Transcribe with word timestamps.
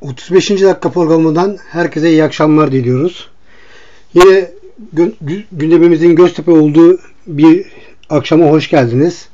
35. 0.00 0.50
dakika 0.50 0.90
programından 0.90 1.58
herkese 1.70 2.10
iyi 2.10 2.24
akşamlar 2.24 2.72
diliyoruz. 2.72 3.28
Yine 4.14 4.50
gündemimizin 5.52 6.16
Göztepe 6.16 6.50
olduğu 6.50 6.98
bir 7.26 7.66
akşama 8.10 8.46
hoş 8.46 8.70
geldiniz. 8.70 9.28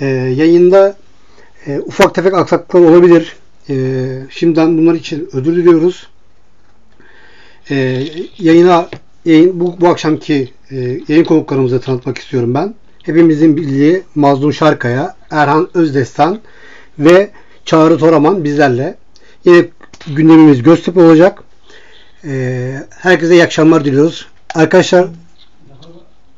Ee, 0.00 0.06
yayında 0.06 0.96
e, 1.66 1.78
ufak 1.80 2.14
tefek 2.14 2.34
aksaklıklar 2.34 2.80
olabilir. 2.80 3.36
E, 3.68 3.74
şimdiden 4.30 4.78
bunlar 4.78 4.94
için 4.94 5.28
özür 5.32 5.56
diliyoruz. 5.56 6.08
E, 7.70 8.04
yayına 8.38 8.88
yayın, 9.24 9.60
bu, 9.60 9.80
bu 9.80 9.88
akşamki 9.88 10.52
e, 10.70 10.76
yayın 11.08 11.24
konuklarımızı 11.24 11.80
tanıtmak 11.80 12.18
istiyorum 12.18 12.54
ben. 12.54 12.74
Hepimizin 13.02 13.56
bildiği 13.56 14.02
Mazlum 14.14 14.52
Şarkaya, 14.52 15.16
Erhan 15.30 15.68
Özdestan 15.74 16.40
ve 16.98 17.30
Çağrı 17.64 17.98
Toraman 17.98 18.44
bizlerle. 18.44 18.96
Yine 19.44 19.64
gündemimiz 20.06 20.62
Göztepe 20.62 21.00
olacak. 21.00 21.42
Ee, 22.24 22.74
herkese 22.90 23.34
iyi 23.34 23.44
akşamlar 23.44 23.84
diliyoruz. 23.84 24.26
Arkadaşlar 24.54 25.06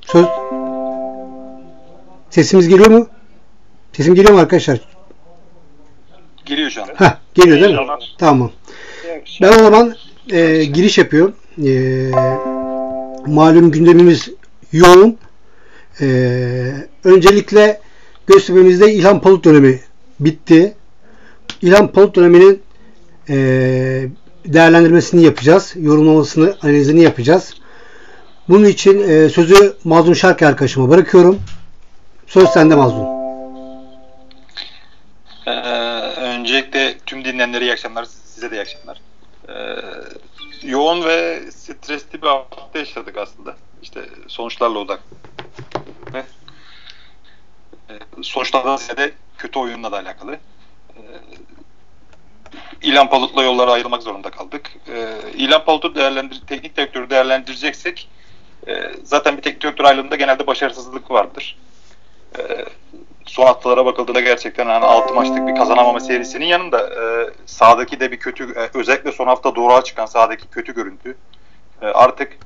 söz 0.06 0.26
sesimiz 2.30 2.68
geliyor 2.68 2.90
mu? 2.90 3.08
Sesim 3.92 4.14
geliyor 4.14 4.34
mu 4.34 4.40
arkadaşlar? 4.40 4.80
Geliyor 6.44 6.70
şu 6.70 6.82
an. 6.82 6.88
Heh, 6.94 7.16
geliyor 7.34 7.60
değil 7.60 7.74
mi? 7.74 7.80
Tamam. 8.18 8.50
Ben 9.42 9.48
o 9.48 9.58
zaman 9.58 9.94
e, 10.30 10.64
giriş 10.64 10.98
yapıyorum. 10.98 11.34
E, 11.64 12.10
malum 13.26 13.70
gündemimiz 13.70 14.28
yoğun. 14.72 15.18
E, 16.00 16.06
öncelikle 17.04 17.80
Göztepe'mizde 18.26 18.92
İlhan 18.92 19.20
Palut 19.20 19.44
dönemi 19.44 19.80
bitti. 20.20 20.74
İlhan 21.62 21.92
Palut 21.92 22.16
döneminin 22.16 22.62
e, 23.28 23.36
değerlendirmesini 24.44 25.22
yapacağız. 25.22 25.72
Yorumlamasını, 25.76 26.56
analizini 26.62 27.02
yapacağız. 27.02 27.54
Bunun 28.48 28.64
için 28.64 29.08
e, 29.08 29.28
sözü 29.28 29.76
Mazlum 29.84 30.16
Şarkı 30.16 30.46
arkadaşıma 30.46 30.88
bırakıyorum. 30.88 31.40
Söz 32.26 32.48
sende 32.48 32.74
Mazlum. 32.74 33.06
Ee, 35.46 35.50
öncelikle 36.16 36.98
tüm 37.06 37.24
dinleyenlere 37.24 37.64
iyi 37.64 37.72
akşamlar. 37.72 38.04
Size 38.04 38.50
de 38.50 38.56
iyi 38.56 38.60
akşamlar. 38.60 39.00
Ee, 39.48 39.82
yoğun 40.68 41.04
ve 41.04 41.40
stresli 41.50 42.22
bir 42.22 42.26
hafta 42.26 42.78
yaşadık 42.78 43.16
aslında. 43.18 43.56
İşte 43.82 44.08
sonuçlarla 44.28 44.78
odak. 44.78 45.02
Ve 46.14 46.24
e, 47.90 47.94
sonuçlardan 48.22 48.76
ziyade 48.76 49.12
kötü 49.38 49.58
oyunla 49.58 49.92
da 49.92 49.98
alakalı. 49.98 50.38
Ee, 50.96 51.00
İlhan 52.82 53.10
Palut'la 53.10 53.42
yollara 53.42 53.72
ayrılmak 53.72 54.02
zorunda 54.02 54.30
kaldık. 54.30 54.70
Ee, 54.88 55.06
İlhan 55.34 55.64
Palut'u 55.64 55.94
değerlendir 55.94 56.42
teknik 56.46 56.76
direktörü 56.76 57.10
değerlendireceksek 57.10 58.08
e, 58.66 58.92
zaten 59.04 59.36
bir 59.36 59.42
teknik 59.42 59.62
direktör 59.62 59.84
ayrılığında 59.84 60.16
genelde 60.16 60.46
başarısızlık 60.46 61.10
vardır. 61.10 61.58
E, 62.38 62.64
son 63.26 63.46
haftalara 63.46 63.86
bakıldığında 63.86 64.20
gerçekten 64.20 64.66
hani 64.66 64.84
6 64.84 65.14
maçlık 65.14 65.46
bir 65.46 65.54
kazanamama 65.54 66.00
serisinin 66.00 66.46
yanında 66.46 66.80
e, 66.80 67.30
sahadaki 67.46 68.00
de 68.00 68.12
bir 68.12 68.18
kötü 68.18 68.44
e, 68.44 68.78
özellikle 68.78 69.12
son 69.12 69.26
hafta 69.26 69.56
doğruğa 69.56 69.84
çıkan 69.84 70.06
sahadaki 70.06 70.48
kötü 70.48 70.74
görüntü 70.74 71.16
e, 71.82 71.86
artık 71.86 72.38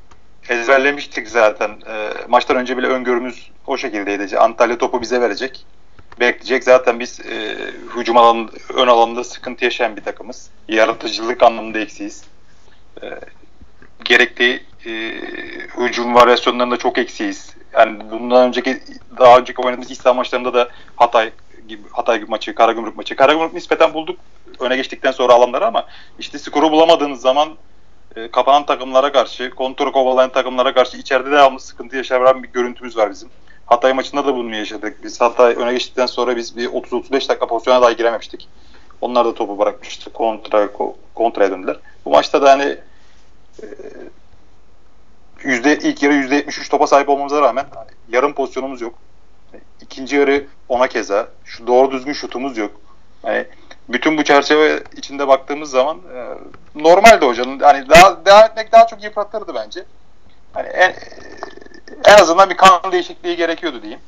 ezberlemiştik 0.49 1.29
zaten. 1.29 1.71
E, 1.71 2.11
maçtan 2.29 2.57
önce 2.57 2.77
bile 2.77 2.87
öngörümüz 2.87 3.51
o 3.67 3.77
şekildeydi. 3.77 4.39
Antalya 4.39 4.79
topu 4.79 5.01
bize 5.03 5.21
verecek. 5.21 5.67
Bekleyecek. 6.21 6.65
Zaten 6.65 7.01
biz 7.01 7.21
e, 7.21 7.57
hücum 7.97 8.17
alanında, 8.17 8.53
ön 8.75 8.87
alanında 8.87 9.25
sıkıntı 9.25 9.65
yaşayan 9.65 9.97
bir 9.97 10.03
takımız. 10.03 10.51
Yaratıcılık 10.69 11.43
anlamında 11.43 11.79
eksiyiz. 11.79 12.25
E, 13.03 13.07
gerekli 14.05 14.63
e, 14.87 14.91
hücum 15.79 16.15
varyasyonlarında 16.15 16.77
çok 16.77 16.99
eksiyiz. 16.99 17.55
Yani 17.73 18.11
bundan 18.11 18.49
önceki 18.49 18.81
daha 19.19 19.39
önceki 19.39 19.63
oynadığımız 19.63 19.91
İslam 19.91 20.17
maçlarında 20.17 20.55
da 20.55 20.69
Hatay 20.97 21.31
gibi 21.69 21.83
Hatay 21.93 22.25
maçı, 22.29 22.55
Karagümrük 22.55 22.97
maçı. 22.97 23.17
Karagümrük 23.17 23.55
nispeten 23.55 23.95
bulduk 23.95 24.21
öne 24.61 24.77
geçtikten 24.77 25.13
sonra 25.13 25.33
alanları 25.33 25.67
ama 25.67 25.87
işte 26.19 26.39
skoru 26.39 26.73
bulamadığınız 26.73 27.21
zaman 27.21 27.49
e, 28.17 28.31
kapanan 28.31 28.67
takımlara 28.67 29.13
karşı, 29.13 29.51
kontrol 29.51 29.93
kovalayan 29.93 30.33
takımlara 30.33 30.75
karşı 30.75 30.97
içeride 30.97 31.31
devamlı 31.31 31.61
sıkıntı 31.61 31.97
yaşayan 31.97 32.43
bir 32.43 32.49
görüntümüz 32.49 32.97
var 32.97 33.11
bizim. 33.11 33.29
Hatay 33.69 33.93
maçında 33.93 34.27
da 34.27 34.35
bunu 34.35 34.55
yaşadık. 34.55 35.05
Biz 35.05 35.21
Hatay 35.21 35.55
öne 35.55 35.73
geçtikten 35.73 36.07
sonra 36.07 36.37
biz 36.37 36.57
bir 36.57 36.69
30-35 36.69 37.13
dakika 37.13 37.47
pozisyona 37.47 37.83
dahi 37.83 37.97
girememiştik. 37.97 38.49
Onlar 39.01 39.25
da 39.25 39.35
topu 39.35 39.59
bırakmıştı. 39.59 40.13
Kontra, 40.13 40.69
kontraya 41.15 41.51
döndüler. 41.51 41.77
Bu 42.05 42.11
maçta 42.11 42.43
da 42.43 42.51
hani 42.51 42.77
e, 43.63 43.67
yüzde 45.43 45.79
ilk 45.79 46.03
yarı 46.03 46.15
yüzde 46.15 46.35
73 46.35 46.69
topa 46.69 46.87
sahip 46.87 47.09
olmamıza 47.09 47.43
rağmen 47.43 47.67
yarım 48.09 48.33
pozisyonumuz 48.35 48.81
yok. 48.81 48.95
İkinci 49.81 50.17
yarı 50.17 50.47
ona 50.69 50.89
keza. 50.89 51.29
Şu 51.45 51.67
doğru 51.67 51.91
düzgün 51.91 52.13
şutumuz 52.13 52.59
yok. 52.59 52.71
Yani 53.25 53.47
bütün 53.89 54.19
bu 54.19 54.25
çerçeve 54.25 54.83
içinde 54.97 55.29
baktığımız 55.29 55.71
zaman 55.71 55.99
e, 56.15 56.27
normaldi 56.75 57.27
hocanın. 57.27 57.61
Hani 57.61 57.89
daha 57.89 58.25
devam 58.27 58.45
etmek 58.45 58.73
daha 58.73 58.87
çok 58.87 59.05
yıpratırdı 59.05 59.55
bence. 59.55 59.85
Hani 60.53 60.69
en, 60.69 60.95
en 62.05 62.19
azından 62.19 62.51
bir 62.51 62.57
kan 62.57 62.93
değişikliği 62.93 63.37
gerekiyordu 63.37 63.83
diyeyim. 63.83 64.01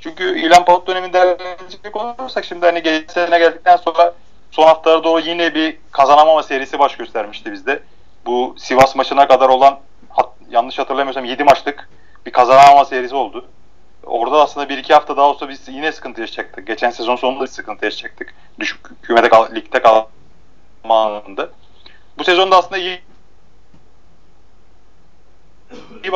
Çünkü 0.00 0.38
İlhan 0.38 0.64
Palut 0.64 0.86
döneminde 0.86 1.12
değerlendirecek 1.12 1.96
olursak 1.96 2.44
şimdi 2.44 2.66
hani 2.66 2.82
geçen 2.82 3.30
geldikten 3.30 3.76
sonra 3.76 4.14
son 4.50 4.66
haftalara 4.66 5.04
doğru 5.04 5.20
yine 5.20 5.54
bir 5.54 5.76
kazanamama 5.90 6.42
serisi 6.42 6.78
baş 6.78 6.96
göstermişti 6.96 7.52
bizde. 7.52 7.82
Bu 8.26 8.54
Sivas 8.58 8.96
maçına 8.96 9.28
kadar 9.28 9.48
olan 9.48 9.80
yanlış 10.50 10.78
hatırlamıyorsam 10.78 11.24
7 11.24 11.44
maçlık 11.44 11.88
bir 12.26 12.30
kazanamama 12.32 12.84
serisi 12.84 13.14
oldu. 13.14 13.48
Orada 14.04 14.42
aslında 14.42 14.68
bir 14.68 14.78
iki 14.78 14.94
hafta 14.94 15.16
daha 15.16 15.26
olsa 15.26 15.48
biz 15.48 15.68
yine 15.68 15.92
sıkıntı 15.92 16.20
yaşayacaktık. 16.20 16.66
Geçen 16.66 16.90
sezon 16.90 17.16
sonunda 17.16 17.46
sıkıntı 17.46 17.84
yaşayacaktık. 17.84 18.34
Düşük 18.60 19.02
kümede 19.02 19.28
kal, 19.28 19.54
ligde 19.54 19.82
kalma 19.82 20.06
anında. 21.04 21.48
Bu 22.18 22.24
sezonda 22.24 22.56
aslında 22.56 22.78
iyi, 22.78 23.00
iyi 26.04 26.12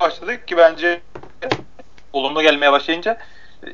başladık 0.00 0.48
ki 0.48 0.56
bence 0.56 1.00
olumlu 2.12 2.42
gelmeye 2.42 2.72
başlayınca 2.72 3.18
e, 3.66 3.68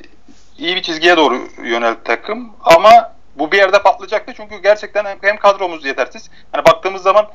iyi 0.59 0.77
bir 0.77 0.83
çizgiye 0.83 1.17
doğru 1.17 1.49
yöneldi 1.63 1.99
takım. 2.05 2.53
Ama 2.61 3.13
bu 3.35 3.53
bir 3.53 3.57
yerde 3.57 3.83
patlayacaktı 3.83 4.33
çünkü 4.37 4.63
gerçekten 4.63 5.19
hem 5.21 5.37
kadromuz 5.37 5.85
yetersiz. 5.85 6.31
Hani 6.53 6.65
baktığımız 6.65 7.03
zaman 7.03 7.27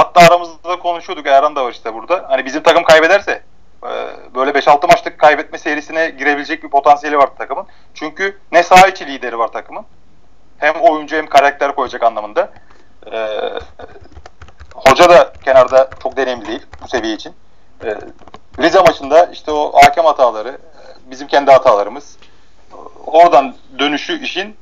Hatta 0.00 0.20
aramızda 0.20 0.78
konuşuyorduk 0.78 1.26
Erhan 1.26 1.56
da 1.56 1.64
var 1.64 1.72
işte 1.72 1.94
burada. 1.94 2.24
Hani 2.28 2.44
bizim 2.44 2.62
takım 2.62 2.84
kaybederse 2.84 3.42
e, 3.84 3.90
böyle 4.34 4.50
5-6 4.50 4.86
maçlık 4.86 5.18
kaybetme 5.18 5.58
serisine 5.58 6.10
girebilecek 6.10 6.62
bir 6.62 6.68
potansiyeli 6.68 7.18
var 7.18 7.28
takımın. 7.38 7.66
Çünkü 7.94 8.38
ne 8.52 8.62
saha 8.62 8.88
içi 8.88 9.06
lideri 9.06 9.38
var 9.38 9.48
takımın. 9.48 9.84
Hem 10.58 10.74
oyuncu 10.74 11.16
hem 11.16 11.26
karakter 11.26 11.74
koyacak 11.74 12.02
anlamında. 12.02 12.52
Ee, 13.12 13.38
hoca 14.74 15.10
da 15.10 15.32
kenarda 15.44 15.90
çok 16.02 16.16
deneyimli 16.16 16.46
değil 16.46 16.66
bu 16.82 16.88
seviye 16.88 17.14
için. 17.14 17.34
Ee, 17.84 17.94
Rize 18.58 18.80
maçında 18.80 19.24
işte 19.24 19.50
o 19.52 19.72
hakem 19.84 20.04
hataları, 20.04 20.58
bizim 21.10 21.28
kendi 21.28 21.50
hatalarımız. 21.50 22.16
Oradan 23.06 23.54
dönüşü 23.78 24.22
işin 24.22 24.56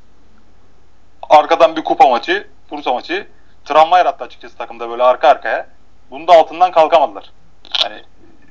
arkadan 1.29 1.75
bir 1.75 1.83
kupa 1.83 2.07
maçı, 2.07 2.47
Bursa 2.71 2.93
maçı 2.93 3.27
travma 3.65 3.97
yarattı 3.97 4.23
açıkçası 4.23 4.57
takımda 4.57 4.89
böyle 4.89 5.03
arka 5.03 5.27
arkaya. 5.27 5.67
Bunu 6.11 6.27
da 6.27 6.33
altından 6.33 6.71
kalkamadılar. 6.71 7.31
Hani 7.83 8.03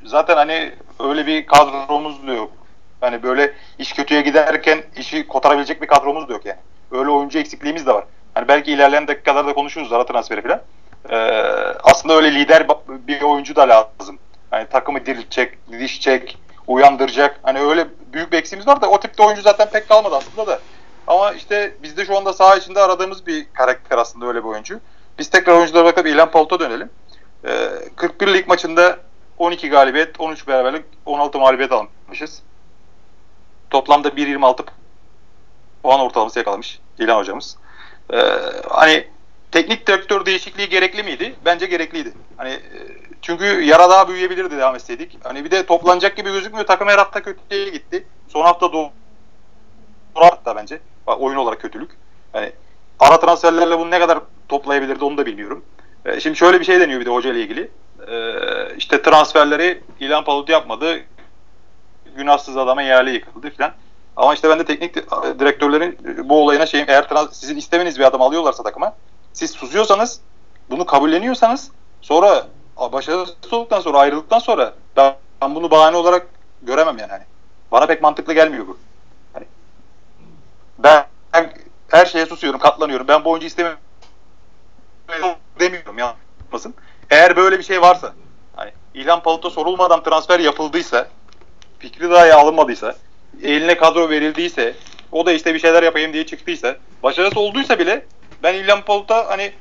zaten 0.05 0.37
hani 0.37 0.73
öyle 1.01 1.27
bir 1.27 1.47
kadromuz 1.47 2.27
da 2.27 2.33
yok. 2.33 2.53
Hani 3.01 3.23
böyle 3.23 3.53
iş 3.78 3.93
kötüye 3.93 4.21
giderken 4.23 4.83
işi 4.97 5.27
kotarabilecek 5.28 5.83
bir 5.83 5.87
kadromuz 5.87 6.28
da 6.28 6.33
yok 6.33 6.47
yani. 6.47 6.59
Öyle 6.91 7.11
oyuncu 7.11 7.39
eksikliğimiz 7.39 7.87
de 7.87 7.95
var. 7.95 8.05
Hani 8.34 8.49
belki 8.49 8.73
ilerleyen 8.73 9.09
dakikalarda 9.09 9.55
konuşuruz 9.55 9.93
ara 9.93 10.07
transferi 10.07 10.42
falan. 10.42 10.60
Ee, 11.10 11.16
aslında 11.83 12.15
öyle 12.15 12.34
lider 12.34 12.66
bir 12.89 13.22
oyuncu 13.22 13.57
da 13.57 13.69
lazım. 13.69 14.19
Hani 14.50 14.68
takımı 14.68 15.06
diriltecek, 15.06 15.59
didişecek, 15.72 16.39
uyandıracak. 16.66 17.41
Hani 17.42 17.60
öyle 17.60 17.86
büyük 18.12 18.33
bir 18.33 18.39
eksiğimiz 18.39 18.66
var 18.66 18.80
da 18.80 18.91
o 18.91 19.00
tipte 19.00 19.22
oyuncu 19.22 19.42
zaten 19.42 19.71
pek 19.71 19.89
kalmadı 19.89 20.16
aslında 20.16 20.47
da. 20.47 20.60
Ama 21.06 21.33
işte 21.33 21.74
bizde 21.83 22.04
şu 22.04 22.16
anda 22.16 22.33
saha 22.33 22.56
içinde 22.56 22.80
aradığımız 22.80 23.27
bir 23.27 23.47
karakter 23.53 23.98
aslında 23.98 24.27
öyle 24.27 24.39
bir 24.39 24.48
oyuncu. 24.48 24.80
Biz 25.18 25.30
tekrar 25.30 25.54
oyunculara 25.54 25.84
bakıp 25.84 26.06
İlhan 26.06 26.30
Palut'a 26.30 26.60
dönelim. 26.60 26.91
Ee, 27.45 27.68
41 27.97 28.34
lig 28.34 28.48
maçında 28.48 28.98
12 29.39 29.71
galibiyet, 29.71 30.21
13 30.21 30.48
beraberlik, 30.48 30.84
16 31.06 31.39
mağlubiyet 31.39 31.72
almışız. 31.72 32.42
Toplamda 33.71 34.09
1.26 34.09 34.65
puan 35.83 36.01
ortalaması 36.01 36.39
yakalamış 36.39 36.80
İlhan 36.98 37.18
hocamız. 37.18 37.56
E, 38.12 38.16
hani 38.68 39.06
teknik 39.53 39.86
direktör 39.86 40.27
değişikliği 40.27 40.68
gerekli 40.68 41.03
miydi? 41.03 41.34
Bence 41.44 41.66
gerekliydi. 41.66 42.12
Hani 42.36 42.51
e, 42.51 43.08
çünkü 43.22 43.44
yara 43.44 43.91
daha 43.91 44.09
büyüyebilirdi 44.09 44.56
devam 44.56 44.74
etseydik. 44.74 45.18
Hani 45.24 45.44
bir 45.44 45.50
de 45.50 45.66
toplanacak 45.66 46.16
gibi 46.16 46.32
gözükmüyor. 46.32 46.66
Takım 46.66 46.88
her 46.88 46.98
hafta 46.98 47.22
kötüye 47.22 47.68
gitti. 47.68 48.06
Son 48.28 48.42
hafta 48.42 48.72
doğru 48.72 48.91
hatta 50.15 50.56
bence. 50.56 50.80
Oyun 51.06 51.36
olarak 51.36 51.60
kötülük. 51.60 51.91
Hani 52.32 52.53
ara 53.00 53.20
transferlerle 53.20 53.78
bunu 53.78 53.91
ne 53.91 53.98
kadar 53.98 54.18
toplayabilirdi 54.48 55.04
onu 55.04 55.18
da 55.18 55.26
bilmiyorum. 55.26 55.65
E, 56.04 56.20
şimdi 56.20 56.36
şöyle 56.36 56.60
bir 56.60 56.65
şey 56.65 56.80
deniyor 56.80 57.00
bir 57.00 57.06
de 57.06 57.10
hoca 57.10 57.30
ile 57.30 57.41
ilgili. 57.41 57.70
E, 58.09 58.34
işte 58.76 59.03
transferleri 59.03 59.82
İlhan 60.00 60.24
Palut 60.24 60.48
yapmadı. 60.48 61.00
Günahsız 62.16 62.56
adama 62.56 62.82
yerli 62.82 63.10
yıkıldı 63.10 63.50
filan. 63.50 63.72
Ama 64.16 64.34
işte 64.34 64.48
ben 64.48 64.59
de 64.59 64.65
teknik 64.65 64.94
direktörlerin 65.38 65.98
bu 66.28 66.42
olayına 66.42 66.66
şeyim 66.66 66.86
eğer 66.88 67.09
trans, 67.09 67.41
sizin 67.41 67.56
istemeniz 67.56 67.98
bir 67.98 68.04
adam 68.04 68.22
alıyorlarsa 68.22 68.62
takıma 68.62 68.97
siz 69.32 69.50
susuyorsanız 69.50 70.20
bunu 70.70 70.86
kabulleniyorsanız 70.86 71.70
sonra 72.00 72.47
başarısız 72.78 73.53
olduktan 73.53 73.80
sonra 73.80 73.98
ayrıldıktan 73.98 74.39
sonra 74.39 74.75
ben, 74.97 75.15
bunu 75.54 75.71
bahane 75.71 75.97
olarak 75.97 76.27
göremem 76.63 76.98
yani. 76.98 77.10
Hani 77.10 77.25
bana 77.72 77.86
pek 77.86 78.03
mantıklı 78.03 78.34
gelmiyor 78.34 78.66
bu. 78.66 78.78
Hani 79.33 79.47
ben, 80.78 81.07
ben 81.33 81.53
her 81.89 82.07
şeye 82.07 82.27
susuyorum, 82.27 82.60
katlanıyorum. 82.60 83.09
Ben 83.09 83.25
bu 83.25 83.30
oyuncu 83.30 83.47
istemiyorum 83.47 83.80
demiyorum 85.60 85.98
yapmasın. 85.98 86.75
Eğer 87.10 87.36
böyle 87.36 87.59
bir 87.59 87.65
şey 87.65 87.83
varsa 87.83 88.13
hani 88.57 88.71
İlhan 88.95 89.22
Palut'a 89.22 89.51
sorulmadan 89.51 90.03
transfer 90.03 90.41
yapıldıysa 90.41 91.09
fikri 91.78 92.10
dahi 92.10 92.34
alınmadıysa 92.34 92.97
eline 93.42 93.77
kadro 93.77 94.10
verildiyse 94.10 94.75
o 95.13 95.27
da 95.27 95.33
işte 95.33 95.54
bir 95.54 95.59
şeyler 95.59 95.83
yapayım 95.83 96.13
diye 96.13 96.27
çıktıysa 96.27 96.77
başarısız 97.03 97.39
olduysa 97.39 97.78
bile 97.78 98.07
ben 98.42 98.54
İlhan 98.54 98.83
Palut'a 98.83 99.30
hani 99.30 99.53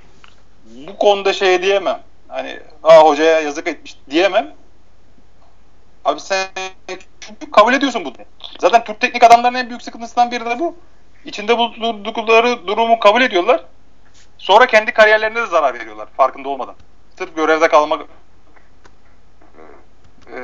bu 0.66 0.98
konuda 0.98 1.34
şey 1.34 1.62
diyemem. 1.62 2.02
Hani 2.28 2.60
ha 2.82 3.00
hocaya 3.02 3.40
yazık 3.40 3.68
etmiş 3.68 3.98
diyemem. 4.10 4.56
Abi 6.06 6.20
sen 6.20 6.48
çünkü 7.20 7.52
kabul 7.52 7.74
ediyorsun 7.74 8.06
bunu. 8.06 8.14
Zaten 8.60 8.84
Türk 8.84 9.00
teknik 9.00 9.24
adamların 9.24 9.56
en 9.56 9.70
büyük 9.70 9.82
sıkıntısından 9.82 10.32
biri 10.32 10.46
de 10.46 10.60
bu. 10.60 10.76
İçinde 11.26 11.58
bulundukları 11.58 12.68
durumu 12.68 13.00
kabul 13.00 13.22
ediyorlar. 13.22 13.64
Sonra 14.38 14.68
kendi 14.68 14.92
kariyerlerine 14.92 15.42
de 15.42 15.46
zarar 15.46 15.74
veriyorlar 15.74 16.08
farkında 16.18 16.50
olmadan. 16.50 16.76
Sırf 17.18 17.36
görevde 17.36 17.68
kalmak 17.68 18.06
e, 20.28 20.36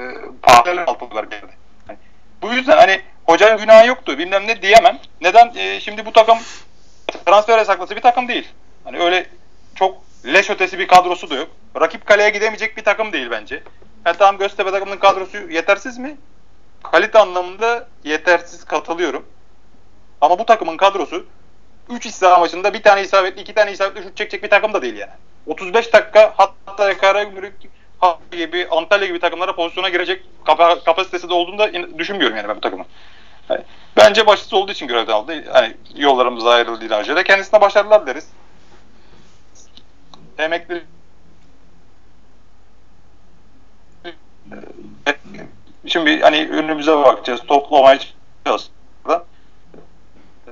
pahalı 0.42 0.84
altınlar 0.88 1.24
geldi. 1.24 1.54
Yani, 1.90 1.98
bu 2.42 2.54
yüzden 2.54 2.78
hani 2.78 3.02
hocanın 3.26 3.58
günahı 3.58 3.88
yoktu 3.88 4.18
bilmem 4.18 4.48
ne 4.48 4.62
diyemem. 4.62 5.00
Neden? 5.22 5.54
E, 5.56 5.80
şimdi 5.80 6.06
bu 6.06 6.12
takım 6.12 6.38
transfer 7.26 7.58
yasaklası 7.58 7.96
bir 7.96 8.02
takım 8.02 8.28
değil. 8.28 8.48
Hani 8.84 9.00
öyle 9.00 9.30
çok 9.76 9.98
leş 10.25 10.50
ötesi 10.50 10.80
bir 10.80 10.88
kadrosu 10.88 11.30
da 11.30 11.36
yok. 11.36 11.48
Rakip 11.81 12.06
kaleye 12.06 12.30
gidemeyecek 12.30 12.78
bir 12.78 12.84
takım 12.84 13.14
değil 13.14 13.31
bence. 13.31 13.64
Ha 14.04 14.14
tamam 14.14 14.38
Göztepe 14.38 14.72
takımının 14.72 14.98
kadrosu 14.98 15.38
yetersiz 15.38 15.98
mi? 15.98 16.18
Kalite 16.84 17.20
anlamında 17.20 17.88
yetersiz 18.04 18.66
katılıyorum. 18.66 19.25
Ama 20.22 20.40
bu 20.40 20.46
takımın 20.46 20.78
kadrosu 20.78 21.25
3 21.90 22.06
iş 22.06 22.22
maçında 22.22 22.74
bir 22.74 22.84
tane 22.84 23.02
isabetli, 23.02 23.42
iki 23.42 23.54
tane 23.54 23.72
isabetli 23.72 24.04
şut 24.04 24.18
çekecek 24.18 24.44
bir 24.44 24.50
takım 24.50 24.74
da 24.74 24.81
değil 24.81 24.96
yani. 24.98 25.12
35 25.48 25.94
dakika 25.94 26.34
hatta 26.38 26.98
Karagümrük 26.98 27.54
gibi 28.31 28.68
Antalya 28.72 29.08
gibi 29.08 29.20
takımlara 29.20 29.56
pozisyona 29.56 29.90
girecek 29.90 30.24
kap- 30.46 30.86
kapasitesi 30.86 31.30
de 31.30 31.34
olduğunu 31.34 31.60
da 31.60 32.00
düşünmüyorum 32.00 32.38
yani 32.38 32.48
ben 32.48 32.56
bu 32.56 32.62
takımın. 32.62 32.86
Yani 33.50 33.62
bence 33.98 34.28
başarısız 34.28 34.54
olduğu 34.54 34.72
için 34.72 34.88
görevden 34.88 35.14
aldı. 35.14 35.44
Hani 35.52 35.74
yollarımız 35.96 36.46
ayrıldı 36.46 36.86
İlhanca 36.86 37.24
kendisine 37.24 37.62
başarılar 37.62 38.08
deriz. 38.08 38.28
Emekli 40.38 40.84
Şimdi 45.86 46.20
hani 46.20 46.50
önümüze 46.52 46.92
bakacağız, 46.92 47.42
toplamaya 47.48 48.00
çalışacağız. 48.46 48.72
Ee, 50.48 50.52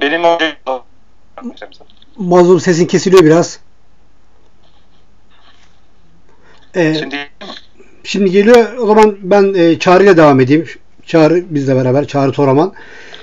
benim 0.00 0.22
Mazlum 2.16 2.60
sesin 2.60 2.86
kesiliyor 2.86 3.24
biraz. 3.24 3.60
Ee, 6.74 6.94
şimdi, 6.94 7.16
şimdi 8.04 8.30
geliyor. 8.30 8.76
O 8.78 8.86
zaman 8.86 9.16
ben 9.22 9.54
e, 9.54 9.78
Çağrı 9.78 10.04
ile 10.04 10.16
devam 10.16 10.40
edeyim. 10.40 10.68
Çağrı 11.06 11.44
bizle 11.50 11.76
beraber. 11.76 12.06
Çağrı 12.06 12.32
Toraman. 12.32 12.72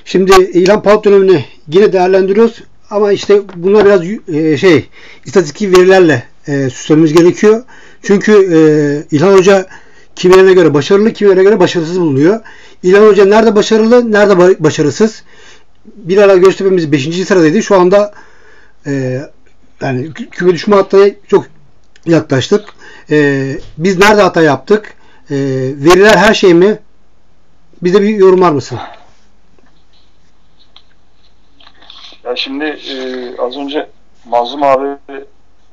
Şimdi 0.06 0.32
İlhan 0.54 0.84
Palut 0.84 1.06
dönemini 1.06 1.46
yine 1.68 1.94
değerlendiriyoruz. 1.94 2.64
Ama 2.92 3.12
işte 3.12 3.42
buna 3.56 3.86
biraz 3.86 4.02
e, 4.36 4.58
şey 4.58 4.90
istatistik 5.26 5.78
verilerle 5.78 6.24
e, 6.48 6.70
süslememiz 6.70 7.14
gerekiyor. 7.14 7.64
Çünkü 8.02 8.32
e, 8.32 8.60
İlhan 9.16 9.34
Hoca 9.34 9.68
kimilerine 10.16 10.54
göre 10.54 10.74
başarılı, 10.74 11.14
kimilerine 11.14 11.44
göre 11.44 11.60
başarısız 11.60 12.00
bulunuyor. 12.00 12.40
İlhan 12.84 13.08
Hoca 13.08 13.26
nerede 13.26 13.56
başarılı, 13.56 14.12
nerede 14.12 14.64
başarısız? 14.64 15.24
Bir 15.86 16.18
ara 16.18 16.36
Göztepe'miz 16.36 16.92
5. 16.92 17.28
sıradaydı. 17.28 17.64
Şu 17.64 17.80
anda 17.80 18.14
e, 18.88 19.22
yani 19.82 20.14
küme 20.14 20.54
düşme 20.54 20.76
hattına 20.76 21.10
çok 21.28 21.46
yaklaştık. 22.06 22.66
E, 23.12 23.58
biz 23.78 23.98
nerede 23.98 24.22
hata 24.22 24.42
yaptık? 24.42 24.94
E, 25.30 25.36
veriler 25.76 26.18
her 26.18 26.34
şey 26.34 26.54
mi? 26.54 26.80
Bize 27.82 28.02
bir 28.02 28.10
yorumlar 28.10 28.52
mısın? 28.52 28.80
Ya 32.32 32.36
şimdi 32.38 32.64
e, 32.66 32.96
az 33.38 33.58
önce 33.58 33.90
Mazlum 34.26 34.64
abi 34.64 34.88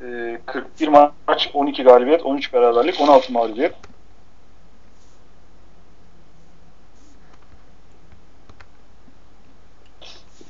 e, 0.02 0.40
41 0.46 0.88
maç 1.28 1.50
12 1.54 1.82
galibiyet 1.82 2.22
13 2.22 2.52
beraberlik 2.52 3.00
16 3.00 3.32
mağlubiyet 3.32 3.74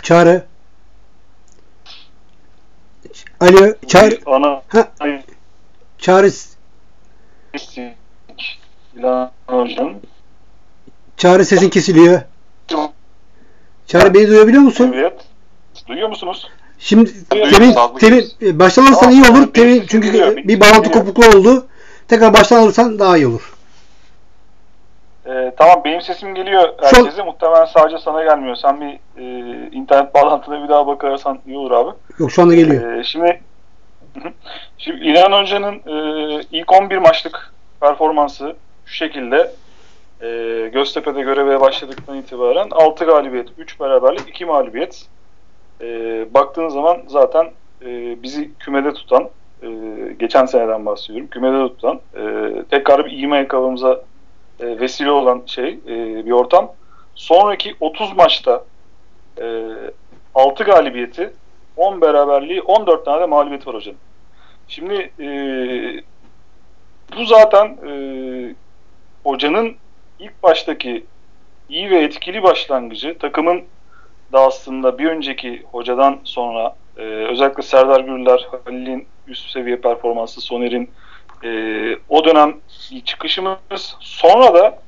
Çağrı. 0.03 0.45
Alo. 3.41 3.73
Çağrı. 3.87 4.19
Ana. 4.27 4.63
Ha. 4.69 4.89
Çağrı. 5.99 6.31
İlhan 8.97 9.31
Hocam. 9.47 9.95
Çağrı 11.17 11.45
sesin 11.45 11.71
kesiliyor. 11.71 12.21
Çağrı 13.87 14.15
beni 14.15 14.29
duyabiliyor 14.29 14.63
musun? 14.63 14.93
Evet. 14.97 15.18
Duyuyor 15.89 16.09
musunuz? 16.09 16.49
Şimdi 16.79 17.29
temin, 17.29 17.75
temin 17.99 18.25
baştan 18.59 18.83
alırsan 18.83 19.11
iyi 19.11 19.23
olur. 19.23 19.53
Temin, 19.53 19.85
çünkü 19.89 20.37
bir 20.49 20.61
bağlantı 20.61 20.91
kopukluğu 20.91 21.39
oldu. 21.39 21.67
Tekrar 22.09 22.33
baştan 22.33 22.61
alırsan 22.61 22.99
daha 22.99 23.17
iyi 23.17 23.27
olur. 23.27 23.55
Ee, 25.27 25.53
tamam 25.57 25.83
benim 25.85 26.01
sesim 26.01 26.35
geliyor 26.35 26.69
herkese. 26.83 27.17
Şu... 27.17 27.25
Muhtemelen 27.25 27.65
sadece 27.65 27.99
sana 27.99 28.25
gelmiyor. 28.25 28.57
Sen 28.57 28.81
bir 28.81 28.99
e, 29.19 29.25
internet 29.73 30.15
bağlantına 30.15 30.63
bir 30.65 30.69
daha 30.69 30.87
bakarsan 30.87 31.39
iyi 31.47 31.59
olur 31.59 31.71
abi. 31.71 31.91
Yok 32.19 32.33
şu 32.33 32.43
anda 32.43 32.55
geliyor. 32.55 32.93
Ee, 32.93 33.05
şimdi 33.05 33.41
şimdi 34.79 35.05
İlhan 35.05 35.43
Hoca'nın 35.43 35.75
e, 35.75 36.41
ilk 36.53 36.73
11 36.73 36.99
maçlık 36.99 37.53
performansı 37.81 38.57
şu 38.87 38.95
şekilde 38.95 39.53
e, 40.21 40.29
Göztepe'de 40.73 41.21
göreve 41.21 41.61
başladıktan 41.61 42.17
itibaren 42.17 42.69
6 42.71 43.05
galibiyet, 43.05 43.49
3 43.59 43.81
beraberlik, 43.81 44.29
2 44.29 44.45
mağlubiyet. 44.45 45.07
E, 45.81 46.27
baktığınız 46.35 46.73
zaman 46.73 46.99
zaten 47.07 47.51
e, 47.83 48.23
bizi 48.23 48.51
kümede 48.59 48.93
tutan, 48.93 49.29
e, 49.63 49.69
geçen 50.19 50.47
seneden 50.47 50.87
bahsediyorum, 50.87 51.31
kümede 51.31 51.69
tutan, 51.69 52.01
e, 52.17 52.53
tekrar 52.71 53.07
bir 53.07 53.19
ivme 53.19 53.37
yakalamamıza 53.37 54.03
e, 54.61 54.81
vesile 54.81 55.11
olan 55.11 55.43
şey 55.47 55.69
e, 55.69 56.27
bir 56.27 56.31
ortam. 56.31 56.73
Sonraki 57.15 57.77
30 57.81 58.17
maçta 58.17 58.65
e, 59.41 59.73
6 60.35 60.65
galibiyeti, 60.65 61.33
10 61.77 62.01
beraberliği, 62.01 62.63
14 62.63 63.05
tane 63.05 63.21
de 63.21 63.27
mağlubiyeti 63.27 63.67
var 63.67 63.75
hocam. 63.75 63.95
Şimdi 64.69 65.13
e, 65.21 65.29
bu 67.17 67.25
zaten 67.25 67.67
e, 67.89 67.93
hocanın 69.25 69.77
ilk 70.19 70.43
baştaki 70.43 71.05
iyi 71.69 71.91
ve 71.91 71.99
etkili 71.99 72.43
başlangıcı 72.43 73.19
takımın 73.19 73.65
da 74.33 74.41
aslında 74.41 74.99
bir 74.99 75.07
önceki 75.07 75.63
hocadan 75.73 76.19
sonra 76.25 76.75
e, 76.97 77.03
özellikle 77.03 77.63
Serdar 77.63 78.01
Gürler, 78.01 78.49
Halil'in 78.65 79.07
üst 79.27 79.51
seviye 79.51 79.77
performansı, 79.77 80.41
Soner'in 80.41 80.91
e, 81.45 81.51
o 82.09 82.25
dönem 82.25 82.57
çıkışımız 83.05 83.97
sonra 84.01 84.55
da 84.55 84.79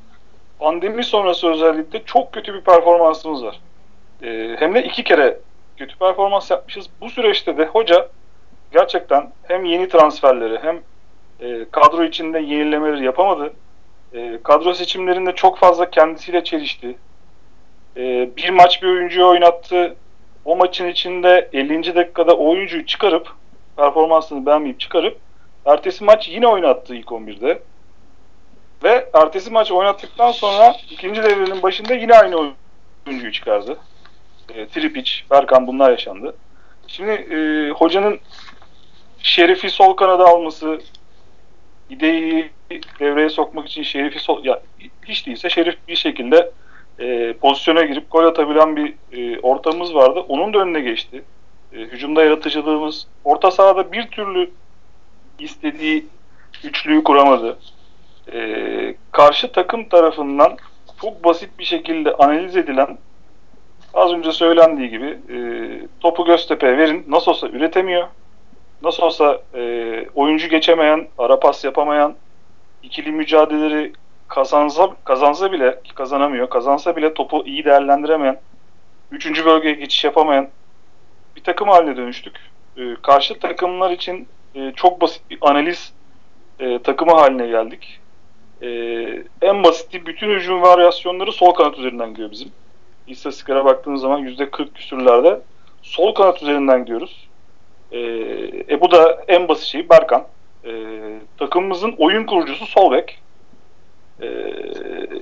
pandemi 0.58 1.04
sonrası 1.04 1.48
özellikle 1.48 2.04
çok 2.04 2.32
kötü 2.32 2.54
bir 2.54 2.60
performansımız 2.60 3.44
var. 3.44 3.60
E, 4.22 4.56
hem 4.58 4.74
de 4.74 4.84
iki 4.84 5.04
kere 5.04 5.38
kötü 5.76 5.98
performans 5.98 6.50
yapmışız. 6.50 6.86
Bu 7.00 7.10
süreçte 7.10 7.58
de 7.58 7.64
hoca 7.64 8.08
gerçekten 8.72 9.32
hem 9.42 9.64
yeni 9.64 9.88
transferleri 9.88 10.58
hem 10.62 10.80
e, 11.40 11.66
kadro 11.70 12.04
içinde 12.04 12.38
yenilemeleri 12.38 13.04
yapamadı. 13.04 13.52
E, 14.12 14.38
kadro 14.42 14.74
seçimlerinde 14.74 15.34
çok 15.34 15.58
fazla 15.58 15.90
kendisiyle 15.90 16.44
çelişti. 16.44 16.96
E, 17.96 18.30
bir 18.36 18.50
maç 18.50 18.82
bir 18.82 18.88
oyuncuyu 18.88 19.26
oynattı. 19.26 19.96
O 20.44 20.56
maçın 20.56 20.88
içinde 20.88 21.48
50. 21.52 21.94
dakikada 21.94 22.36
oyuncuyu 22.36 22.86
çıkarıp 22.86 23.28
performansını 23.76 24.46
beğenmeyip 24.46 24.80
çıkarıp 24.80 25.18
Ertesi 25.64 26.04
maç 26.04 26.28
yine 26.28 26.46
oynattı 26.46 26.94
ilk 26.94 27.06
11'de. 27.06 27.62
Ve 28.82 29.10
ertesi 29.12 29.50
maç 29.50 29.72
oynattıktan 29.72 30.32
sonra 30.32 30.76
ikinci 30.90 31.22
devrenin 31.22 31.62
başında 31.62 31.94
yine 31.94 32.14
aynı 32.14 32.54
oyuncuyu 33.06 33.32
çıkardı. 33.32 33.78
E, 34.54 34.66
Tripic, 34.66 35.12
Berkan 35.30 35.66
bunlar 35.66 35.90
yaşandı. 35.90 36.36
Şimdi 36.86 37.10
e, 37.10 37.70
hocanın 37.70 38.20
Şerif'i 39.22 39.70
sol 39.70 39.96
kanada 39.96 40.24
alması, 40.24 40.80
ideyi 41.90 42.50
devreye 43.00 43.28
sokmak 43.28 43.68
için 43.68 43.82
Şerif'i 43.82 44.18
sol 44.18 44.44
ya 44.44 44.62
hiç 45.06 45.26
değilse 45.26 45.50
Şerif 45.50 45.76
bir 45.88 45.96
şekilde 45.96 46.50
e, 47.00 47.32
pozisyona 47.32 47.82
girip 47.82 48.10
gol 48.10 48.24
atabilen 48.24 48.76
bir 48.76 48.94
e, 49.12 49.40
ortamımız 49.40 49.94
vardı. 49.94 50.24
Onun 50.28 50.54
da 50.54 50.58
önüne 50.58 50.80
geçti. 50.80 51.22
E, 51.72 51.76
hücumda 51.76 52.24
yaratıcılığımız 52.24 53.06
orta 53.24 53.50
sahada 53.50 53.92
bir 53.92 54.06
türlü 54.06 54.50
istediği 55.38 56.06
üçlüyü 56.64 57.04
kuramadı. 57.04 57.58
E, 58.32 58.94
karşı 59.12 59.52
takım 59.52 59.88
tarafından 59.88 60.56
çok 61.00 61.24
basit 61.24 61.58
bir 61.58 61.64
şekilde 61.64 62.12
analiz 62.14 62.56
edilen 62.56 62.98
az 63.94 64.12
önce 64.12 64.32
söylendiği 64.32 64.90
gibi 64.90 65.06
e, 65.06 65.38
topu 66.00 66.24
Göztepe'ye 66.24 66.78
verin 66.78 67.04
nasıl 67.08 67.30
olsa 67.30 67.48
üretemiyor. 67.48 68.08
Nasıl 68.82 69.02
olsa 69.02 69.40
e, 69.54 70.04
oyuncu 70.14 70.48
geçemeyen, 70.48 71.08
ara 71.18 71.40
pas 71.40 71.64
yapamayan, 71.64 72.14
ikili 72.82 73.12
mücadeleleri 73.12 73.92
kazansa, 74.30 74.90
kazansa 75.04 75.52
bile 75.52 75.80
kazanamıyor, 75.94 76.50
kazansa 76.50 76.96
bile 76.96 77.14
topu 77.14 77.46
iyi 77.46 77.64
değerlendiremeyen, 77.64 78.40
üçüncü 79.10 79.44
bölgeye 79.44 79.74
geçiş 79.74 80.04
yapamayan 80.04 80.48
bir 81.36 81.42
takım 81.42 81.68
haline 81.68 81.96
dönüştük. 81.96 82.36
E, 82.76 82.96
karşı 83.02 83.38
takımlar 83.38 83.90
için 83.90 84.28
e, 84.54 84.72
çok 84.76 85.00
basit 85.00 85.22
bir 85.30 85.38
analiz 85.40 85.92
e, 86.60 86.82
takımı 86.82 87.12
haline 87.12 87.46
geldik. 87.46 88.00
E, 88.62 88.68
en 89.42 89.64
basiti 89.64 90.06
bütün 90.06 90.30
hücum 90.30 90.62
varyasyonları 90.62 91.32
sol 91.32 91.52
kanat 91.52 91.78
üzerinden 91.78 92.10
gidiyor 92.10 92.30
bizim. 92.30 92.52
İstatistiklere 93.06 93.64
baktığımız 93.64 94.00
zaman 94.00 94.26
%40 94.26 94.72
küsürlerde 94.72 95.40
sol 95.82 96.14
kanat 96.14 96.42
üzerinden 96.42 96.80
gidiyoruz. 96.80 97.28
E, 97.92 98.00
e 98.68 98.80
bu 98.80 98.90
da 98.90 99.24
en 99.28 99.48
basit 99.48 99.64
şey 99.64 99.88
Berkan. 99.88 100.26
E, 100.64 100.72
takımımızın 101.38 101.94
oyun 101.98 102.26
kurucusu 102.26 102.66
sol 102.66 102.92
bek. 102.92 103.18
E, 104.22 104.28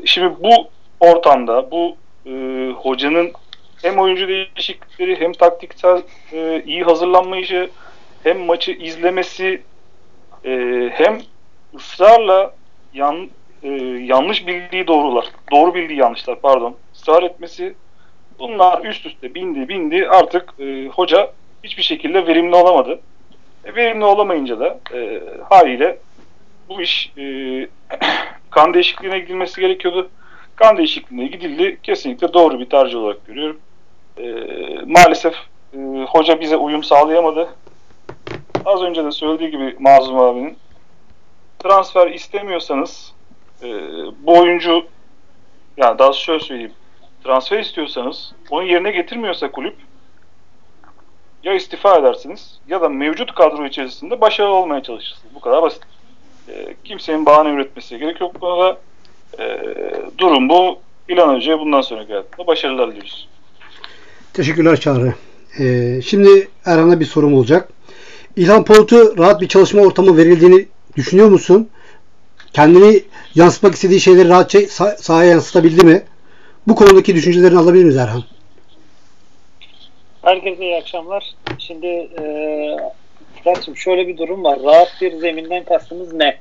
şimdi 0.05 0.35
bu 0.43 0.69
ortamda 1.01 1.71
bu 1.71 1.97
e, 2.27 2.33
hocanın 2.71 3.33
hem 3.83 3.99
oyuncu 3.99 4.29
değişiklikleri 4.29 5.21
hem 5.21 5.33
taktiksel 5.33 6.03
e, 6.33 6.63
iyi 6.67 6.83
hazırlanmayışı 6.83 7.71
hem 8.23 8.39
maçı 8.39 8.73
izlemesi 8.73 9.63
e, 10.45 10.51
hem 10.93 11.21
ısrarla 11.75 12.55
yan, 12.95 13.29
e, 13.63 13.69
yanlış 14.05 14.47
bildiği 14.47 14.87
doğrular, 14.87 15.25
doğru 15.53 15.75
bildiği 15.75 15.99
yanlışlar 15.99 16.41
pardon, 16.41 16.77
ısrar 16.95 17.23
etmesi 17.23 17.75
bunlar 18.39 18.85
üst 18.85 19.07
üste 19.07 19.35
bindi 19.35 19.69
bindi 19.69 20.09
artık 20.09 20.55
e, 20.61 20.87
hoca 20.87 21.33
hiçbir 21.65 21.83
şekilde 21.83 22.27
verimli 22.27 22.55
olamadı. 22.55 23.01
E, 23.65 23.75
verimli 23.75 24.05
olamayınca 24.05 24.61
da 24.61 24.81
e, 24.95 25.21
haliyle 25.49 25.99
bu 26.69 26.83
iş 26.83 27.13
e, 27.19 27.23
kan 28.51 28.75
değişikliğine 28.75 29.19
gidilmesi 29.19 29.61
gerekiyordu. 29.61 30.11
Kan 30.57 30.77
değişikliğine 30.77 31.27
gidildi. 31.27 31.79
Kesinlikle 31.83 32.33
doğru 32.33 32.61
bir 32.61 32.71
tercih 32.71 32.99
olarak 32.99 33.27
görüyorum. 33.27 33.61
E, 34.19 34.25
maalesef 34.87 35.35
e, 35.75 35.79
hoca 36.09 36.41
bize 36.41 36.57
uyum 36.57 36.85
sağlayamadı. 36.85 37.49
Az 38.65 38.83
önce 38.83 39.05
de 39.05 39.13
söylediği 39.13 39.51
gibi 39.51 39.77
Mazlum 39.79 40.19
abinin 40.19 40.57
transfer 41.59 42.11
istemiyorsanız 42.11 43.13
e, 43.63 43.69
bu 44.21 44.39
oyuncu 44.39 44.87
yani 45.77 45.99
daha 45.99 46.13
şöyle 46.13 46.45
söyleyeyim 46.45 46.73
transfer 47.25 47.59
istiyorsanız 47.59 48.33
onu 48.51 48.63
yerine 48.63 48.91
getirmiyorsa 48.91 49.51
kulüp 49.51 49.77
ya 51.43 51.55
istifa 51.55 51.97
edersiniz 51.97 52.61
ya 52.69 52.81
da 52.81 52.89
mevcut 52.89 53.35
kadro 53.35 53.67
içerisinde 53.67 54.21
başarılı 54.21 54.55
olmaya 54.55 54.83
çalışırsınız. 54.83 55.35
Bu 55.35 55.41
kadar 55.41 55.63
basit. 55.63 55.83
E, 56.49 56.75
kimsenin 56.85 57.27
bahane 57.27 57.51
üretmesi 57.51 57.99
gerek 57.99 58.21
yok 58.21 58.35
bu 58.35 58.39
konuda. 58.39 58.79
E, 59.39 59.61
durum 60.19 60.49
bu. 60.49 60.79
İlan 61.09 61.35
Hoca'ya 61.35 61.59
bundan 61.61 61.81
sonraki 61.81 62.09
hayatında 62.13 62.47
başarılar 62.47 62.91
diliyoruz. 62.91 63.29
Teşekkürler 64.35 64.81
Çağrı. 64.81 65.15
Ee, 65.61 66.01
şimdi 66.05 66.49
Erhan'a 66.65 67.01
bir 67.01 67.05
sorum 67.05 67.35
olacak. 67.35 67.69
İlhan 68.37 68.65
Polut'u 68.65 69.19
rahat 69.19 69.41
bir 69.41 69.49
çalışma 69.49 69.83
ortamı 69.83 70.17
verildiğini 70.17 70.67
düşünüyor 70.97 71.29
musun? 71.29 71.69
Kendini 72.53 73.03
yansıtmak 73.35 73.75
istediği 73.75 74.01
şeyleri 74.01 74.29
rahatça 74.29 74.59
sah- 74.59 74.97
sahaya 75.03 75.31
yansıtabildi 75.31 75.85
mi? 75.85 76.03
Bu 76.67 76.75
konudaki 76.75 77.15
düşüncelerini 77.15 77.59
alabilir 77.59 77.85
miyiz 77.85 77.97
Erhan? 77.97 78.25
Herkese 80.23 80.65
iyi 80.65 80.77
akşamlar. 80.77 81.25
Şimdi 81.59 81.87
e, 81.87 82.25
Fırat'cığım 83.55 83.77
şöyle 83.77 84.09
bir 84.09 84.17
durum 84.17 84.45
var. 84.45 84.59
Rahat 84.65 84.93
bir 85.01 85.13
zeminden 85.13 85.65
kastımız 85.65 86.13
ne? 86.13 86.37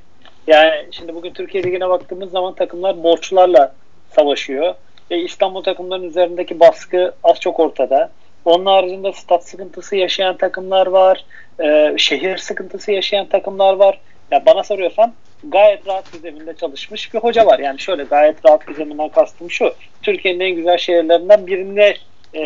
Yani 0.46 0.86
şimdi 0.90 1.14
bugün 1.14 1.32
Türkiye 1.32 1.62
Ligi'ne 1.64 1.88
baktığımız 1.88 2.30
zaman 2.30 2.54
takımlar 2.54 3.02
borçlarla 3.02 3.74
savaşıyor. 4.10 4.74
Ve 5.10 5.18
İstanbul 5.18 5.62
takımlarının 5.62 6.08
üzerindeki 6.08 6.60
baskı 6.60 7.14
az 7.24 7.40
çok 7.40 7.60
ortada. 7.60 8.10
Onun 8.44 8.66
haricinde 8.66 9.12
stat 9.12 9.48
sıkıntısı 9.48 9.96
yaşayan 9.96 10.36
takımlar 10.36 10.86
var. 10.86 11.24
E, 11.60 11.94
şehir 11.98 12.36
sıkıntısı 12.36 12.92
yaşayan 12.92 13.26
takımlar 13.26 13.74
var. 13.74 14.00
Ya 14.30 14.46
bana 14.46 14.64
soruyorsan 14.64 15.14
gayet 15.44 15.86
rahat 15.86 16.14
bir 16.14 16.18
zeminde 16.18 16.56
çalışmış 16.56 17.14
bir 17.14 17.18
hoca 17.18 17.46
var. 17.46 17.58
Yani 17.58 17.80
şöyle 17.80 18.04
gayet 18.04 18.46
rahat 18.46 18.68
bir 18.68 18.74
zeminden 18.74 19.08
kastım 19.08 19.50
şu. 19.50 19.74
Türkiye'nin 20.02 20.40
en 20.40 20.50
güzel 20.50 20.78
şehirlerinden 20.78 21.46
birine 21.46 21.94
e, 22.34 22.42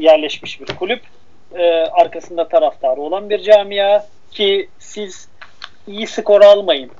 yerleşmiş 0.00 0.60
bir 0.60 0.66
kulüp. 0.66 1.00
E, 1.54 1.64
arkasında 1.72 2.48
taraftarı 2.48 3.00
olan 3.00 3.30
bir 3.30 3.42
camia 3.42 4.04
ki 4.30 4.68
siz 4.78 5.28
iyi 5.86 6.06
skor 6.06 6.40
almayın. 6.40 6.90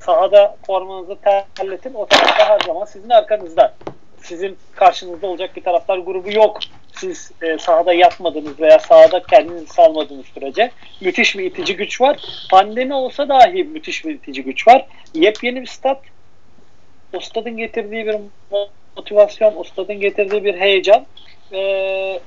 Sahada 0.00 0.56
formanızı 0.66 1.16
terletin. 1.54 1.94
O 1.94 2.06
tarafta 2.06 2.48
her 2.48 2.60
zaman 2.60 2.84
sizin 2.84 3.10
arkanızda. 3.10 3.74
Sizin 4.22 4.56
karşınızda 4.74 5.26
olacak 5.26 5.56
bir 5.56 5.62
taraftar 5.62 5.98
grubu 5.98 6.32
yok. 6.32 6.58
Siz 6.96 7.32
e, 7.42 7.58
sahada 7.58 7.92
yapmadığınız 7.92 8.60
veya 8.60 8.78
sahada 8.78 9.22
kendinizi 9.22 9.66
salmadığınız 9.66 10.26
sürece 10.26 10.70
müthiş 11.00 11.38
bir 11.38 11.44
itici 11.44 11.76
güç 11.76 12.00
var. 12.00 12.20
Pandemi 12.50 12.94
olsa 12.94 13.28
dahi 13.28 13.64
müthiş 13.64 14.04
bir 14.04 14.14
itici 14.14 14.42
güç 14.42 14.68
var. 14.68 14.86
Yepyeni 15.14 15.60
bir 15.60 15.66
stat. 15.66 16.00
O 17.12 17.20
stadın 17.20 17.56
getirdiği 17.56 18.06
bir 18.06 18.16
motivasyon, 18.96 19.54
o 19.56 19.64
stadın 19.64 20.00
getirdiği 20.00 20.44
bir 20.44 20.60
heyecan 20.60 21.06
e, 21.52 22.20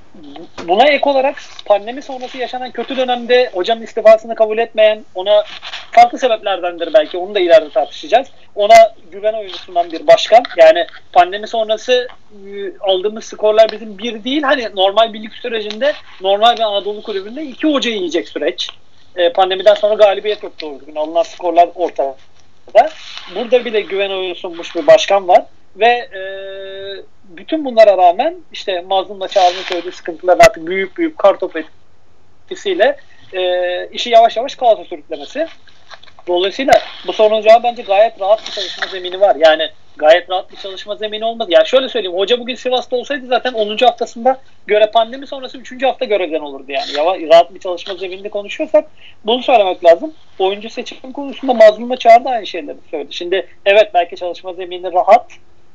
buna 0.68 0.88
ek 0.88 1.10
olarak 1.10 1.36
pandemi 1.66 2.02
sonrası 2.02 2.38
yaşanan 2.38 2.72
kötü 2.72 2.98
dönemde 2.98 3.50
hocanın 3.54 3.82
istifasını 3.82 4.36
kabul 4.36 4.58
etmeyen 4.58 5.06
ona 5.16 5.44
farklı 5.92 6.18
sebeplerdendir 6.18 6.94
belki 6.94 7.18
onu 7.18 7.36
da 7.36 7.40
ileride 7.40 7.70
tartışacağız. 7.70 8.28
Ona 8.56 8.94
güven 9.12 9.34
oyuncusundan 9.34 9.92
bir 9.92 10.08
başkan. 10.08 10.44
Yani 10.58 10.86
pandemi 11.14 11.48
sonrası 11.48 12.08
e, 12.32 12.50
aldığımız 12.80 13.26
skorlar 13.26 13.72
bizim 13.72 13.98
bir 13.98 14.24
değil. 14.24 14.44
Hani 14.44 14.68
normal 14.76 15.14
bir 15.14 15.24
lig 15.24 15.34
sürecinde 15.34 15.94
normal 16.22 16.58
bir 16.58 16.62
Anadolu 16.62 17.04
kulübünde 17.04 17.44
iki 17.44 17.68
hoca 17.68 17.92
yiyecek 17.92 18.28
süreç. 18.28 18.70
E, 19.16 19.34
pandemiden 19.34 19.74
sonra 19.74 19.94
galibiyet 19.94 20.44
yok 20.44 20.62
doğru 20.62 20.80
düzgün. 20.80 20.96
Alınan 20.96 21.24
skorlar 21.24 21.70
ortada. 21.76 22.16
Burada 23.36 23.66
bile 23.66 23.82
güven 23.82 24.10
oyunu 24.10 24.54
bir 24.76 24.88
başkan 24.88 25.28
var. 25.28 25.44
Ve 25.80 25.88
e, 25.88 26.22
bütün 27.24 27.66
bunlara 27.66 27.98
rağmen 27.98 28.36
işte 28.52 28.82
Mazlum'la 28.82 29.28
Çağrı'nın 29.28 29.62
söylediği 29.62 29.92
sıkıntılar 29.92 30.38
artık 30.38 30.68
büyük 30.68 30.98
büyük 30.98 31.18
kartopu 31.18 31.60
etkisiyle 32.44 32.98
e, 33.34 33.42
işi 33.88 34.10
yavaş 34.10 34.38
yavaş 34.38 34.56
kaosa 34.56 34.86
sürüklemesi. 34.86 35.48
Dolayısıyla 36.28 36.74
bu 37.08 37.14
sorunun 37.14 37.42
cevabı 37.42 37.64
bence 37.64 37.82
gayet 37.82 38.22
rahat 38.22 38.48
bir 38.48 38.52
çalışma 38.52 38.88
zemini 38.88 39.20
var. 39.20 39.36
Yani 39.36 39.70
gayet 39.98 40.30
rahat 40.30 40.52
bir 40.52 40.58
çalışma 40.58 40.96
zemini 40.96 41.26
olmaz. 41.26 41.48
Yani 41.50 41.68
şöyle 41.68 41.90
söyleyeyim. 41.90 42.18
Hoca 42.18 42.40
bugün 42.40 42.56
Sivas'ta 42.56 42.96
olsaydı 42.96 43.28
zaten 43.28 43.54
10. 43.54 43.78
haftasında 43.78 44.42
göre 44.68 44.92
pandemi 44.92 45.28
sonrası 45.28 45.58
3. 45.58 45.84
hafta 45.84 46.06
görevden 46.06 46.40
olurdu 46.40 46.72
yani. 46.72 46.92
Yavaş, 46.98 47.22
rahat 47.22 47.54
bir 47.54 47.60
çalışma 47.60 47.94
zemininde 47.94 48.30
konuşuyorsak 48.30 48.86
bunu 49.26 49.44
söylemek 49.44 49.86
lazım. 49.86 50.14
Oyuncu 50.40 50.70
seçim 50.70 51.12
konusunda 51.14 51.54
Mazlum'la 51.54 51.98
Çağrı 51.98 52.26
da 52.26 52.30
aynı 52.30 52.48
şeyleri 52.48 52.78
söyledi. 52.92 53.14
Şimdi 53.14 53.48
evet 53.66 53.94
belki 53.94 54.16
çalışma 54.16 54.54
zemini 54.54 54.94
rahat 54.94 55.26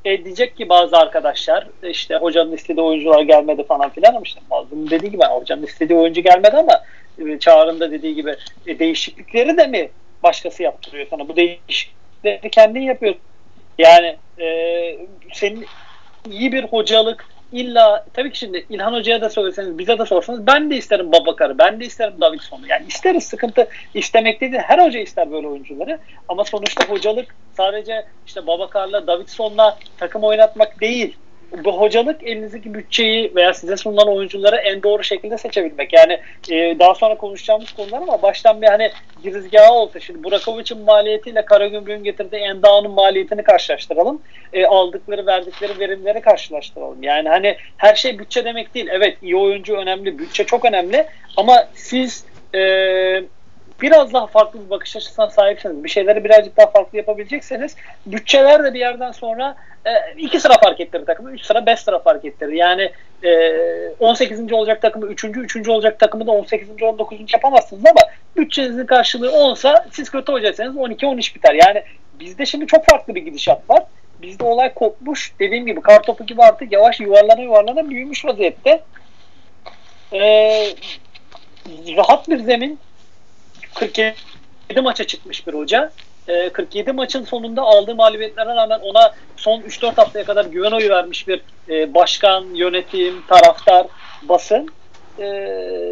e, 0.05 0.25
diyecek 0.25 0.57
ki 0.57 0.69
bazı 0.69 0.97
arkadaşlar 0.97 1.67
işte 1.83 2.17
hocanın 2.17 2.53
istediği 2.53 2.83
oyuncular 2.83 3.23
gelmedi 3.23 3.65
falan 3.65 3.91
filan 3.91 4.15
ama 4.15 4.23
işte 4.25 4.41
Mazlum'un 4.51 4.91
dediği 4.91 5.11
gibi 5.11 5.25
hocanın 5.25 5.67
istediği 5.67 5.99
oyuncu 5.99 6.21
gelmedi 6.21 6.57
ama 6.57 6.83
e, 7.19 7.39
Çağrı'nın 7.39 7.91
dediği 7.91 8.15
gibi 8.15 8.37
e, 8.67 8.79
değişiklikleri 8.79 9.57
de 9.57 9.67
mi 9.67 9.91
başkası 10.23 10.63
yaptırıyor 10.63 11.07
sana? 11.11 11.29
Bu 11.29 11.37
değişiklikleri 11.37 12.51
kendin 12.51 12.81
yapıyorsun. 12.81 13.23
Yani 13.79 14.17
e, 14.41 14.47
senin 15.33 15.67
iyi 16.31 16.53
bir 16.53 16.65
hocalık 16.65 17.27
illa 17.53 18.05
tabii 18.15 18.33
ki 18.33 18.39
şimdi 18.39 18.67
İlhan 18.71 18.93
Hoca'ya 18.93 19.21
da 19.21 19.31
söyleseniz 19.31 19.79
bize 19.79 19.99
de 19.99 20.07
sorsanız 20.07 20.47
ben 20.47 20.71
de 20.71 20.77
isterim 20.77 21.13
Babakar'ı 21.13 21.59
ben 21.59 21.81
de 21.81 21.85
isterim 21.85 22.15
Davidson'u 22.21 22.67
yani 22.67 22.87
isteriz 22.89 23.25
sıkıntı 23.25 23.69
istemek 23.95 24.41
değil 24.41 24.53
her 24.53 24.87
hoca 24.87 25.01
ister 25.01 25.33
böyle 25.33 25.47
oyuncuları. 25.47 25.99
Ama 26.29 26.45
sonuçta 26.45 26.85
hocalık 26.85 27.35
sadece 27.57 28.07
işte 28.27 28.47
Babakar'la 28.47 29.07
Davidson'la 29.07 29.79
takım 29.99 30.25
oynatmak 30.25 30.81
değil 30.81 31.17
bu 31.65 31.81
hocalık 31.81 32.23
elinizdeki 32.23 32.75
bütçeyi 32.75 33.33
veya 33.37 33.55
size 33.55 33.77
sunulan 33.77 34.09
oyuncuları 34.09 34.57
en 34.57 34.83
doğru 34.83 35.05
şekilde 35.05 35.39
seçebilmek. 35.39 35.93
Yani 35.93 36.21
e, 36.51 36.79
daha 36.79 36.95
sonra 36.95 37.17
konuşacağımız 37.17 37.73
konular 37.73 38.03
ama 38.03 38.23
baştan 38.23 38.63
bir 38.63 38.67
hani 38.67 38.91
girizgahı 39.23 39.73
olsa 39.73 40.01
şimdi 40.01 40.25
Burakovic'in 40.25 40.83
maliyetiyle 40.83 41.45
Karagümrük'ün 41.45 42.05
getirdiği 42.05 42.41
Endağ'ın 42.41 42.91
maliyetini 42.91 43.43
karşılaştıralım. 43.43 44.23
E, 44.53 44.67
aldıkları 44.67 45.27
verdikleri 45.27 45.79
verimleri 45.79 46.21
karşılaştıralım. 46.21 47.03
Yani 47.03 47.29
hani 47.29 47.57
her 47.77 47.95
şey 47.95 48.19
bütçe 48.19 48.45
demek 48.45 48.75
değil. 48.75 48.89
Evet 48.91 49.19
iyi 49.23 49.37
oyuncu 49.37 49.77
önemli, 49.77 50.19
bütçe 50.19 50.45
çok 50.45 50.65
önemli 50.65 51.07
ama 51.37 51.69
siz 51.75 52.25
eee 52.55 53.25
biraz 53.83 54.13
daha 54.13 54.27
farklı 54.27 54.65
bir 54.65 54.71
bakış 54.71 54.97
açısına 54.97 55.31
sahipseniz, 55.31 55.85
bir 55.85 55.89
şeyleri 55.89 56.25
birazcık 56.25 56.57
daha 56.57 56.67
farklı 56.67 56.99
yapabilecekseniz 56.99 57.77
bütçeler 58.07 58.65
de 58.65 58.75
bir 58.75 58.81
yerden 58.81 59.13
sonra 59.13 59.57
e, 59.85 59.91
iki 60.19 60.41
sıra 60.41 60.59
fark 60.59 60.81
ettirir 60.81 61.07
takımı, 61.07 61.33
üç 61.33 61.45
sıra 61.45 61.67
beş 61.67 61.81
sıra 61.81 61.99
fark 61.99 62.25
ettirir. 62.25 62.53
Yani 62.53 62.93
e, 63.25 63.95
18. 64.01 64.53
olacak 64.53 64.83
takımı 64.83 65.07
üçüncü, 65.07 65.41
üçüncü 65.41 65.71
olacak 65.71 65.99
takımı 65.99 66.27
da 66.27 66.31
18. 66.31 66.83
19. 66.83 67.19
yapamazsınız 67.33 67.87
ama 67.87 68.01
bütçenizin 68.37 68.87
karşılığı 68.87 69.31
10'sa 69.31 69.85
siz 69.93 70.11
kötü 70.11 70.33
olacaksanız 70.33 70.77
12-13 70.77 71.35
biter. 71.35 71.55
Yani 71.55 71.83
bizde 72.21 72.47
şimdi 72.47 72.67
çok 72.67 72.87
farklı 72.87 73.15
bir 73.15 73.23
gidişat 73.23 73.71
var. 73.71 73.83
Bizde 74.23 74.45
olay 74.45 74.75
kopmuş. 74.75 75.33
Dediğim 75.41 75.67
gibi 75.67 75.81
kartopu 75.81 76.27
gibi 76.27 76.43
artık 76.43 76.73
yavaş 76.73 77.01
yuvarlana 77.01 77.41
yuvarlana 77.41 77.91
büyümüş 77.91 78.25
vaziyette. 78.25 78.83
Ee, 80.13 80.69
rahat 81.97 82.29
bir 82.29 82.39
zemin 82.39 82.79
47 83.75 84.81
maça 84.81 85.05
çıkmış 85.05 85.47
bir 85.47 85.55
hoca. 85.55 85.93
E, 86.29 86.33
ee, 86.33 86.49
47 86.49 86.93
maçın 86.93 87.25
sonunda 87.25 87.63
aldığı 87.63 87.95
mağlubiyetlere 87.95 88.55
rağmen 88.55 88.81
ona 88.81 89.15
son 89.37 89.61
3-4 89.61 89.95
haftaya 89.95 90.25
kadar 90.25 90.45
güven 90.45 90.73
oyu 90.73 90.91
vermiş 90.91 91.29
bir 91.29 91.41
e, 91.69 91.95
başkan, 91.95 92.45
yönetim, 92.55 93.23
taraftar, 93.29 93.87
basın. 94.23 94.69
E, 95.19 95.27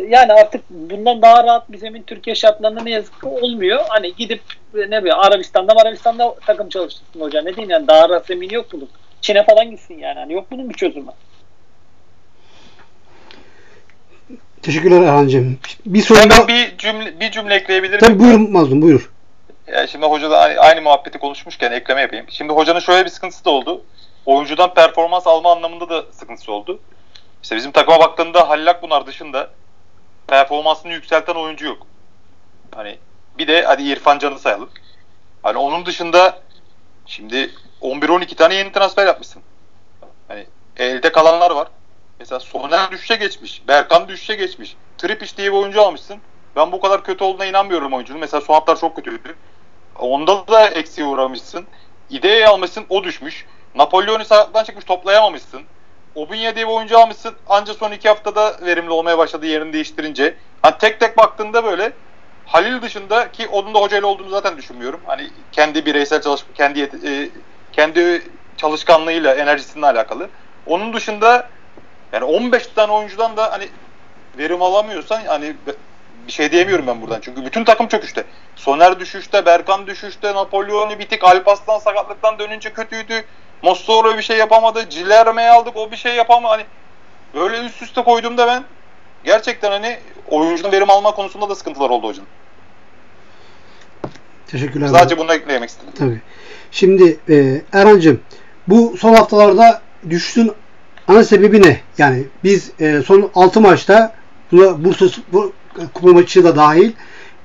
yani 0.08 0.32
artık 0.32 0.64
bundan 0.70 1.22
daha 1.22 1.44
rahat 1.44 1.72
bir 1.72 1.78
zemin 1.78 2.02
Türkiye 2.02 2.36
şartlarında 2.36 2.82
ne 2.82 2.90
yazık 2.90 3.20
ki 3.20 3.26
olmuyor. 3.26 3.80
Hani 3.88 4.14
gidip 4.14 4.42
ne 4.74 5.02
bileyim 5.02 5.18
Arabistan'da 5.18 5.72
Arabistan'da 5.72 6.34
takım 6.46 6.68
çalıştırsın 6.68 7.20
hoca. 7.20 7.42
Ne 7.42 7.56
diyeyim 7.56 7.70
yani 7.70 7.88
daha 7.88 8.08
rahat 8.08 8.26
zemin 8.26 8.50
yok 8.50 8.66
bunun. 8.72 8.88
Çin'e 9.20 9.44
falan 9.44 9.70
gitsin 9.70 9.98
yani. 9.98 10.18
Hani 10.18 10.32
yok 10.32 10.46
bunun 10.50 10.70
bir 10.70 10.74
çözümü. 10.74 11.10
Teşekkürler 14.62 15.02
Erhan'cığım. 15.02 15.58
Bir 15.86 16.02
sorun 16.02 16.48
bir 16.48 16.78
cümle, 16.78 17.20
bir 17.20 17.30
cümle 17.30 17.54
ekleyebilir 17.54 17.90
miyim? 17.90 18.00
Tabii 18.00 18.18
buyur 18.18 18.48
Mazlum 18.48 18.82
buyur. 18.82 19.10
Yani 19.66 19.88
şimdi 19.88 20.06
hoca 20.06 20.30
da 20.30 20.38
aynı, 20.38 20.60
aynı 20.60 20.82
muhabbeti 20.82 21.18
konuşmuşken 21.18 21.72
ekleme 21.72 22.00
yapayım. 22.00 22.26
Şimdi 22.30 22.52
hocanın 22.52 22.80
şöyle 22.80 23.04
bir 23.04 23.10
sıkıntısı 23.10 23.44
da 23.44 23.50
oldu. 23.50 23.82
Oyuncudan 24.26 24.74
performans 24.74 25.26
alma 25.26 25.52
anlamında 25.52 25.88
da 25.88 26.04
sıkıntısı 26.12 26.52
oldu. 26.52 26.80
İşte 27.42 27.56
bizim 27.56 27.72
takıma 27.72 28.00
baktığında 28.00 28.48
Halil 28.48 28.70
Akbunar 28.70 29.06
dışında 29.06 29.50
performansını 30.26 30.92
yükselten 30.92 31.34
oyuncu 31.34 31.66
yok. 31.66 31.86
Hani 32.74 32.98
bir 33.38 33.48
de 33.48 33.62
hadi 33.62 33.82
İrfan 33.82 34.18
Can'ı 34.18 34.38
sayalım. 34.38 34.70
Hani 35.42 35.58
onun 35.58 35.86
dışında 35.86 36.38
şimdi 37.06 37.50
11-12 37.82 38.34
tane 38.34 38.54
yeni 38.54 38.72
transfer 38.72 39.06
yapmışsın. 39.06 39.42
Hani 40.28 40.46
elde 40.76 41.12
kalanlar 41.12 41.50
var. 41.50 41.68
Mesela 42.20 42.40
Soner 42.40 42.90
düşüşe 42.90 43.16
geçmiş. 43.16 43.68
Berkan 43.68 44.08
düşüşe 44.08 44.34
geçmiş. 44.34 44.76
Tripiş 44.98 45.38
diye 45.38 45.52
bir 45.52 45.56
oyuncu 45.56 45.82
almışsın. 45.82 46.16
Ben 46.56 46.72
bu 46.72 46.80
kadar 46.80 47.04
kötü 47.04 47.24
olduğuna 47.24 47.46
inanmıyorum 47.46 47.92
oyuncunun. 47.92 48.20
Mesela 48.20 48.40
son 48.40 48.54
haftalar 48.54 48.78
çok 48.80 48.96
kötüydü. 48.96 49.34
Onda 49.98 50.46
da 50.48 50.68
eksiğe 50.68 51.06
uğramışsın. 51.06 51.66
İdeyi 52.10 52.46
almışsın 52.46 52.84
o 52.88 53.04
düşmüş. 53.04 53.46
Napolyon'u 53.74 54.24
sakattan 54.24 54.64
çıkmış 54.64 54.84
toplayamamışsın. 54.84 55.62
Obinya 56.14 56.56
diye 56.56 56.68
bir 56.68 56.72
oyuncu 56.72 56.98
almışsın. 56.98 57.34
Ancak 57.46 57.76
son 57.76 57.92
iki 57.92 58.08
haftada 58.08 58.56
verimli 58.66 58.90
olmaya 58.90 59.18
başladı 59.18 59.46
yerini 59.46 59.72
değiştirince. 59.72 60.36
Hani 60.62 60.74
tek 60.78 61.00
tek 61.00 61.16
baktığında 61.16 61.64
böyle 61.64 61.92
Halil 62.44 62.82
dışında 62.82 63.32
ki 63.32 63.48
onun 63.48 63.74
da 63.74 63.80
hocayla 63.80 64.08
olduğunu 64.08 64.28
zaten 64.28 64.56
düşünmüyorum. 64.56 65.00
Hani 65.06 65.30
kendi 65.52 65.86
bireysel 65.86 66.22
çalışma, 66.22 66.54
kendi 66.54 66.80
e, 66.80 67.30
kendi 67.72 68.22
çalışkanlığıyla, 68.56 69.34
enerjisininle 69.34 69.86
alakalı. 69.86 70.30
Onun 70.66 70.92
dışında 70.92 71.50
yani 72.12 72.24
15 72.24 72.66
tane 72.66 72.92
oyuncudan 72.92 73.36
da 73.36 73.52
hani 73.52 73.68
verim 74.38 74.62
alamıyorsan 74.62 75.20
hani 75.26 75.56
bir 76.26 76.32
şey 76.32 76.52
diyemiyorum 76.52 76.86
ben 76.86 77.02
buradan. 77.02 77.20
Çünkü 77.20 77.44
bütün 77.44 77.64
takım 77.64 77.88
çöküşte. 77.88 78.24
Soner 78.56 79.00
düşüşte, 79.00 79.46
Berkan 79.46 79.86
düşüşte, 79.86 80.34
Napolyon'u 80.34 80.98
bitik, 80.98 81.24
Alpaslan 81.24 81.78
sakatlıktan 81.78 82.38
dönünce 82.38 82.72
kötüydü. 82.72 83.24
Mossoro 83.62 84.16
bir 84.16 84.22
şey 84.22 84.36
yapamadı. 84.36 84.88
Cilerme'yi 84.90 85.48
aldık 85.48 85.76
o 85.76 85.90
bir 85.90 85.96
şey 85.96 86.14
yapamadı. 86.14 86.52
Hani 86.52 86.64
böyle 87.34 87.66
üst 87.66 87.82
üste 87.82 88.02
koyduğumda 88.02 88.46
ben 88.46 88.64
gerçekten 89.24 89.70
hani 89.70 89.98
oyuncunun 90.28 90.72
verim 90.72 90.90
alma 90.90 91.14
konusunda 91.14 91.48
da 91.48 91.54
sıkıntılar 91.54 91.90
oldu 91.90 92.08
hocam. 92.08 92.26
Teşekkürler. 94.46 94.88
Sadece 94.88 95.18
bunu 95.18 95.32
eklemek 95.34 95.70
istedim. 95.70 95.92
Tabii. 95.98 96.20
Şimdi 96.70 97.18
e, 97.28 97.62
Erhan'cığım 97.72 98.20
bu 98.68 98.96
son 98.98 99.14
haftalarda 99.14 99.82
düşüşün 100.10 100.52
ana 101.08 101.24
sebebi 101.24 101.62
ne? 101.62 101.80
Yani 101.98 102.24
biz 102.44 102.70
e, 102.80 103.02
son 103.06 103.30
6 103.34 103.60
maçta 103.60 104.20
Bursa 104.52 105.06
bu, 105.32 105.52
kupa 105.94 106.12
maçı 106.12 106.44
da 106.44 106.56
dahil 106.56 106.92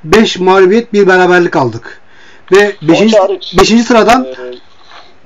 5 0.03 0.39
mağlubiyet 0.39 0.93
bir 0.93 1.07
beraberlik 1.07 1.55
aldık. 1.55 2.01
Ve 2.51 2.75
5. 2.81 3.83
sıradan 3.85 4.27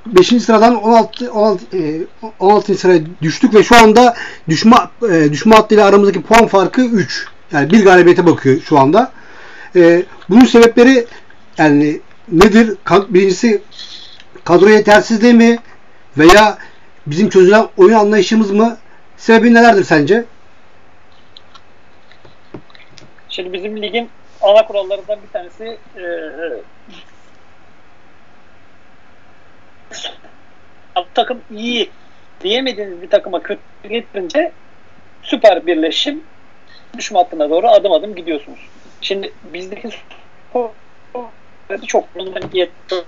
5. 0.06 0.34
E, 0.34 0.40
sıradan 0.40 0.76
16 0.76 1.32
16 1.32 1.66
16. 2.40 2.76
sıraya 2.76 3.02
düştük 3.22 3.54
ve 3.54 3.64
şu 3.64 3.76
anda 3.76 4.16
düşme 4.50 4.78
e, 5.12 5.32
düşme 5.32 5.56
hattıyla 5.56 5.86
aramızdaki 5.86 6.22
puan 6.22 6.48
farkı 6.48 6.82
3. 6.82 7.26
Yani 7.52 7.72
bir 7.72 7.84
galibiyete 7.84 8.26
bakıyor 8.26 8.62
şu 8.62 8.80
anda. 8.80 9.12
E, 9.76 10.04
bunun 10.30 10.46
sebepleri 10.46 11.06
yani 11.58 12.00
nedir? 12.32 12.78
Birincisi 13.10 13.62
kadro 14.44 14.70
yetersizliği 14.70 15.34
mi 15.34 15.58
veya 16.18 16.58
bizim 17.12 17.30
çözülen 17.30 17.68
oyun 17.78 17.94
anlayışımız 17.94 18.52
mı? 18.52 18.78
Sebebi 19.18 19.54
nelerdir 19.54 19.84
sence? 19.84 20.26
Şimdi 23.30 23.54
bizim 23.54 23.82
ligin 23.82 24.10
ana 24.42 24.66
kurallarından 24.66 25.20
bir 25.28 25.34
tanesi 25.34 25.78
e, 25.98 26.02
e, 26.02 26.62
takım 31.20 31.42
iyi 31.52 31.90
diyemediğiniz 32.42 33.02
bir 33.02 33.10
takıma 33.10 33.44
kötü 33.44 33.62
getirince 33.90 34.52
süper 35.24 35.68
birleşim 35.68 36.24
düşme 36.98 37.20
hattına 37.20 37.50
doğru 37.50 37.68
adım 37.68 37.92
adım 37.92 38.16
gidiyorsunuz. 38.16 38.60
Şimdi 39.02 39.34
bizdeki 39.54 39.90
çok 41.78 42.04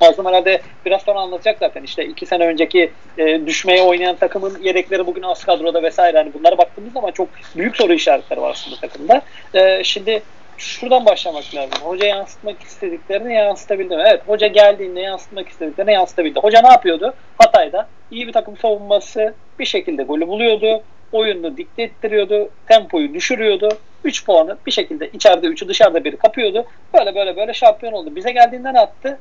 lazım. 0.01 0.25
Herhalde 0.25 0.61
biraz 0.85 1.01
sonra 1.01 1.19
anlatacak 1.19 1.57
zaten. 1.59 1.83
İşte 1.83 2.05
iki 2.05 2.25
sene 2.25 2.45
önceki 2.45 2.91
e, 3.17 3.45
düşmeye 3.45 3.81
oynayan 3.81 4.15
takımın 4.15 4.57
yedekleri 4.61 5.07
bugün 5.07 5.21
az 5.21 5.43
kadroda 5.45 5.83
vesaire. 5.83 6.17
Hani 6.17 6.33
bunlara 6.33 6.57
baktığımız 6.57 6.93
zaman 6.93 7.11
çok 7.11 7.29
büyük 7.55 7.77
soru 7.77 7.93
işaretleri 7.93 8.41
var 8.41 8.49
aslında 8.49 8.75
takımda. 8.75 9.21
E, 9.53 9.83
şimdi 9.83 10.21
şuradan 10.57 11.05
başlamak 11.05 11.55
lazım. 11.55 11.81
Hoca 11.81 12.07
yansıtmak 12.07 12.61
istediklerini 12.61 13.33
yansıtabildi 13.33 13.95
mi? 13.95 14.03
Evet 14.07 14.21
hoca 14.27 14.47
geldiğinde 14.47 14.99
yansıtmak 14.99 15.49
istediklerini 15.49 15.93
yansıtabildi. 15.93 16.39
Hoca 16.39 16.61
ne 16.61 16.69
yapıyordu? 16.69 17.13
Hatay'da 17.37 17.87
iyi 18.11 18.27
bir 18.27 18.33
takım 18.33 18.57
savunması 18.57 19.33
bir 19.59 19.65
şekilde 19.65 20.03
golü 20.03 20.27
buluyordu. 20.27 20.83
Oyunu 21.11 21.57
dikte 21.57 21.83
ettiriyordu. 21.83 22.49
Tempoyu 22.67 23.13
düşürüyordu. 23.13 23.69
3 24.03 24.25
puanı 24.25 24.57
bir 24.65 24.71
şekilde 24.71 25.09
içeride 25.09 25.47
3'ü 25.47 25.67
dışarıda 25.67 26.03
biri 26.03 26.17
kapıyordu. 26.17 26.65
Böyle 26.93 27.15
böyle 27.15 27.37
böyle 27.37 27.53
şampiyon 27.53 27.93
oldu. 27.93 28.15
Bize 28.15 28.31
geldiğinde 28.31 28.73
ne 28.73 28.77
yaptı? 28.77 29.19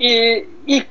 Ee, 0.00 0.44
ilk 0.66 0.86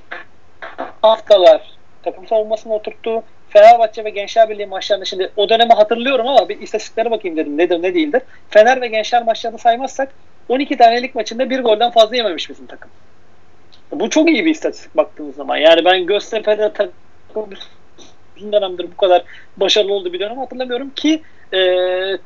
haftalar 1.02 1.62
takım 2.04 2.28
savunmasını 2.28 2.74
oturttu. 2.74 3.24
Fenerbahçe 3.50 4.04
ve 4.04 4.10
Gençler 4.10 4.50
Birliği 4.50 4.66
maçlarında 4.66 5.06
şimdi 5.06 5.32
o 5.36 5.50
dönemi 5.50 5.74
hatırlıyorum 5.74 6.28
ama 6.28 6.50
bir 6.50 6.62
istatistiklere 6.62 7.12
bakayım 7.12 7.38
dedim 7.38 7.58
nedir 7.58 7.82
ne 7.82 7.94
değildir. 7.94 8.22
Fener 8.50 8.82
ve 8.82 8.88
Gençler 8.88 9.24
maçlarını 9.24 9.58
saymazsak 9.58 10.14
12 10.50 10.78
tanelik 10.78 11.16
maçında 11.16 11.50
bir 11.50 11.60
golden 11.60 11.92
fazla 11.92 12.16
yememiş 12.16 12.50
bizim 12.50 12.66
takım. 12.66 12.92
Bu 13.92 14.10
çok 14.10 14.30
iyi 14.30 14.46
bir 14.46 14.52
istatistik 14.52 14.98
baktığımız 14.98 15.36
zaman. 15.36 15.58
Yani 15.58 15.86
ben 15.86 16.06
Göztepe'de 16.06 16.74
takım 16.74 16.94
uzun 18.40 18.54
dönemdir 18.54 18.88
bu 18.92 18.98
kadar 18.98 19.24
başarılı 19.58 19.94
olduğu 19.94 20.14
bir 20.14 20.20
dönem 20.20 20.38
hatırlamıyorum 20.38 20.90
ki 20.90 21.22
e, 21.54 21.60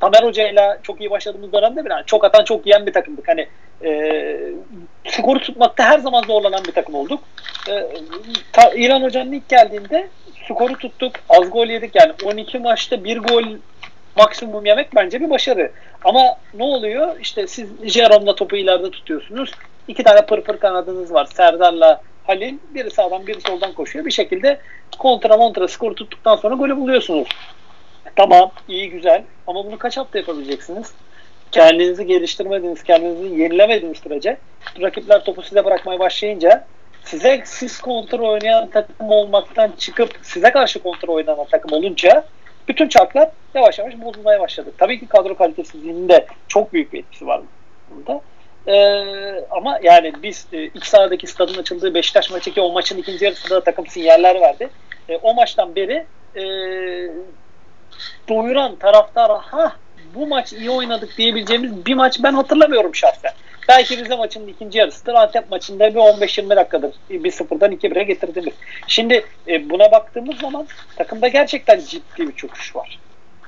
Tamer 0.00 0.22
Hoca 0.22 0.48
ile 0.48 0.78
çok 0.82 1.00
iyi 1.00 1.10
başladığımız 1.10 1.52
dönemde 1.52 1.84
bir 1.84 1.90
yani 1.90 2.06
çok 2.06 2.24
atan 2.24 2.44
çok 2.44 2.66
yiyen 2.66 2.86
bir 2.86 2.92
takımdık. 2.92 3.28
Hani 3.28 3.48
e, 3.84 4.52
skoru 5.08 5.38
tutmakta 5.38 5.84
her 5.84 5.98
zaman 5.98 6.22
zorlanan 6.22 6.64
bir 6.64 6.72
takım 6.72 6.94
olduk. 6.94 7.20
E, 7.68 7.72
ta, 8.52 8.70
İran 8.74 9.02
Hoca'nın 9.02 9.32
ilk 9.32 9.48
geldiğinde 9.48 10.08
skoru 10.48 10.78
tuttuk. 10.78 11.12
Az 11.28 11.50
gol 11.50 11.66
yedik 11.66 11.94
yani 11.94 12.12
12 12.24 12.58
maçta 12.58 13.04
bir 13.04 13.18
gol 13.18 13.44
maksimum 14.16 14.66
yemek 14.66 14.94
bence 14.94 15.20
bir 15.20 15.30
başarı. 15.30 15.70
Ama 16.04 16.22
ne 16.54 16.64
oluyor? 16.64 17.20
İşte 17.20 17.46
siz 17.46 17.68
Jerome'la 17.84 18.34
topu 18.34 18.56
ileride 18.56 18.90
tutuyorsunuz. 18.90 19.50
İki 19.88 20.02
tane 20.02 20.26
pırpır 20.26 20.58
kanadınız 20.58 21.12
var. 21.12 21.24
Serdar'la 21.24 22.02
Halil 22.26 22.58
biri 22.74 22.90
sağdan 22.90 23.26
biri 23.26 23.40
soldan 23.40 23.72
koşuyor. 23.72 24.04
Bir 24.04 24.10
şekilde 24.10 24.60
kontra 24.98 25.36
montra 25.36 25.68
skoru 25.68 25.94
tuttuktan 25.94 26.36
sonra 26.36 26.54
golü 26.54 26.76
buluyorsunuz. 26.76 27.28
Tamam 28.16 28.50
iyi 28.68 28.90
güzel 28.90 29.24
ama 29.46 29.64
bunu 29.64 29.78
kaç 29.78 29.96
hafta 29.96 30.18
yapabileceksiniz? 30.18 30.92
Kendinizi 31.52 32.06
geliştirmediğiniz, 32.06 32.82
kendinizi 32.82 33.42
yenilemediğiniz 33.42 33.98
sürece 33.98 34.36
rakipler 34.80 35.24
topu 35.24 35.42
size 35.42 35.64
bırakmaya 35.64 35.98
başlayınca 35.98 36.64
size 37.04 37.42
siz 37.44 37.80
kontrol 37.80 38.28
oynayan 38.28 38.70
takım 38.70 39.10
olmaktan 39.10 39.72
çıkıp 39.78 40.18
size 40.22 40.50
karşı 40.50 40.82
kontrol 40.82 41.14
oynanan 41.14 41.46
takım 41.50 41.72
olunca 41.72 42.24
bütün 42.68 42.88
çarklar 42.88 43.30
yavaş 43.54 43.78
yavaş 43.78 43.94
bozulmaya 44.00 44.40
başladı. 44.40 44.72
Tabii 44.78 45.00
ki 45.00 45.06
kadro 45.06 45.36
kalitesizliğinde 45.36 46.26
çok 46.48 46.72
büyük 46.72 46.92
bir 46.92 46.98
etkisi 46.98 47.26
var 47.26 47.40
bunda. 47.90 48.20
Ee, 48.66 49.44
ama 49.50 49.78
yani 49.82 50.12
biz 50.22 50.46
e, 50.52 50.64
iç 50.64 50.84
sahadaki 50.84 51.26
stadın 51.26 51.58
açıldığı 51.58 51.94
Beşiktaş 51.94 52.30
maçı 52.30 52.54
ki 52.54 52.60
o 52.60 52.72
maçın 52.72 52.98
ikinci 52.98 53.24
yarısında 53.24 53.54
da 53.54 53.64
takım 53.64 53.86
sinyaller 53.86 54.40
verdi. 54.40 54.70
E, 55.08 55.16
o 55.16 55.34
maçtan 55.34 55.76
beri 55.76 56.06
e, 56.36 56.42
doyuran 58.28 58.76
taraftar 58.76 59.40
ha 59.40 59.76
bu 60.14 60.26
maç 60.26 60.52
iyi 60.52 60.70
oynadık 60.70 61.18
diyebileceğimiz 61.18 61.86
bir 61.86 61.94
maç 61.94 62.22
ben 62.22 62.32
hatırlamıyorum 62.32 62.94
şahsen. 62.94 63.32
Belki 63.68 63.98
Rize 63.98 64.16
maçının 64.16 64.48
ikinci 64.48 64.78
yarısıdır. 64.78 65.14
Antep 65.14 65.50
maçında 65.50 65.94
bir 65.94 65.98
15-20 65.98 66.56
dakikadır. 66.56 66.94
Bir 67.10 67.30
sıfırdan 67.30 67.72
2-1'e 67.72 68.02
getirdiniz. 68.02 68.54
Şimdi 68.86 69.24
e, 69.48 69.70
buna 69.70 69.92
baktığımız 69.92 70.36
zaman 70.38 70.66
takımda 70.96 71.28
gerçekten 71.28 71.80
ciddi 71.80 72.28
bir 72.28 72.32
çöküş 72.32 72.76
var. 72.76 72.98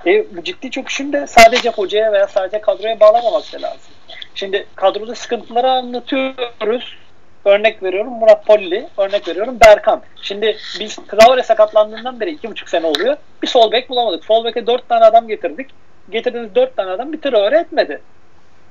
E, 0.06 0.26
ciddi 0.42 0.70
çöküşün 0.70 1.12
de 1.12 1.26
sadece 1.26 1.70
hocaya 1.70 2.12
veya 2.12 2.26
sadece 2.26 2.60
kadroya 2.60 3.00
bağlamamak 3.00 3.54
lazım. 3.54 3.92
Şimdi 4.34 4.66
kadroda 4.74 5.14
sıkıntıları 5.14 5.70
anlatıyoruz. 5.70 6.96
Örnek 7.44 7.82
veriyorum 7.82 8.12
Murat 8.12 8.46
Polli, 8.46 8.88
örnek 8.98 9.28
veriyorum 9.28 9.58
Berkan. 9.64 10.02
Şimdi 10.22 10.56
biz 10.80 10.96
Traore 10.96 11.42
sakatlandığından 11.42 12.20
beri 12.20 12.30
iki 12.30 12.50
buçuk 12.50 12.68
sene 12.68 12.86
oluyor. 12.86 13.16
Bir 13.42 13.46
sol 13.46 13.72
bek 13.72 13.90
bulamadık. 13.90 14.24
Sol 14.24 14.44
beke 14.44 14.66
dört 14.66 14.88
tane 14.88 15.04
adam 15.04 15.28
getirdik. 15.28 15.70
Getirdiğiniz 16.10 16.54
dört 16.54 16.76
tane 16.76 16.90
adam 16.90 17.12
bir 17.12 17.20
Traore 17.20 17.58
etmedi. 17.58 18.00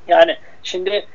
Yani 0.08 0.38
şimdi 0.64 1.06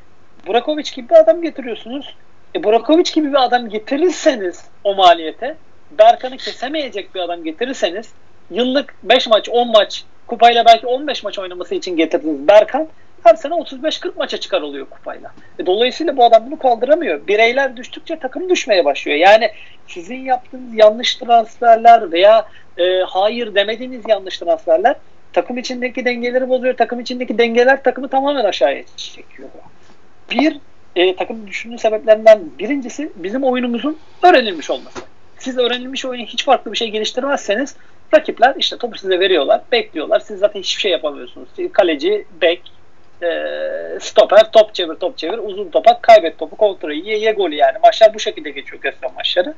Burakovic 0.47 0.91
gibi 0.95 1.09
bir 1.09 1.15
adam 1.15 1.43
getiriyorsunuz. 1.43 2.17
E 2.55 2.65
Burakovic 2.65 3.13
gibi 3.15 3.29
bir 3.29 3.45
adam 3.45 3.69
getirirseniz 3.69 4.65
o 4.85 4.95
maliyete 4.95 5.57
Berkan'ı 5.91 6.37
kesemeyecek 6.37 7.15
bir 7.15 7.21
adam 7.21 7.45
getirirseniz 7.45 8.13
yıllık 8.51 8.95
5 9.03 9.27
maç 9.27 9.49
10 9.49 9.71
maç 9.71 10.05
kupayla 10.31 10.67
belki 10.67 10.87
15 10.87 11.25
maç 11.25 11.39
oynaması 11.39 11.75
için 11.75 11.97
getirdiniz 11.97 12.49
Berkan 12.49 12.89
her 13.25 13.35
sene 13.35 13.55
35-40 13.55 14.11
maça 14.17 14.41
çıkar 14.41 14.63
oluyor 14.63 14.87
kupayla. 14.87 15.33
E 15.59 15.67
dolayısıyla 15.67 16.17
bu 16.17 16.25
adam 16.25 16.47
bunu 16.47 16.59
kaldıramıyor. 16.59 17.27
Bireyler 17.27 17.77
düştükçe 17.77 18.19
takım 18.19 18.49
düşmeye 18.49 18.85
başlıyor. 18.85 19.19
Yani 19.19 19.51
sizin 19.87 20.25
yaptığınız 20.25 20.75
yanlış 20.75 21.15
transferler 21.15 22.13
veya 22.13 22.47
e, 22.79 23.01
hayır 23.01 23.55
demediğiniz 23.55 24.03
yanlış 24.09 24.39
transferler 24.39 24.97
takım 25.33 25.59
içindeki 25.59 26.05
dengeleri 26.05 26.49
bozuyor. 26.49 26.77
Takım 26.77 27.01
içindeki 27.01 27.39
dengeler 27.39 27.83
takımı 27.83 28.09
tamamen 28.09 28.45
aşağıya 28.45 28.83
çekiyor. 28.97 29.49
Bir, 30.31 30.59
e, 30.97 31.17
takım 31.17 31.47
düşündüğü 31.47 31.79
sebeplerinden 31.79 32.41
birincisi 32.59 33.13
bizim 33.17 33.45
oyunumuzun 33.45 33.99
öğrenilmiş 34.23 34.71
olması. 34.71 35.01
Siz 35.39 35.59
öğrenilmiş 35.59 36.05
oyunu 36.05 36.27
hiç 36.27 36.45
farklı 36.45 36.73
bir 36.73 36.77
şey 36.77 36.89
geliştirmezseniz 36.89 37.77
rakipler 38.15 38.55
işte 38.59 38.79
topu 38.79 38.99
size 38.99 39.21
veriyorlar, 39.21 39.61
bekliyorlar. 39.73 40.21
Siz 40.21 40.39
zaten 40.39 40.61
hiçbir 40.61 40.81
şey 40.81 40.93
yapamıyorsunuz. 40.93 41.49
Kaleci, 41.73 42.25
bek, 42.43 42.63
e, 43.23 43.29
stoper, 44.01 44.51
top 44.53 44.75
çevir, 44.75 44.95
top 44.95 45.19
çevir, 45.19 45.39
uzun 45.39 45.71
topa 45.71 46.01
kaybet 46.01 46.39
topu, 46.39 46.57
kontrolü, 46.57 46.95
ye, 46.95 47.19
ye 47.19 47.33
golü 47.33 47.55
yani. 47.55 47.79
Maçlar 47.83 48.15
bu 48.15 48.19
şekilde 48.19 48.51
geçiyor 48.51 48.83
gösteren 48.83 49.15
maçları. 49.15 49.55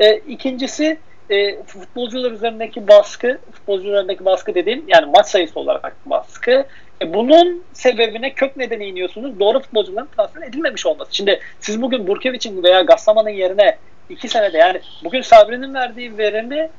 E, 0.00 0.16
ikincisi 0.16 0.98
e, 1.30 1.62
futbolcular 1.62 2.32
üzerindeki 2.32 2.88
baskı, 2.88 3.38
futbolcular 3.52 3.92
üzerindeki 3.92 4.24
baskı 4.24 4.54
dediğim 4.54 4.84
yani 4.88 5.06
maç 5.14 5.26
sayısı 5.26 5.60
olarak 5.60 5.96
baskı. 6.06 6.66
E, 7.02 7.14
bunun 7.14 7.64
sebebine 7.72 8.34
kök 8.34 8.56
nedeni 8.56 8.86
iniyorsunuz. 8.86 9.40
Doğru 9.40 9.60
futbolcuların 9.60 10.08
transfer 10.16 10.42
edilmemiş 10.42 10.86
olması. 10.86 11.16
Şimdi 11.16 11.40
siz 11.60 11.82
bugün 11.82 12.06
Burkevic'in 12.06 12.62
veya 12.62 12.82
Gassaman'ın 12.82 13.30
yerine 13.30 13.78
iki 14.10 14.28
senede 14.28 14.58
yani 14.58 14.80
bugün 15.04 15.20
Sabri'nin 15.20 15.74
verdiği 15.74 16.18
verimi 16.18 16.70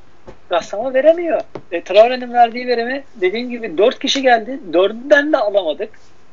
Gassama 0.50 0.94
veremiyor. 0.94 1.42
E, 1.72 1.82
Traore'nin 1.82 2.34
verdiği 2.34 2.68
verimi 2.68 3.04
dediğim 3.16 3.50
gibi 3.50 3.78
dört 3.78 4.00
kişi 4.00 4.22
geldi. 4.22 4.60
Dördünden 4.74 5.34
de 5.34 5.38
alamadık. 5.38 5.90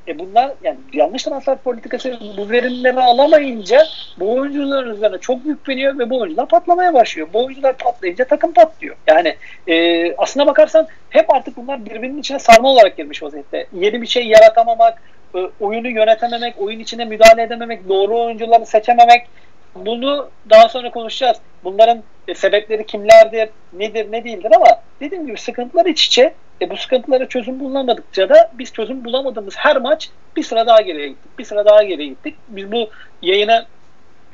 E 0.08 0.18
bunlar 0.18 0.52
yani 0.62 0.78
yanlış 0.92 1.22
transfer 1.22 1.58
politikası 1.58 2.18
bu 2.36 2.50
verimleri 2.50 3.00
alamayınca 3.00 3.82
bu 4.18 4.34
oyuncuların 4.34 4.94
üzerine 4.96 5.18
çok 5.18 5.46
yükleniyor 5.46 5.98
ve 5.98 6.10
bu 6.10 6.20
oyuncular 6.20 6.48
patlamaya 6.48 6.94
başlıyor. 6.94 7.28
Bu 7.32 7.44
oyuncular 7.44 7.76
patlayınca 7.78 8.24
takım 8.24 8.52
patlıyor. 8.52 8.96
Yani 9.06 9.36
e, 9.66 10.16
aslına 10.16 10.46
bakarsan 10.46 10.86
hep 11.10 11.34
artık 11.34 11.56
bunlar 11.56 11.86
birbirinin 11.86 12.20
içine 12.20 12.38
sarma 12.38 12.68
olarak 12.68 12.96
girmiş 12.96 13.22
vaziyette. 13.22 13.66
Yeni 13.72 14.02
bir 14.02 14.06
şey 14.06 14.26
yaratamamak, 14.26 15.02
e, 15.34 15.38
oyunu 15.60 15.88
yönetememek, 15.88 16.54
oyun 16.58 16.80
içine 16.80 17.04
müdahale 17.04 17.42
edememek, 17.42 17.88
doğru 17.88 18.20
oyuncuları 18.20 18.66
seçememek 18.66 19.26
bunu 19.74 20.30
daha 20.50 20.68
sonra 20.68 20.90
konuşacağız. 20.90 21.36
Bunların 21.64 22.02
e, 22.28 22.34
sebepleri 22.34 22.86
kimlerdir, 22.86 23.48
nedir, 23.72 24.12
ne 24.12 24.24
değildir 24.24 24.52
ama 24.56 24.66
dediğim 25.00 25.26
gibi 25.26 25.38
sıkıntılar 25.38 25.86
iç 25.86 26.06
içe. 26.06 26.34
E, 26.62 26.70
bu 26.70 26.76
sıkıntılara 26.76 27.28
çözüm 27.28 27.60
bulamadıkça 27.60 28.28
da 28.28 28.50
biz 28.54 28.72
çözüm 28.72 29.04
bulamadığımız 29.04 29.56
her 29.56 29.76
maç 29.76 30.08
bir 30.36 30.42
sıra 30.42 30.66
daha 30.66 30.80
geriye 30.80 31.08
gittik. 31.08 31.38
Bir 31.38 31.44
sıra 31.44 31.64
daha 31.64 31.82
geriye 31.82 32.08
gittik. 32.08 32.34
Biz 32.48 32.72
bu 32.72 32.88
yayını 33.22 33.66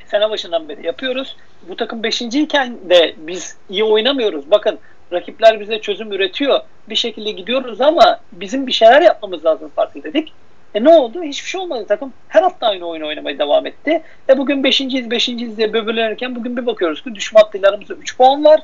sene 0.07 0.29
başından 0.29 0.69
beri 0.69 0.85
yapıyoruz. 0.85 1.35
Bu 1.69 1.75
takım 1.75 2.03
5. 2.03 2.21
iken 2.21 2.77
de 2.89 3.15
biz 3.17 3.57
iyi 3.69 3.83
oynamıyoruz. 3.83 4.51
Bakın 4.51 4.79
rakipler 5.13 5.59
bize 5.59 5.81
çözüm 5.81 6.11
üretiyor. 6.11 6.59
Bir 6.89 6.95
şekilde 6.95 7.31
gidiyoruz 7.31 7.81
ama 7.81 8.19
bizim 8.31 8.67
bir 8.67 8.71
şeyler 8.71 9.01
yapmamız 9.01 9.45
lazım 9.45 9.71
farklı 9.75 10.03
dedik. 10.03 10.33
E 10.75 10.83
ne 10.83 10.89
oldu? 10.89 11.23
Hiçbir 11.23 11.49
şey 11.49 11.61
olmadı. 11.61 11.85
Takım 11.87 12.13
her 12.27 12.41
hafta 12.41 12.67
aynı 12.67 12.85
oyunu 12.85 13.07
oynamaya 13.07 13.39
devam 13.39 13.65
etti. 13.65 14.01
E 14.29 14.37
bugün 14.37 14.63
5.yiz 14.63 15.07
5.yiz 15.07 15.57
diye 15.57 15.73
böbürlenirken 15.73 16.35
bugün 16.35 16.57
bir 16.57 16.65
bakıyoruz 16.65 17.03
ki 17.03 17.15
düşman 17.15 17.41
hatlarımızda 17.41 17.93
3 17.93 18.17
puan 18.17 18.45
var. 18.45 18.61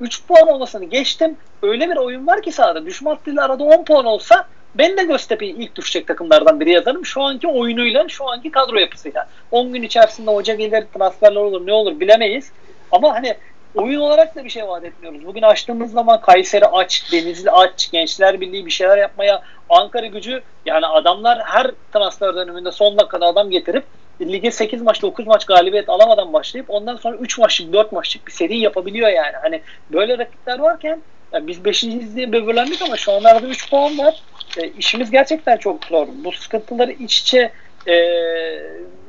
3 0.00 0.26
puan 0.26 0.48
olmasını 0.48 0.84
geçtim. 0.84 1.36
Öyle 1.62 1.90
bir 1.90 1.96
oyun 1.96 2.26
var 2.26 2.42
ki 2.42 2.52
sahada. 2.52 2.86
Düşman 2.86 3.14
hattıyla 3.14 3.44
arada 3.44 3.64
10 3.64 3.84
puan 3.84 4.04
olsa 4.04 4.46
ben 4.74 4.96
de 4.96 5.04
Göztepe'yi 5.04 5.56
ilk 5.56 5.76
düşecek 5.76 6.06
takımlardan 6.06 6.60
biri 6.60 6.70
yazarım. 6.70 7.06
Şu 7.06 7.22
anki 7.22 7.48
oyunuyla, 7.48 8.08
şu 8.08 8.28
anki 8.28 8.50
kadro 8.50 8.78
yapısıyla. 8.78 9.28
10 9.50 9.72
gün 9.72 9.82
içerisinde 9.82 10.30
hoca 10.30 10.54
gelir, 10.54 10.84
transferler 10.94 11.40
olur, 11.40 11.66
ne 11.66 11.72
olur 11.72 12.00
bilemeyiz. 12.00 12.52
Ama 12.92 13.14
hani 13.14 13.36
oyun 13.74 14.00
olarak 14.00 14.36
da 14.36 14.44
bir 14.44 14.50
şey 14.50 14.68
vaat 14.68 14.84
etmiyoruz. 14.84 15.26
Bugün 15.26 15.42
açtığımız 15.42 15.92
zaman 15.92 16.20
Kayseri 16.20 16.66
aç, 16.66 17.12
Denizli 17.12 17.50
aç, 17.50 17.90
Gençler 17.92 18.40
Birliği 18.40 18.66
bir 18.66 18.70
şeyler 18.70 18.98
yapmaya, 18.98 19.42
Ankara 19.68 20.06
gücü 20.06 20.42
yani 20.66 20.86
adamlar 20.86 21.42
her 21.44 21.70
transfer 21.92 22.34
döneminde 22.34 22.72
son 22.72 22.98
dakikada 22.98 23.26
adam 23.26 23.50
getirip 23.50 23.84
lige 24.20 24.50
8 24.50 24.82
maç 24.82 25.02
9 25.02 25.26
maç 25.26 25.44
galibiyet 25.44 25.88
alamadan 25.88 26.32
başlayıp 26.32 26.70
ondan 26.70 26.96
sonra 26.96 27.16
3 27.16 27.38
maçlık 27.38 27.72
4 27.72 27.92
maçlık 27.92 28.26
bir 28.26 28.32
seri 28.32 28.58
yapabiliyor 28.58 29.08
yani. 29.08 29.36
Hani 29.42 29.60
böyle 29.92 30.18
rakipler 30.18 30.58
varken 30.58 31.02
yani 31.32 31.46
biz 31.46 31.64
5. 31.64 31.82
diye 31.82 32.32
böbürlendik 32.32 32.82
ama 32.82 32.96
şu 32.96 33.12
anlarda 33.12 33.46
3 33.46 33.70
puan 33.70 33.98
var. 33.98 34.22
E, 34.58 34.68
işimiz 34.68 35.10
gerçekten 35.10 35.56
çok 35.56 35.84
zor. 35.84 36.06
Bu 36.24 36.32
sıkıntıları 36.32 36.92
iç 36.92 37.18
içe 37.18 37.52
e, 37.88 37.94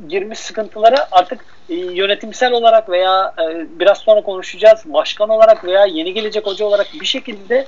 girmiş 0.07 0.39
sıkıntılara 0.39 1.07
artık 1.11 1.45
yönetimsel 1.75 2.51
olarak 2.51 2.89
veya 2.89 3.33
e, 3.39 3.65
biraz 3.79 3.97
sonra 3.97 4.21
konuşacağız 4.21 4.81
başkan 4.85 5.29
olarak 5.29 5.65
veya 5.65 5.85
yeni 5.85 6.13
gelecek 6.13 6.45
hoca 6.45 6.65
olarak 6.65 6.87
bir 7.01 7.05
şekilde 7.05 7.65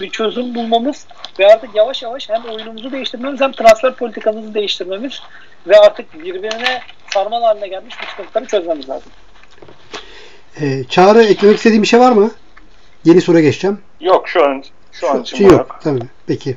bir 0.00 0.10
çözüm 0.10 0.54
bulmamız 0.54 1.06
ve 1.38 1.52
artık 1.52 1.74
yavaş 1.74 2.02
yavaş 2.02 2.28
hem 2.28 2.44
oyunumuzu 2.44 2.92
değiştirmemiz 2.92 3.40
hem 3.40 3.52
transfer 3.52 3.94
politikamızı 3.94 4.54
değiştirmemiz 4.54 5.20
ve 5.66 5.78
artık 5.78 6.14
birbirine 6.14 6.80
sarmal 7.14 7.42
haline 7.42 7.68
gelmiş 7.68 7.94
bu 8.02 8.06
sıkıntıları 8.10 8.46
çözmemiz 8.46 8.88
lazım. 8.88 9.12
Ee, 10.60 10.84
Çağrı 10.84 11.22
eklemek 11.24 11.56
istediğim 11.56 11.82
bir 11.82 11.88
şey 11.88 12.00
var 12.00 12.12
mı? 12.12 12.30
Yeni 13.04 13.20
soruya 13.20 13.42
geçeceğim. 13.42 13.80
Yok 14.00 14.28
şu 14.28 14.44
an 14.44 14.64
şu 14.92 15.10
an 15.10 15.22
için 15.22 15.36
şey 15.36 15.46
yok. 15.46 15.80
Tabii. 15.82 16.00
Peki. 16.26 16.56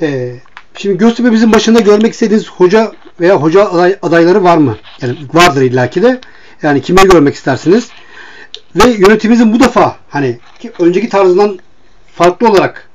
Ee, 0.00 0.34
şimdi 0.76 0.98
Göztepe 0.98 1.32
bizim 1.32 1.52
başında 1.52 1.80
görmek 1.80 2.12
istediğiniz 2.12 2.48
hoca 2.48 2.92
veya 3.20 3.36
hoca 3.36 3.70
aday, 3.70 3.96
adayları 4.02 4.44
var 4.44 4.56
mı? 4.56 4.76
Yani 5.02 5.16
vardır 5.34 5.62
illaki 5.62 6.02
de. 6.02 6.20
Yani 6.62 6.82
kime 6.82 7.02
görmek 7.02 7.34
istersiniz? 7.34 7.88
Ve 8.76 8.90
yönetimimizin 8.90 9.52
bu 9.52 9.60
defa 9.60 9.96
hani 10.10 10.38
ki 10.60 10.72
önceki 10.78 11.08
tarzından 11.08 11.58
farklı 12.14 12.48
olarak 12.48 12.90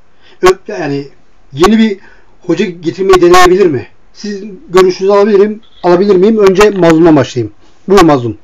yani 0.67 1.07
yeni 1.53 1.77
bir 1.77 1.99
hoca 2.41 2.65
getirmeyi 2.65 3.21
deneyebilir 3.21 3.65
mi? 3.65 3.87
Siz 4.13 4.43
görüşünüzü 4.69 5.13
alabilirim, 5.13 5.61
alabilir 5.83 6.15
miyim? 6.15 6.37
Önce 6.37 6.69
Mazlum'a 6.69 7.15
başlayayım. 7.15 7.53
Buyur 7.87 8.01
Mazlum. 8.01 8.37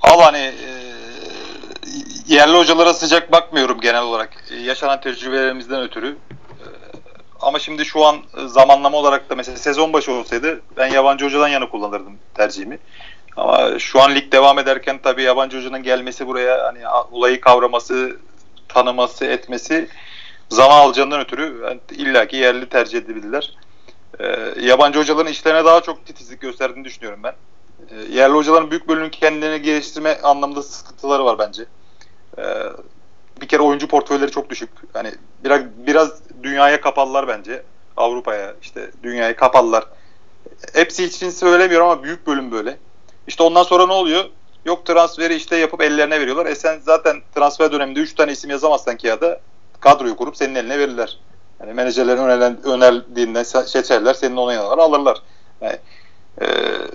Al 0.00 0.20
hani 0.20 0.38
e, 0.38 0.70
yerli 2.26 2.56
hocalara 2.56 2.94
sıcak 2.94 3.32
bakmıyorum 3.32 3.80
genel 3.80 4.02
olarak. 4.02 4.30
E, 4.50 4.56
yaşanan 4.56 5.00
tecrübelerimizden 5.00 5.82
ötürü. 5.82 6.16
E, 7.44 7.46
ama 7.46 7.58
şimdi 7.58 7.84
şu 7.84 8.04
an 8.04 8.16
zamanlama 8.46 8.96
olarak 8.96 9.30
da 9.30 9.34
mesela 9.34 9.58
sezon 9.58 9.92
başı 9.92 10.12
olsaydı 10.12 10.60
ben 10.76 10.86
yabancı 10.86 11.24
hocadan 11.24 11.48
yana 11.48 11.68
kullanırdım 11.68 12.18
tercihimi. 12.34 12.78
Ama 13.36 13.78
şu 13.78 14.02
an 14.02 14.14
lig 14.14 14.32
devam 14.32 14.58
ederken 14.58 14.98
tabii 15.02 15.22
yabancı 15.22 15.58
hocanın 15.58 15.82
gelmesi 15.82 16.26
buraya 16.26 16.64
hani 16.64 16.88
olayı 17.12 17.40
kavraması, 17.40 18.16
tanıması, 18.68 19.24
etmesi 19.24 19.88
zaman 20.48 20.78
alacağından 20.78 21.20
ötürü 21.20 21.62
yani 21.64 21.80
illaki 21.90 22.36
yerli 22.36 22.68
tercih 22.68 22.98
edebilirler. 22.98 23.52
Ee, 24.20 24.54
yabancı 24.60 24.98
hocaların 24.98 25.32
işlerine 25.32 25.64
daha 25.64 25.80
çok 25.80 26.06
titizlik 26.06 26.40
gösterdiğini 26.40 26.84
düşünüyorum 26.84 27.20
ben. 27.22 27.34
Ee, 27.90 28.14
yerli 28.14 28.34
hocaların 28.34 28.70
büyük 28.70 28.88
bölümünün 28.88 29.10
kendilerini 29.10 29.62
geliştirme 29.62 30.20
anlamında 30.22 30.62
sıkıntıları 30.62 31.24
var 31.24 31.38
bence. 31.38 31.64
Ee, 32.38 32.42
bir 33.40 33.48
kere 33.48 33.62
oyuncu 33.62 33.88
portföyleri 33.88 34.30
çok 34.30 34.50
düşük. 34.50 34.70
Hani 34.92 35.12
biraz 35.44 35.62
biraz 35.86 36.22
dünyaya 36.44 36.80
kapalılar 36.80 37.28
bence. 37.28 37.62
Avrupa'ya 37.96 38.54
işte 38.62 38.90
dünyaya 39.02 39.36
kapalılar. 39.36 39.84
Hepsi 40.74 41.04
için 41.04 41.30
söylemiyorum 41.30 41.88
ama 41.88 42.02
büyük 42.02 42.26
bölüm 42.26 42.52
böyle. 42.52 42.78
İşte 43.26 43.42
ondan 43.42 43.62
sonra 43.62 43.86
ne 43.86 43.92
oluyor? 43.92 44.24
Yok 44.64 44.86
transferi 44.86 45.34
işte 45.34 45.56
yapıp 45.56 45.82
ellerine 45.82 46.20
veriyorlar. 46.20 46.46
E 46.46 46.54
sen 46.54 46.78
zaten 46.82 47.22
transfer 47.34 47.72
döneminde 47.72 48.00
3 48.00 48.14
tane 48.14 48.32
isim 48.32 48.50
yazamazsan 48.50 48.96
kağıda 48.96 49.40
kadroyu 49.80 50.16
kurup 50.16 50.36
senin 50.36 50.54
eline 50.54 50.78
verirler. 50.78 51.18
Yani 51.60 51.74
menajerlerin 51.74 52.22
öneren, 52.22 52.64
önerdiğinden 52.64 53.42
seçerler, 53.42 54.14
senin 54.14 54.36
onaylarını 54.36 54.82
alırlar. 54.82 55.18
Yani, 55.60 55.78
e, 56.40 56.46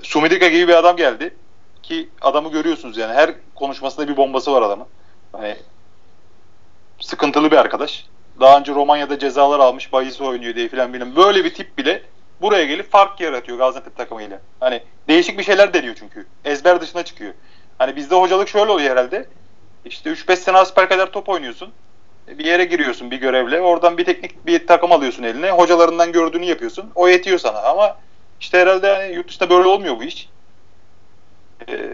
Sumidika 0.03 0.47
gibi 0.47 0.67
bir 0.67 0.73
adam 0.73 0.97
geldi 0.97 1.35
ki 1.83 2.09
adamı 2.21 2.51
görüyorsunuz 2.51 2.97
yani 2.97 3.13
her 3.13 3.33
konuşmasında 3.55 4.07
bir 4.07 4.17
bombası 4.17 4.53
var 4.53 4.61
adamın. 4.61 4.87
Hani 5.31 5.57
sıkıntılı 6.99 7.51
bir 7.51 7.57
arkadaş. 7.57 8.05
Daha 8.39 8.59
önce 8.59 8.73
Romanya'da 8.73 9.19
cezalar 9.19 9.59
almış, 9.59 9.93
bahis 9.93 10.21
oynuyor 10.21 10.55
diye 10.55 10.67
filan 10.67 10.93
bilmem. 10.93 11.15
Böyle 11.15 11.43
bir 11.45 11.53
tip 11.53 11.77
bile 11.77 12.03
buraya 12.41 12.65
gelip 12.65 12.91
fark 12.91 13.21
yaratıyor 13.21 13.57
Gaziantep 13.57 13.97
takımıyla. 13.97 14.39
Hani 14.59 14.83
değişik 15.07 15.37
bir 15.37 15.43
şeyler 15.43 15.73
deniyor 15.73 15.95
çünkü. 15.99 16.25
Ezber 16.45 16.81
dışına 16.81 17.03
çıkıyor. 17.03 17.33
Hani 17.77 17.95
bizde 17.95 18.15
hocalık 18.15 18.49
şöyle 18.49 18.71
oluyor 18.71 18.91
herhalde. 18.91 19.25
İşte 19.85 20.09
3-5 20.09 20.35
sene 20.35 20.57
asper 20.57 20.89
kadar 20.89 21.11
top 21.11 21.29
oynuyorsun. 21.29 21.69
Bir 22.27 22.45
yere 22.45 22.65
giriyorsun 22.65 23.11
bir 23.11 23.17
görevle. 23.17 23.61
Oradan 23.61 23.97
bir 23.97 24.05
teknik 24.05 24.45
bir 24.45 24.67
takım 24.67 24.91
alıyorsun 24.91 25.23
eline. 25.23 25.51
Hocalarından 25.51 26.11
gördüğünü 26.11 26.45
yapıyorsun. 26.45 26.91
O 26.95 27.07
yetiyor 27.07 27.39
sana 27.39 27.61
ama 27.61 27.97
işte 28.39 28.57
herhalde 28.59 28.87
yani 28.87 29.15
yurt 29.15 29.27
dışında 29.27 29.49
böyle 29.49 29.67
olmuyor 29.67 29.99
bu 29.99 30.03
iş. 30.03 30.29
Ee, 31.69 31.89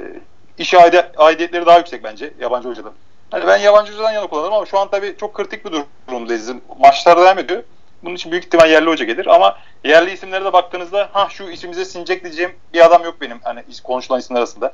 iş 0.57 0.73
aidiyetleri 1.17 1.65
daha 1.65 1.77
yüksek 1.77 2.03
bence 2.03 2.33
yabancı 2.39 2.69
hocadan. 2.69 2.93
Hani 3.31 3.47
ben 3.47 3.57
yabancı 3.57 3.91
hocadan 3.91 4.11
yana 4.11 4.27
kullanırım 4.27 4.53
ama 4.53 4.65
şu 4.65 4.79
an 4.79 4.89
tabii 4.89 5.15
çok 5.19 5.33
kritik 5.33 5.65
bir 5.65 5.71
durumdayız. 6.07 6.51
Maçlar 6.79 7.17
devam 7.17 7.39
ediyor. 7.39 7.63
Bunun 8.03 8.15
için 8.15 8.31
büyük 8.31 8.45
ihtimal 8.45 8.71
yerli 8.71 8.89
hoca 8.89 9.05
gelir 9.05 9.25
ama 9.25 9.57
yerli 9.83 10.11
isimlere 10.11 10.45
de 10.45 10.53
baktığınızda 10.53 11.09
ha 11.13 11.27
şu 11.29 11.43
isimize 11.49 11.85
sinecek 11.85 12.23
diyeceğim 12.23 12.55
bir 12.73 12.85
adam 12.85 13.03
yok 13.03 13.21
benim 13.21 13.39
hani 13.43 13.63
konuşulan 13.83 14.19
isimler 14.19 14.39
arasında. 14.39 14.73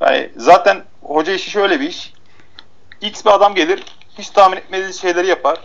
Yani 0.00 0.30
zaten 0.36 0.84
hoca 1.02 1.32
işi 1.32 1.50
şöyle 1.50 1.80
bir 1.80 1.88
iş. 1.88 2.12
X 3.00 3.24
bir 3.24 3.30
adam 3.30 3.54
gelir, 3.54 3.84
hiç 4.18 4.30
tahmin 4.30 4.56
etmediğiniz 4.56 5.00
şeyleri 5.00 5.26
yapar. 5.26 5.58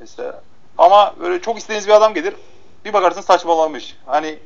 Mesela 0.00 0.40
ama 0.78 1.14
böyle 1.20 1.40
çok 1.40 1.58
istediğiniz 1.58 1.88
bir 1.88 1.92
adam 1.92 2.14
gelir, 2.14 2.34
bir 2.84 2.92
bakarsın 2.92 3.20
saçmalamış. 3.20 3.96
Hani 4.06 4.38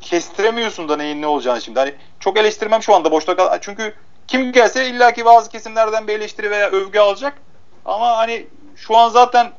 kestiremiyorsun 0.00 0.88
da 0.88 0.96
neyin 0.96 1.22
ne 1.22 1.26
olacağını 1.26 1.62
şimdi. 1.62 1.78
Hani 1.78 1.94
çok 2.20 2.38
eleştirmem 2.38 2.82
şu 2.82 2.94
anda 2.94 3.10
boşta 3.10 3.36
kal. 3.36 3.58
Çünkü 3.60 3.94
kim 4.28 4.52
gelse 4.52 4.88
illaki 4.88 5.24
bazı 5.24 5.50
kesimlerden 5.50 6.08
bir 6.08 6.14
eleştiri 6.14 6.50
veya 6.50 6.70
övgü 6.70 6.98
alacak. 6.98 7.34
Ama 7.84 8.16
hani 8.16 8.46
şu 8.76 8.96
an 8.96 9.08
zaten 9.08 9.52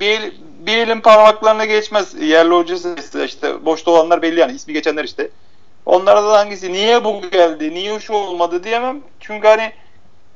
bir, 0.00 0.06
el, 0.06 0.32
bir 0.58 0.76
elin 0.76 1.00
parmaklarına 1.00 1.64
geçmez. 1.64 2.22
Yerli 2.22 2.54
hocası 2.54 2.96
işte, 3.24 3.64
boşta 3.64 3.90
olanlar 3.90 4.22
belli 4.22 4.40
yani 4.40 4.52
ismi 4.52 4.72
geçenler 4.72 5.04
işte. 5.04 5.30
Onlara 5.86 6.24
da 6.24 6.32
hangisi 6.38 6.72
niye 6.72 7.04
bu 7.04 7.20
geldi, 7.30 7.74
niye 7.74 8.00
şu 8.00 8.12
olmadı 8.12 8.64
diyemem. 8.64 9.00
Çünkü 9.20 9.48
hani 9.48 9.72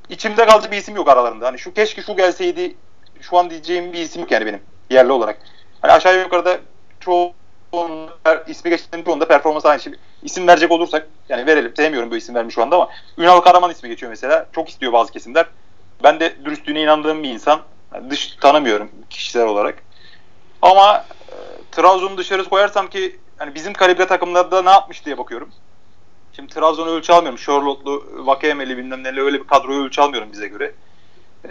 içimde 0.09 0.47
kalıcı 0.47 0.71
bir 0.71 0.77
isim 0.77 0.97
yok 0.97 1.09
aralarında. 1.09 1.47
Hani 1.47 1.59
şu 1.59 1.75
keşke 1.75 2.03
şu 2.03 2.17
gelseydi 2.17 2.77
şu 3.21 3.39
an 3.39 3.51
diyeceğim 3.51 3.93
bir 3.93 3.99
isim 3.99 4.23
yok 4.23 4.31
yani 4.31 4.47
benim 4.47 4.61
yerli 4.91 5.13
olarak. 5.13 5.39
Hani 5.81 5.93
aşağı 5.93 6.19
yukarıda 6.19 6.59
çoğu 7.01 7.33
ismi 8.49 8.71
geçen 8.71 9.03
çoğunda 9.03 9.29
performans 9.29 9.67
aynı 9.67 9.81
şey. 9.81 9.93
İsim 10.23 10.49
verecek 10.49 10.71
olursak 10.71 11.09
yani 11.29 11.47
verelim. 11.47 11.73
Sevmiyorum 11.77 12.11
bu 12.11 12.17
isim 12.17 12.35
vermiş 12.35 12.55
şu 12.55 12.63
anda 12.63 12.77
ama 12.77 12.89
Ünal 13.19 13.41
Karaman 13.41 13.71
ismi 13.71 13.89
geçiyor 13.89 14.11
mesela. 14.11 14.47
Çok 14.53 14.69
istiyor 14.69 14.93
bazı 14.93 15.13
kesimler. 15.13 15.47
Ben 16.03 16.21
de 16.21 16.33
dürüstlüğüne 16.45 16.83
inandığım 16.83 17.23
bir 17.23 17.31
insan. 17.31 17.61
Yani 17.95 18.11
dış 18.11 18.37
tanımıyorum 18.41 18.91
kişisel 19.11 19.47
olarak. 19.47 19.83
Ama 20.63 21.05
e, 21.29 21.35
Trabzon'u 21.73 22.19
dışarı 22.19 22.45
koyarsam 22.45 22.89
ki 22.89 23.19
hani 23.37 23.55
bizim 23.55 23.73
kalibre 23.73 24.07
takımlarda 24.07 24.63
ne 24.63 24.71
yapmış 24.71 25.07
diye 25.07 25.19
bakıyorum. 25.19 25.49
Şimdi 26.33 26.55
Trabzon'u 26.55 26.91
ölçü 26.91 27.13
almıyorum. 27.13 27.41
Charlotte'lu, 27.45 28.05
Vakayemeli 28.27 28.77
bilmem 28.77 29.05
neyle 29.05 29.21
öyle 29.21 29.41
bir 29.41 29.47
kadroyu 29.47 29.85
ölçü 29.85 30.01
almıyorum 30.01 30.29
bize 30.33 30.49
göre. 30.49 30.73
Ee, 31.45 31.51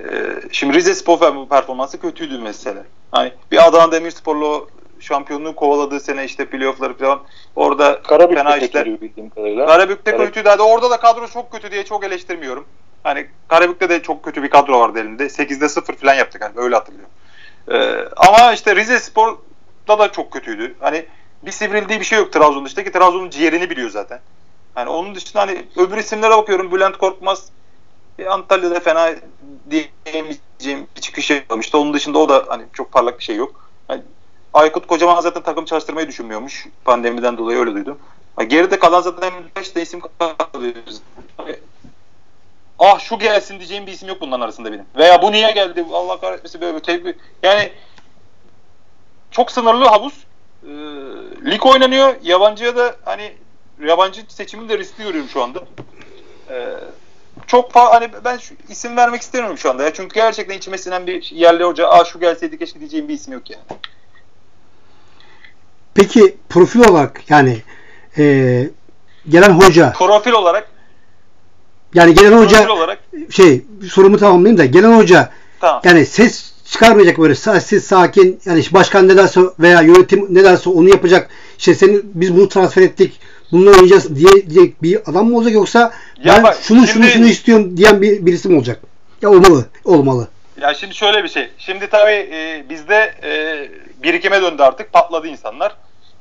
şimdi 0.51 0.73
Rize 0.73 0.95
Spor 0.95 1.47
performansı 1.49 2.01
kötüydü 2.01 2.39
mesela. 2.39 2.83
Hani 3.11 3.33
bir 3.51 3.67
Adana 3.67 3.91
Demirspor'lu 3.91 4.69
şampiyonluğu 5.01 5.55
kovaladığı 5.55 5.99
sene 5.99 6.25
işte 6.25 6.45
playoff'ları 6.45 6.97
falan 6.97 7.23
orada 7.55 8.01
Karabük'te 8.01 8.43
fena 8.43 8.57
işler. 8.57 8.87
kadarıyla. 9.35 9.65
Karabük'te 9.65 10.11
Karabük. 10.11 10.27
kötüydü. 10.27 10.49
Hadi 10.49 10.61
orada 10.61 10.89
da 10.91 10.99
kadro 10.99 11.27
çok 11.27 11.51
kötü 11.51 11.71
diye 11.71 11.85
çok 11.85 12.03
eleştirmiyorum. 12.03 12.65
Hani 13.03 13.27
Karabük'te 13.47 13.89
de 13.89 14.01
çok 14.01 14.23
kötü 14.23 14.43
bir 14.43 14.49
kadro 14.49 14.79
vardı 14.79 14.99
elinde. 14.99 15.25
8'de 15.25 15.69
0 15.69 15.95
falan 15.95 16.13
yaptık 16.13 16.43
hani 16.43 16.53
öyle 16.55 16.75
hatırlıyorum. 16.75 17.11
Ee, 17.71 18.09
ama 18.17 18.53
işte 18.53 18.75
Rize 18.75 18.99
Spor'da 18.99 19.99
da 19.99 20.11
çok 20.11 20.31
kötüydü. 20.31 20.75
Hani 20.79 21.05
bir 21.43 21.51
sivrildiği 21.51 21.99
bir 21.99 22.05
şey 22.05 22.19
yok 22.19 22.33
Trabzon 22.33 22.65
dışında 22.65 22.83
ki 22.83 22.91
Trabzon'un 22.91 23.29
ciğerini 23.29 23.69
biliyor 23.69 23.89
zaten. 23.89 24.19
Hani 24.75 24.89
onun 24.89 25.15
dışında 25.15 25.41
hani 25.41 25.65
öbür 25.77 25.97
isimlere 25.97 26.37
bakıyorum. 26.37 26.71
Bülent 26.71 26.97
Korkmaz 26.97 27.51
Antalya'da 28.29 28.79
fena 28.79 29.15
diyemeyeceğim 29.69 30.87
bir 30.95 31.01
çıkış 31.01 31.31
yapmıştı. 31.31 31.77
Onun 31.77 31.93
dışında 31.93 32.19
o 32.19 32.29
da 32.29 32.45
hani 32.47 32.63
çok 32.73 32.91
parlak 32.91 33.19
bir 33.19 33.23
şey 33.23 33.35
yok. 33.35 33.69
Hani 33.87 34.01
Aykut 34.53 34.87
Kocaman 34.87 35.21
zaten 35.21 35.43
takım 35.43 35.65
çalıştırmayı 35.65 36.07
düşünmüyormuş. 36.07 36.67
Pandemiden 36.85 37.37
dolayı 37.37 37.59
öyle 37.59 37.73
duydum. 37.73 37.99
Geride 38.47 38.79
kalan 38.79 39.01
zaten 39.01 39.33
5 39.55 39.75
de 39.75 39.81
isim 39.81 40.01
kalıyor. 40.19 40.73
Ah 42.79 42.99
şu 42.99 43.19
gelsin 43.19 43.57
diyeceğim 43.59 43.87
bir 43.87 43.91
isim 43.91 44.09
yok 44.09 44.21
bunların 44.21 44.41
arasında 44.41 44.71
benim. 44.71 44.85
Veya 44.97 45.21
bu 45.21 45.31
niye 45.31 45.51
geldi? 45.51 45.85
Allah 45.93 46.19
kahretmesin 46.19 46.61
böyle 46.61 46.77
bir 47.05 47.15
Yani 47.43 47.71
çok 49.31 49.51
sınırlı 49.51 49.85
havuz. 49.85 50.13
Ee, 50.63 50.67
lig 51.51 51.65
oynanıyor. 51.65 52.15
Yabancıya 52.23 52.75
da 52.75 52.95
hani 53.05 53.33
yabancı 53.83 54.21
seçimini 54.27 54.69
de 54.69 54.77
riskli 54.77 55.03
görüyorum 55.03 55.29
şu 55.29 55.43
anda. 55.43 55.59
Ee, 56.49 56.73
çok 57.47 57.71
fa 57.71 57.93
hani 57.93 58.09
ben 58.25 58.37
şu 58.37 58.55
isim 58.69 58.97
vermek 58.97 59.21
istemiyorum 59.21 59.57
şu 59.57 59.69
anda 59.69 59.83
ya. 59.83 59.93
Çünkü 59.93 60.15
gerçekten 60.15 60.57
içime 60.57 60.77
sinen 60.77 61.07
bir 61.07 61.31
yerli 61.31 61.63
hoca, 61.63 61.87
aa 61.87 62.05
şu 62.05 62.19
gelseydi 62.19 62.59
keşke 62.59 62.79
diyeceğim 62.79 63.07
bir 63.07 63.13
isim 63.13 63.33
yok 63.33 63.49
yani. 63.49 63.63
Peki 65.93 66.35
profil 66.49 66.79
olarak 66.79 67.29
yani 67.29 67.57
e, 68.17 68.23
gelen 69.29 69.49
hoca 69.49 69.91
profil 69.91 70.31
olarak 70.31 70.67
yani 71.93 72.13
gelen 72.13 72.37
hoca 72.37 72.69
olarak, 72.69 72.99
şey 73.29 73.61
sorumu 73.91 74.17
tamamlayayım 74.17 74.57
da 74.57 74.65
gelen 74.65 74.97
hoca 74.97 75.29
tamam. 75.59 75.81
yani 75.83 76.05
ses 76.05 76.51
çıkarmayacak 76.71 77.17
böyle 77.19 77.35
sessiz 77.35 77.83
sakin 77.83 78.39
yani 78.45 78.63
başkan 78.71 79.07
ne 79.07 79.17
derse 79.17 79.41
veya 79.59 79.81
yönetim 79.81 80.35
ne 80.35 80.43
derse 80.43 80.69
onu 80.69 80.89
yapacak 80.89 81.29
işte 81.57 81.75
senin 81.75 82.11
biz 82.13 82.35
bunu 82.35 82.49
transfer 82.49 82.81
ettik 82.81 83.19
bunu 83.51 83.69
oynayacağız 83.69 84.15
diyecek 84.15 84.83
bir 84.83 85.09
adam 85.09 85.27
mı 85.27 85.37
olacak 85.37 85.53
yoksa 85.53 85.79
ya 86.23 86.35
ben 86.35 86.43
bak, 86.43 86.57
şunu 86.61 86.87
şimdi, 86.87 86.87
şunu 86.87 87.05
şunu 87.05 87.27
istiyorum 87.27 87.77
diyen 87.77 88.01
bir 88.01 88.25
birisi 88.25 88.49
mi 88.49 88.57
olacak? 88.57 88.81
Ya 89.21 89.29
olmalı. 89.29 89.65
Olmalı. 89.85 90.27
Ya 90.61 90.73
şimdi 90.73 90.95
şöyle 90.95 91.23
bir 91.23 91.29
şey. 91.29 91.49
Şimdi 91.57 91.87
tabii 91.87 92.29
e, 92.31 92.65
bizde 92.69 93.13
e, 93.23 93.31
birikime 94.03 94.41
döndü 94.41 94.63
artık. 94.63 94.93
Patladı 94.93 95.27
insanlar. 95.27 95.75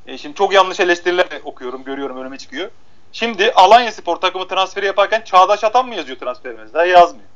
E, 0.07 0.17
şimdi 0.17 0.35
çok 0.35 0.53
yanlış 0.53 0.79
eleştiriler 0.79 1.27
okuyorum, 1.43 1.83
görüyorum, 1.83 2.17
önüme 2.17 2.37
çıkıyor. 2.37 2.69
Şimdi 3.11 3.51
Alanya 3.51 3.91
Spor 3.91 4.15
takımı 4.15 4.47
transferi 4.47 4.85
yaparken 4.85 5.21
Çağdaş 5.21 5.63
Atan 5.63 5.87
mı 5.87 5.95
yazıyor 5.95 6.19
transferimizde? 6.19 6.87
Yazmıyor. 6.87 7.27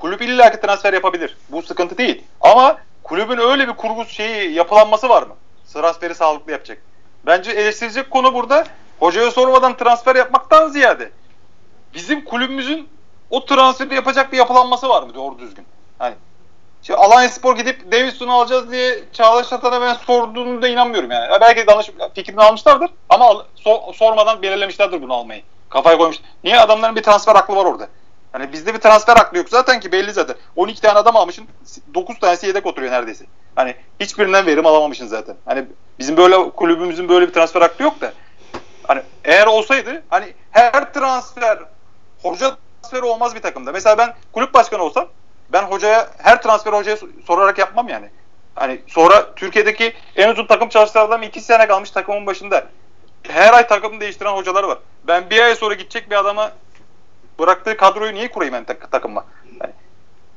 Kulüp 0.00 0.22
illaki 0.22 0.60
transfer 0.60 0.92
yapabilir. 0.92 1.36
Bu 1.48 1.62
sıkıntı 1.62 1.98
değil. 1.98 2.24
Ama 2.40 2.78
kulübün 3.02 3.38
öyle 3.38 3.68
bir 3.68 3.72
kurgu 3.72 4.04
şeyi 4.04 4.52
yapılanması 4.52 5.08
var 5.08 5.22
mı? 5.22 5.34
Transferi 5.72 6.14
sağlıklı 6.14 6.52
yapacak. 6.52 6.78
Bence 7.26 7.50
eleştirecek 7.50 8.10
konu 8.10 8.34
burada 8.34 8.66
hocaya 8.98 9.30
sormadan 9.30 9.76
transfer 9.76 10.16
yapmaktan 10.16 10.68
ziyade 10.68 11.10
bizim 11.94 12.24
kulübümüzün 12.24 12.88
o 13.30 13.46
transferi 13.46 13.94
yapacak 13.94 14.32
bir 14.32 14.36
yapılanması 14.36 14.88
var 14.88 15.02
mı 15.02 15.14
doğru 15.14 15.38
düzgün? 15.38 15.66
Hani 15.98 16.14
Şimdi 16.86 17.00
Alanya 17.00 17.28
Spor 17.28 17.56
gidip 17.56 17.92
Davidson'u 17.92 18.32
alacağız 18.32 18.70
diye 18.70 18.98
Çağdaş 19.12 19.52
Atan'a 19.52 19.80
ben 19.80 19.94
sorduğunu 19.94 20.62
da 20.62 20.68
inanmıyorum 20.68 21.10
yani. 21.10 21.40
Belki 21.40 21.66
danış 21.66 21.90
fikrini 22.14 22.42
almışlardır 22.42 22.90
ama 23.08 23.46
so, 23.54 23.92
sormadan 23.94 24.42
belirlemişlerdir 24.42 25.02
bunu 25.02 25.14
almayı. 25.14 25.42
Kafaya 25.68 25.98
koymuş. 25.98 26.16
Niye 26.44 26.60
adamların 26.60 26.96
bir 26.96 27.02
transfer 27.02 27.34
aklı 27.34 27.56
var 27.56 27.64
orada? 27.64 27.88
Hani 28.32 28.52
bizde 28.52 28.74
bir 28.74 28.78
transfer 28.78 29.16
aklı 29.16 29.38
yok 29.38 29.48
zaten 29.48 29.80
ki 29.80 29.92
belli 29.92 30.12
zaten. 30.12 30.36
12 30.56 30.80
tane 30.80 30.98
adam 30.98 31.16
almışsın 31.16 31.48
9 31.94 32.18
tanesi 32.18 32.46
yedek 32.46 32.66
oturuyor 32.66 32.92
neredeyse. 32.92 33.24
Hani 33.56 33.74
hiçbirinden 34.00 34.46
verim 34.46 34.66
alamamışsın 34.66 35.06
zaten. 35.06 35.36
Hani 35.44 35.64
bizim 35.98 36.16
böyle 36.16 36.50
kulübümüzün 36.50 37.08
böyle 37.08 37.28
bir 37.28 37.32
transfer 37.32 37.62
aklı 37.62 37.84
yok 37.84 38.00
da. 38.00 38.12
Hani 38.82 39.02
eğer 39.24 39.46
olsaydı 39.46 40.02
hani 40.08 40.34
her 40.50 40.92
transfer 40.92 41.58
hoca 42.22 42.56
transferi 42.82 43.04
olmaz 43.04 43.34
bir 43.34 43.42
takımda. 43.42 43.72
Mesela 43.72 43.98
ben 43.98 44.14
kulüp 44.32 44.54
başkanı 44.54 44.82
olsam 44.82 45.08
ben 45.52 45.62
hocaya 45.62 46.08
her 46.18 46.42
transfer 46.42 46.72
hocaya 46.72 46.96
sorarak 47.26 47.58
yapmam 47.58 47.88
yani. 47.88 48.08
Hani 48.54 48.80
sonra 48.86 49.34
Türkiye'deki 49.34 49.94
en 50.16 50.28
uzun 50.28 50.46
takım 50.46 50.68
çalıştığı 50.68 51.00
adam 51.00 51.22
iki 51.22 51.40
sene 51.40 51.66
kalmış 51.66 51.90
takımın 51.90 52.26
başında. 52.26 52.64
Her 53.22 53.52
ay 53.52 53.66
takım 53.66 54.00
değiştiren 54.00 54.32
hocalar 54.32 54.64
var. 54.64 54.78
Ben 55.04 55.30
bir 55.30 55.42
ay 55.42 55.54
sonra 55.54 55.74
gidecek 55.74 56.10
bir 56.10 56.16
adama 56.16 56.52
bıraktığı 57.38 57.76
kadroyu 57.76 58.14
niye 58.14 58.30
kurayım 58.30 58.54
ben 58.54 58.64
tak- 58.64 58.90
takımla? 58.90 59.24
Yani. 59.60 59.72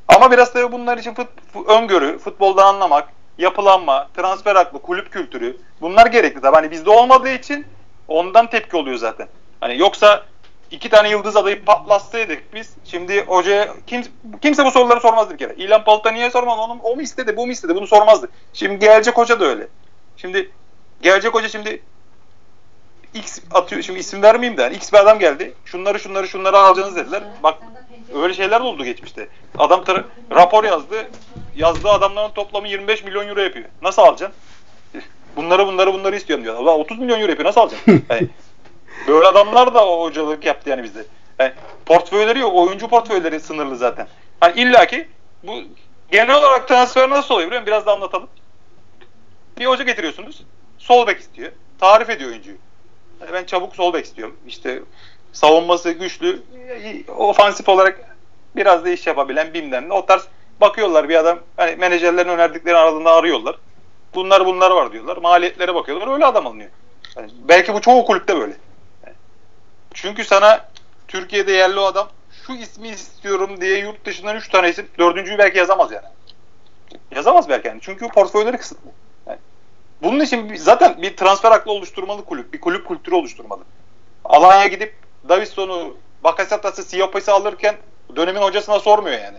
Ama 0.08 0.32
biraz 0.32 0.54
tabii 0.54 0.72
bunlar 0.72 0.98
için 0.98 1.14
fut, 1.14 1.28
öngörü, 1.68 2.18
futboldan 2.20 2.66
anlamak, 2.66 3.10
yapılanma, 3.38 4.08
transfer 4.16 4.56
aklı, 4.56 4.82
kulüp 4.82 5.12
kültürü 5.12 5.58
bunlar 5.82 6.06
gerekli 6.06 6.42
tabii. 6.42 6.56
Hani 6.56 6.72
bizde 6.72 6.90
olmadığı 6.90 7.30
için 7.30 7.66
ondan 8.08 8.50
tepki 8.50 8.78
oluyor 8.78 8.98
zaten. 8.98 9.28
Hani 9.62 9.78
yoksa 9.78 10.26
iki 10.72 10.90
tane 10.90 11.10
yıldız 11.10 11.36
adayı 11.36 11.66
patlatsaydık 11.66 12.54
biz 12.54 12.74
şimdi 12.86 13.26
hocaya 13.26 13.74
kim, 13.88 14.04
kimse 14.42 14.66
bu 14.66 14.72
soruları 14.72 15.00
sormazdı 15.00 15.34
bir 15.34 15.38
kere. 15.38 15.56
İlan 15.58 15.84
Palut'a 15.84 16.12
niye 16.12 16.32
sormaz? 16.32 16.60
Onu, 16.60 16.80
o 16.84 16.96
mu 16.96 17.02
istedi, 17.02 17.38
bu 17.38 17.46
mu 17.46 17.52
istedi? 17.52 17.76
Bunu 17.76 17.88
sormazdı. 17.88 18.30
Şimdi 18.54 18.80
gelecek 18.80 19.18
hoca 19.18 19.40
da 19.40 19.46
öyle. 19.46 19.68
Şimdi 20.18 20.52
gelecek 21.02 21.34
hoca 21.34 21.50
şimdi 21.50 21.82
X 23.14 23.40
atıyor. 23.52 23.82
Şimdi 23.82 24.00
isim 24.00 24.22
vermeyeyim 24.22 24.58
de. 24.58 24.62
Yani 24.62 24.76
X 24.76 24.94
bir 24.94 24.98
adam 24.98 25.20
geldi. 25.20 25.54
Şunları 25.66 26.00
şunları 26.00 26.28
şunları 26.28 26.58
alacaksınız 26.58 26.98
dediler. 26.98 27.24
Bak 27.44 27.58
öyle 28.16 28.34
şeyler 28.34 28.60
de 28.60 28.64
oldu 28.64 28.84
geçmişte. 28.84 29.28
Adam 29.58 29.80
tar- 29.80 30.04
rapor 30.32 30.64
yazdı. 30.64 31.08
Yazdığı 31.56 31.90
adamların 31.90 32.34
toplamı 32.34 32.68
25 32.68 33.04
milyon 33.04 33.28
euro 33.28 33.40
yapıyor. 33.40 33.66
Nasıl 33.82 34.02
alacaksın? 34.02 34.38
Bunları 35.36 35.68
bunları 35.68 35.94
bunları 35.94 36.16
istiyorum 36.16 36.46
diyor. 36.46 36.56
Allah 36.56 36.76
30 36.78 37.00
milyon 37.00 37.20
euro 37.20 37.30
yapıyor. 37.30 37.48
Nasıl 37.48 37.62
alacaksın? 37.62 38.04
Yani, 38.10 38.30
böyle 39.08 39.28
adamlar 39.28 39.74
da 39.74 39.88
o 39.88 40.04
hocalık 40.04 40.46
yaptı 40.46 40.70
yani 40.70 40.84
bizde. 40.84 41.06
Yani, 41.40 41.54
portföyleri 41.86 42.40
yok. 42.40 42.54
Oyuncu 42.56 42.88
portföyleri 42.88 43.40
sınırlı 43.40 43.78
zaten. 43.78 44.08
Hani 44.40 44.62
illaki 44.62 45.08
bu 45.44 45.62
genel 46.12 46.36
olarak 46.36 46.68
transfer 46.68 47.10
nasıl 47.10 47.34
oluyor 47.34 47.48
biliyor 47.48 47.62
musun? 47.62 47.68
Biraz 47.74 47.86
da 47.86 47.92
anlatalım. 47.92 48.30
Bir 49.60 49.66
hoca 49.66 49.84
getiriyorsunuz. 49.84 50.44
Sol 50.78 51.08
bek 51.08 51.20
istiyor. 51.20 51.52
Tarif 51.80 52.10
ediyor 52.10 52.30
oyuncuyu. 52.30 52.58
Yani 53.22 53.34
ben 53.34 53.44
çabuk 53.44 53.76
sol 53.76 53.94
bek 53.94 54.06
istiyorum. 54.06 54.36
İşte 54.48 54.82
savunması 55.34 55.92
güçlü, 55.92 56.44
ofansif 57.18 57.70
olarak 57.70 58.18
biraz 58.56 58.86
da 58.86 58.90
iş 58.90 59.08
yapabilen 59.08 59.54
bilmem 59.54 59.90
ne. 59.90 59.94
O 59.94 60.06
tarz 60.06 60.28
bakıyorlar 60.62 61.10
bir 61.10 61.16
adam 61.16 61.40
hani 61.58 61.76
menajerlerin 61.76 62.30
önerdikleri 62.30 62.78
aralığında 62.78 63.12
arıyorlar. 63.12 63.56
Bunlar 64.16 64.46
bunlar 64.46 64.72
var 64.72 64.92
diyorlar. 64.92 65.18
Maliyetlere 65.18 65.76
bakıyorlar. 65.76 66.14
Öyle 66.14 66.26
adam 66.26 66.48
alınıyor. 66.48 66.70
Yani 67.18 67.32
belki 67.48 67.74
bu 67.74 67.82
çoğu 67.82 68.06
kulüpte 68.06 68.38
böyle. 68.38 68.54
Çünkü 69.94 70.24
sana 70.24 70.70
Türkiye'de 71.08 71.52
yerli 71.52 71.80
adam 71.80 72.10
şu 72.46 72.54
ismi 72.54 72.88
istiyorum 72.88 73.62
diye 73.62 73.78
yurt 73.78 74.06
dışından 74.06 74.36
3 74.36 74.50
tane 74.50 74.70
isim, 74.70 74.90
dördüncüyü 75.00 75.38
belki 75.38 75.58
yazamaz 75.58 75.92
yani. 75.92 76.06
Yazamaz 77.16 77.50
belki 77.50 77.68
yani. 77.68 77.80
Çünkü 77.82 78.08
portföyleri 78.08 78.58
kısıtlı. 78.58 78.90
Yani 79.28 79.40
bunun 80.02 80.20
için 80.20 80.56
zaten 80.56 81.02
bir 81.02 81.18
transfer 81.18 81.52
aklı 81.52 81.72
oluşturmalı 81.72 82.26
kulüp. 82.26 82.54
Bir 82.54 82.62
kulüp 82.62 82.88
kültürü 82.88 83.16
oluşturmalı. 83.16 83.64
Alanya 84.26 84.68
gidip 84.68 84.96
Davidson'u, 85.30 85.98
Bakasetas'ı, 86.24 86.84
Siyopas'ı 86.84 87.34
alırken 87.34 87.76
dönemin 88.16 88.42
hocasına 88.42 88.80
sormuyor 88.80 89.20
yani. 89.20 89.38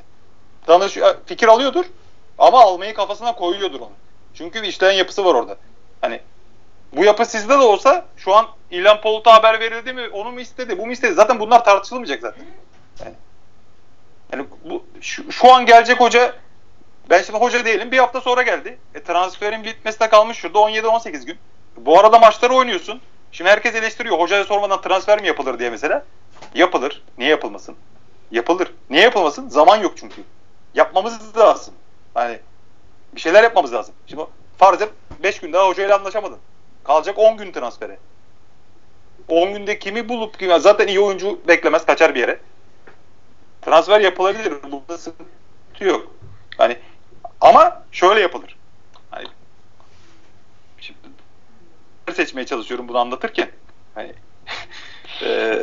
Danış 0.69 0.99
fikir 1.27 1.49
alıyordur 1.49 1.85
ama 2.39 2.61
almayı 2.61 2.95
kafasına 2.95 3.35
koyuyordur 3.35 3.81
onu. 3.81 3.93
Çünkü 4.35 4.63
bir 4.63 4.69
işleyen 4.69 4.93
yapısı 4.93 5.25
var 5.25 5.35
orada. 5.35 5.57
Hani 6.01 6.21
bu 6.93 7.05
yapı 7.05 7.27
sizde 7.27 7.55
de 7.55 7.63
olsa 7.63 8.05
şu 8.17 8.35
an 8.37 8.47
İlhan 8.71 9.01
Polut'a 9.01 9.35
haber 9.35 9.61
verildi 9.61 9.93
mi? 9.93 10.09
Onu 10.13 10.33
mu 10.33 10.41
istedi? 10.41 10.79
Bu 10.79 10.87
mu 10.87 10.93
istedi? 10.93 11.15
Zaten 11.15 11.41
bunlar 11.41 11.65
tartışılmayacak 11.65 12.21
zaten. 12.21 12.45
Yani, 13.05 13.15
yani 14.33 14.47
bu 14.65 14.85
şu, 15.01 15.33
şu 15.33 15.55
an 15.55 15.67
gelecek 15.67 16.01
hoca 16.01 16.35
ben 17.11 17.23
şimdi 17.23 17.39
hoca 17.39 17.65
değilim. 17.65 17.91
Bir 17.91 17.99
hafta 17.99 18.21
sonra 18.21 18.43
geldi. 18.43 18.79
E, 18.95 19.03
transferin 19.03 19.65
bitmesine 19.65 20.09
kalmış 20.09 20.39
şurada 20.39 20.59
17-18 20.59 21.27
gün. 21.27 21.39
Bu 21.77 21.99
arada 21.99 22.19
maçları 22.19 22.55
oynuyorsun. 22.55 23.01
Şimdi 23.33 23.51
herkes 23.51 23.75
eleştiriyor. 23.75 24.19
Hocaya 24.19 24.45
sormadan 24.45 24.81
transfer 24.81 25.21
mi 25.21 25.27
yapılır 25.27 25.59
diye 25.59 25.71
mesela. 25.71 26.05
Yapılır. 26.55 27.03
Niye 27.19 27.31
yapılmasın? 27.31 27.77
Yapılır. 28.31 28.75
Niye 28.91 29.03
yapılmasın? 29.03 29.49
Zaman 29.49 29.77
yok 29.77 29.93
çünkü. 29.97 30.23
Yapmamız 30.75 31.37
lazım. 31.37 31.75
Hani 32.15 32.39
bir 33.13 33.21
şeyler 33.21 33.43
yapmamız 33.43 33.73
lazım. 33.73 33.95
Şimdi 34.07 34.23
farz 34.59 34.83
et 34.83 34.89
5 35.23 35.41
gün 35.41 35.53
daha 35.53 35.69
hocayla 35.69 35.97
anlaşamadın. 35.97 36.39
Kalacak 36.91 37.19
10 37.19 37.37
gün 37.37 37.53
transfere. 37.53 37.99
10 39.29 39.53
günde 39.53 39.79
kimi 39.79 40.09
bulup 40.09 40.39
kimi 40.39 40.61
zaten 40.61 40.87
iyi 40.87 41.01
oyuncu 41.01 41.41
beklemez 41.49 41.87
kaçar 41.87 42.15
bir 42.15 42.21
yere. 42.21 42.39
Transfer 43.63 44.01
yapılabilir. 44.01 44.55
Burada 44.73 44.99
sıkıntı 44.99 45.85
yok. 45.85 46.15
Hani 46.59 46.79
ama 47.41 47.83
şöyle 47.93 48.21
yapılır. 48.21 48.57
Hani 49.11 49.27
şimdi 50.81 50.99
seçmeye 52.15 52.47
çalışıyorum 52.47 52.89
bunu 52.89 52.99
anlatırken. 52.99 53.51
Hani 53.95 54.13
e, 55.23 55.61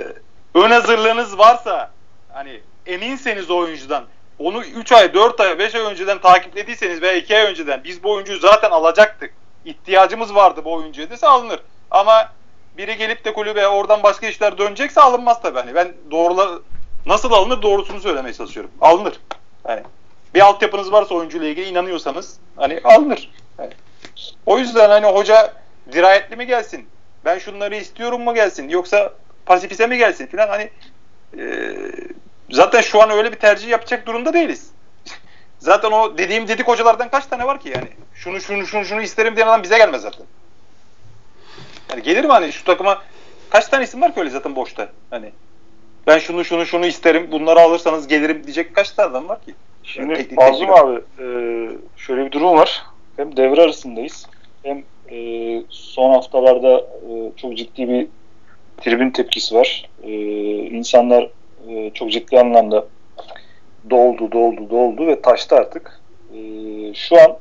ön 0.53 0.71
hazırlığınız 0.71 1.37
varsa 1.37 1.91
hani 2.33 2.61
eminseniz 2.85 3.51
oyuncudan 3.51 4.05
onu 4.39 4.63
3 4.63 4.91
ay, 4.91 5.13
4 5.13 5.39
ay, 5.39 5.59
5 5.59 5.75
ay 5.75 5.81
önceden 5.81 6.21
takiplediyseniz 6.21 7.01
veya 7.01 7.13
2 7.13 7.37
ay 7.37 7.51
önceden 7.51 7.83
biz 7.83 8.03
bu 8.03 8.11
oyuncuyu 8.11 8.39
zaten 8.39 8.71
alacaktık. 8.71 9.36
İhtiyacımız 9.67 10.35
vardı 10.35 10.61
bu 10.65 10.73
oyuncuya 10.73 11.09
dese 11.09 11.27
alınır. 11.27 11.59
Ama 11.91 12.29
biri 12.77 12.97
gelip 12.97 13.25
de 13.25 13.33
kulübe 13.33 13.67
oradan 13.67 14.03
başka 14.03 14.27
işler 14.27 14.57
dönecekse 14.57 15.01
alınmaz 15.01 15.41
tabii. 15.41 15.59
Hani 15.59 15.75
ben 15.75 15.93
doğrular 16.11 16.49
nasıl 17.05 17.31
alınır 17.31 17.61
doğrusunu 17.61 17.99
söylemeye 17.99 18.33
çalışıyorum. 18.33 18.71
Alınır. 18.81 19.19
Hani 19.63 19.83
bir 20.33 20.41
altyapınız 20.41 20.91
varsa 20.91 21.15
oyuncuyla 21.15 21.47
ilgili 21.47 21.69
inanıyorsanız 21.69 22.37
hani 22.55 22.81
alınır. 22.83 23.31
Yani, 23.59 23.71
o 24.45 24.57
yüzden 24.57 24.89
hani 24.89 25.05
hoca 25.05 25.53
dirayetli 25.91 26.35
mi 26.35 26.47
gelsin? 26.47 26.87
Ben 27.25 27.39
şunları 27.39 27.75
istiyorum 27.75 28.21
mu 28.21 28.33
gelsin? 28.33 28.69
Yoksa 28.69 29.13
pasifize 29.45 29.87
mi 29.87 29.97
gelsin 29.97 30.27
filan 30.27 30.47
hani 30.47 30.69
e, 31.37 31.75
zaten 32.51 32.81
şu 32.81 33.01
an 33.01 33.09
öyle 33.09 33.31
bir 33.31 33.39
tercih 33.39 33.69
yapacak 33.69 34.07
durumda 34.07 34.33
değiliz. 34.33 34.71
zaten 35.59 35.91
o 35.91 36.17
dediğim 36.17 36.47
dedik 36.47 36.67
hocalardan 36.67 37.09
kaç 37.09 37.25
tane 37.25 37.45
var 37.45 37.59
ki 37.59 37.69
yani? 37.69 37.87
Şunu 38.17 38.41
şunu 38.41 38.65
şunu 38.65 38.85
şunu 38.85 39.01
isterim 39.01 39.35
diyen 39.35 39.47
adam 39.47 39.63
bize 39.63 39.77
gelmez 39.77 40.01
zaten. 40.01 40.25
Yani 41.89 42.03
gelir 42.03 42.23
mi 42.23 42.31
hani 42.31 42.51
şu 42.51 42.63
takıma 42.63 43.03
kaç 43.49 43.67
tane 43.67 43.83
isim 43.83 44.01
var 44.01 44.13
ki 44.13 44.19
öyle 44.19 44.29
zaten 44.29 44.55
boşta? 44.55 44.89
Hani 45.09 45.31
ben 46.07 46.19
şunu 46.19 46.45
şunu 46.45 46.65
şunu 46.65 46.85
isterim 46.85 47.31
bunları 47.31 47.59
alırsanız 47.59 48.07
gelirim 48.07 48.43
diyecek 48.43 48.75
kaç 48.75 48.91
tane 48.91 49.09
adam 49.09 49.29
var 49.29 49.41
ki? 49.45 49.53
Şimdi 49.83 50.27
yani 50.39 50.71
abi 50.71 51.01
e, 51.19 51.25
şöyle 51.97 52.25
bir 52.25 52.31
durum 52.31 52.57
var. 52.57 52.85
Hem 53.17 53.37
devre 53.37 53.61
arasındayız 53.61 54.27
hem 54.63 54.83
e, 55.11 55.61
son 55.69 56.13
haftalarda 56.13 56.77
e, 56.77 57.31
çok 57.37 57.57
ciddi 57.57 57.89
bir 57.89 58.07
tribün 58.81 59.11
tepkisi 59.11 59.55
var. 59.55 59.89
E, 60.03 60.11
insanlar 60.55 61.29
e, 61.69 61.91
çok 61.93 62.11
ciddi 62.11 62.39
anlamda 62.39 62.85
doldu, 63.89 64.31
doldu, 64.31 64.69
doldu 64.69 65.07
ve 65.07 65.21
taştı 65.21 65.55
artık. 65.55 65.99
E, 66.33 66.39
şu 66.93 67.21
an 67.21 67.37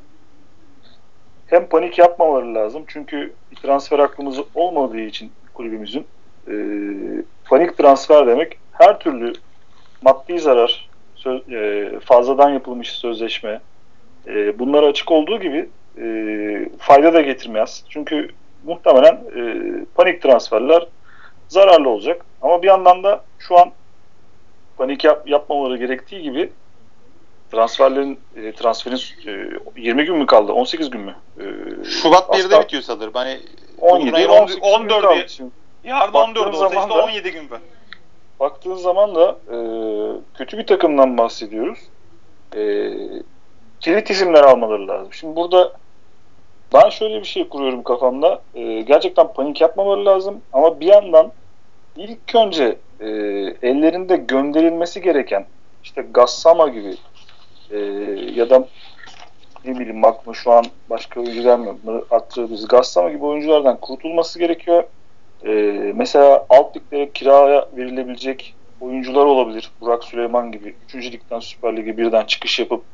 hem 1.46 1.68
panik 1.68 1.98
yapmamaları 1.98 2.54
lazım 2.54 2.84
çünkü 2.86 3.32
transfer 3.62 3.98
aklımız 3.98 4.38
olmadığı 4.54 5.00
için 5.00 5.32
kulübümüzün 5.54 6.06
e, 6.48 6.54
panik 7.44 7.78
transfer 7.78 8.26
demek 8.26 8.58
her 8.72 8.98
türlü 8.98 9.32
maddi 10.02 10.38
zarar, 10.38 10.88
söz, 11.14 11.48
e, 11.52 11.90
fazladan 12.00 12.50
yapılmış 12.50 12.92
sözleşme 12.92 13.60
e, 14.26 14.58
bunlara 14.58 14.86
açık 14.86 15.12
olduğu 15.12 15.40
gibi 15.40 15.68
e, 15.98 16.04
fayda 16.78 17.14
da 17.14 17.20
getirmez. 17.20 17.84
Çünkü 17.88 18.28
muhtemelen 18.64 19.14
e, 19.14 19.40
panik 19.94 20.22
transferler 20.22 20.86
zararlı 21.48 21.88
olacak. 21.88 22.24
Ama 22.42 22.62
bir 22.62 22.68
yandan 22.68 23.02
da 23.02 23.24
şu 23.38 23.58
an 23.58 23.70
panik 24.76 25.04
yap, 25.04 25.28
yapmamaları 25.28 25.76
gerektiği 25.76 26.22
gibi 26.22 26.50
transferlerin 27.50 28.20
e, 28.36 28.52
transferin 28.52 29.00
e, 29.76 29.80
20 29.80 30.04
gün 30.04 30.16
mü 30.16 30.26
kaldı? 30.26 30.52
18 30.52 30.90
gün 30.90 31.00
mü? 31.00 31.16
E, 31.40 31.44
Şubat 31.84 32.28
1'de 32.28 32.60
bitiyor 32.60 32.82
sanırım. 32.82 33.12
Hani 33.14 33.40
17 33.78 34.28
14 34.60 35.40
Yarın 35.84 36.12
14 36.12 36.54
olsa 36.54 36.66
işte 36.66 36.92
17 36.92 37.32
gün 37.32 37.50
var. 37.50 37.60
Baktığın 38.40 38.74
zaman 38.74 39.14
da 39.14 39.36
e, 39.50 39.56
kötü 40.34 40.58
bir 40.58 40.66
takımdan 40.66 41.18
bahsediyoruz. 41.18 41.78
E, 42.56 42.92
kilit 43.80 44.10
isimler 44.10 44.44
almaları 44.44 44.88
lazım. 44.88 45.12
Şimdi 45.12 45.36
burada 45.36 45.72
ben 46.74 46.88
şöyle 46.88 47.20
bir 47.20 47.26
şey 47.26 47.48
kuruyorum 47.48 47.82
kafamda. 47.82 48.42
E, 48.54 48.80
gerçekten 48.80 49.32
panik 49.32 49.60
yapmamaları 49.60 50.06
lazım. 50.06 50.40
Ama 50.52 50.80
bir 50.80 50.86
yandan 50.86 51.32
ilk 51.96 52.34
önce 52.34 52.78
e, 53.00 53.06
ellerinde 53.62 54.16
gönderilmesi 54.16 55.02
gereken 55.02 55.46
işte 55.84 56.06
Gassama 56.10 56.68
gibi 56.68 56.96
e, 57.70 57.78
ya 58.34 58.50
da 58.50 58.68
ne 59.64 59.78
bileyim 59.78 60.04
aklıma 60.04 60.34
şu 60.34 60.52
an 60.52 60.64
başka 60.90 61.20
oyuncu 61.20 61.42
gelmiyor. 61.42 62.06
Attığımız 62.10 62.68
Gassama 62.68 63.10
gibi 63.10 63.24
oyunculardan 63.24 63.80
kurtulması 63.80 64.38
gerekiyor. 64.38 64.84
E, 65.46 65.52
mesela 65.94 66.46
alt 66.48 66.76
liglere 66.76 67.10
kiraya 67.12 67.68
verilebilecek 67.76 68.54
oyuncular 68.80 69.24
olabilir. 69.24 69.70
Burak 69.80 70.04
Süleyman 70.04 70.52
gibi. 70.52 70.74
Üçüncü 70.84 71.12
ligden 71.12 71.40
Süper 71.40 71.76
Lig'e 71.76 71.96
birden 71.96 72.24
çıkış 72.24 72.58
yapıp 72.58 72.84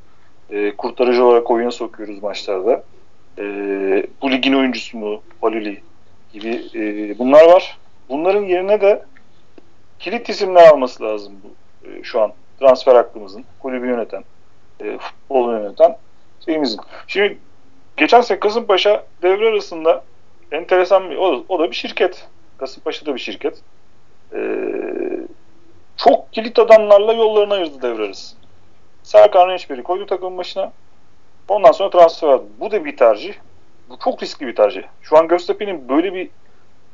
e, 0.50 0.76
kurtarıcı 0.76 1.24
olarak 1.24 1.50
oyuna 1.50 1.70
sokuyoruz 1.70 2.22
maçlarda. 2.22 2.84
E, 3.38 3.44
bu 4.22 4.30
ligin 4.30 4.52
oyuncusu 4.52 4.98
mu? 4.98 5.22
Paluli 5.40 5.80
gibi 6.32 6.62
e, 6.74 7.18
bunlar 7.18 7.44
var. 7.44 7.78
Bunların 8.08 8.44
yerine 8.44 8.80
de 8.80 9.02
kilit 9.98 10.28
isimler 10.28 10.68
alması 10.68 11.02
lazım 11.02 11.32
bu 11.44 11.48
e, 11.88 12.02
şu 12.02 12.20
an 12.20 12.32
transfer 12.60 12.94
hakkımızın 12.94 13.44
kulübü 13.58 13.86
yöneten, 13.86 14.24
e, 14.84 14.98
futbolu 14.98 15.52
yöneten 15.52 15.96
şeyimizin. 16.44 16.80
Şimdi 17.06 17.38
geçen 17.96 18.20
sene 18.20 18.40
Kasımpaşa 18.40 19.04
devre 19.22 19.48
arasında 19.48 20.04
enteresan 20.52 21.10
bir, 21.10 21.16
o 21.16 21.44
o 21.48 21.58
da 21.58 21.70
bir 21.70 21.76
şirket. 21.76 22.28
Kasımpaşa 22.58 23.06
da 23.06 23.14
bir 23.14 23.20
şirket. 23.20 23.62
Ee, 24.34 24.38
çok 25.96 26.32
kilit 26.32 26.58
adamlarla 26.58 27.12
yollarını 27.12 27.54
ayırdı 27.54 27.82
devre 27.82 28.04
arası. 28.04 28.36
Serkan 29.02 29.48
Rençber'i 29.48 29.82
koydu 29.82 30.06
takımın 30.06 30.38
başına. 30.38 30.72
Ondan 31.48 31.72
sonra 31.72 31.90
transfer 31.90 32.28
aldı. 32.28 32.44
Bu 32.60 32.70
da 32.70 32.84
bir 32.84 32.96
tercih. 32.96 33.34
Bu 33.88 33.98
çok 34.04 34.22
riskli 34.22 34.46
bir 34.46 34.56
tercih. 34.56 34.82
Şu 35.02 35.18
an 35.18 35.28
Göztepe'nin 35.28 35.88
böyle 35.88 36.14
bir 36.14 36.28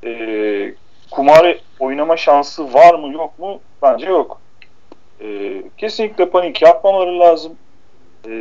e, 0.04 0.74
kumarı 1.10 1.58
oynama 1.80 2.16
şansı 2.16 2.74
var 2.74 2.94
mı 2.94 3.12
yok 3.12 3.38
mu? 3.38 3.60
Bence 3.82 4.06
yok. 4.06 4.40
E, 5.20 5.26
kesinlikle 5.78 6.30
panik 6.30 6.62
yapmamaları 6.62 7.18
lazım. 7.18 7.52
E, 8.26 8.32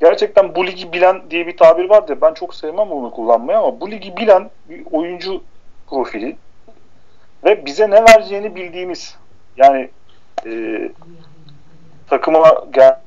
gerçekten 0.00 0.54
bu 0.54 0.66
ligi 0.66 0.92
bilen 0.92 1.22
diye 1.30 1.46
bir 1.46 1.56
tabir 1.56 1.90
var 1.90 2.08
da 2.08 2.20
ben 2.20 2.34
çok 2.34 2.54
sevmem 2.54 2.92
onu 2.92 3.10
kullanmayı 3.10 3.58
ama 3.58 3.80
bu 3.80 3.90
ligi 3.90 4.16
bilen 4.16 4.50
bir 4.68 4.82
oyuncu 4.90 5.42
profili 5.86 6.36
ve 7.44 7.66
bize 7.66 7.90
ne 7.90 8.04
vereceğini 8.04 8.54
bildiğimiz 8.54 9.16
yani 9.56 9.90
e, 10.46 10.80
takıma 12.08 12.64
gel, 12.70 12.98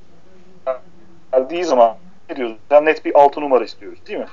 geldiği 1.32 1.64
zaman 1.64 1.98
ne 2.30 2.36
diyoruz? 2.36 2.58
Yani 2.70 2.86
net 2.86 3.06
bir 3.06 3.20
altı 3.20 3.42
numara 3.42 3.64
istiyoruz 3.64 4.00
değil 4.08 4.20
mi? 4.20 4.28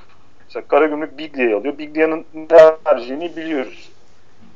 Mesela 0.44 0.68
Karagümrük 0.68 1.18
Biglia'yı 1.18 1.56
alıyor. 1.56 1.78
Biglia'nın 1.78 2.24
ne 2.34 2.76
vereceğini 2.86 3.36
biliyoruz. 3.36 3.90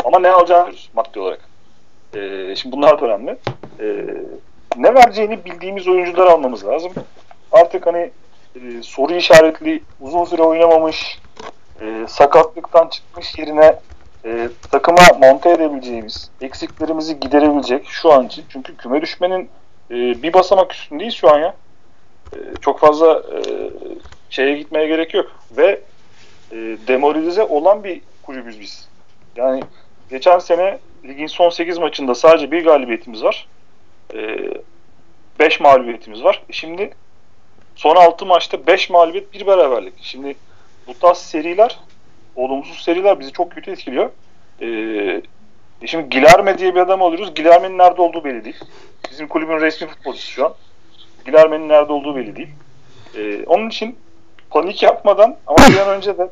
Ama 0.05 0.19
ne 0.19 0.31
alacağını 0.31 0.67
biliyoruz 0.67 0.91
maddi 0.95 1.21
olarak. 1.21 1.41
Ee, 2.15 2.57
şimdi 2.57 2.77
bunlar 2.77 3.01
da 3.01 3.07
önemli. 3.07 3.37
Ee, 3.81 4.05
ne 4.77 4.95
vereceğini 4.95 5.45
bildiğimiz 5.45 5.89
oyuncular 5.89 6.27
almamız 6.27 6.67
lazım. 6.67 6.93
Artık 7.53 7.87
hani 7.87 8.11
e, 8.55 8.83
soru 8.83 9.15
işaretli, 9.15 9.83
uzun 10.01 10.25
süre 10.25 10.43
oynamamış, 10.43 11.19
e, 11.81 12.05
sakatlıktan 12.09 12.89
çıkmış 12.89 13.39
yerine 13.39 13.79
e, 14.25 14.49
takıma 14.71 15.03
monte 15.21 15.51
edebileceğimiz, 15.51 16.31
eksiklerimizi 16.41 17.21
giderebilecek 17.21 17.87
şu 17.89 18.13
an 18.13 18.27
için. 18.27 18.45
Çünkü 18.49 18.77
küme 18.77 19.03
düşmenin 19.03 19.49
e, 19.91 19.95
bir 19.95 20.33
basamak 20.33 20.75
üstündeyiz 20.75 21.15
şu 21.15 21.31
an 21.31 21.39
ya. 21.39 21.55
E, 22.33 22.39
çok 22.61 22.81
fazla 22.81 23.13
e, 23.13 23.41
şeye 24.31 24.59
gitmeye 24.59 24.87
gerek 24.87 25.15
yok. 25.15 25.27
Ve 25.57 25.81
e, 26.53 26.57
demoralize 26.89 27.43
olan 27.43 27.85
bir 27.85 28.01
kulübüz 28.23 28.61
biz. 28.61 28.89
Yani 29.37 29.63
geçen 30.11 30.39
sene 30.39 30.79
ligin 31.05 31.27
son 31.27 31.51
8 31.51 31.79
maçında 31.79 32.15
sadece 32.15 32.51
bir 32.51 32.65
galibiyetimiz 32.65 33.25
var. 33.25 33.49
5 34.15 35.61
e, 35.61 35.63
mağlubiyetimiz 35.63 36.25
var. 36.25 36.43
Şimdi 36.51 36.91
son 37.77 37.97
6 37.97 38.27
maçta 38.27 38.67
5 38.67 38.91
mağlubiyet 38.91 39.33
bir 39.33 39.47
beraberlik. 39.47 39.95
Şimdi 40.01 40.37
bu 40.87 40.99
tarz 40.99 41.19
seriler 41.19 41.79
olumsuz 42.37 42.85
seriler 42.85 43.21
bizi 43.21 43.33
çok 43.33 43.53
kötü 43.53 43.71
etkiliyor. 43.71 44.11
Ee, 44.63 45.23
şimdi 45.87 46.09
Gilerme 46.09 46.59
diye 46.59 46.75
bir 46.75 46.81
adam 46.81 47.03
alıyoruz. 47.03 47.35
Gilerme'nin 47.35 47.79
nerede 47.79 48.03
olduğu 48.03 48.25
belli 48.25 48.45
değil. 48.45 48.61
Bizim 49.11 49.29
kulübün 49.29 49.61
resmi 49.61 49.89
futbolcusu 49.89 50.31
şu 50.31 50.47
an. 50.47 50.55
Gilerme'nin 51.27 51.69
nerede 51.69 51.93
olduğu 51.93 52.17
belli 52.17 52.37
değil. 52.37 52.49
Ee, 53.17 53.45
onun 53.47 53.69
için 53.69 53.97
panik 54.51 54.83
yapmadan 54.83 55.37
ama 55.47 55.59
bir 55.71 55.79
an 55.79 55.89
önce 55.89 56.19
de 56.19 56.29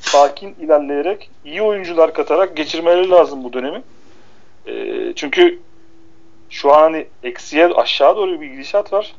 sakin 0.00 0.54
ilerleyerek 0.60 1.30
iyi 1.44 1.62
oyuncular 1.62 2.14
katarak 2.14 2.56
geçirmeleri 2.56 3.10
lazım 3.10 3.44
bu 3.44 3.52
dönemi. 3.52 3.82
Ee, 4.66 5.12
çünkü 5.16 5.58
şu 6.50 6.74
an 6.74 6.80
hani 6.80 7.06
eksiye 7.22 7.66
aşağı 7.66 8.16
doğru 8.16 8.40
bir 8.40 8.46
gidişat 8.46 8.92
var. 8.92 9.14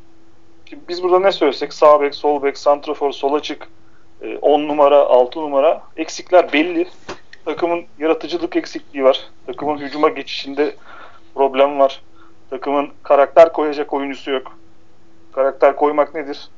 Şimdi 0.66 0.84
biz 0.88 1.04
burada 1.04 1.20
ne 1.20 1.32
söylesek 1.32 1.74
sağ 1.74 2.02
bek, 2.02 2.16
sol 2.16 2.44
bek, 2.44 2.58
santrafor, 2.58 3.12
sola 3.12 3.42
çık, 3.42 3.68
10 4.42 4.68
numara, 4.68 4.98
6 4.98 5.40
numara 5.40 5.82
eksikler 5.98 6.54
belli. 6.54 6.88
Takımın 7.46 7.86
yaratıcılık 8.00 8.56
eksikliği 8.56 9.04
var. 9.04 9.30
Takımın 9.46 9.78
hücuma 9.78 10.10
geçişinde 10.10 10.76
problem 11.36 11.80
var. 11.80 12.02
Takımın 12.50 12.90
karakter 13.04 13.54
koyacak 13.54 13.94
oyuncusu 13.94 14.32
yok. 14.32 14.58
Karakter 15.34 15.76
koymak 15.76 16.16
nedir? 16.16 16.50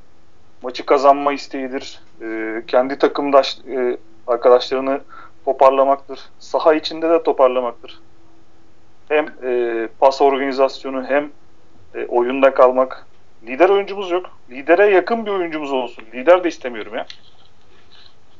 Maçı 0.62 0.86
kazanma 0.86 1.34
isteğidir. 1.34 2.00
E, 2.22 2.62
kendi 2.68 2.98
takımdaş 2.98 3.58
e, 3.60 3.98
arkadaşlarını 4.28 5.02
toparlamaktır. 5.46 6.20
Saha 6.40 6.74
içinde 6.74 7.10
de 7.10 7.24
toparlamaktır. 7.24 8.00
Hem 9.12 9.26
e, 9.44 9.88
pas 10.00 10.22
organizasyonu 10.22 11.06
hem 11.06 11.32
e, 11.96 12.06
oyunda 12.06 12.54
kalmak. 12.54 13.08
Lider 13.48 13.70
oyuncumuz 13.70 14.12
yok. 14.12 14.30
Lidere 14.50 14.86
yakın 14.86 15.26
bir 15.26 15.32
oyuncumuz 15.32 15.72
olsun. 15.72 16.04
Lider 16.14 16.44
de 16.44 16.48
istemiyorum 16.48 16.96
ya. 16.96 17.06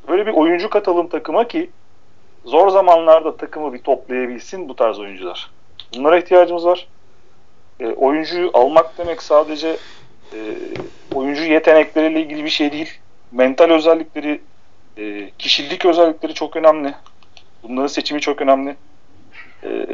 Böyle 0.08 0.26
bir 0.26 0.32
oyuncu 0.32 0.70
katalım 0.70 1.08
takıma 1.08 1.48
ki 1.48 1.70
zor 2.46 2.70
zamanlarda 2.70 3.38
takımı 3.38 3.74
bir 3.74 3.80
toplayabilsin 3.80 4.70
bu 4.70 4.76
tarz 4.76 5.00
oyuncular. 5.00 5.50
Bunlara 5.98 6.18
ihtiyacımız 6.18 6.66
var. 6.66 6.88
E, 7.80 7.88
oyuncuyu 7.88 8.52
almak 8.54 8.98
demek 8.98 9.22
sadece 9.22 9.78
e, 10.34 10.40
oyuncu 11.14 11.44
yetenekleriyle 11.44 12.22
ilgili 12.22 12.44
bir 12.44 12.50
şey 12.50 12.72
değil. 12.72 13.00
Mental 13.32 13.70
özellikleri, 13.70 14.42
e, 14.98 15.30
kişilik 15.38 15.86
özellikleri 15.86 16.34
çok 16.34 16.56
önemli. 16.56 16.94
Bunların 17.64 17.88
seçimi 17.88 18.22
çok 18.22 18.42
önemli. 18.42 18.76
E, 19.64 19.88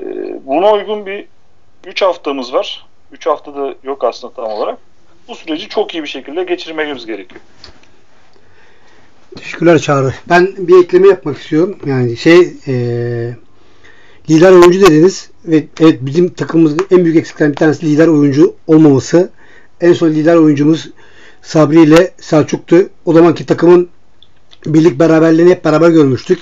buna 0.45 0.71
uygun 0.71 1.05
bir 1.05 1.25
3 1.87 2.01
haftamız 2.01 2.53
var. 2.53 2.85
3 3.11 3.27
haftada 3.27 3.75
yok 3.83 4.03
aslında 4.03 4.33
tam 4.33 4.45
olarak. 4.45 4.77
Bu 5.27 5.35
süreci 5.35 5.69
çok 5.69 5.93
iyi 5.93 6.03
bir 6.03 6.07
şekilde 6.07 6.43
geçirmemiz 6.43 7.05
gerekiyor. 7.05 7.41
Teşekkürler 9.35 9.79
Çağrı. 9.79 10.13
Ben 10.29 10.53
bir 10.57 10.83
ekleme 10.83 11.07
yapmak 11.07 11.37
istiyorum. 11.37 11.77
Yani 11.85 12.17
şey 12.17 12.53
e, 12.67 12.73
lider 14.29 14.51
oyuncu 14.51 14.81
dediniz 14.81 15.29
ve 15.45 15.63
evet 15.79 15.97
bizim 16.01 16.33
takımımızın 16.33 16.87
en 16.91 17.03
büyük 17.03 17.17
eksiklerden 17.17 17.51
bir 17.51 17.57
tanesi 17.57 17.85
lider 17.85 18.07
oyuncu 18.07 18.55
olmaması. 18.67 19.31
En 19.81 19.93
son 19.93 20.09
lider 20.09 20.35
oyuncumuz 20.35 20.89
Sabri 21.41 21.81
ile 21.81 22.11
Selçuk'tu. 22.17 22.89
O 23.05 23.13
zamanki 23.13 23.45
takımın 23.45 23.89
birlik 24.65 24.99
beraberliğini 24.99 25.51
hep 25.51 25.65
beraber 25.65 25.89
görmüştük. 25.89 26.39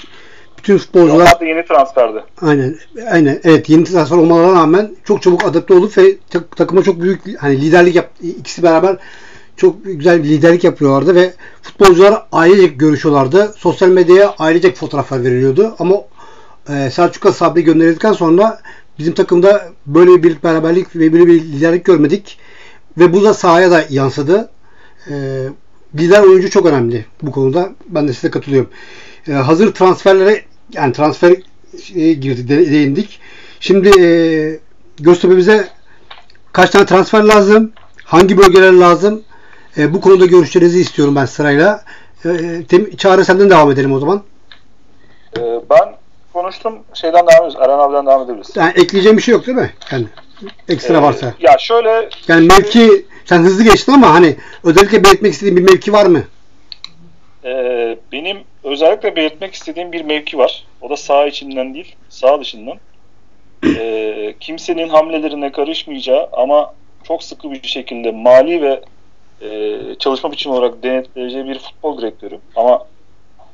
Bütün 0.58 0.78
futbolcular 0.78 1.16
Onlar 1.16 1.40
da 1.40 1.46
yeni 1.46 1.66
transferdi. 1.66 2.24
Aynen. 2.42 2.76
Aynen. 3.12 3.40
Evet, 3.44 3.70
yeni 3.70 3.84
transfer 3.84 4.18
olmalarına 4.18 4.54
rağmen 4.54 4.96
çok 5.04 5.22
çabuk 5.22 5.46
adapte 5.46 5.74
olup 5.74 5.98
ve 5.98 6.16
takıma 6.56 6.84
çok 6.84 7.02
büyük 7.02 7.22
hani 7.42 7.62
liderlik 7.62 7.96
yap 7.96 8.10
ikisi 8.22 8.64
beraber 8.64 8.98
çok 9.58 9.86
güzel 9.86 10.24
bir 10.24 10.30
liderlik 10.30 10.64
yapıyorlardı 10.64 11.16
ve 11.16 11.34
futbolcular 11.62 12.26
ailecek 12.32 12.80
görüşüyorlardı. 12.80 13.54
Sosyal 13.58 13.90
medyaya 13.90 14.36
ailecek 14.40 14.76
fotoğraflar 14.76 15.24
veriliyordu 15.24 15.76
ama 15.80 15.96
e, 16.70 16.90
Selçuk'a 16.90 17.34
Sabri 17.34 17.64
gönderildikten 17.64 18.14
sonra 18.14 18.60
bizim 19.00 19.14
takımda 19.14 19.70
böyle 19.86 20.12
bir 20.12 20.24
birlik 20.24 20.44
beraberlik 20.44 20.96
ve 20.96 21.14
böyle 21.14 21.28
bir 21.28 21.42
liderlik 21.42 21.86
görmedik 21.86 22.40
ve 22.98 23.14
bu 23.14 23.24
da 23.24 23.34
sahaya 23.34 23.72
da 23.72 23.84
yansıdı. 23.90 24.50
E, 25.10 25.14
lider 25.96 26.24
oyuncu 26.24 26.50
çok 26.50 26.66
önemli 26.66 27.06
bu 27.22 27.32
konuda. 27.32 27.70
Ben 27.88 28.08
de 28.08 28.14
size 28.14 28.32
katılıyorum. 28.32 28.70
E, 29.28 29.34
hazır 29.34 29.74
transferlere 29.74 30.42
yani 30.74 30.94
transfer 30.94 31.36
e, 31.96 32.14
girdik, 32.14 32.50
değindik. 32.50 33.20
Şimdi 33.60 34.02
e, 34.02 34.06
Göztepe 35.00 35.38
bize 35.38 35.68
kaç 36.54 36.70
tane 36.70 36.86
transfer 36.86 37.24
lazım? 37.24 37.72
Hangi 38.04 38.38
bölgeler 38.38 38.74
lazım? 38.74 39.24
E, 39.78 39.94
bu 39.94 40.02
konuda 40.02 40.26
görüşlerinizi 40.26 40.80
istiyorum 40.80 41.16
ben 41.16 41.26
sırayla. 41.26 41.84
E, 42.26 42.64
tem, 42.70 42.96
Çağrı 42.96 43.26
senden 43.26 43.50
devam 43.50 43.72
edelim 43.72 43.94
o 43.94 44.00
zaman. 44.00 44.24
E, 45.38 45.42
ben 45.70 45.96
konuştum. 46.34 46.74
Şeyden 46.94 47.28
devam 47.28 47.44
ederiz. 47.44 47.56
Eren 47.66 47.80
abiden 47.80 48.06
devam 48.06 48.22
edebiliriz. 48.22 48.56
Yani 48.56 48.74
ekleyeceğim 48.76 49.18
bir 49.18 49.22
şey 49.24 49.32
yok 49.32 49.48
değil 49.48 49.58
mi? 49.58 49.74
Yani 49.92 50.06
ekstra 50.70 50.98
e, 50.98 51.02
varsa. 51.02 51.34
Ya 51.40 51.58
şöyle 51.60 52.10
yani 52.28 52.48
mevki 52.48 53.06
sen 53.26 53.40
hızlı 53.40 53.64
geçtin 53.64 53.92
ama 53.92 54.14
hani 54.14 54.36
özellikle 54.64 55.04
belirtmek 55.04 55.34
istediğin 55.34 55.58
bir 55.58 55.62
mevki 55.62 55.94
var 55.94 56.06
mı? 56.06 56.24
E, 57.46 57.98
benim 58.12 58.38
özellikle 58.64 59.16
belirtmek 59.16 59.54
istediğim 59.54 59.92
bir 59.92 60.02
mevki 60.02 60.38
var. 60.38 60.64
O 60.82 60.90
da 60.90 60.98
sağ 60.98 61.26
içinden 61.26 61.74
değil, 61.74 61.96
sağ 62.10 62.40
dışından. 62.40 62.78
E, 63.80 64.36
kimsenin 64.40 64.90
hamlelerine 64.90 65.52
karışmayacağı 65.52 66.30
ama 66.34 66.74
çok 67.04 67.24
sıkı 67.24 67.52
bir 67.52 67.68
şekilde 67.68 68.12
mali 68.12 68.62
ve 68.62 68.82
e, 69.42 69.80
çalışma 70.00 70.32
biçimi 70.32 70.56
olarak 70.56 70.84
denetleyeceği 70.84 71.46
bir 71.46 71.60
futbol 71.60 71.98
direktörü. 71.98 72.40
Ama 72.56 72.86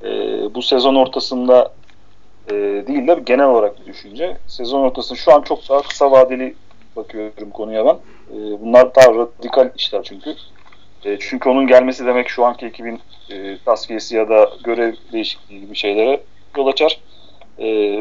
e, 0.04 0.10
bu 0.56 0.62
sezon 0.62 0.96
ortasında 0.96 1.72
e, 2.48 2.54
değil 2.88 3.08
de 3.08 3.22
genel 3.26 3.46
olarak 3.46 3.82
bir 3.82 3.86
düşünce. 3.86 4.38
Sezon 4.48 4.82
ortasında 4.82 5.20
şu 5.20 5.34
an 5.34 5.42
çok 5.42 5.70
daha 5.70 5.82
kısa 5.82 6.12
vadeli 6.12 6.56
bakıyorum 6.96 7.50
konuya 7.50 7.86
ben. 7.86 7.96
E, 8.36 8.62
bunlar 8.62 8.96
daha 8.96 9.16
radikal 9.16 9.70
işler 9.76 10.04
çünkü. 10.04 10.36
E, 11.06 11.18
çünkü 11.20 11.50
onun 11.50 11.68
gelmesi 11.68 12.06
demek 12.06 12.30
şu 12.30 12.46
anki 12.46 12.66
ekibin 12.66 13.00
e, 13.30 13.58
tasfiyesi 13.66 14.16
ya 14.16 14.30
da 14.30 14.50
görev 14.64 14.94
değişikliği 15.14 15.62
gibi 15.62 15.76
şeylere 15.76 16.22
yol 16.58 16.68
açar. 16.68 17.00
E, 17.60 17.98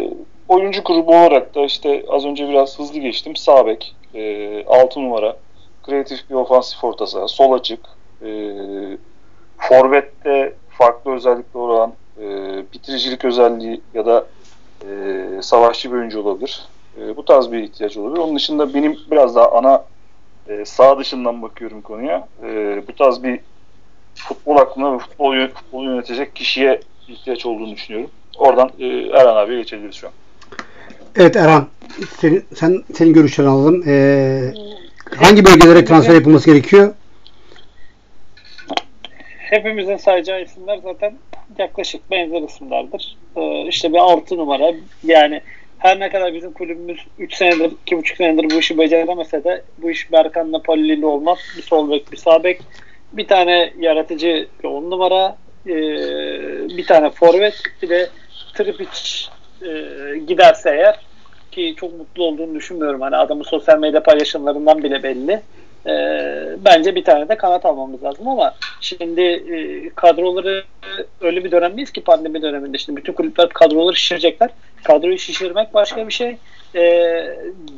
oyuncu 0.48 0.82
grubu 0.84 1.10
olarak 1.10 1.54
da 1.54 1.64
işte 1.64 2.04
az 2.08 2.24
önce 2.24 2.48
biraz 2.48 2.78
hızlı 2.78 2.98
geçtim. 2.98 3.36
Sağ 3.36 3.66
bek, 3.66 3.94
e, 4.14 4.64
6 4.64 5.00
numara, 5.00 5.36
kreatif 5.82 6.30
bir 6.30 6.34
ofansif 6.34 6.84
orta 6.84 7.06
saha, 7.06 7.28
sol 7.28 7.52
açık, 7.52 7.80
e, 8.22 8.28
forvette 9.58 10.52
farklı 10.70 11.14
özellikleri 11.14 11.62
olan 11.62 11.92
e, 12.20 12.24
bitiricilik 12.72 13.24
özelliği 13.24 13.80
ya 13.94 14.06
da 14.06 14.26
e, 14.82 15.42
savaşçı 15.42 15.92
bir 15.92 15.96
oyuncu 15.96 16.20
olabilir. 16.20 16.68
E, 17.00 17.16
bu 17.16 17.24
tarz 17.24 17.52
bir 17.52 17.58
ihtiyaç 17.58 17.96
olabilir. 17.96 18.20
Onun 18.20 18.36
dışında 18.36 18.74
benim 18.74 18.98
biraz 19.10 19.36
daha 19.36 19.52
ana 19.52 19.84
e, 20.48 20.64
sağ 20.64 20.98
dışından 20.98 21.42
bakıyorum 21.42 21.82
konuya. 21.82 22.28
E, 22.42 22.82
bu 22.88 22.94
tarz 22.94 23.22
bir 23.22 23.40
futbol 24.14 24.56
aklına 24.56 24.94
ve 24.94 24.98
futbol, 24.98 25.48
futbolu 25.48 25.84
yönetecek 25.84 26.36
kişiye 26.36 26.80
ihtiyaç 27.08 27.46
olduğunu 27.46 27.74
düşünüyorum. 27.74 28.10
Oradan 28.38 28.70
e, 28.78 28.86
Erhan 28.86 29.36
abiye 29.36 29.58
geçebiliriz 29.58 29.96
şu 29.96 30.06
an. 30.06 30.12
Evet 31.16 31.36
Erhan, 31.36 31.66
senin, 32.18 32.44
sen, 32.54 32.82
senin 32.94 33.12
görüşlerini 33.12 33.50
alalım. 33.50 33.82
Ee, 33.86 34.52
hangi 35.16 35.44
bölgelere 35.44 35.84
transfer 35.84 36.14
yapılması 36.14 36.50
gerekiyor? 36.50 36.94
Hepimizin 39.38 39.96
sayacağı 39.96 40.42
isimler 40.42 40.80
zaten 40.84 41.14
yaklaşık 41.58 42.10
benzer 42.10 42.42
isimlerdir. 42.42 43.16
Ee, 43.36 43.66
işte 43.68 43.92
bir 43.92 43.98
altı 43.98 44.36
numara 44.36 44.72
yani 45.04 45.40
her 45.80 46.00
ne 46.00 46.10
kadar 46.10 46.34
bizim 46.34 46.52
kulübümüz 46.52 47.06
3 47.18 47.34
senedir, 47.34 47.70
2,5 47.86 48.16
senedir 48.16 48.50
bu 48.50 48.58
işi 48.58 48.78
beceremese 48.78 49.44
de 49.44 49.62
bu 49.78 49.90
iş 49.90 50.12
Berkan'la 50.12 50.62
Polili'li 50.62 51.06
olmaz. 51.06 51.38
Bir 51.56 51.62
sol 51.62 51.90
bek, 51.90 52.12
bir 52.12 52.16
sağ 52.16 52.44
bek. 52.44 52.60
Bir 53.12 53.26
tane 53.26 53.72
yaratıcı 53.78 54.46
bir 54.62 54.68
on 54.68 54.90
numara, 54.90 55.36
e, 55.66 55.74
bir 56.76 56.86
tane 56.86 57.10
forvet, 57.10 57.62
bir 57.82 57.88
de 57.88 58.08
Tripic 58.54 58.90
e, 59.62 59.68
giderse 60.18 60.70
eğer 60.70 60.98
ki 61.50 61.74
çok 61.76 61.98
mutlu 61.98 62.24
olduğunu 62.24 62.54
düşünmüyorum. 62.54 63.00
Hani 63.00 63.16
adamın 63.16 63.44
sosyal 63.44 63.78
medya 63.78 64.02
paylaşımlarından 64.02 64.82
bile 64.82 65.02
belli. 65.02 65.40
E, 65.86 65.92
bence 66.64 66.94
bir 66.94 67.04
tane 67.04 67.28
de 67.28 67.36
kanat 67.36 67.64
almamız 67.64 68.02
lazım 68.02 68.28
ama 68.28 68.54
şimdi 68.80 69.20
e, 69.20 69.88
kadroları 69.94 70.64
öyle 71.20 71.44
bir 71.44 71.50
dönemdeyiz 71.50 71.92
ki 71.92 72.00
pandemi 72.00 72.42
döneminde 72.42 72.78
şimdi 72.78 72.96
bütün 72.96 73.12
kulüpler 73.12 73.48
kadroları 73.48 73.96
şişirecekler. 73.96 74.50
Kadroyu 74.84 75.18
şişirmek 75.18 75.74
başka 75.74 76.08
bir 76.08 76.12
şey. 76.12 76.36
E, 76.74 76.82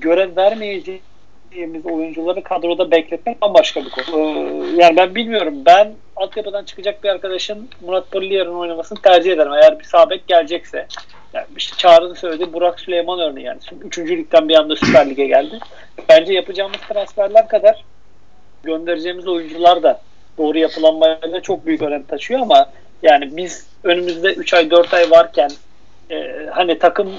görev 0.01 0.37
vermeyeceğimiz 0.37 1.87
oyuncuları 1.87 2.43
kadroda 2.43 2.91
bekletmek 2.91 3.43
bambaşka 3.43 3.85
bir 3.85 3.91
konu. 3.91 4.17
E, 4.17 4.83
yani 4.83 4.97
ben 4.97 5.15
bilmiyorum. 5.15 5.55
Ben 5.67 5.95
altyapıdan 6.17 6.65
çıkacak 6.65 7.05
bir 7.05 7.09
arkadaşın 7.09 7.69
Murat 7.81 8.11
Pollier'in 8.11 8.55
oynamasını 8.55 9.03
tercih 9.03 9.33
ederim. 9.33 9.53
Eğer 9.53 9.79
bir 9.79 9.85
sabek 9.85 10.27
gelecekse. 10.27 10.87
Yani 11.33 11.47
işte 11.57 11.77
Çağrı'nın 11.77 12.15
söylediği 12.15 12.53
Burak 12.53 12.81
Süleyman 12.81 13.21
örneği 13.21 13.47
yani. 13.47 13.59
Üçüncülükten 13.85 14.49
bir 14.49 14.55
anda 14.55 14.77
Süper 14.77 15.11
Lig'e 15.11 15.27
geldi. 15.27 15.59
Bence 16.09 16.33
yapacağımız 16.33 16.81
transferler 16.89 17.49
kadar 17.49 17.85
göndereceğimiz 18.63 19.29
oyuncular 19.29 19.83
da 19.83 20.01
doğru 20.39 20.59
yapılanmayla 20.59 21.41
çok 21.43 21.67
büyük 21.67 21.83
önem 21.83 22.03
taşıyor 22.03 22.41
ama 22.41 22.71
yani 23.03 23.37
biz 23.37 23.67
önümüzde 23.85 24.35
3 24.35 24.55
ay 24.55 24.71
4 24.71 24.95
ay 24.95 25.11
varken 25.11 25.51
e, 26.11 26.47
hani 26.51 26.79
takım 26.79 27.13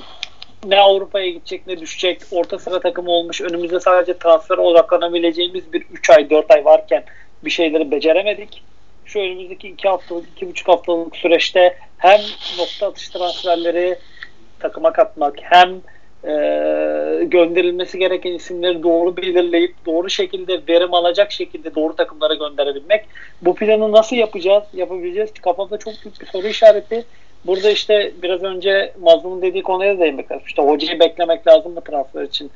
ne 0.65 0.79
Avrupa'ya 0.79 1.29
gidecek 1.29 1.67
ne 1.67 1.79
düşecek 1.79 2.21
orta 2.31 2.59
sıra 2.59 2.79
takımı 2.79 3.11
olmuş 3.11 3.41
önümüzde 3.41 3.79
sadece 3.79 4.17
transfer 4.17 4.57
odaklanabileceğimiz 4.57 5.73
bir 5.73 5.85
3 5.91 6.09
ay 6.09 6.29
4 6.29 6.51
ay 6.51 6.65
varken 6.65 7.03
bir 7.43 7.49
şeyleri 7.49 7.91
beceremedik. 7.91 8.63
Şu 9.05 9.19
önümüzdeki 9.19 9.67
2 9.69 9.87
haftalık 9.87 10.25
2,5 10.41 10.65
haftalık 10.65 11.15
süreçte 11.15 11.77
hem 11.97 12.19
nokta 12.57 12.87
atış 12.87 13.09
transferleri 13.09 13.97
takıma 14.59 14.93
katmak 14.93 15.35
hem 15.41 15.81
e, 16.23 16.33
gönderilmesi 17.23 17.99
gereken 17.99 18.31
isimleri 18.31 18.83
doğru 18.83 19.17
belirleyip 19.17 19.75
doğru 19.85 20.09
şekilde 20.09 20.61
verim 20.69 20.93
alacak 20.93 21.31
şekilde 21.31 21.75
doğru 21.75 21.95
takımlara 21.95 22.33
gönderebilmek. 22.33 23.05
Bu 23.41 23.55
planı 23.55 23.91
nasıl 23.91 24.15
yapacağız, 24.15 24.63
yapabileceğiz? 24.73 25.33
Kafamda 25.33 25.77
çok 25.77 25.93
büyük 26.03 26.21
bir 26.21 26.25
soru 26.25 26.47
işareti. 26.47 27.05
Burada 27.45 27.69
işte 27.69 28.11
biraz 28.23 28.43
önce 28.43 28.93
Mazlum'un 29.01 29.41
dediği 29.41 29.63
konuya 29.63 29.95
da 29.95 29.99
değinmek 29.99 30.31
lazım. 30.31 30.43
İşte 30.47 30.61
hocayı 30.61 30.99
beklemek 30.99 31.47
lazım 31.47 31.73
mı 31.73 31.81
transfer 31.81 32.23
için? 32.23 32.51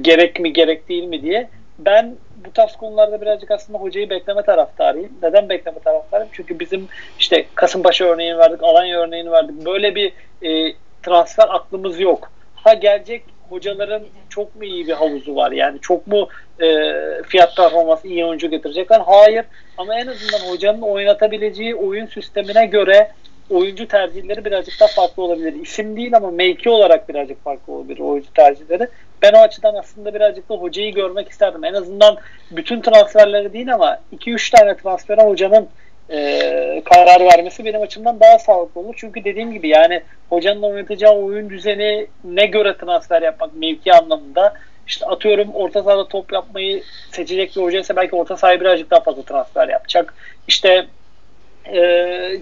Gerek 0.00 0.40
mi 0.40 0.52
gerek 0.52 0.88
değil 0.88 1.04
mi 1.04 1.22
diye. 1.22 1.48
Ben 1.78 2.16
bu 2.46 2.52
tarz 2.52 2.76
konularda 2.76 3.20
birazcık 3.20 3.50
aslında 3.50 3.78
hocayı 3.78 4.10
bekleme 4.10 4.42
taraftarıyım. 4.42 5.12
Neden 5.22 5.48
bekleme 5.48 5.78
taraftarıyım? 5.78 6.30
Çünkü 6.32 6.60
bizim 6.60 6.88
işte 7.18 7.46
Kasımpaşa 7.54 8.04
örneğini 8.04 8.38
verdik, 8.38 8.62
Alanya 8.62 9.00
örneğini 9.00 9.30
verdik. 9.30 9.66
Böyle 9.66 9.94
bir 9.94 10.12
e, 10.42 10.74
transfer 11.02 11.46
aklımız 11.50 12.00
yok. 12.00 12.30
Ha 12.64 12.74
gelecek 12.74 13.22
hocaların 13.48 14.02
çok 14.28 14.56
mu 14.56 14.64
iyi 14.64 14.86
bir 14.86 14.92
havuzu 14.92 15.36
var? 15.36 15.52
Yani 15.52 15.78
çok 15.80 16.06
mu 16.06 16.28
e, 16.62 16.66
fiyat 17.22 17.56
performansı 17.56 18.08
iyi 18.08 18.24
oyuncu 18.24 18.50
getirecekler? 18.50 19.00
Hayır. 19.06 19.44
Ama 19.78 19.94
en 19.94 20.06
azından 20.06 20.50
hocanın 20.50 20.82
oynatabileceği 20.82 21.74
oyun 21.74 22.06
sistemine 22.06 22.66
göre 22.66 23.10
oyuncu 23.50 23.88
tercihleri 23.88 24.44
birazcık 24.44 24.80
daha 24.80 24.88
farklı 24.88 25.22
olabilir. 25.22 25.54
İsim 25.62 25.96
değil 25.96 26.16
ama 26.16 26.30
mevki 26.30 26.70
olarak 26.70 27.08
birazcık 27.08 27.44
farklı 27.44 27.72
olabilir 27.72 27.98
oyuncu 28.00 28.32
tercihleri. 28.32 28.88
Ben 29.22 29.32
o 29.32 29.38
açıdan 29.38 29.74
aslında 29.74 30.14
birazcık 30.14 30.48
da 30.48 30.54
hocayı 30.54 30.94
görmek 30.94 31.28
isterdim. 31.28 31.64
En 31.64 31.74
azından 31.74 32.16
bütün 32.50 32.80
transferleri 32.80 33.52
değil 33.52 33.74
ama 33.74 33.98
2-3 34.16 34.56
tane 34.56 34.76
transfere 34.76 35.22
hocanın 35.22 35.68
e, 36.10 36.82
karar 36.84 37.20
vermesi 37.20 37.64
benim 37.64 37.82
açımdan 37.82 38.20
daha 38.20 38.38
sağlıklı 38.38 38.80
olur. 38.80 38.94
Çünkü 38.96 39.24
dediğim 39.24 39.52
gibi 39.52 39.68
yani 39.68 40.02
hocanın 40.28 40.62
oynatacağı 40.62 41.12
oyun 41.12 41.50
düzeni 41.50 42.06
ne 42.24 42.46
göre 42.46 42.76
transfer 42.76 43.22
yapmak 43.22 43.56
mevki 43.56 43.92
anlamında 43.92 44.54
işte 44.86 45.06
atıyorum 45.06 45.54
orta 45.54 45.82
sahada 45.82 46.08
top 46.08 46.32
yapmayı 46.32 46.82
seçecek 47.12 47.56
bir 47.56 47.62
hoca 47.62 47.80
ise 47.80 47.96
belki 47.96 48.16
orta 48.16 48.36
sahaya 48.36 48.60
birazcık 48.60 48.90
daha 48.90 49.00
fazla 49.00 49.22
transfer 49.22 49.68
yapacak. 49.68 50.14
İşte 50.48 50.86
e, 51.72 51.80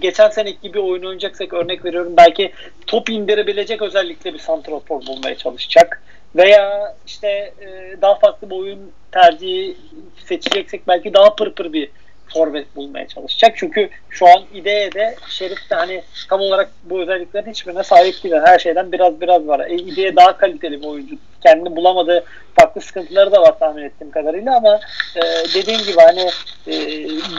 geçen 0.01 0.29
seneki 0.29 0.61
gibi 0.61 0.81
oyun 0.81 1.03
oynayacaksak 1.03 1.53
örnek 1.53 1.85
veriyorum 1.85 2.15
belki 2.17 2.53
top 2.87 3.11
indirebilecek 3.11 3.83
özellikle 3.83 4.35
bir 4.35 4.39
santrafor 4.39 5.07
bulmaya 5.07 5.37
çalışacak. 5.37 6.03
Veya 6.37 6.95
işte 7.07 7.29
e, 7.61 7.97
daha 8.03 8.15
farklı 8.15 8.51
bir 8.51 8.57
oyun 8.57 8.93
tercihi 9.13 9.77
seçeceksek 10.25 10.89
belki 10.89 11.15
daha 11.15 11.35
pırpır 11.35 11.73
bir 11.73 11.91
forvet 12.33 12.77
bulmaya 12.77 13.09
çalışacak. 13.09 13.53
Çünkü 13.57 13.91
şu 14.11 14.27
an 14.27 14.43
ideye 14.55 14.93
de 14.93 15.17
Şerif 15.29 15.71
de 15.71 15.75
hani 15.75 16.03
tam 16.29 16.41
olarak 16.41 16.71
bu 16.85 17.01
özelliklerin 17.01 17.51
hiçbirine 17.51 17.83
sahip 17.83 18.23
değil. 18.25 18.35
Her 18.45 18.59
şeyden 18.59 18.93
biraz 18.93 19.21
biraz 19.21 19.49
var. 19.49 19.61
E, 19.61 19.75
ideye 19.75 20.17
daha 20.17 20.37
kaliteli 20.37 20.83
bir 20.83 20.87
oyuncu. 20.87 21.15
Kendini 21.43 21.77
bulamadığı 21.77 22.25
farklı 22.61 22.81
sıkıntıları 22.81 23.33
da 23.33 23.43
var 23.43 23.59
tahmin 23.59 23.83
ettiğim 23.83 24.11
kadarıyla 24.11 24.57
ama 24.57 24.81
e, 25.17 25.21
dediğim 25.55 25.81
gibi 25.81 25.97
hani 25.97 26.29
e, 26.67 26.77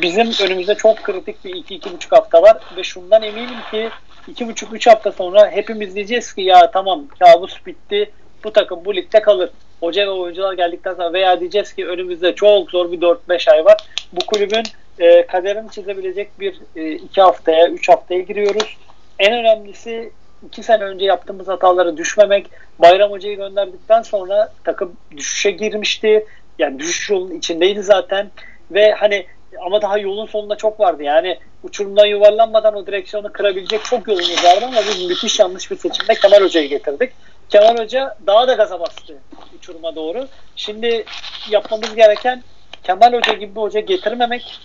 bizim 0.02 0.48
önümüzde 0.48 0.76
çok 0.76 1.04
kritik 1.04 1.46
bir 1.46 1.54
2-2,5 1.54 2.16
hafta 2.16 2.41
var 2.41 2.58
ve 2.78 2.84
şundan 2.84 3.24
eminim 3.24 3.60
ki 3.72 3.89
2,5-3 4.32 4.89
hafta 4.89 5.12
sonra 5.12 5.52
hepimiz 5.52 5.96
diyeceğiz 5.96 6.34
ki 6.34 6.41
ya 6.41 6.72
tamam 6.72 7.08
kabus 7.20 7.66
bitti 7.66 8.12
bu 8.44 8.54
takım 8.54 8.86
bu 8.86 8.96
ligde 8.96 9.22
kalır. 9.22 9.50
Hoca 9.80 10.06
ve 10.06 10.10
oyuncular 10.10 10.54
geldikten 10.54 10.94
sonra 10.94 11.14
veya 11.14 11.39
diyeceğiz 11.39 11.74
ki 11.74 11.88
önümüzde 11.88 12.36
çok 12.36 12.72
zor 12.72 12.91
bir 12.91 13.02
4-5 13.02 13.52
ay 13.52 13.66
var. 13.66 13.78
Bu 14.14 14.26
kulübün 14.26 14.64
e, 15.00 15.28
kaderini 15.28 15.72
çizebilecek 15.72 16.39
bir 16.39 16.62
e, 16.76 16.91
iki 16.91 17.22
haftaya, 17.22 17.68
üç 17.68 17.89
haftaya 17.89 18.22
giriyoruz. 18.22 18.78
En 19.20 19.34
önemlisi 19.34 20.12
iki 20.48 20.64
sene 20.64 20.84
önce 20.84 21.06
yaptığımız 21.06 21.48
hatalara 21.48 21.98
düşmemek. 21.98 22.50
Bayram 22.80 23.12
Hoca'yı 23.12 23.38
gönderdikten 23.38 24.02
sonra 24.02 24.52
takım 24.64 24.94
düşüşe 25.18 25.52
girmişti. 25.52 26.26
Yani 26.60 26.80
düşüş 26.80 27.10
yolunun 27.10 27.36
içindeydi 27.36 27.84
zaten. 27.84 28.32
Ve 28.72 28.91
hani 28.91 29.26
ama 29.66 29.82
daha 29.82 29.98
yolun 29.98 30.26
sonunda 30.26 30.56
çok 30.56 30.80
vardı. 30.80 31.04
Yani 31.04 31.38
uçurumdan 31.64 32.06
yuvarlanmadan 32.06 32.76
o 32.76 32.88
direksiyonu 32.88 33.32
kırabilecek 33.32 33.84
çok 33.84 34.08
yolumuz 34.08 34.44
vardı 34.44 34.66
ama 34.66 34.82
biz 34.89 35.10
müthiş 35.10 35.39
yanlış 35.39 35.72
bir 35.72 35.78
seçimde 35.78 36.16
Kemal 36.16 36.41
Hoca'yı 36.41 36.70
getirdik. 36.70 37.12
Kemal 37.50 37.78
Hoca 37.78 38.18
daha 38.28 38.48
da 38.48 38.54
gaza 38.54 38.80
bastı 38.80 39.18
uçuruma 39.58 39.96
doğru. 39.96 40.28
Şimdi 40.56 41.06
yapmamız 41.50 41.96
gereken 41.96 42.44
Kemal 42.84 43.13
Hoca 43.13 43.34
gibi 43.34 43.55
bir 43.55 43.61
hoca 43.61 43.79
getirmemek. 43.79 44.59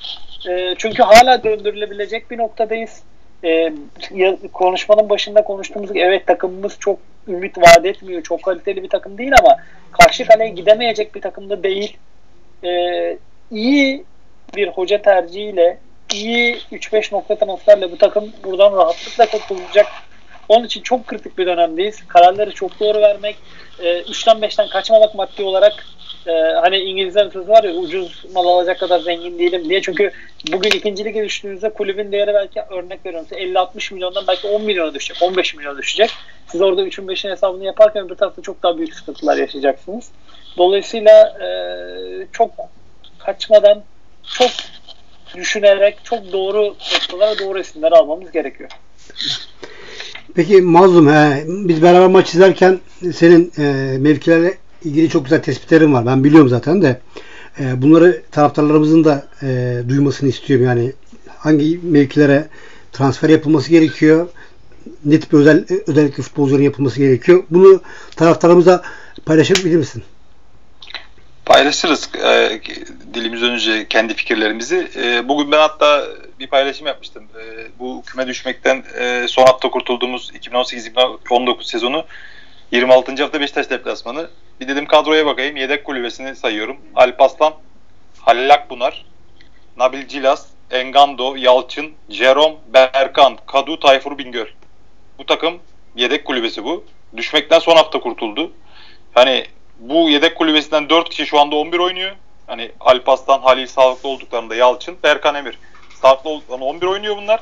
E, 0.49 0.75
çünkü 0.79 1.03
hala 1.03 1.45
döndürülebilecek 1.45 2.31
bir 2.31 2.39
noktadayız. 2.39 3.03
E, 3.45 3.73
konuşmanın 4.53 5.09
başında 5.09 5.45
konuştuğumuz 5.45 5.89
gibi 5.89 6.01
evet 6.01 6.27
takımımız 6.27 6.77
çok 6.79 6.99
ümit 7.29 7.59
vaat 7.59 7.87
etmiyor. 7.87 8.23
Çok 8.23 8.43
kaliteli 8.43 8.83
bir 8.83 8.89
takım 8.89 9.19
değil 9.19 9.33
ama 9.41 9.57
karşı 9.93 10.25
kaleye 10.27 10.51
gidemeyecek 10.51 11.15
bir 11.15 11.21
takım 11.21 11.51
da 11.51 11.63
değil. 11.63 11.97
E, 12.65 12.71
iyi 13.51 14.05
bir 14.57 14.69
hoca 14.69 15.03
tercihiyle 15.03 15.79
iyi 16.15 16.57
3-5 16.73 17.15
nokta 17.15 17.37
transferle 17.37 17.93
bu 17.93 17.99
takım 17.99 18.33
buradan 18.45 18.73
rahatlıkla 18.73 19.27
kurtulacak. 19.27 19.87
Onun 20.49 20.65
için 20.65 20.83
çok 20.83 21.07
kritik 21.07 21.39
bir 21.39 21.47
dönemdeyiz. 21.47 22.09
Kararları 22.09 22.53
çok 22.55 22.81
doğru 22.81 23.01
vermek, 23.01 23.37
e, 23.83 24.01
3'ten 24.01 24.41
5'ten 24.41 24.69
kaçmamak 24.69 25.15
maddi 25.15 25.43
olarak 25.43 25.87
e, 26.27 26.33
hani 26.61 26.77
İngilizler 26.79 27.31
sözü 27.31 27.49
var 27.49 27.65
ya 27.65 27.73
ucuz 27.73 28.25
mal 28.35 28.47
alacak 28.47 28.81
kadar 28.81 29.01
zengin 29.01 29.39
değilim 29.39 29.69
diye. 29.69 29.83
Çünkü 29.83 30.11
bugün 30.53 30.71
ikinci 30.71 31.05
lige 31.05 31.25
düştüğünüzde 31.25 31.71
kulübün 31.71 32.13
değeri 32.13 32.35
belki 32.35 32.61
örnek 32.61 33.07
veriyorum 33.07 33.29
size 33.29 33.41
50-60 33.41 33.95
milyondan 33.95 34.25
belki 34.29 34.49
10 34.49 34.63
milyona 34.63 34.95
düşecek, 34.95 35.23
15 35.23 35.55
milyona 35.55 35.79
düşecek. 35.79 36.11
Siz 36.47 36.63
orada 36.63 36.83
3'ün 36.83 37.09
5'in 37.09 37.31
hesabını 37.31 37.65
yaparken 37.65 38.09
bir 38.09 38.15
tarafta 38.15 38.43
çok 38.43 38.63
daha 38.63 38.79
büyük 38.79 38.95
sıkıntılar 38.95 39.37
yaşayacaksınız. 39.37 40.11
Dolayısıyla 40.59 41.39
e, 41.41 41.49
çok 42.33 42.51
kaçmadan, 43.19 43.83
çok 44.39 44.51
düşünerek, 45.35 45.99
çok 46.05 46.33
doğru 46.33 46.65
noktalara 46.65 47.39
doğru 47.39 47.59
isimleri 47.59 47.95
almamız 47.95 48.33
gerekiyor. 48.33 48.71
Peki 50.35 50.63
Mazlum, 50.63 51.09
he, 51.09 51.45
biz 51.47 51.83
beraber 51.83 52.07
maç 52.07 52.35
izlerken 52.35 52.79
senin 53.13 53.53
e, 53.59 53.99
mevkilerle 53.99 54.59
ilgili 54.85 55.09
çok 55.09 55.25
güzel 55.25 55.43
tespitlerin 55.43 55.93
var. 55.93 56.07
Ben 56.07 56.25
biliyorum 56.25 56.49
zaten 56.49 56.83
de. 56.83 57.01
E, 57.61 57.83
bunları 57.83 58.23
taraftarlarımızın 58.31 59.05
da 59.05 59.27
e, 59.43 59.79
duymasını 59.89 60.29
istiyorum. 60.29 60.67
Yani 60.67 60.93
hangi 61.39 61.81
mevkilere 61.83 62.49
transfer 62.93 63.29
yapılması 63.29 63.71
gerekiyor? 63.71 64.29
Ne 65.05 65.21
tip 65.21 65.35
özel, 65.35 65.65
özellikle 65.87 66.23
futbolcuların 66.23 66.63
yapılması 66.63 66.99
gerekiyor? 66.99 67.45
Bunu 67.51 67.81
taraftarlarımıza 68.17 68.83
paylaşabilir 69.27 69.77
misin? 69.77 70.03
Paylaşırız 71.45 72.11
e, 72.25 72.61
dilimiz 73.15 73.43
önce 73.43 73.89
kendi 73.89 74.15
fikirlerimizi. 74.15 74.89
E, 74.97 75.29
bugün 75.29 75.53
ben 75.53 75.59
hatta 75.59 76.07
bir 76.41 76.47
paylaşım 76.47 76.87
yapmıştım. 76.87 77.25
E, 77.25 77.69
bu 77.79 78.03
küme 78.07 78.27
düşmekten 78.27 78.85
e, 78.99 79.27
son 79.29 79.47
hafta 79.47 79.71
kurtulduğumuz 79.71 80.31
2018-2019 80.35 81.65
sezonu 81.65 82.05
26. 82.73 83.23
hafta 83.23 83.41
Beşiktaş 83.41 83.71
deplasmanı. 83.71 84.31
Bir 84.61 84.69
dedim 84.69 84.87
kadroya 84.87 85.27
bakayım. 85.27 85.57
Yedek 85.57 85.85
kulübesini 85.85 86.37
sayıyorum. 86.37 86.77
Alp 86.95 87.21
Aslan, 87.21 87.55
Halil 88.21 88.55
Akbunar, 88.55 89.05
Nabil 89.77 90.09
Cilas, 90.09 90.47
Engando, 90.71 91.37
Yalçın, 91.37 91.93
Jerome, 92.09 92.57
Berkan, 92.75 93.39
Kadu, 93.47 93.81
Tayfur 93.81 94.19
Bingöl. 94.19 94.47
Bu 95.19 95.27
takım 95.27 95.59
yedek 95.97 96.25
kulübesi 96.25 96.65
bu. 96.65 96.85
Düşmekten 97.17 97.59
son 97.59 97.77
hafta 97.77 98.01
kurtuldu. 98.01 98.53
Hani 99.15 99.45
bu 99.79 100.11
yedek 100.11 100.37
kulübesinden 100.37 100.89
4 100.89 101.09
kişi 101.09 101.27
şu 101.27 101.41
anda 101.41 101.57
11 101.57 101.79
oynuyor. 101.79 102.17
Hani 102.47 102.71
Alp 102.81 103.09
Aslan, 103.09 103.41
Halil 103.41 103.67
sağlıklı 103.67 104.09
olduklarında 104.09 104.55
Yalçın, 104.55 104.97
Berkan 105.03 105.35
Emir 105.35 105.59
sağlıklı 106.03 106.31
olduklarında 106.31 106.65
11 106.65 106.87
oynuyor 106.87 107.17
bunlar. 107.17 107.41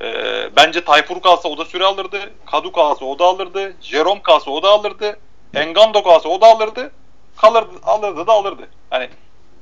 Ee, 0.00 0.50
bence 0.56 0.84
Tayfur 0.84 1.22
kalsa 1.22 1.48
o 1.48 1.58
da 1.58 1.64
süre 1.64 1.84
alırdı. 1.84 2.32
Kadu 2.46 2.72
kalsa 2.72 3.04
o 3.04 3.18
da 3.18 3.24
alırdı. 3.24 3.74
Jerome 3.80 4.22
kalsa 4.22 4.50
o 4.50 4.62
da 4.62 4.68
alırdı. 4.68 5.18
Engando 5.54 6.02
kalsa 6.02 6.28
o 6.28 6.40
da 6.40 6.46
alırdı. 6.46 6.92
Kalırdı, 7.36 7.78
alırdı 7.82 8.26
da 8.26 8.32
alırdı. 8.32 8.68
Hani 8.90 9.08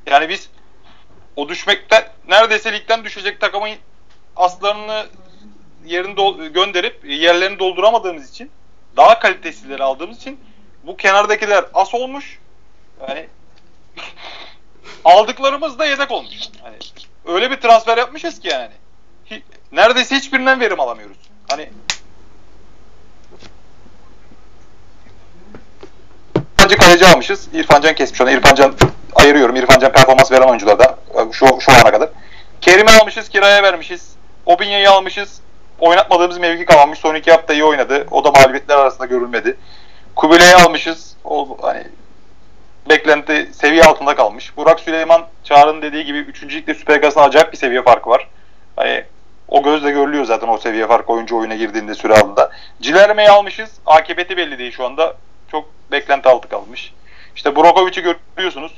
yani 0.07 0.29
biz 0.29 0.51
o 1.37 1.49
düşmekte 1.49 2.13
neredeyse 2.29 2.73
ligden 2.73 3.05
düşecek 3.05 3.41
takımın 3.41 3.71
aslarını 4.37 5.07
yerini 5.85 6.53
gönderip 6.53 7.05
yerlerini 7.05 7.59
dolduramadığımız 7.59 8.31
için 8.31 8.51
daha 8.97 9.19
kalitesizleri 9.19 9.83
aldığımız 9.83 10.17
için 10.17 10.41
bu 10.83 10.97
kenardakiler 10.97 11.65
as 11.75 11.95
olmuş. 11.95 12.39
Yani 13.09 13.29
aldıklarımız 15.05 15.79
da 15.79 15.87
yedek 15.87 16.11
olmuş. 16.11 16.35
Hani 16.63 16.77
öyle 17.27 17.51
bir 17.51 17.57
transfer 17.57 17.99
yapmışız 17.99 18.41
ki 18.41 18.49
yani. 18.49 18.73
Neredeyse 19.73 20.17
hiçbirinden 20.17 20.61
verim 20.61 20.81
alamıyoruz. 20.81 21.19
Hani 21.49 21.69
İrfancı 26.69 26.77
kaleci 26.77 27.07
almışız. 27.07 27.49
İrfancan 27.53 27.95
kesmiş 27.95 28.21
onu. 28.21 28.31
İrfancan 28.31 28.75
ayırıyorum. 29.15 29.57
İrfancan 29.57 29.93
performans 29.93 30.33
veren 30.33 30.49
oyuncularda 30.49 30.99
şu, 31.33 31.47
şu 31.61 31.73
ana 31.73 31.91
kadar. 31.91 32.09
Kerim'i 32.61 32.91
almışız. 32.91 33.29
Kiraya 33.29 33.63
vermişiz. 33.63 34.13
Obinya'yı 34.47 34.91
almışız. 34.91 35.41
Oynatmadığımız 35.79 36.39
mevki 36.39 36.65
kalmış. 36.65 36.99
Son 36.99 37.15
iki 37.15 37.31
hafta 37.31 37.53
iyi 37.53 37.65
oynadı. 37.65 38.07
O 38.11 38.25
da 38.25 38.31
mağlubiyetler 38.31 38.77
arasında 38.77 39.07
görülmedi. 39.07 39.57
Kubilay'ı 40.17 40.57
almışız. 40.57 41.17
O 41.25 41.59
hani 41.63 41.85
beklenti 42.89 43.51
seviye 43.53 43.83
altında 43.83 44.17
kalmış. 44.17 44.57
Burak 44.57 44.81
Süleyman 44.81 45.27
Çağrı'nın 45.45 45.83
dediği 45.83 46.05
gibi 46.05 46.19
3. 46.19 46.43
ligde 46.43 46.75
Süper 46.75 46.97
Lig'de 46.97 47.21
acayip 47.21 47.53
bir 47.53 47.59
seviye 47.59 47.83
farkı 47.83 48.11
var. 48.11 48.29
Hani 48.77 49.05
o 49.49 49.63
gözle 49.63 49.91
görülüyor 49.91 50.25
zaten 50.25 50.49
o 50.49 50.59
seviye 50.59 50.87
farkı 50.87 51.13
oyuncu 51.13 51.37
oyuna 51.37 51.55
girdiğinde 51.55 51.95
süre 51.95 52.13
altında. 52.15 52.51
Cilerme'yi 52.81 53.31
almışız. 53.31 53.71
Akıbeti 53.87 54.37
belli 54.37 54.59
değil 54.59 54.73
şu 54.73 54.87
anda. 54.87 55.17
Çok 55.51 55.69
beklenti 55.93 56.29
altı 56.29 56.49
kalmış. 56.49 56.93
İşte 57.37 57.57
Brokovic'i 57.57 58.03
görüyorsunuz. 58.03 58.73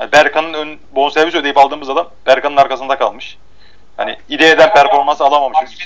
Yani 0.00 0.12
Berkan'ın 0.12 0.54
ön 0.54 0.78
bonservis 0.94 1.34
ödeyip 1.34 1.58
aldığımız 1.58 1.90
adam 1.90 2.10
Berkan'ın 2.26 2.56
arkasında 2.56 2.98
kalmış. 2.98 3.38
Hani 3.96 4.16
ideyeden 4.28 4.72
performans 4.72 5.20
alamamışız. 5.20 5.78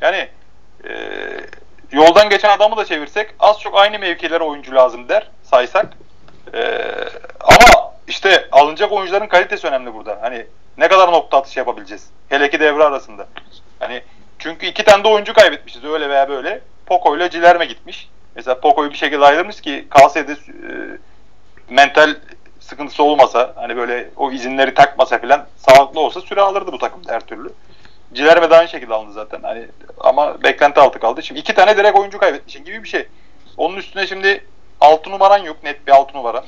Yani 0.00 0.28
e, 0.84 0.90
yoldan 1.92 2.30
geçen 2.30 2.50
adamı 2.50 2.76
da 2.76 2.84
çevirsek 2.84 3.34
az 3.40 3.60
çok 3.60 3.78
aynı 3.78 3.98
mevkilere 3.98 4.44
oyuncu 4.44 4.74
lazım 4.74 5.08
der 5.08 5.30
saysak. 5.42 5.96
E, 6.54 6.60
ama 7.40 7.92
işte 8.08 8.48
alınacak 8.52 8.92
oyuncuların 8.92 9.26
kalitesi 9.26 9.66
önemli 9.66 9.94
burada. 9.94 10.18
Hani 10.22 10.46
ne 10.78 10.88
kadar 10.88 11.12
nokta 11.12 11.36
atışı 11.36 11.58
yapabileceğiz? 11.58 12.10
Hele 12.28 12.50
ki 12.50 12.60
devre 12.60 12.84
arasında. 12.84 13.28
Hani 13.78 14.02
çünkü 14.38 14.66
iki 14.66 14.84
tane 14.84 15.04
de 15.04 15.08
oyuncu 15.08 15.32
kaybetmişiz 15.34 15.84
öyle 15.84 16.08
veya 16.08 16.28
böyle. 16.28 16.60
Poco 16.86 17.16
ile 17.16 17.30
Cilerme 17.30 17.64
gitmiş. 17.64 18.08
Mesela 18.36 18.60
Poco'yu 18.60 18.90
bir 18.90 18.96
şekilde 18.96 19.24
ayırmış 19.24 19.60
ki 19.60 19.86
kalsaydı 19.90 20.32
e, 20.32 20.38
mental 21.70 22.14
sıkıntısı 22.60 23.02
olmasa 23.02 23.52
hani 23.56 23.76
böyle 23.76 24.10
o 24.16 24.32
izinleri 24.32 24.74
takmasa 24.74 25.18
filan 25.18 25.46
sağlıklı 25.56 26.00
olsa 26.00 26.20
süre 26.20 26.40
alırdı 26.40 26.72
bu 26.72 26.78
takım 26.78 27.02
her 27.08 27.20
türlü. 27.20 27.52
Cilerme 28.12 28.50
de 28.50 28.56
aynı 28.56 28.68
şekilde 28.68 28.94
alındı 28.94 29.12
zaten. 29.12 29.42
Hani 29.42 29.66
ama 30.00 30.42
beklenti 30.42 30.80
altı 30.80 30.98
kaldı. 30.98 31.22
Şimdi 31.22 31.40
iki 31.40 31.54
tane 31.54 31.76
direkt 31.76 31.98
oyuncu 31.98 32.18
kaybetmişsin 32.18 32.64
gibi 32.64 32.84
bir 32.84 32.88
şey. 32.88 33.06
Onun 33.56 33.76
üstüne 33.76 34.06
şimdi 34.06 34.44
altı 34.80 35.10
numaran 35.10 35.38
yok. 35.38 35.56
Net 35.64 35.86
bir 35.86 35.92
altı 35.92 36.16
numara. 36.16 36.44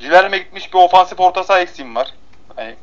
Cilerme 0.00 0.38
gitmiş 0.38 0.74
bir 0.74 0.78
ofansif 0.78 1.20
orta 1.20 1.44
saha 1.44 1.60
eksiğim 1.60 1.96
var. 1.96 2.08
Hani 2.56 2.74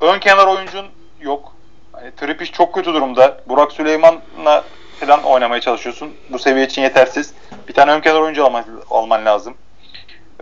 ön 0.00 0.18
kenar 0.18 0.46
oyuncun 0.46 0.86
yok. 1.20 1.56
Hani 1.92 2.14
Tripiş 2.14 2.52
çok 2.52 2.74
kötü 2.74 2.94
durumda. 2.94 3.40
Burak 3.48 3.72
Süleyman'la 3.72 4.64
falan 5.00 5.22
oynamaya 5.22 5.60
çalışıyorsun. 5.60 6.14
Bu 6.30 6.38
seviye 6.38 6.66
için 6.66 6.82
yetersiz. 6.82 7.34
Bir 7.68 7.72
tane 7.72 7.92
ön 7.92 8.00
kenar 8.00 8.20
oyuncu 8.20 8.44
alman, 8.44 8.64
alman 8.90 9.24
lazım. 9.24 9.54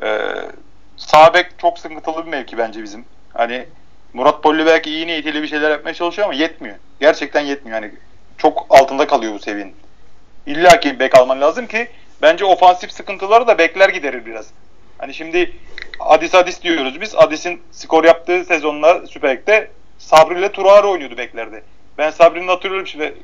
Ee, 0.03 0.19
sağ 0.97 1.35
bek 1.35 1.47
çok 1.59 1.79
sıkıntılı 1.79 2.27
bir 2.27 2.31
mevki 2.31 2.59
bence 2.59 2.83
bizim. 2.83 3.05
Hani 3.35 3.67
Murat 4.13 4.43
Polli 4.43 4.67
belki 4.67 4.91
iyi 4.91 5.07
niyetiyle 5.07 5.43
bir 5.43 5.49
şeyler 5.49 5.71
yapmaya 5.71 5.95
çalışıyor 5.95 6.29
ama 6.29 6.35
yetmiyor. 6.35 6.77
Gerçekten 7.01 7.41
yetmiyor. 7.41 7.83
Yani 7.83 7.95
çok 8.39 8.67
altında 8.71 9.07
kalıyor 9.07 9.35
bu 9.35 9.39
seviyenin. 9.39 9.77
İlla 10.47 10.81
ki 10.81 10.99
bek 11.01 11.19
alman 11.19 11.41
lazım 11.41 11.67
ki 11.67 11.89
bence 12.23 12.45
ofansif 12.45 12.93
sıkıntıları 12.93 13.47
da 13.47 13.59
bekler 13.59 13.89
giderir 13.89 14.27
biraz. 14.27 14.47
Hani 14.99 15.15
şimdi 15.15 15.53
Adis 16.01 16.35
Adis 16.35 16.63
diyoruz 16.63 17.01
biz. 17.01 17.15
Adis'in 17.15 17.63
skor 17.71 18.05
yaptığı 18.05 18.45
sezonlar 18.45 19.07
Süper 19.07 19.37
Lig'de 19.37 19.71
Sabri 19.99 20.39
ile 20.39 20.53
Turari 20.53 20.87
oynuyordu 20.87 21.17
beklerde. 21.17 21.63
Ben 21.99 22.11
Sabri'nin 22.11 22.49
hatırlıyorum 22.49 22.87
şimdi 22.87 23.15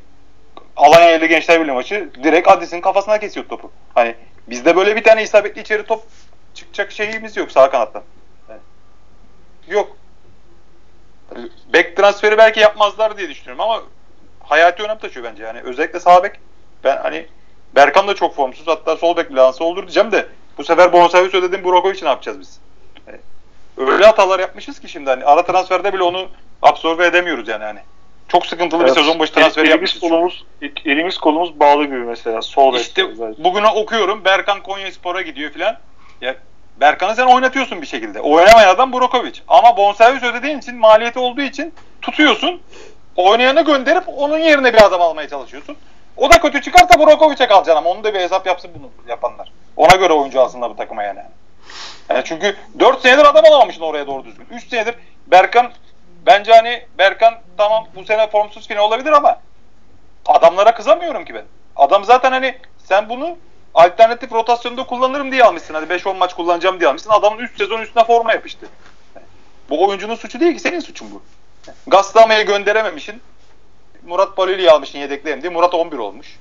Alanya 0.77 1.17
ile 1.17 1.27
Gençler 1.27 1.61
Birliği 1.61 1.73
maçı 1.73 2.11
direkt 2.23 2.49
Adis'in 2.49 2.81
kafasına 2.81 3.19
kesiyor 3.19 3.49
topu. 3.49 3.71
Hani 3.95 4.15
bizde 4.49 4.77
böyle 4.77 4.97
bir 4.97 5.05
tane 5.05 5.23
isabetli 5.23 5.61
içeri 5.61 5.87
top 5.87 6.03
çıkacak 6.55 6.93
şeyimiz 6.93 7.37
yok 7.37 7.53
sağ 7.53 7.71
kanattan. 7.71 8.03
Yok. 9.69 9.97
Bek 11.73 11.97
transferi 11.97 12.39
belki 12.39 12.61
yapmazlar 12.61 13.19
diye 13.19 13.29
düşünüyorum 13.29 13.61
ama 13.61 13.83
hayati 14.41 14.83
önem 14.83 14.99
taşıyor 14.99 15.27
bence. 15.27 15.43
Yani 15.43 15.61
özellikle 15.61 16.01
sağ 16.01 16.23
bek 16.23 16.41
ben 16.85 16.97
hani 16.97 17.27
Berkan 17.75 18.09
da 18.09 18.15
çok 18.15 18.35
formsuz 18.35 18.67
hatta 18.67 18.97
sol 18.97 19.17
bek 19.17 19.35
lansı 19.35 19.65
olur 19.65 19.83
diyeceğim 19.83 20.13
de 20.13 20.27
bu 20.59 20.65
sefer 20.65 20.93
bonservis 20.93 21.35
ödedim 21.35 21.65
Burakovic 21.65 21.99
ne 22.03 22.09
yapacağız 22.09 22.41
biz? 22.41 22.61
Yani, 23.07 23.19
öyle 23.77 24.07
hatalar 24.07 24.41
yapmışız 24.41 24.81
ki 24.81 24.89
şimdi 24.89 25.11
hani 25.11 25.25
ara 25.25 25.45
transferde 25.45 25.93
bile 25.93 26.03
onu 26.03 26.29
absorbe 26.63 27.07
edemiyoruz 27.07 27.49
yani 27.49 27.65
hani. 27.65 27.81
Çok 28.29 28.47
sıkıntılı 28.47 28.83
evet. 28.83 28.97
bir 28.97 29.01
sezon 29.01 29.19
başı 29.19 29.33
transferi 29.33 29.69
elimiz 29.69 30.01
kolumuz, 30.01 30.45
elimiz 30.85 31.19
kolumuz 31.19 31.61
bağlı 31.61 31.85
gibi 31.85 31.99
mesela. 31.99 32.43
Sol 32.43 32.75
işte 32.75 33.07
bugün 33.39 33.63
okuyorum 33.63 34.25
Berkan 34.25 34.63
Konya 34.63 34.93
Spor'a 34.93 35.23
gidiyor 35.23 35.51
filan. 35.51 35.77
Ya 36.21 36.37
Berkan'ı 36.81 37.15
sen 37.15 37.27
oynatıyorsun 37.27 37.83
bir 37.83 37.87
şekilde. 37.87 38.21
Oynamayan 38.21 38.69
adam 38.69 38.93
Brokovic. 38.93 39.41
Ama 39.49 39.77
bonservis 39.77 40.23
ödediğin 40.23 40.59
için 40.59 40.77
maliyeti 40.77 41.19
olduğu 41.19 41.43
için 41.43 41.75
tutuyorsun. 42.03 42.61
Oynayanı 43.17 43.65
gönderip 43.65 44.05
onun 44.07 44.39
yerine 44.39 44.73
bir 44.73 44.87
adam 44.87 45.01
almaya 45.01 45.29
çalışıyorsun. 45.29 45.77
O 46.17 46.31
da 46.31 46.41
kötü 46.41 46.63
çıkarsa 46.63 46.99
Brokovic'e 46.99 47.47
kalacaksın 47.47 47.77
ama 47.77 47.91
onu 47.91 48.05
da 48.05 48.15
bir 48.15 48.21
hesap 48.21 48.47
yapsın 48.47 48.71
bunu 48.79 48.91
yapanlar. 49.09 49.53
Ona 49.77 49.97
göre 49.97 50.13
oyuncu 50.13 50.41
alsınlar 50.41 50.71
bu 50.71 50.77
takıma 50.77 51.03
yani. 51.03 51.21
yani 52.09 52.23
çünkü 52.25 52.57
4 52.79 53.01
senedir 53.01 53.25
adam 53.25 53.45
alamamışsın 53.45 53.83
oraya 53.83 54.07
doğru 54.07 54.25
düzgün. 54.25 54.47
3 54.51 54.69
senedir 54.69 54.95
Berkan 55.27 55.73
bence 56.27 56.53
hani 56.53 56.87
Berkan 56.99 57.35
tamam 57.57 57.87
bu 57.97 58.05
sene 58.05 58.31
formsuz 58.31 58.71
yine 58.71 58.81
olabilir 58.81 59.13
ama 59.13 59.41
adamlara 60.27 60.75
kızamıyorum 60.75 61.25
ki 61.25 61.35
ben. 61.35 61.45
Adam 61.77 62.05
zaten 62.05 62.33
hani 62.33 62.59
sen 62.79 63.09
bunu 63.09 63.37
alternatif 63.75 64.33
rotasyonda 64.33 64.87
kullanırım 64.87 65.33
diye 65.33 65.45
almışsın. 65.45 65.75
Hadi 65.75 65.95
5-10 65.95 66.17
maç 66.17 66.35
kullanacağım 66.35 66.81
diye 66.81 66.89
almışsın. 66.89 67.11
Adamın 67.11 67.39
3 67.39 67.59
sezon 67.59 67.81
üstüne 67.81 68.05
forma 68.05 68.33
yapıştı. 68.33 68.67
Bu 69.71 69.89
oyuncunun 69.89 70.15
suçu 70.15 70.41
değil 70.41 70.55
ki 70.55 70.61
senin 70.61 70.81
suçun 70.81 71.11
bu. 71.11 71.23
Gaslamayı 71.87 72.47
gönderememişsin. 72.47 73.23
Murat 74.07 74.37
Palili'yi 74.37 74.71
almışsın 74.71 74.99
yedeklerim 74.99 75.43
diye. 75.43 75.53
Murat 75.53 75.75
11 75.75 75.99
olmuş. 75.99 76.39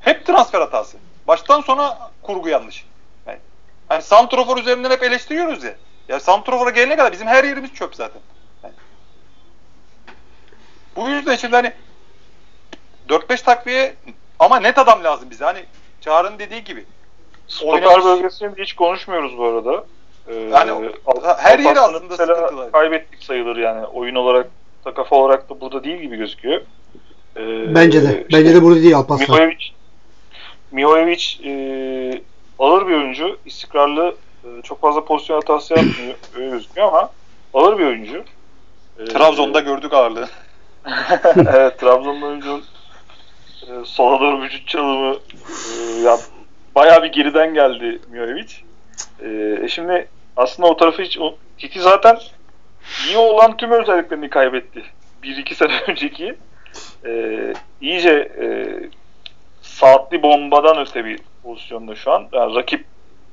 Hep 0.00 0.26
transfer 0.26 0.60
hatası. 0.60 0.96
Baştan 1.30 1.60
sona 1.60 2.10
kurgu 2.22 2.48
yanlış. 2.48 2.84
Yani, 3.26 3.38
hani 3.88 4.02
Santrofor 4.02 4.58
üzerinden 4.58 4.90
hep 4.90 5.02
eleştiriyoruz 5.02 5.64
ya. 5.64 5.74
Ya 6.08 6.20
Santrofor'a 6.20 6.70
gelene 6.70 6.96
kadar 6.96 7.12
bizim 7.12 7.26
her 7.26 7.44
yerimiz 7.44 7.74
çöp 7.74 7.94
zaten. 7.94 8.20
Yani. 8.64 8.74
Bu 10.96 11.08
yüzden 11.08 11.36
şimdi 11.36 11.56
hani 11.56 11.72
4-5 13.08 13.44
takviye 13.44 13.94
ama 14.38 14.60
net 14.60 14.78
adam 14.78 15.04
lazım 15.04 15.30
bize. 15.30 15.44
Hani 15.44 15.64
Çağrı'nın 16.00 16.38
dediği 16.38 16.64
gibi. 16.64 16.84
Stoper 17.48 18.04
bölgesini 18.04 18.50
hiç 18.58 18.72
konuşmuyoruz 18.72 19.38
bu 19.38 19.44
arada. 19.44 19.84
Ee, 20.28 20.34
yani 20.34 20.90
her 21.38 21.58
yeri 21.58 21.80
aslında 21.80 22.16
sıkıntılar. 22.16 22.72
kaybettik 22.72 23.22
sayılır 23.22 23.56
yani. 23.56 23.86
Oyun 23.86 24.14
olarak 24.14 24.46
da 24.84 24.94
kafa 24.94 25.16
olarak 25.16 25.50
da 25.50 25.60
burada 25.60 25.84
değil 25.84 26.00
gibi 26.00 26.16
gözüküyor. 26.16 26.60
Ee, 27.36 27.74
Bence 27.74 28.02
de. 28.02 28.06
Işte, 28.06 28.26
Bence 28.32 28.54
de 28.54 28.62
burada 28.62 28.82
değil 28.82 28.96
Alparslan. 28.96 29.36
Mihojevic, 29.36 29.79
Mihojevic 30.72 31.22
e, 31.44 31.52
ağır 32.58 32.88
bir 32.88 32.94
oyuncu. 32.94 33.38
istikrarlı 33.46 34.16
e, 34.44 34.62
çok 34.62 34.80
fazla 34.80 35.04
pozisyon 35.04 35.36
hatası 35.36 35.74
yapmıyor. 35.74 36.14
öyle 36.36 36.50
gözüküyor 36.50 36.88
ama 36.88 37.10
ağır 37.54 37.78
bir 37.78 37.86
oyuncu. 37.86 38.24
E, 38.98 39.04
Trabzon'da 39.04 39.60
gördük 39.60 39.92
ağırlığı. 39.92 40.28
evet 41.36 41.78
Trabzon'da 41.78 42.26
oyuncunun 42.26 42.64
e, 43.62 43.84
sola 43.84 44.20
doğru 44.20 44.42
vücut 44.42 44.68
çalımı 44.68 45.16
e, 45.16 46.00
ya, 46.04 46.18
bayağı 46.74 47.02
bir 47.02 47.12
geriden 47.12 47.54
geldi 47.54 48.00
Mihojevic. 48.10 48.52
E, 49.22 49.68
şimdi 49.68 50.08
aslında 50.36 50.68
o 50.68 50.76
tarafı 50.76 51.02
hiç 51.02 51.18
Titi 51.58 51.80
zaten 51.80 52.18
iyi 53.06 53.16
olan 53.16 53.56
tüm 53.56 53.70
özelliklerini 53.70 54.30
kaybetti. 54.30 54.82
Bir 55.22 55.36
iki 55.36 55.54
sene 55.54 55.72
önceki 55.88 56.34
e, 57.06 57.52
iyice 57.80 58.32
e, 58.40 58.46
saatli 59.80 60.22
bombadan 60.22 60.78
öte 60.78 61.04
bir 61.04 61.18
pozisyonda 61.42 61.94
şu 61.94 62.12
an. 62.12 62.28
Yani 62.32 62.54
rakip 62.54 62.84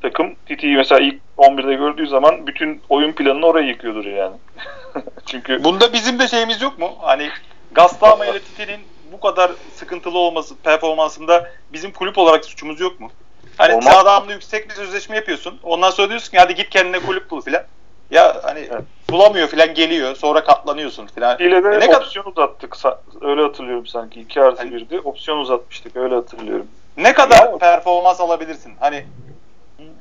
takım 0.02 0.36
Titi'yi 0.46 0.76
mesela 0.78 1.02
ilk 1.02 1.22
11'de 1.38 1.74
gördüğü 1.74 2.08
zaman 2.08 2.48
bütün 2.48 2.82
oyun 2.90 3.12
planını 3.12 3.46
oraya 3.46 3.68
yıkıyordur 3.68 4.06
yani. 4.06 4.36
Çünkü 5.26 5.64
bunda 5.64 5.94
bizim 5.94 6.20
de 6.20 6.28
şeyimiz 6.28 6.62
yok 6.62 6.80
mu? 6.80 6.96
Hani 7.02 7.30
Gastama 7.72 8.26
ile 8.26 8.40
Titi'nin 8.40 8.80
bu 9.12 9.20
kadar 9.20 9.52
sıkıntılı 9.76 10.18
olması 10.18 10.56
performansında 10.58 11.52
bizim 11.74 11.92
kulüp 11.92 12.18
olarak 12.18 12.46
suçumuz 12.46 12.80
yok 12.80 13.00
mu? 13.00 13.12
Hani 13.58 13.74
Olmaz. 13.74 13.98
adamla 13.98 14.34
yüksek 14.34 14.70
bir 14.70 14.74
sözleşme 14.74 15.16
yapıyorsun. 15.16 15.60
Ondan 15.64 15.90
sonra 15.90 16.10
diyorsun 16.10 16.32
ki 16.32 16.38
hadi 16.38 16.56
git 16.56 16.70
kendine 16.70 17.00
kulüp 17.00 17.32
bul 17.32 17.42
filan. 17.42 17.64
Ya 18.12 18.42
hani 18.44 18.60
evet. 18.60 18.84
Bulamıyor 19.10 19.48
filan 19.48 19.74
geliyor. 19.74 20.16
Sonra 20.16 20.44
katlanıyorsun 20.44 21.08
filan. 21.08 21.40
İle 21.40 21.64
de 21.64 21.68
e 21.68 21.80
ne 21.80 21.98
opsiyon 21.98 22.24
kadar... 22.24 22.44
uzattık. 22.44 22.78
Öyle 23.22 23.42
hatırlıyorum 23.42 23.88
sanki. 23.88 24.22
2 24.22 24.42
artı 24.42 24.64
1'di. 24.64 24.96
Yani... 24.96 25.02
Opsiyon 25.04 25.38
uzatmıştık. 25.38 25.96
Öyle 25.96 26.16
hatırlıyorum. 26.16 26.68
Ne 26.98 27.14
kadar 27.14 27.38
ya, 27.38 27.58
performans 27.58 28.22
alabilirsin? 28.22 28.74
Hani 28.80 29.06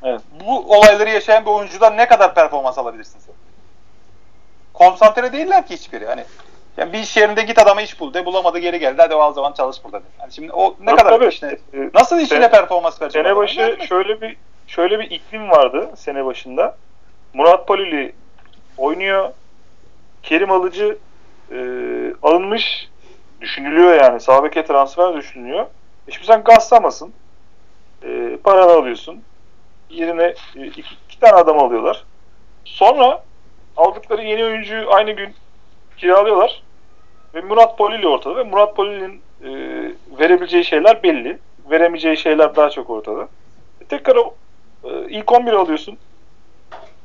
evet. 0.03 0.21
bu 0.47 0.77
olayları 0.77 1.11
yaşayan 1.11 1.47
bir 1.47 1.51
oyuncudan 1.51 1.97
ne 1.97 2.09
kadar 2.09 2.35
performans 2.35 2.79
alabilirsin 2.79 3.19
sen? 3.19 3.35
Konsantre 4.75 5.33
değiller 5.33 5.67
ki 5.67 5.75
hiçbiri. 5.75 6.07
Hani 6.07 6.25
yani 6.77 6.93
bir 6.93 6.99
iş 6.99 7.17
yerinde 7.17 7.43
git 7.43 7.59
adama 7.59 7.83
iş 7.83 8.01
bul 8.01 8.15
de 8.15 8.27
bulamadı 8.27 8.59
geri 8.59 8.79
geldi 8.79 9.03
hadi 9.03 9.15
o 9.15 9.33
zaman 9.33 9.53
çalış 9.53 9.85
burada 9.85 9.99
de. 9.99 10.05
Yani 10.21 10.33
şimdi 10.33 10.53
o 10.53 10.77
ne 10.81 10.87
tabii, 10.87 10.97
kadar 10.97 11.11
tabii. 11.11 11.27
Işine, 11.27 11.59
nasıl 11.95 12.17
işine 12.17 12.41
sene, 12.41 12.51
performans 12.51 13.03
verecek? 13.03 13.23
Sene 13.23 13.37
başı 13.37 13.77
şöyle 13.89 14.21
bir 14.21 14.37
şöyle 14.67 14.99
bir 14.99 15.11
iklim 15.11 15.51
vardı 15.51 15.91
sene 15.97 16.25
başında. 16.25 16.77
Murat 17.35 17.69
Palili 17.69 18.15
oynuyor. 18.79 19.31
Kerim 20.23 20.51
Alıcı 20.51 20.99
e, 21.51 21.59
alınmış 22.23 22.89
düşünülüyor 23.41 23.95
yani. 23.95 24.21
Sağbeke 24.21 24.65
transfer 24.65 25.17
düşünülüyor. 25.17 25.67
E 26.09 26.13
şimdi 26.13 26.27
sen 26.27 26.45
gazlamasın. 26.45 27.13
E, 28.03 28.37
paranı 28.45 28.73
alıyorsun. 28.73 29.23
Yerine 29.91 30.35
e, 30.57 30.67
iki, 30.67 30.81
iki 31.09 31.21
tane 31.21 31.33
adam 31.33 31.59
alıyorlar. 31.59 32.05
Sonra 32.65 33.23
aldıkları 33.77 34.23
yeni 34.23 34.45
oyuncuyu 34.45 34.91
aynı 34.91 35.11
gün 35.11 35.35
kiralıyorlar. 35.99 36.63
Ve 37.35 37.41
Murat 37.41 37.79
Polili 37.79 38.09
ortada 38.09 38.37
ve 38.37 38.43
Murat 38.43 38.77
Polili'nin 38.77 39.21
e, 39.45 39.51
verebileceği 40.19 40.65
şeyler 40.65 41.03
belli. 41.03 41.39
Veremeyeceği 41.71 42.17
şeyler 42.17 42.57
daha 42.57 42.71
çok 42.71 42.91
ortada. 42.91 43.29
E, 43.81 43.85
tekrar 43.85 44.17
o 44.17 44.35
e, 44.85 44.89
ilk 45.09 45.33
11 45.33 45.53
alıyorsun. 45.53 45.99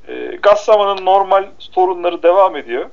E, 0.08 0.36
Gassama'nın 0.42 1.06
normal 1.06 1.46
sorunları 1.60 2.24
devam 2.24 2.56
ediyor. 2.56 2.90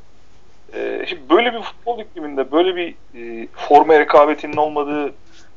E, 0.75 1.07
şimdi 1.07 1.23
böyle 1.31 1.55
bir 1.55 1.61
futbol 1.61 2.01
ikliminde 2.01 2.53
böyle 2.53 2.77
bir 2.77 2.95
e, 3.15 3.49
forma 3.53 3.99
rekabetinin 3.99 4.57
olmadığı 4.57 5.15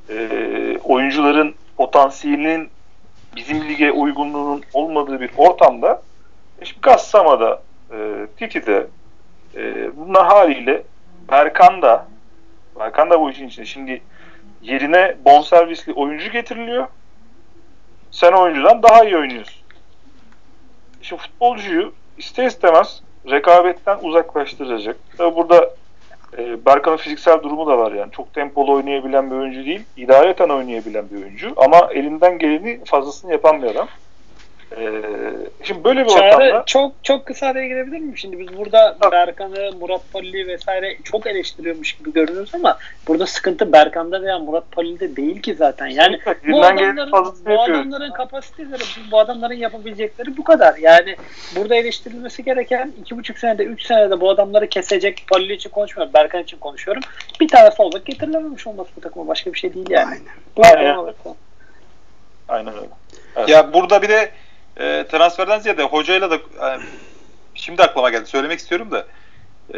e, 0.10 0.78
oyuncuların 0.84 1.56
potansiyelinin 1.78 2.70
bizim 3.36 3.70
lige 3.70 3.92
uygunluğunun 3.92 4.64
olmadığı 4.74 5.22
bir 5.22 5.30
ortamda 5.38 6.02
e, 6.62 6.66
şimdi 6.66 6.82
Gassama'da 6.82 7.62
e, 7.92 8.28
Titi'de 8.38 8.88
e, 9.56 9.92
bunlar 9.98 10.28
haliyle 10.28 10.84
Berkan 11.32 11.82
da 11.82 12.08
Berkan 12.80 13.10
da 13.10 13.22
bu 13.22 13.32
işin 13.32 13.48
içinde. 13.48 13.66
Şimdi 13.66 14.02
yerine 14.62 15.16
bonservisli 15.26 15.94
oyuncu 15.94 16.32
getiriliyor. 16.32 16.88
Sen 18.12 18.32
oyuncudan 18.32 18.84
daha 18.84 19.04
iyi 19.04 19.18
oynuyorsun. 19.18 19.61
İşte 21.02 21.18
futbolcuyu 21.18 21.94
ister 22.18 22.46
istemez 22.46 23.02
rekabetten 23.30 23.98
uzaklaştıracak. 24.02 24.98
Tabi 25.18 25.36
burada 25.36 25.70
e, 26.38 26.66
Berkan'ın 26.66 26.98
fiziksel 26.98 27.44
durumu 27.44 27.68
da 27.68 27.78
var 27.78 27.92
yani. 27.92 28.12
Çok 28.12 28.34
tempolu 28.34 28.74
oynayabilen 28.74 29.32
bir 29.32 29.36
oyuncu 29.36 29.66
değil. 29.66 29.84
İdareten 29.98 30.50
oynayabilen 30.50 31.10
bir 31.10 31.24
oyuncu. 31.24 31.54
Ama 31.58 31.90
elinden 31.94 32.40
geleni 32.40 32.82
fazlasını 32.86 33.32
yapan 33.32 33.62
bir 33.62 33.68
adam. 33.68 33.88
Ee, 34.78 35.02
şimdi 35.64 35.84
böyle 35.84 36.06
bir 36.06 36.10
Çağrı, 36.10 36.36
ortamda... 36.36 36.64
Çok 36.66 36.92
çok 37.04 37.26
kısa 37.26 37.48
araya 37.48 37.68
girebilir 37.68 38.00
miyim? 38.00 38.18
Şimdi 38.18 38.40
biz 38.40 38.58
burada 38.58 38.98
ha. 39.00 39.12
Berkan'ı, 39.12 39.72
Murat 39.80 40.02
Palli 40.14 40.48
vesaire 40.48 40.98
çok 41.04 41.28
eleştiriyormuş 41.28 41.94
gibi 41.94 42.14
görünüyoruz 42.14 42.56
ama 42.56 42.78
burada 43.08 43.26
sıkıntı 43.26 43.74
Berkan'da 43.74 44.22
veya 44.22 44.40
Murat 44.40 44.72
Palli'de 44.72 45.16
değil 45.16 45.42
ki 45.42 45.56
zaten. 45.56 45.88
Yani 45.88 46.20
bu 46.48 46.64
adamların, 46.64 47.12
bu 47.46 47.62
adamların 47.62 48.12
kapasiteleri, 48.12 48.84
bu 49.12 49.20
adamların 49.20 49.56
yapabilecekleri 49.56 50.38
bu 50.38 50.44
kadar. 50.44 50.78
Yani 50.78 51.16
burada 51.56 51.76
eleştirilmesi 51.76 52.44
gereken 52.44 52.94
iki 53.02 53.18
buçuk 53.18 53.38
senede, 53.38 53.64
üç 53.64 53.86
senede 53.86 54.22
bu 54.22 54.30
adamları 54.30 54.68
kesecek 54.68 55.26
Palli 55.32 55.54
için 55.54 55.70
konuşmuyorum. 55.70 56.14
Berkan 56.14 56.44
için 56.44 56.58
konuşuyorum. 56.58 57.04
Bir 57.42 57.48
tane 57.48 57.72
sol 57.72 57.92
getirilememiş 58.06 58.68
olması 58.68 58.90
bu 58.98 59.02
takıma. 59.02 59.28
Başka 59.28 59.54
bir 59.54 59.60
şey 59.60 59.74
değil 59.74 59.90
yani. 59.90 60.06
Aynen. 60.06 60.26
Bu 60.58 60.62
Aynen. 60.66 61.14
Aynen 62.48 62.74
öyle. 62.74 62.90
Evet. 63.36 63.50
Ya 63.50 63.74
burada 63.74 64.02
bir 64.02 64.10
de 64.10 64.32
e, 64.78 65.08
transferden 65.12 65.60
ziyade 65.60 65.84
hocayla 65.84 66.32
da 66.32 66.40
yani, 66.62 66.84
şimdi 67.56 67.84
aklıma 67.84 68.10
geldi 68.10 68.26
söylemek 68.26 68.60
istiyorum 68.60 68.92
da 68.92 69.08
e, 69.74 69.78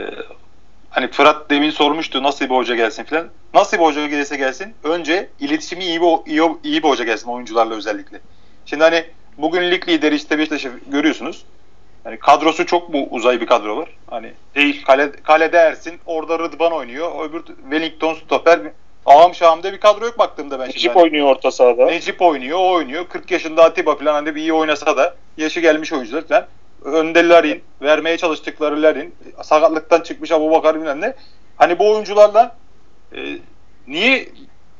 hani 0.90 1.08
Fırat 1.08 1.50
demin 1.50 1.70
sormuştu 1.70 2.24
nasıl 2.24 2.46
bir 2.46 2.56
hoca 2.56 2.76
gelsin 2.76 3.04
filan. 3.04 3.30
Nasıl 3.54 3.78
bir 3.78 3.84
hoca 3.84 4.08
gelirse 4.08 4.38
gelsin 4.38 4.74
önce 4.84 5.30
iletişimi 5.40 5.84
iyi 5.84 6.02
bir, 6.02 6.32
iyi, 6.32 6.42
iyi 6.64 6.84
bir 6.84 6.88
hoca 6.90 7.04
gelsin 7.04 7.30
oyuncularla 7.30 7.76
özellikle. 7.76 8.20
Şimdi 8.66 8.84
hani 8.84 9.06
bugün 9.38 9.72
lig 9.72 9.90
lideri 9.90 10.16
işte 10.16 10.38
Beşiktaş'ı 10.38 10.72
görüyorsunuz. 10.88 11.46
Hani 12.04 12.20
kadrosu 12.20 12.66
çok 12.66 12.90
mu 12.90 13.08
uzay 13.10 13.42
bir 13.42 13.46
kadro 13.46 13.78
var? 13.78 13.90
Hani 14.10 14.34
değil. 14.56 14.84
Kale, 14.86 15.12
kalede 15.12 15.58
Ersin, 15.58 16.00
orada 16.06 16.40
Rıdvan 16.40 16.72
oynuyor. 16.72 17.30
Öbür 17.30 17.46
Wellington 17.46 18.14
stoper 18.14 18.60
Ağam 19.06 19.36
Şam'da 19.36 19.74
bir 19.74 19.80
kadro 19.80 20.06
yok 20.06 20.20
baktığımda 20.20 20.60
ben 20.60 20.68
Necip 20.68 20.80
şimdi. 20.82 20.96
Necip 20.96 21.04
oynuyor 21.04 21.28
orta 21.28 21.52
sahada. 21.52 21.86
Necip 21.86 22.22
oynuyor, 22.22 22.60
o 22.60 22.72
oynuyor. 22.72 23.08
40 23.08 23.32
yaşında 23.32 23.64
Atiba 23.64 23.96
falan 23.96 24.14
hani 24.14 24.36
bir 24.36 24.42
iyi 24.42 24.54
oynasa 24.54 24.98
da 24.98 25.16
yaşı 25.38 25.60
gelmiş 25.60 25.94
oyuncular 25.94 26.28
falan. 26.28 26.46
Önde 26.84 27.30
Larin, 27.30 27.64
vermeye 27.82 28.18
çalıştıkları 28.18 28.82
Larin, 28.82 29.16
sakatlıktan 29.44 30.02
çıkmış 30.02 30.32
Abu 30.32 30.52
Bakar 30.52 30.76
bilmem 30.76 31.02
ne. 31.02 31.14
Hani 31.58 31.80
bu 31.80 31.92
oyuncularla 31.92 32.56
e, 33.16 33.20
niye 33.88 34.30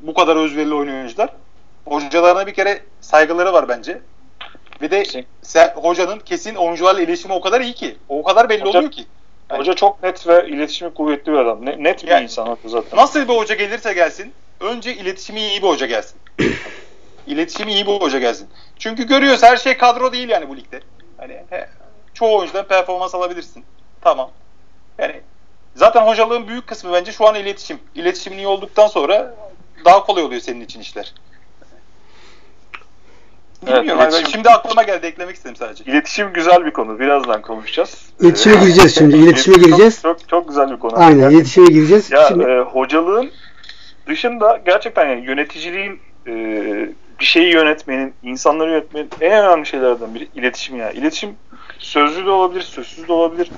bu 0.00 0.14
kadar 0.14 0.36
özverili 0.36 0.74
oynuyor 0.74 0.98
oyuncular? 0.98 1.28
Hocalarına 1.84 2.46
bir 2.46 2.54
kere 2.54 2.82
saygıları 3.00 3.52
var 3.52 3.68
bence. 3.68 4.00
Bir 4.80 4.90
de 4.90 5.04
sen, 5.42 5.72
hocanın 5.74 6.18
kesin 6.18 6.54
oyuncularla 6.54 7.00
iletişimi 7.00 7.34
o 7.34 7.40
kadar 7.40 7.60
iyi 7.60 7.74
ki. 7.74 7.96
O 8.08 8.22
kadar 8.22 8.48
belli 8.48 8.64
Hoca, 8.64 8.78
oluyor 8.78 8.92
ki. 8.92 9.04
Hoca 9.58 9.74
çok 9.74 10.02
net 10.02 10.26
ve 10.26 10.48
iletişimi 10.48 10.94
kuvvetli 10.94 11.32
bir 11.32 11.38
adam. 11.38 11.66
Ne, 11.66 11.82
net 11.82 12.04
bir 12.04 12.08
yani, 12.08 12.24
insan 12.24 12.58
zaten. 12.64 12.98
Nasıl 12.98 13.28
bir 13.28 13.34
hoca 13.34 13.54
gelirse 13.54 13.92
gelsin 13.92 14.32
önce 14.60 14.94
iletişimi 14.94 15.40
iyi 15.40 15.62
bir 15.62 15.68
hoca 15.68 15.86
gelsin. 15.86 16.20
İletişimi 17.26 17.72
iyi 17.72 17.86
bir 17.86 17.92
hoca 17.92 18.18
gelsin. 18.18 18.48
Çünkü 18.78 19.06
görüyoruz 19.06 19.42
her 19.42 19.56
şey 19.56 19.76
kadro 19.76 20.12
değil 20.12 20.28
yani 20.28 20.48
bu 20.48 20.56
ligde. 20.56 20.80
Hani 21.16 21.42
he, 21.50 21.68
çoğu 22.14 22.38
oyuncudan 22.38 22.66
performans 22.66 23.14
alabilirsin. 23.14 23.64
Tamam. 24.00 24.30
Yani 24.98 25.20
zaten 25.74 26.06
hocalığın 26.06 26.48
büyük 26.48 26.66
kısmı 26.66 26.92
bence 26.92 27.12
şu 27.12 27.28
an 27.28 27.34
iletişim. 27.34 27.78
İletişimin 27.94 28.38
iyi 28.38 28.46
olduktan 28.46 28.86
sonra 28.86 29.34
daha 29.84 30.04
kolay 30.04 30.22
oluyor 30.22 30.40
senin 30.40 30.60
için 30.60 30.80
işler. 30.80 31.14
Bilmiyorum. 33.66 34.00
Evet, 34.02 34.12
iletişim- 34.12 34.30
şimdi 34.32 34.48
aklıma 34.48 34.82
geldi 34.82 35.06
eklemek 35.06 35.36
istedim 35.36 35.56
sadece. 35.56 35.84
İletişim 35.84 36.32
güzel 36.32 36.66
bir 36.66 36.70
konu. 36.70 36.98
Birazdan 36.98 37.42
konuşacağız. 37.42 38.10
İletişime 38.20 38.54
Ee, 38.56 38.60
gireceğiz 38.60 38.94
şimdi. 38.98 39.16
İletişime 39.16 39.56
çok- 39.56 39.64
gireceğiz. 39.64 40.02
Çok, 40.02 40.28
çok, 40.28 40.48
güzel 40.48 40.70
bir 40.70 40.76
konu. 40.76 40.92
Aynen 40.96 41.30
iletişime 41.30 41.66
gireceğiz. 41.66 42.10
Ya 42.10 42.24
Şimdi 42.28 42.44
e, 42.44 42.60
hocalığın 42.60 43.30
dışında 44.06 44.60
gerçekten 44.66 45.08
yani 45.08 45.24
yöneticiliğin 45.26 46.00
e, 46.26 46.32
bir 47.20 47.24
şeyi 47.24 47.52
yönetmenin, 47.52 48.14
insanları 48.22 48.70
yönetmenin 48.70 49.10
en 49.20 49.44
önemli 49.44 49.66
şeylerden 49.66 50.14
biri 50.14 50.28
iletişim 50.34 50.76
yani. 50.76 50.92
İletişim 50.98 51.30
sözlü 51.78 52.26
de 52.26 52.30
olabilir, 52.30 52.62
sözsüz 52.62 53.08
de 53.08 53.12
olabilir, 53.12 53.50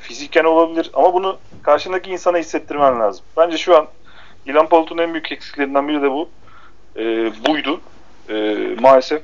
fiziken 0.00 0.44
olabilir 0.44 0.90
ama 0.94 1.14
bunu 1.14 1.38
karşındaki 1.62 2.10
insana 2.10 2.38
hissettirmen 2.38 3.00
lazım. 3.00 3.24
Bence 3.36 3.58
şu 3.58 3.76
an 3.76 3.86
İlhan 4.46 4.68
Palut'un 4.68 4.98
en 4.98 5.12
büyük 5.12 5.32
eksiklerinden 5.32 5.88
biri 5.88 6.02
de 6.02 6.10
bu. 6.10 6.28
E, 6.96 7.02
buydu. 7.48 7.80
E, 8.28 8.34
maalesef 8.80 9.22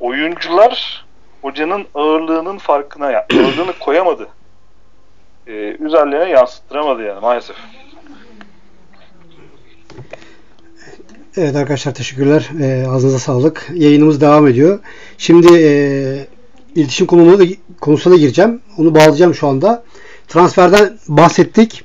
oyuncular 0.00 1.04
hocanın 1.42 1.86
ağırlığının 1.94 2.58
farkına, 2.58 3.06
ağırlığını 3.06 3.72
koyamadı. 3.80 4.28
E, 5.46 5.52
üzerlerine 5.52 6.30
yansıttıramadı 6.30 7.02
yani 7.02 7.20
maalesef. 7.20 7.56
Evet 11.36 11.56
arkadaşlar 11.56 11.94
teşekkürler. 11.94 12.50
Ee, 12.60 12.86
ağzınıza 12.88 13.18
sağlık. 13.18 13.68
Yayınımız 13.74 14.20
devam 14.20 14.46
ediyor. 14.46 14.78
Şimdi 15.18 15.46
e, 15.62 15.70
iletişim 16.74 17.06
konusuna 17.06 17.38
da, 17.38 17.44
konusuna 17.80 18.14
da 18.14 18.18
gireceğim. 18.18 18.60
Onu 18.78 18.94
bağlayacağım 18.94 19.34
şu 19.34 19.48
anda. 19.48 19.84
Transferden 20.28 20.98
bahsettik. 21.08 21.84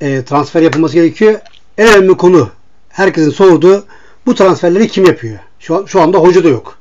E, 0.00 0.24
transfer 0.24 0.62
yapılması 0.62 0.94
gerekiyor. 0.94 1.40
En 1.78 1.88
önemli 1.88 2.16
konu 2.16 2.50
herkesin 2.88 3.30
sorduğu 3.30 3.84
bu 4.26 4.34
transferleri 4.34 4.88
kim 4.88 5.06
yapıyor? 5.06 5.38
Şu, 5.58 5.76
an, 5.76 5.84
şu 5.84 6.00
anda 6.00 6.18
hoca 6.18 6.44
da 6.44 6.48
yok. 6.48 6.78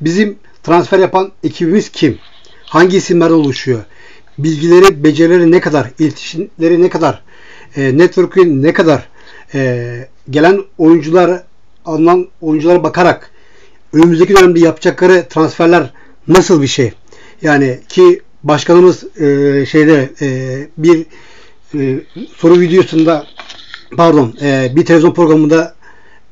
Bizim 0.00 0.38
transfer 0.62 0.98
yapan 0.98 1.32
ekibimiz 1.44 1.88
kim? 1.88 2.18
Hangi 2.64 2.96
isimlerden 2.96 3.34
oluşuyor? 3.34 3.80
Bilgileri, 4.38 5.04
becerileri 5.04 5.50
ne 5.50 5.60
kadar? 5.60 5.90
iletişimleri 5.98 6.82
ne 6.82 6.88
kadar? 6.88 7.22
E, 7.76 7.98
network'ü 7.98 8.62
ne 8.62 8.72
kadar? 8.72 9.08
E, 9.54 10.08
gelen 10.30 10.64
oyuncular 10.78 11.42
alınan 11.84 12.28
oyunculara 12.40 12.82
bakarak 12.82 13.30
önümüzdeki 13.92 14.36
dönemde 14.36 14.60
yapacakları 14.60 15.26
transferler 15.28 15.92
nasıl 16.28 16.62
bir 16.62 16.66
şey? 16.66 16.92
Yani 17.42 17.80
ki 17.88 18.22
başkanımız 18.42 19.20
e, 19.20 19.66
şeyde 19.66 20.10
e, 20.20 20.28
bir 20.78 21.06
e, 21.74 22.00
soru 22.36 22.60
videosunda 22.60 23.26
pardon 23.96 24.34
e, 24.42 24.72
bir 24.76 24.84
televizyon 24.84 25.14
programında 25.14 25.74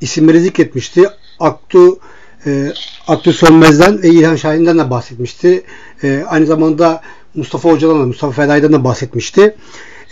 isimleri 0.01 0.41
zikretmişti. 0.41 1.09
Aktu 1.41 1.99
e, 2.47 2.73
Aktu 3.09 3.33
Sönmez'den 3.33 4.03
ve 4.03 4.09
İlhan 4.09 4.37
Şahin'den 4.37 4.79
de 4.79 4.91
bahsetmişti. 4.91 5.65
E, 6.03 6.25
aynı 6.29 6.47
zamanda 6.47 7.03
Mustafa 7.35 7.71
Hoca'dan 7.71 8.01
da 8.01 8.07
Mustafa 8.07 8.43
Fedai'den 8.43 8.73
de 8.73 8.85
bahsetmişti. 8.85 9.57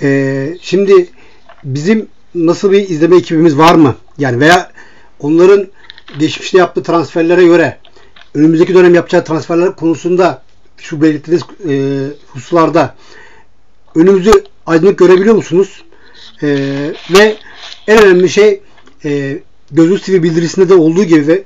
E, 0.03 0.57
şimdi 0.61 1.09
bizim 1.65 2.09
nasıl 2.35 2.73
bir 2.73 2.89
izleme 2.89 3.17
ekibimiz 3.17 3.59
var 3.59 3.75
mı? 3.75 3.95
Yani 4.19 4.41
veya 4.41 4.71
onların 5.21 5.69
geçmişte 6.19 6.59
yaptığı 6.59 6.83
transferlere 6.83 7.45
göre 7.45 7.79
önümüzdeki 8.35 8.75
dönem 8.75 8.95
yapacağı 8.95 9.25
transferler 9.25 9.77
konusunda 9.77 10.43
şu 10.77 11.03
belirttiğiniz 11.03 11.43
e, 11.69 12.07
hususlarda 12.29 12.95
önümüzü 13.95 14.33
aydınlık 14.67 14.99
görebiliyor 14.99 15.35
musunuz? 15.35 15.85
E, 16.43 16.49
ve 17.11 17.37
en 17.87 18.03
önemli 18.03 18.29
şey 18.29 18.61
e, 19.05 19.39
Gözlük 19.75 20.05
TV 20.05 20.23
bildirisinde 20.23 20.69
de 20.69 20.75
olduğu 20.75 21.05
gibi 21.05 21.27
ve 21.27 21.45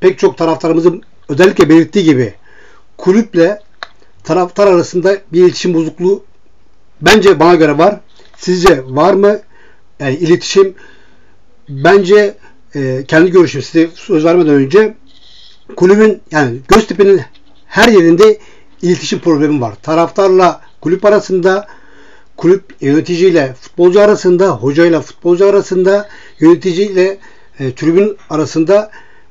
pek 0.00 0.18
çok 0.18 0.38
taraftarımızın 0.38 1.02
özellikle 1.28 1.68
belirttiği 1.68 2.04
gibi 2.04 2.34
kulüple 2.98 3.60
taraftar 4.24 4.66
arasında 4.66 5.18
bir 5.32 5.40
iletişim 5.40 5.74
bozukluğu 5.74 6.24
bence 7.00 7.40
bana 7.40 7.54
göre 7.54 7.78
var. 7.78 8.00
Sizce 8.36 8.82
var 8.86 9.14
mı? 9.14 9.40
Yani 10.00 10.14
iletişim 10.14 10.74
bence 11.68 12.34
e, 12.74 13.04
kendi 13.08 13.30
görüşüm 13.30 13.62
size 13.62 13.88
söz 13.94 14.24
vermeden 14.24 14.54
önce 14.54 14.94
kulübün 15.76 16.20
yani 16.30 16.58
Göztepe'nin 16.68 17.20
her 17.66 17.88
yerinde 17.88 18.38
iletişim 18.82 19.18
problemi 19.18 19.60
var. 19.60 19.74
Taraftarla 19.82 20.60
kulüp 20.80 21.04
arasında, 21.04 21.66
kulüp 22.36 22.64
yöneticiyle 22.80 23.54
futbolcu 23.60 24.00
arasında, 24.00 24.48
hocayla 24.48 25.00
futbolcu 25.00 25.46
arasında, 25.46 26.08
yöneticiyle 26.40 27.18
e, 27.58 27.74
tribün 27.74 28.16
arasında 28.30 28.90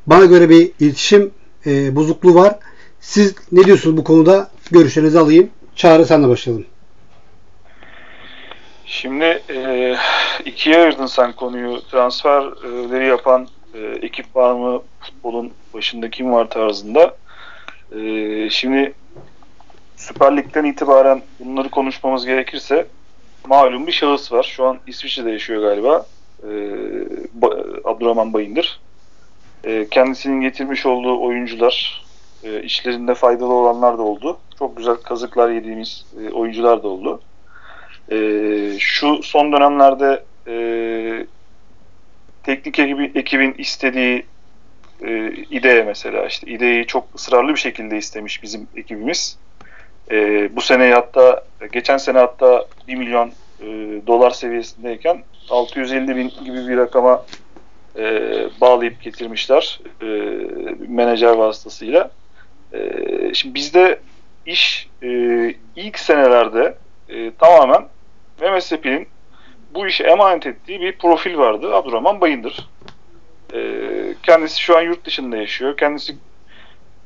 bana 0.09 0.25
göre 0.25 0.49
bir 0.49 0.71
iletişim 0.79 1.31
e, 1.65 1.95
bozukluğu 1.95 2.35
var. 2.35 2.55
Siz 2.99 3.35
ne 3.51 3.63
diyorsunuz 3.63 3.97
bu 3.97 4.03
konuda? 4.03 4.49
Görüşlerinizi 4.71 5.19
alayım. 5.19 5.49
Çağrı 5.75 6.05
senle 6.05 6.27
başlayalım. 6.27 6.65
Şimdi 8.85 9.43
e, 9.49 9.95
ikiye 10.45 10.77
ayırdın 10.77 11.05
sen 11.05 11.33
konuyu. 11.33 11.81
Transferleri 11.91 13.07
yapan 13.07 13.47
e, 13.73 13.79
ekip 13.79 14.35
var 14.35 14.53
mı? 14.53 14.81
Futbolun 15.01 15.51
başında 15.73 16.09
kim 16.09 16.31
var 16.31 16.49
tarzında. 16.49 17.17
E, 17.91 18.49
şimdi 18.49 18.93
Süper 19.95 20.37
Lig'den 20.37 20.65
itibaren 20.65 21.21
bunları 21.39 21.69
konuşmamız 21.69 22.25
gerekirse 22.25 22.87
malum 23.47 23.87
bir 23.87 23.91
şahıs 23.91 24.31
var. 24.31 24.43
Şu 24.43 24.65
an 24.65 24.79
İsviçre'de 24.87 25.31
yaşıyor 25.31 25.61
galiba. 25.61 26.05
E, 26.43 26.49
Abdurrahman 27.83 28.33
Bayındır. 28.33 28.79
E, 29.63 29.87
kendisinin 29.91 30.41
getirmiş 30.41 30.85
olduğu 30.85 31.21
oyuncular, 31.21 32.03
e, 32.43 32.61
işlerinde 32.61 33.13
faydalı 33.13 33.53
olanlar 33.53 33.97
da 33.97 34.01
oldu. 34.01 34.37
Çok 34.59 34.77
güzel 34.77 34.95
kazıklar 34.95 35.49
yediğimiz 35.49 36.05
e, 36.21 36.31
oyuncular 36.31 36.83
da 36.83 36.87
oldu. 36.87 37.21
Şu 38.79 39.23
son 39.23 39.51
dönemlerde 39.51 40.23
teknik 42.43 42.79
ekibi, 42.79 43.11
ekibin 43.15 43.55
istediği 43.57 44.25
ideye 45.49 45.83
mesela 45.83 46.25
işte 46.25 46.51
ideyi 46.51 46.85
çok 46.85 47.07
ısrarlı 47.15 47.49
bir 47.49 47.59
şekilde 47.59 47.97
istemiş 47.97 48.43
bizim 48.43 48.67
ekibimiz. 48.75 49.37
Bu 50.51 50.61
sene 50.61 50.93
hatta 50.93 51.43
geçen 51.71 51.97
sene 51.97 52.19
hatta 52.19 52.65
1 52.87 52.95
milyon 52.95 53.31
dolar 54.07 54.31
seviyesindeyken 54.31 55.23
650 55.49 56.15
bin 56.15 56.29
gibi 56.45 56.67
bir 56.67 56.77
rakama 56.77 57.25
e, 57.97 58.03
bağlayıp 58.61 59.01
getirmişler 59.01 59.79
e, 60.01 60.05
menajer 60.87 61.33
vasıtasıyla. 61.33 62.11
E, 62.73 62.79
şimdi 63.33 63.55
bizde 63.55 63.99
iş 64.45 64.89
e, 65.03 65.09
ilk 65.75 65.99
senelerde 65.99 66.77
e, 67.09 67.31
tamamen 67.39 67.85
Sepi'nin 68.59 69.07
bu 69.73 69.87
işe 69.87 70.03
emanet 70.03 70.45
ettiği 70.45 70.81
bir 70.81 70.97
profil 70.97 71.37
vardı. 71.37 71.75
Abdurrahman 71.75 72.21
Bayındır. 72.21 72.69
E, 73.53 73.59
kendisi 74.23 74.61
şu 74.61 74.77
an 74.77 74.81
yurt 74.81 75.05
dışında 75.05 75.37
yaşıyor. 75.37 75.77
Kendisi 75.77 76.15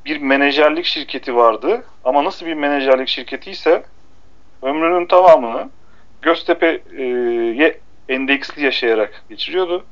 bir 0.05 0.17
menajerlik 0.17 0.85
şirketi 0.85 1.35
vardı. 1.35 1.83
Ama 2.03 2.23
nasıl 2.23 2.45
bir 2.45 2.53
menajerlik 2.53 3.07
şirketi 3.07 3.51
ise 3.51 3.83
ömrünün 4.61 5.05
tamamını 5.05 5.69
Göztepe'ye 6.21 7.79
endeksli 8.09 8.65
yaşayarak 8.65 9.23
geçiriyordu. 9.29 9.85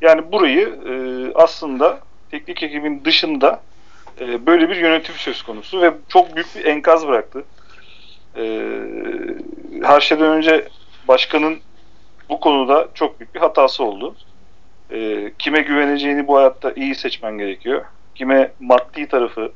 Yani 0.00 0.32
burayı 0.32 0.78
e, 0.88 0.94
aslında 1.34 2.00
teknik 2.30 2.62
ekibin 2.62 3.04
dışında 3.04 3.60
e, 4.20 4.46
böyle 4.46 4.68
bir 4.68 4.76
yönetim 4.76 5.14
söz 5.14 5.42
konusu 5.42 5.82
ve 5.82 5.94
çok 6.08 6.36
büyük 6.36 6.56
bir 6.56 6.64
enkaz 6.64 7.06
bıraktı. 7.06 7.44
E, 8.36 8.72
her 9.82 10.00
şeyden 10.00 10.30
önce 10.30 10.68
başkanın 11.08 11.60
bu 12.28 12.40
konuda 12.40 12.88
çok 12.94 13.20
büyük 13.20 13.34
bir 13.34 13.40
hatası 13.40 13.84
oldu. 13.84 14.14
E, 14.90 15.30
kime 15.38 15.60
güveneceğini 15.60 16.26
bu 16.26 16.36
hayatta 16.36 16.72
iyi 16.76 16.94
seçmen 16.94 17.38
gerekiyor. 17.38 17.84
Kime 18.14 18.52
maddi 18.60 19.08
tarafı 19.08 19.52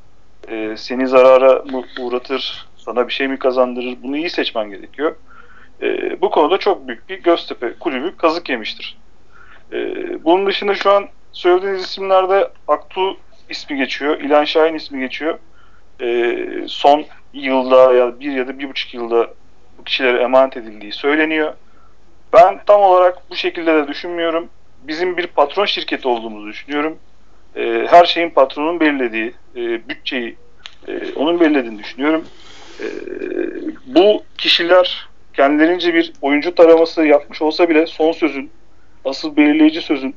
e, 0.49 0.75
seni 0.77 1.09
zarara 1.09 1.63
mı 1.63 1.85
uğratır, 2.01 2.67
sana 2.77 3.09
bir 3.09 3.13
şey 3.13 3.29
mi 3.29 3.39
kazandırır 3.39 3.97
bunu 4.03 4.17
iyi 4.17 4.31
seçmen 4.31 4.71
gerekiyor. 4.71 5.17
E, 5.83 6.21
bu 6.21 6.31
konuda 6.31 6.59
çok 6.59 6.89
büyük 6.89 7.09
bir 7.09 7.23
Göztepe 7.23 7.73
kulübü 7.81 8.17
kazık 8.17 8.49
yemiştir. 8.49 8.97
E, 9.73 9.79
bunun 10.25 10.47
dışında 10.47 10.75
şu 10.75 10.91
an 10.91 11.09
söylediğiniz 11.33 11.83
isimlerde 11.83 12.51
Aktu 12.69 13.17
ismi 13.49 13.77
geçiyor, 13.77 14.21
İlhan 14.21 14.45
Şahin 14.45 14.75
ismi 14.75 15.01
geçiyor. 15.01 15.39
E, 16.01 16.37
son 16.67 17.05
yılda 17.33 17.93
ya 17.93 18.21
bir 18.21 18.33
ya 18.33 18.49
da 18.49 18.59
bir 18.59 18.69
buçuk 18.69 18.95
yılda 18.95 19.31
bu 19.79 19.85
kişilere 19.85 20.23
emanet 20.23 20.57
edildiği 20.57 20.93
söyleniyor. 20.93 21.53
Ben 22.33 22.61
tam 22.67 22.81
olarak 22.81 23.31
bu 23.31 23.37
şekilde 23.37 23.75
de 23.75 23.89
düşünmüyorum. 23.89 24.49
Bizim 24.83 25.17
bir 25.17 25.27
patron 25.27 25.65
şirketi 25.65 26.09
olduğumuzu 26.09 26.47
düşünüyorum. 26.47 26.99
E, 27.57 27.87
her 27.91 28.05
şeyin 28.05 28.31
patronun 28.31 28.81
belirlediği 28.81 29.35
e, 29.57 29.89
bütçeyi 29.89 30.37
e, 30.89 31.13
onun 31.17 31.41
belirlediğini 31.41 31.79
düşünüyorum. 31.79 32.25
E, 32.81 32.87
bu 33.87 34.23
kişiler 34.39 35.09
kendilerince 35.35 35.95
bir 35.95 36.13
oyuncu 36.23 36.55
taraması 36.55 37.05
yapmış 37.05 37.43
olsa 37.43 37.69
bile 37.69 37.87
son 37.87 38.13
sözün, 38.13 38.51
asıl 39.05 39.37
belirleyici 39.37 39.81
sözün 39.81 40.17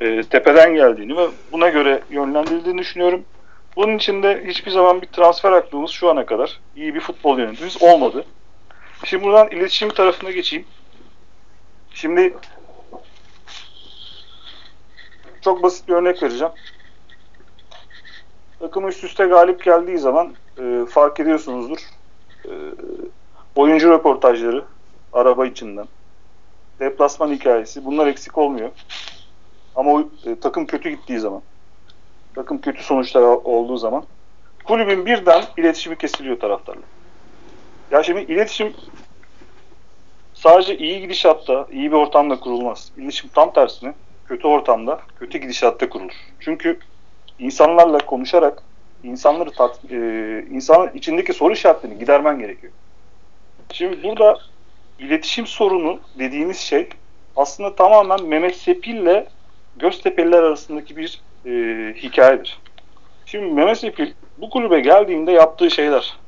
e, 0.00 0.22
tepeden 0.22 0.74
geldiğini 0.74 1.16
ve 1.16 1.28
buna 1.52 1.68
göre 1.68 2.02
yönlendirildiğini 2.10 2.78
düşünüyorum. 2.78 3.24
Bunun 3.76 3.96
için 3.96 4.22
de 4.22 4.44
hiçbir 4.46 4.70
zaman 4.70 5.02
bir 5.02 5.06
transfer 5.06 5.52
aklımız 5.52 5.90
şu 5.90 6.10
ana 6.10 6.26
kadar 6.26 6.60
iyi 6.76 6.94
bir 6.94 7.00
futbol 7.00 7.38
yönetimimiz 7.38 7.82
olmadı. 7.82 8.24
Şimdi 9.04 9.24
buradan 9.24 9.48
iletişim 9.48 9.88
tarafına 9.88 10.30
geçeyim. 10.30 10.64
Şimdi 11.94 12.34
çok 15.40 15.62
basit 15.62 15.88
bir 15.88 15.94
örnek 15.94 16.22
vereceğim. 16.22 16.52
Takım 18.60 18.88
üst 18.88 19.04
üste 19.04 19.26
galip 19.26 19.64
geldiği 19.64 19.98
zaman 19.98 20.34
e, 20.58 20.86
fark 20.90 21.20
ediyorsunuzdur. 21.20 21.78
E, 22.44 22.52
oyuncu 23.56 23.90
röportajları 23.90 24.64
araba 25.12 25.46
içinden. 25.46 25.86
Deplasman 26.80 27.32
hikayesi. 27.32 27.84
Bunlar 27.84 28.06
eksik 28.06 28.38
olmuyor. 28.38 28.70
Ama 29.76 29.92
o, 29.92 30.00
e, 30.00 30.40
takım 30.40 30.66
kötü 30.66 30.90
gittiği 30.90 31.18
zaman 31.18 31.42
takım 32.34 32.60
kötü 32.60 32.82
sonuçlar 32.82 33.22
olduğu 33.22 33.76
zaman 33.76 34.04
kulübün 34.64 35.06
birden 35.06 35.44
iletişimi 35.56 35.98
kesiliyor 35.98 36.40
taraftarla. 36.40 36.82
Ya 37.90 38.02
şimdi 38.02 38.20
iletişim 38.20 38.74
sadece 40.34 40.78
iyi 40.78 41.00
gidişatta, 41.00 41.66
iyi 41.72 41.92
bir 41.92 41.96
ortamda 41.96 42.40
kurulmaz. 42.40 42.92
İletişim 42.96 43.30
tam 43.34 43.52
tersine 43.52 43.94
kötü 44.28 44.46
ortamda, 44.46 45.00
kötü 45.18 45.38
gidişatta 45.38 45.88
kurulur. 45.88 46.12
Çünkü 46.40 46.78
insanlarla 47.38 47.98
konuşarak 47.98 48.62
insanları 49.02 49.50
tat, 49.50 49.80
e, 49.90 49.96
insanın 50.50 50.90
içindeki 50.94 51.32
soru 51.32 51.52
işaretlerini 51.52 51.98
gidermen 51.98 52.38
gerekiyor. 52.38 52.72
Şimdi 53.72 54.02
burada 54.02 54.38
iletişim 54.98 55.46
sorunu 55.46 56.00
dediğimiz 56.18 56.58
şey 56.58 56.88
aslında 57.36 57.74
tamamen 57.74 58.24
Mehmet 58.24 58.56
Sepil 58.56 58.96
ile 58.96 59.26
Göztepe'liler 59.76 60.42
arasındaki 60.42 60.96
bir 60.96 61.20
e, 61.46 61.50
hikayedir. 61.94 62.58
Şimdi 63.26 63.54
Mehmet 63.54 63.78
Sepil 63.78 64.12
bu 64.38 64.50
kulübe 64.50 64.80
geldiğinde 64.80 65.32
yaptığı 65.32 65.70
şeyler 65.70 66.18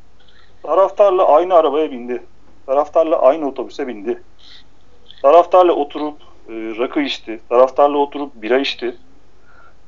taraftarla 0.63 1.29
aynı 1.29 1.55
arabaya 1.55 1.91
bindi. 1.91 2.23
Taraftarla 2.67 3.23
aynı 3.23 3.49
otobüse 3.49 3.87
bindi. 3.87 4.23
Taraftarla 5.23 5.73
oturup 5.73 6.21
e, 6.49 6.53
rakı 6.79 7.01
içti. 7.01 7.41
Taraftarla 7.49 7.99
oturup 7.99 8.35
bira 8.35 8.59
içti. 8.59 8.97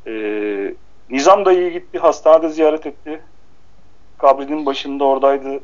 E, 0.07 0.13
Nizam 1.11 1.45
da 1.45 1.53
iyi 1.53 1.73
gitti. 1.73 1.99
Hastanede 1.99 2.49
ziyaret 2.49 2.87
etti. 2.87 3.21
Kabrinin 4.19 4.67
başında 4.67 5.05
oradaydı. 5.05 5.61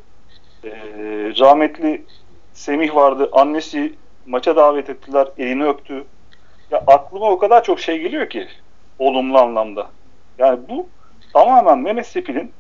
E, 0.65 0.71
rahmetli 1.39 2.05
Semih 2.59 2.95
vardı. 2.95 3.29
Annesi 3.33 3.95
maça 4.27 4.57
davet 4.57 4.91
ettiler. 4.91 5.29
Elini 5.39 5.65
öptü. 5.65 6.05
Ya 6.71 6.85
aklıma 6.87 7.31
o 7.31 7.39
kadar 7.39 7.65
çok 7.65 7.81
şey 7.81 7.99
geliyor 7.99 8.31
ki 8.31 8.49
olumlu 8.99 9.39
anlamda. 9.39 9.91
Yani 10.39 10.59
bu 10.69 10.89
tamamen 11.33 11.79
Mehmet 11.79 12.07
Sepil'in 12.07 12.53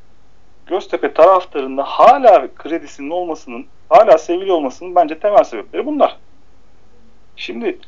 Göztepe 0.66 1.14
taraftarında 1.14 1.82
hala 1.82 2.54
kredisinin 2.54 3.10
olmasının, 3.10 3.66
hala 3.88 4.18
sevili 4.18 4.52
olmasının 4.52 4.94
bence 4.94 5.18
temel 5.18 5.44
sebepleri 5.44 5.86
bunlar. 5.86 6.16
Şimdi 7.36 7.78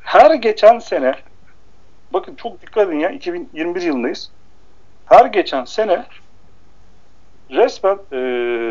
her 0.00 0.34
geçen 0.34 0.78
sene 0.78 1.14
bakın 2.12 2.34
çok 2.34 2.62
dikkat 2.62 2.88
edin 2.88 2.98
ya 2.98 3.10
2021 3.10 3.82
yılındayız. 3.82 4.30
Her 5.06 5.26
geçen 5.26 5.64
sene 5.64 6.04
resmen 7.50 7.98
e, 8.12 8.16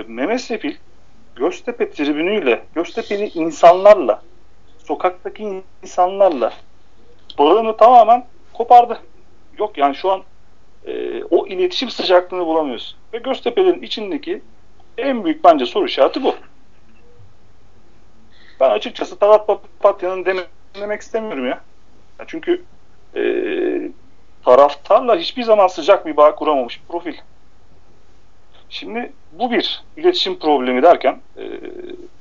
Mehmet 0.07 0.41
Sepil 0.41 0.75
Göztepe 1.39 1.91
tribünüyle, 1.91 2.63
Göztepe'li 2.75 3.27
insanlarla, 3.33 4.21
sokaktaki 4.87 5.63
insanlarla 5.83 6.53
bağını 7.37 7.77
tamamen 7.77 8.25
kopardı. 8.53 8.99
Yok 9.57 9.77
yani 9.77 9.95
şu 9.95 10.11
an 10.11 10.23
e, 10.85 11.23
o 11.23 11.47
iletişim 11.47 11.89
sıcaklığını 11.89 12.45
bulamıyoruz. 12.45 12.95
Ve 13.13 13.17
Göztepe'lerin 13.17 13.81
içindeki 13.81 14.41
en 14.97 15.25
büyük 15.25 15.43
bence 15.43 15.65
soru 15.65 15.85
işareti 15.85 16.23
bu. 16.23 16.35
Ben 18.59 18.69
açıkçası 18.69 19.19
Talat 19.19 19.47
Papatya'nın 19.47 20.25
demek 20.75 21.01
istemiyorum 21.01 21.45
ya. 21.45 21.61
ya 22.19 22.25
çünkü 22.27 22.63
e, 23.15 23.21
taraftarla 24.45 25.15
hiçbir 25.15 25.43
zaman 25.43 25.67
sıcak 25.67 26.05
bir 26.05 26.17
bağ 26.17 26.35
kuramamış 26.35 26.81
profil. 26.89 27.15
Şimdi 28.69 29.11
bu 29.31 29.51
bir 29.51 29.83
iletişim 29.97 30.39
problemi 30.39 30.83
derken 30.83 31.21
e, 31.37 31.43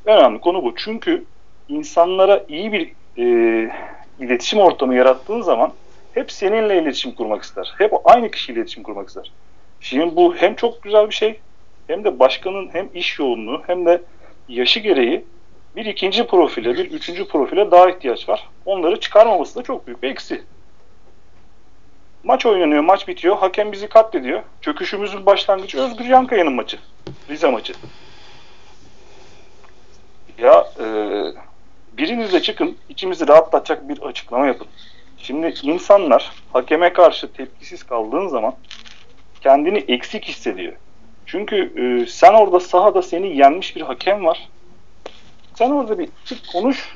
önemli 0.04 0.40
konu 0.40 0.62
bu. 0.62 0.74
Çünkü 0.76 1.24
insanlara 1.68 2.44
iyi 2.48 2.72
bir 2.72 2.92
e, 3.18 3.24
iletişim 4.20 4.58
ortamı 4.58 4.94
yarattığın 4.94 5.40
zaman 5.40 5.72
hep 6.12 6.32
seninle 6.32 6.82
iletişim 6.82 7.12
kurmak 7.12 7.42
ister. 7.42 7.74
Hep 7.78 7.92
aynı 8.04 8.30
kişiyle 8.30 8.60
iletişim 8.60 8.82
kurmak 8.82 9.08
ister. 9.08 9.32
Şimdi 9.80 10.16
bu 10.16 10.34
hem 10.34 10.54
çok 10.54 10.82
güzel 10.82 11.08
bir 11.08 11.14
şey 11.14 11.40
hem 11.86 12.04
de 12.04 12.18
başkanın 12.18 12.68
hem 12.72 12.88
iş 12.94 13.18
yoğunluğu 13.18 13.62
hem 13.66 13.86
de 13.86 14.02
yaşı 14.48 14.80
gereği 14.80 15.24
bir 15.76 15.86
ikinci 15.86 16.26
profile, 16.26 16.74
bir 16.74 16.90
üçüncü 16.90 17.28
profile 17.28 17.70
daha 17.70 17.90
ihtiyaç 17.90 18.28
var. 18.28 18.48
Onları 18.64 19.00
çıkarmaması 19.00 19.58
da 19.58 19.62
çok 19.62 19.86
büyük 19.86 20.02
bir 20.02 20.10
eksi. 20.10 20.42
Maç 22.28 22.46
oynanıyor, 22.46 22.82
maç 22.82 23.08
bitiyor. 23.08 23.38
Hakem 23.38 23.72
bizi 23.72 23.88
katlediyor. 23.88 24.42
Çöküşümüzün 24.60 25.26
başlangıcı 25.26 25.80
Özgür 25.80 26.04
Yankaya'nın 26.04 26.52
maçı. 26.52 26.78
Rize 27.30 27.50
maçı. 27.50 27.72
Ya 30.38 30.66
e, 30.80 30.86
biriniz 31.92 32.32
de 32.32 32.42
çıkın, 32.42 32.76
içimizi 32.88 33.28
rahatlatacak 33.28 33.88
bir 33.88 34.02
açıklama 34.02 34.46
yapın. 34.46 34.66
Şimdi 35.18 35.54
insanlar 35.62 36.32
hakeme 36.52 36.92
karşı 36.92 37.32
tepkisiz 37.32 37.82
kaldığın 37.82 38.28
zaman 38.28 38.54
kendini 39.40 39.78
eksik 39.78 40.24
hissediyor. 40.24 40.72
Çünkü 41.26 41.56
e, 41.56 42.06
sen 42.06 42.34
orada 42.34 42.60
sahada 42.60 43.02
seni 43.02 43.36
yenmiş 43.36 43.76
bir 43.76 43.82
hakem 43.82 44.24
var. 44.24 44.48
Sen 45.54 45.70
orada 45.70 45.98
bir 45.98 46.08
çık 46.24 46.38
konuş. 46.52 46.94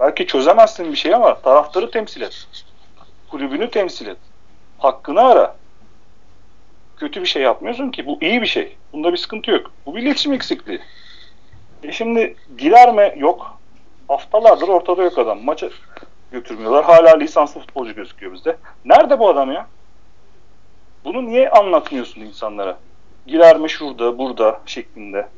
Belki 0.00 0.26
çözemezsin 0.26 0.92
bir 0.92 0.96
şey 0.96 1.14
ama 1.14 1.40
taraftarı 1.40 1.90
temsil 1.90 2.20
et. 2.20 2.46
Kulübünü 3.30 3.70
temsil 3.70 4.06
et. 4.06 4.16
Hakkını 4.78 5.20
ara. 5.20 5.56
Kötü 6.96 7.20
bir 7.20 7.26
şey 7.26 7.42
yapmıyorsun 7.42 7.90
ki. 7.90 8.06
Bu 8.06 8.18
iyi 8.20 8.42
bir 8.42 8.46
şey. 8.46 8.76
Bunda 8.92 9.12
bir 9.12 9.16
sıkıntı 9.16 9.50
yok. 9.50 9.70
Bu 9.86 9.96
bir 9.96 10.02
iletişim 10.02 10.32
eksikliği. 10.32 10.80
E 11.82 11.92
şimdi 11.92 12.36
Gilerme 12.58 13.14
yok. 13.18 13.58
Haftalardır 14.08 14.68
ortada 14.68 15.02
yok 15.02 15.18
adam. 15.18 15.44
Maça 15.44 15.68
götürmüyorlar. 16.32 16.84
Hala 16.84 17.16
lisanslı 17.16 17.60
futbolcu 17.60 17.94
gözüküyor 17.94 18.32
bizde. 18.32 18.56
Nerede 18.84 19.18
bu 19.18 19.28
adam 19.28 19.52
ya? 19.52 19.66
Bunu 21.04 21.26
niye 21.26 21.50
anlatmıyorsun 21.50 22.20
insanlara? 22.20 22.78
Girer 23.26 23.68
şurada, 23.68 24.18
burada 24.18 24.60
şeklinde. 24.66 25.28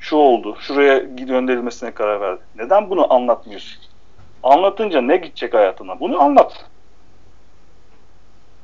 Şu 0.00 0.16
oldu, 0.16 0.56
şuraya 0.60 0.98
gönderilmesine 0.98 1.90
karar 1.90 2.20
verdi. 2.20 2.40
Neden 2.56 2.90
bunu 2.90 3.12
anlatmıyorsun? 3.12 3.82
Anlatınca 4.42 5.00
ne 5.00 5.16
gidecek 5.16 5.54
hayatına? 5.54 6.00
Bunu 6.00 6.22
anlat. 6.22 6.64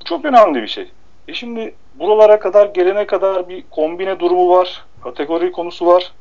Çok 0.05 0.25
önemli 0.25 0.63
bir 0.63 0.67
şey. 0.67 0.91
E 1.29 1.35
şimdi 1.35 1.75
buralara 1.95 2.39
kadar 2.39 2.67
gelene 2.67 3.07
kadar 3.07 3.49
bir 3.49 3.65
kombine 3.71 4.21
durumu 4.21 4.49
var. 4.51 4.85
Kategori 5.03 5.53
konusu 5.53 5.87
var. 5.87 6.13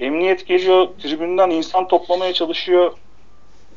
Emniyet 0.00 0.46
geliyor, 0.46 0.88
tribünden 1.02 1.50
insan 1.50 1.88
toplamaya 1.88 2.32
çalışıyor. 2.32 2.92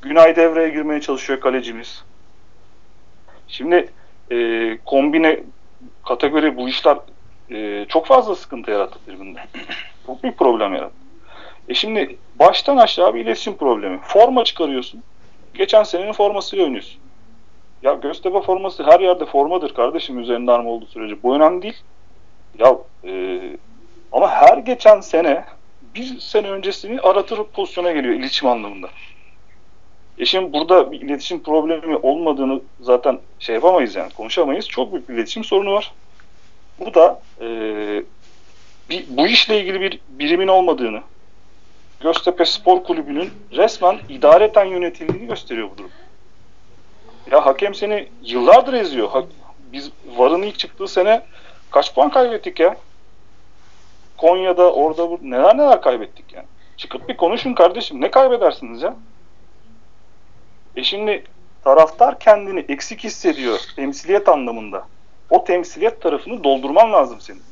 Günay 0.02 0.36
devreye 0.36 0.70
girmeye 0.70 1.02
çalışıyor 1.02 1.40
kalecimiz. 1.40 2.04
Şimdi 3.48 3.90
e, 4.32 4.78
kombine 4.86 5.40
kategori 6.06 6.58
bu 6.58 6.70
işler 6.70 6.98
e, 7.52 7.86
çok 7.90 8.06
fazla 8.06 8.36
sıkıntı 8.36 8.72
yarattı 8.72 9.00
tribünde. 9.06 9.40
Çok 10.06 10.24
büyük 10.24 10.38
problem 10.38 10.74
yarattı. 10.74 10.96
E 11.70 11.74
şimdi 11.74 12.18
baştan 12.40 12.78
aşağı 12.78 13.16
bir 13.16 13.20
iletişim 13.20 13.58
problemi. 13.58 14.00
Forma 14.04 14.44
çıkarıyorsun. 14.44 15.04
Geçen 15.54 15.84
senenin 15.84 16.14
formasıyla 16.14 16.66
oynuyorsun. 16.66 17.02
Ya 17.84 17.94
Göztepe 17.94 18.42
forması 18.42 18.84
her 18.84 19.00
yerde 19.00 19.26
formadır 19.26 19.74
kardeşim 19.74 20.20
üzerinde 20.20 20.52
arma 20.52 20.70
olduğu 20.70 20.86
sürece. 20.86 21.24
Bu 21.24 21.36
önemli 21.36 21.62
değil. 21.62 21.78
Ya 22.60 22.78
e, 23.04 23.42
ama 24.12 24.30
her 24.30 24.58
geçen 24.58 25.02
sene 25.02 25.46
bir 25.96 26.20
sene 26.20 26.52
öncesini 26.52 27.02
aratır 27.02 27.44
pozisyona 27.44 27.92
geliyor 27.92 28.14
iletişim 28.14 28.48
anlamında. 28.48 28.90
E 30.18 30.26
şimdi 30.26 30.54
burada 30.54 30.92
bir 30.92 31.02
iletişim 31.02 31.44
problemi 31.44 31.96
olmadığını 31.96 32.62
zaten 32.82 33.20
şey 33.40 33.56
yapamayız 33.56 33.96
yani 33.96 34.14
konuşamayız. 34.14 34.68
Çok 34.68 34.94
büyük 34.94 35.10
bir 35.10 35.14
iletişim 35.14 35.44
sorunu 35.44 35.74
var. 35.74 35.94
Bu 36.80 36.94
da 36.94 37.22
e, 37.42 37.48
bir, 38.90 39.06
bu 39.10 39.28
işle 39.28 39.62
ilgili 39.62 39.82
bir 39.82 40.00
birimin 40.10 40.48
olmadığını, 40.48 41.02
Göztepe 42.00 42.46
Spor 42.46 42.84
Kulübü'nün 42.84 43.30
resmen 43.52 44.00
idareten 44.10 44.66
yönetildiğini 44.66 45.28
gösteriyor 45.28 45.70
bu 45.74 45.78
durum. 45.78 45.92
Ya 47.32 47.46
hakem 47.46 47.76
seni 47.76 48.08
yıllardır 48.24 48.74
eziyor. 48.74 49.24
Biz 49.72 49.92
VAR'ın 50.18 50.42
ilk 50.42 50.60
çıktığı 50.60 50.88
sene 50.88 51.22
kaç 51.72 51.96
puan 51.96 52.10
kaybettik 52.10 52.60
ya? 52.60 52.78
Konya'da 54.18 54.74
orada 54.74 55.10
bu 55.10 55.20
neler 55.22 55.58
neler 55.58 55.82
kaybettik 55.82 56.34
yani. 56.34 56.46
Çıkıp 56.78 57.10
bir 57.10 57.18
konuşun 57.18 57.54
kardeşim. 57.54 58.02
Ne 58.02 58.12
kaybedersiniz 58.12 58.82
ya? 58.82 58.96
E 60.76 60.84
şimdi 60.84 61.24
taraftar 61.64 62.20
kendini 62.20 62.60
eksik 62.60 63.04
hissediyor 63.04 63.60
temsiliyet 63.76 64.30
anlamında. 64.30 64.88
O 65.30 65.44
temsiliyet 65.44 66.02
tarafını 66.02 66.44
doldurman 66.44 66.94
lazım 66.94 67.22
senin. 67.22 67.44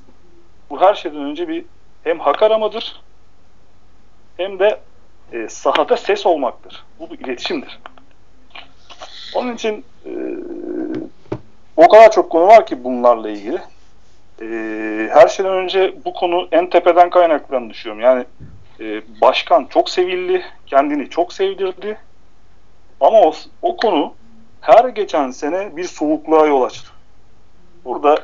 Bu 0.69 0.81
her 0.81 0.95
şeyden 0.95 1.21
önce 1.21 1.47
bir 1.47 1.65
hem 2.03 2.19
hak 2.19 2.43
aramadır 2.43 3.01
hem 4.37 4.59
de 4.59 4.79
e, 5.31 5.49
sahada 5.49 5.97
ses 5.97 6.25
olmaktır. 6.25 6.85
Bu 6.99 7.09
bir 7.09 7.19
iletişimdir. 7.19 7.79
Onun 9.37 9.53
için 9.53 9.85
e, 10.05 10.11
o 11.77 11.87
kadar 11.87 12.11
çok 12.11 12.29
konu 12.29 12.47
var 12.47 12.65
ki 12.65 12.83
bunlarla 12.83 13.29
ilgili. 13.29 13.61
E, 14.41 14.47
her 15.13 15.27
şeyden 15.27 15.53
önce 15.53 15.93
bu 16.05 16.13
konu 16.13 16.47
en 16.51 16.69
tepeden 16.69 17.09
kaynaklandığını 17.09 17.69
düşünüyorum. 17.69 18.03
Yani 18.03 18.25
e, 18.79 19.01
başkan 19.21 19.65
çok 19.65 19.89
sevildi, 19.89 20.45
kendini 20.65 21.09
çok 21.09 21.33
sevdirdi. 21.33 21.97
Ama 22.99 23.21
o, 23.21 23.33
o 23.61 23.77
konu 23.77 24.13
her 24.61 24.89
geçen 24.89 25.31
sene 25.31 25.77
bir 25.77 25.83
soğukluğa 25.83 26.45
yol 26.45 26.61
açtı. 26.61 26.89
Burada 27.85 28.17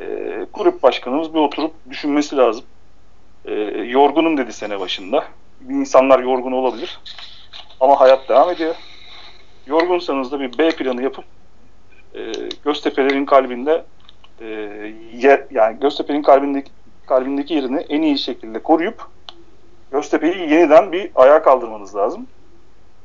e, 0.00 0.06
kulüp 0.52 0.82
başkanımız 0.82 1.34
bir 1.34 1.38
oturup 1.38 1.72
düşünmesi 1.90 2.36
lazım. 2.36 2.64
E, 3.44 3.52
yorgunum 3.84 4.36
dedi 4.36 4.52
sene 4.52 4.80
başında. 4.80 5.24
İnsanlar 5.70 6.18
yorgun 6.18 6.52
olabilir. 6.52 7.00
Ama 7.80 8.00
hayat 8.00 8.28
devam 8.28 8.50
ediyor. 8.50 8.74
Yorgunsanız 9.68 10.32
da 10.32 10.40
bir 10.40 10.58
B 10.58 10.70
planı 10.70 11.02
yapıp 11.02 11.24
e, 12.14 12.32
Göztepe'lerin 12.64 13.24
kalbinde 13.24 13.84
e, 14.40 14.46
yer, 15.14 15.44
yani 15.50 15.80
Göztepe'nin 15.80 16.22
kalbindeki 16.22 16.70
kalbindeki 17.06 17.54
yerini 17.54 17.78
en 17.78 18.02
iyi 18.02 18.18
şekilde 18.18 18.62
koruyup 18.62 19.06
Göztepe'yi 19.92 20.50
yeniden 20.50 20.92
bir 20.92 21.10
ayağa 21.14 21.42
kaldırmanız 21.42 21.96
lazım. 21.96 22.26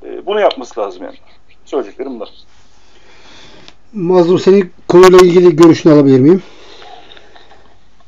E, 0.05 0.25
bunu 0.25 0.39
yapması 0.39 0.79
lazım 0.79 1.03
yani. 1.03 1.15
Söyleyeceklerim 1.65 2.15
bunlar. 2.15 2.29
Mazlum 3.93 4.39
senin 4.39 4.73
konuyla 4.87 5.17
ilgili 5.17 5.55
görüşünü 5.55 5.93
alabilir 5.93 6.19
miyim? 6.19 6.43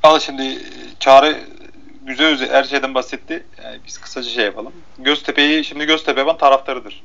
Al 0.03 0.19
şimdi 0.19 0.59
Çağrı 0.99 1.37
güzel 2.05 2.31
güzel 2.31 2.49
her 2.49 2.63
şeyden 2.63 2.95
bahsetti. 2.95 3.43
Yani 3.63 3.77
biz 3.87 3.97
kısaca 3.97 4.29
şey 4.29 4.45
yapalım. 4.45 4.73
Göztepe'yi 4.99 5.63
şimdi 5.63 5.85
Göztepe 5.85 6.27
ben 6.27 6.37
taraftarıdır. 6.37 7.03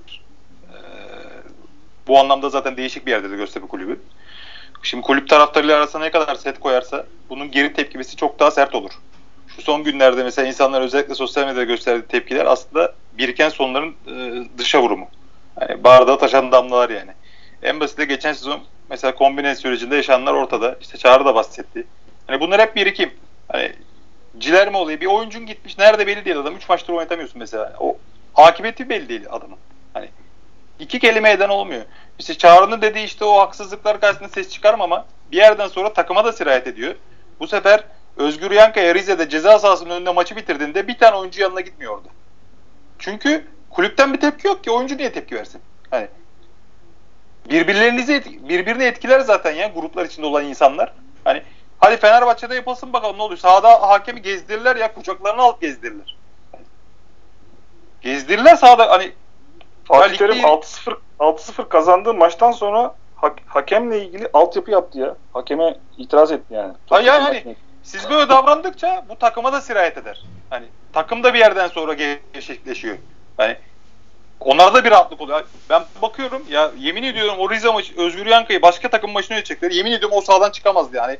Bu 2.10 2.18
anlamda 2.18 2.48
zaten 2.48 2.76
değişik 2.76 3.06
bir 3.06 3.10
yerde 3.10 3.30
de 3.30 3.36
Göztepe 3.36 3.66
kulübü. 3.66 4.00
Şimdi 4.82 5.02
kulüp 5.02 5.28
taraftarıyla 5.28 5.76
arasına 5.76 6.02
ne 6.02 6.10
kadar 6.10 6.34
set 6.34 6.60
koyarsa 6.60 7.06
bunun 7.28 7.50
geri 7.50 7.72
tepkimesi 7.72 8.16
çok 8.16 8.40
daha 8.40 8.50
sert 8.50 8.74
olur. 8.74 8.90
Şu 9.46 9.62
son 9.62 9.84
günlerde 9.84 10.24
mesela 10.24 10.48
insanlar 10.48 10.80
özellikle 10.80 11.14
sosyal 11.14 11.46
medyada 11.46 11.64
gösterdiği 11.64 12.06
tepkiler 12.06 12.46
aslında 12.46 12.94
biriken 13.12 13.48
sonların 13.48 13.96
e, 14.06 14.44
dışa 14.58 14.82
vurumu. 14.82 15.08
Yani 15.60 15.84
bardağa 15.84 16.18
taşan 16.18 16.52
damlalar 16.52 16.90
yani. 16.90 17.10
En 17.62 17.80
basit 17.80 17.98
de 17.98 18.04
geçen 18.04 18.32
sezon 18.32 18.60
mesela 18.88 19.14
kombine 19.14 19.54
sürecinde 19.54 19.96
yaşananlar 19.96 20.34
ortada. 20.34 20.76
İşte 20.80 20.98
Çağrı 20.98 21.24
da 21.24 21.34
bahsetti. 21.34 21.86
Hani 22.26 22.40
bunlar 22.40 22.60
hep 22.60 22.76
birikim. 22.76 23.10
Hani 23.52 23.72
ciler 24.38 24.70
mi 24.70 24.76
olayı? 24.76 25.00
Bir 25.00 25.06
oyuncun 25.06 25.46
gitmiş. 25.46 25.78
Nerede 25.78 26.06
belli 26.06 26.24
değil 26.24 26.38
adam. 26.38 26.56
Üç 26.56 26.68
maçtır 26.68 26.92
oynatamıyorsun 26.92 27.38
mesela. 27.38 27.72
O 27.80 27.98
akıbeti 28.34 28.88
belli 28.88 29.08
değil 29.08 29.26
adamın. 29.30 29.58
Hani 29.94 30.08
iki 30.80 30.98
kelime 30.98 31.30
eden 31.30 31.48
olmuyor. 31.48 31.82
İşte 32.18 32.38
Çağrı'nın 32.38 32.82
dediği 32.82 33.04
işte 33.04 33.24
o 33.24 33.38
haksızlıklar 33.38 34.00
karşısında 34.00 34.28
ses 34.28 34.48
çıkarmama 34.48 35.06
bir 35.32 35.36
yerden 35.36 35.68
sonra 35.68 35.92
takıma 35.92 36.24
da 36.24 36.32
sirayet 36.32 36.66
ediyor. 36.66 36.94
Bu 37.40 37.46
sefer 37.46 37.84
Özgür 38.16 38.50
Yankaya 38.50 38.94
Rize'de 38.94 39.28
ceza 39.28 39.58
sahasının 39.58 39.90
önünde 39.90 40.10
maçı 40.10 40.36
bitirdiğinde 40.36 40.88
bir 40.88 40.98
tane 40.98 41.16
oyuncu 41.16 41.42
yanına 41.42 41.60
gitmiyor 41.60 41.94
orada. 41.94 42.08
Çünkü 42.98 43.46
kulüpten 43.70 44.12
bir 44.12 44.20
tepki 44.20 44.46
yok 44.46 44.64
ki 44.64 44.70
oyuncu 44.70 44.96
niye 44.96 45.12
tepki 45.12 45.34
versin? 45.34 45.60
Hani 45.90 46.08
birbirlerinizi 47.50 48.24
birbirini 48.48 48.84
etkiler 48.84 49.20
zaten 49.20 49.52
ya 49.52 49.66
gruplar 49.66 50.04
içinde 50.04 50.26
olan 50.26 50.44
insanlar. 50.44 50.92
Hani 51.24 51.42
hadi 51.78 51.96
Fenerbahçe'de 51.96 52.54
yapılsın 52.54 52.92
bakalım 52.92 53.18
ne 53.18 53.22
oluyor. 53.22 53.38
Sahada 53.38 53.88
hakemi 53.88 54.22
gezdirirler 54.22 54.76
ya 54.76 54.94
kucaklarını 54.94 55.42
alıp 55.42 55.60
gezdirirler. 55.60 56.16
Gezdirirler 58.00 58.56
sahada 58.56 58.90
hani 58.90 59.12
Fatih 59.98 60.16
Terim 60.18 60.38
6-0 60.38 60.96
6-0 61.20 61.68
kazandığı 61.68 62.14
maçtan 62.14 62.52
sonra 62.52 62.94
ha- 63.14 63.34
hakemle 63.46 64.04
ilgili 64.04 64.28
altyapı 64.32 64.70
yaptı 64.70 64.98
ya. 64.98 65.16
Hakeme 65.32 65.76
itiraz 65.98 66.32
etti 66.32 66.54
yani. 66.54 66.72
Hayır 66.90 67.06
yani 67.06 67.22
hani 67.22 67.56
siz 67.82 68.10
böyle 68.10 68.28
davrandıkça 68.28 69.04
bu 69.08 69.16
takıma 69.16 69.52
da 69.52 69.60
sirayet 69.60 69.98
eder. 69.98 70.22
Hani 70.50 70.66
takım 70.92 71.22
da 71.22 71.34
bir 71.34 71.38
yerden 71.38 71.68
sonra 71.68 71.94
gerçekleşiyor. 71.94 72.96
Hani 73.36 73.56
onlarda 74.40 74.84
bir 74.84 74.90
rahatlık 74.90 75.20
oluyor. 75.20 75.44
Ben 75.70 75.82
bakıyorum 76.02 76.42
ya 76.50 76.70
yemin 76.78 77.02
ediyorum 77.02 77.34
o 77.38 77.50
Rize 77.50 77.72
maçı 77.72 78.00
Özgür 78.00 78.26
Yanka'yı 78.26 78.62
başka 78.62 78.88
takım 78.90 79.10
maçına 79.10 79.34
yönetecekler. 79.34 79.70
Yemin 79.70 79.92
ediyorum 79.92 80.16
o 80.16 80.20
sahadan 80.20 80.50
çıkamazdı 80.50 80.96
yani. 80.96 81.18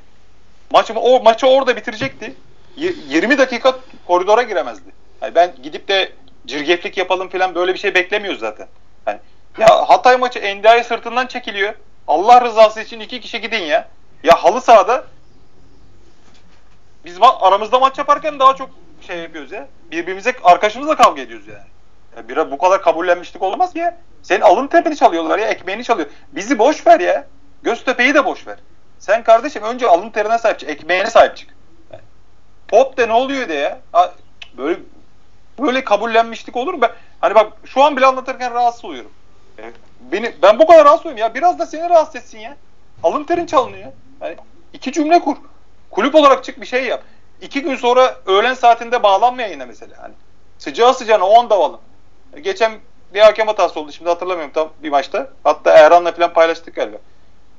Maçı, 0.73 0.95
o 1.01 1.23
maçı 1.23 1.47
orada 1.47 1.77
bitirecekti. 1.77 2.35
20 2.77 3.39
dakika 3.39 3.77
koridora 4.07 4.43
giremezdi. 4.43 4.91
Yani 5.23 5.35
ben 5.35 5.55
gidip 5.63 5.89
de 5.89 6.13
cirgeflik 6.47 6.97
yapalım 6.97 7.29
falan 7.29 7.55
böyle 7.55 7.75
bir 7.75 7.79
şey 7.79 7.95
beklemiyoruz 7.95 8.41
zaten. 8.41 8.69
Yani 9.07 9.19
ya 9.59 9.89
Hatay 9.89 10.17
maçı 10.17 10.39
Endia'yı 10.39 10.85
sırtından 10.85 11.27
çekiliyor. 11.27 11.75
Allah 12.09 12.41
rızası 12.41 12.81
için 12.81 13.01
iki 13.01 13.21
kişi 13.21 13.41
gidin 13.41 13.63
ya. 13.63 13.89
Ya 14.25 14.45
halı 14.45 14.61
sahada 14.61 15.05
biz 17.05 17.19
ma- 17.19 17.39
aramızda 17.41 17.79
maç 17.79 17.99
yaparken 17.99 18.39
daha 18.39 18.57
çok 18.57 18.71
şey 19.07 19.19
yapıyoruz 19.19 19.53
ya. 19.53 19.69
Birbirimize 19.91 20.35
arkadaşımızla 20.45 20.97
kavga 20.97 21.23
ediyoruz 21.23 21.47
yani. 21.49 21.67
Ya 22.17 22.29
bir 22.29 22.51
bu 22.51 22.59
kadar 22.59 22.83
kabullenmişlik 22.83 23.43
olmaz 23.43 23.77
ya. 23.77 23.99
Senin 24.23 24.41
alın 24.41 24.67
terini 24.67 24.97
çalıyorlar 24.97 25.39
ya, 25.39 25.49
ekmeğini 25.49 25.85
çalıyor. 25.85 26.09
Bizi 26.33 26.59
boş 26.59 26.87
ver 26.87 27.01
ya. 27.01 27.27
Göztepe'yi 27.63 28.15
de 28.15 28.25
boş 28.25 28.47
ver. 28.47 28.59
Sen 28.99 29.23
kardeşim 29.23 29.63
önce 29.63 29.87
alın 29.87 30.11
terine 30.11 30.39
sahip 30.39 30.59
çık, 30.59 30.69
ekmeğine 30.69 31.11
sahip 31.11 31.37
çık. 31.37 31.49
Pop 32.69 32.97
de 32.97 33.09
ne 33.09 33.13
oluyor 33.13 33.49
de 33.49 33.55
ya. 33.55 33.79
Böyle 34.57 34.81
böyle 35.63 35.85
kabullenmişlik 35.85 36.57
olur 36.57 36.75
mu? 36.75 36.81
Ben, 36.81 36.91
hani 37.21 37.35
bak 37.35 37.53
şu 37.65 37.83
an 37.83 37.97
bile 37.97 38.07
anlatırken 38.07 38.55
rahatsız 38.55 38.85
oluyorum. 38.85 39.11
Beni, 40.01 40.35
ben 40.43 40.59
bu 40.59 40.67
kadar 40.67 40.85
rahatsız 40.85 41.07
oluyorum 41.07 41.19
ya. 41.19 41.35
Biraz 41.35 41.59
da 41.59 41.67
seni 41.67 41.91
rahatsız 41.91 42.17
etsin 42.17 42.39
ya. 42.39 42.57
Alın 43.03 43.25
terin 43.25 43.47
çalınıyor. 43.47 43.93
Yani 44.21 44.37
iki 44.73 44.93
cümle 44.93 45.21
kur. 45.21 45.37
Kulüp 45.91 46.15
olarak 46.15 46.45
çık 46.45 46.61
bir 46.61 46.67
şey 46.67 46.85
yap. 46.85 47.03
İki 47.41 47.63
gün 47.63 47.77
sonra 47.77 48.17
öğlen 48.27 48.55
saatinde 48.55 49.03
bağlanma 49.03 49.43
yayına 49.43 49.67
mesela. 49.67 50.03
Hani 50.03 50.15
sıcağı 50.59 50.95
sıcağına 50.95 51.27
o 51.27 51.41
anda 51.41 51.55
alın. 51.55 51.81
Geçen 52.41 52.73
bir 53.15 53.21
hakem 53.21 53.47
hatası 53.47 53.81
oldu. 53.81 53.93
Şimdi 53.93 54.11
hatırlamıyorum 54.11 54.53
tam 54.53 54.69
bir 54.83 54.91
maçta. 54.91 55.29
Hatta 55.45 55.71
Erhan'la 55.79 56.13
falan 56.13 56.33
paylaştık 56.33 56.75
galiba. 56.75 56.97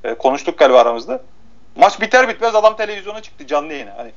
E, 0.04 0.14
konuştuk 0.14 0.58
galiba 0.58 0.80
aramızda. 0.80 1.22
Maç 1.76 2.00
biter 2.00 2.28
bitmez 2.28 2.54
adam 2.54 2.76
televizyona 2.76 3.22
çıktı 3.22 3.46
canlı 3.46 3.72
yayına. 3.72 3.94
Hani 3.96 4.12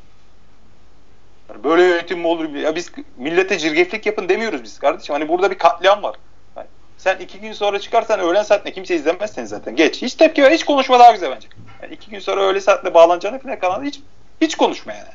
böyle 1.64 1.84
yönetim 1.84 2.20
mi 2.20 2.28
olur? 2.28 2.50
Ya 2.50 2.76
biz 2.76 2.92
millete 3.18 3.58
cirgeflik 3.60 4.06
yapın 4.06 4.30
demiyoruz 4.30 4.64
biz 4.64 4.80
kardeşim. 4.80 5.14
Hani 5.14 5.30
burada 5.30 5.52
bir 5.52 5.58
katliam 5.58 6.04
var. 6.04 6.16
Yani 6.58 6.68
sen 6.98 7.18
iki 7.18 7.40
gün 7.40 7.54
sonra 7.54 7.80
çıkarsan 7.80 8.20
öğlen 8.20 8.44
saatinde 8.44 8.74
kimse 8.74 8.96
izlemez 8.96 9.34
seni 9.34 9.48
zaten. 9.48 9.76
Geç. 9.76 10.02
Hiç 10.02 10.14
tepki 10.14 10.44
ver. 10.44 10.52
Hiç 10.52 10.66
konuşma 10.66 11.00
daha 11.00 11.12
güzel 11.12 11.32
bence. 11.32 11.48
Yani 11.82 11.94
iki 11.94 12.10
gün 12.10 12.20
sonra 12.20 12.42
öğle 12.42 12.62
saatte 12.62 12.94
bağlanacağını 12.94 13.40
falan 13.40 13.60
kanalda 13.60 13.84
hiç 13.84 14.00
hiç 14.42 14.56
konuşma 14.56 14.94
yani. 14.94 15.10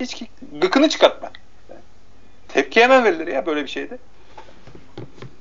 Hiç 0.00 0.22
gıkını 0.52 0.88
çıkartma. 0.88 1.30
Yani, 1.68 1.80
tepki 2.48 2.82
hemen 2.82 3.04
verilir 3.04 3.26
ya 3.26 3.46
böyle 3.46 3.62
bir 3.62 3.68
şeyde. 3.68 3.98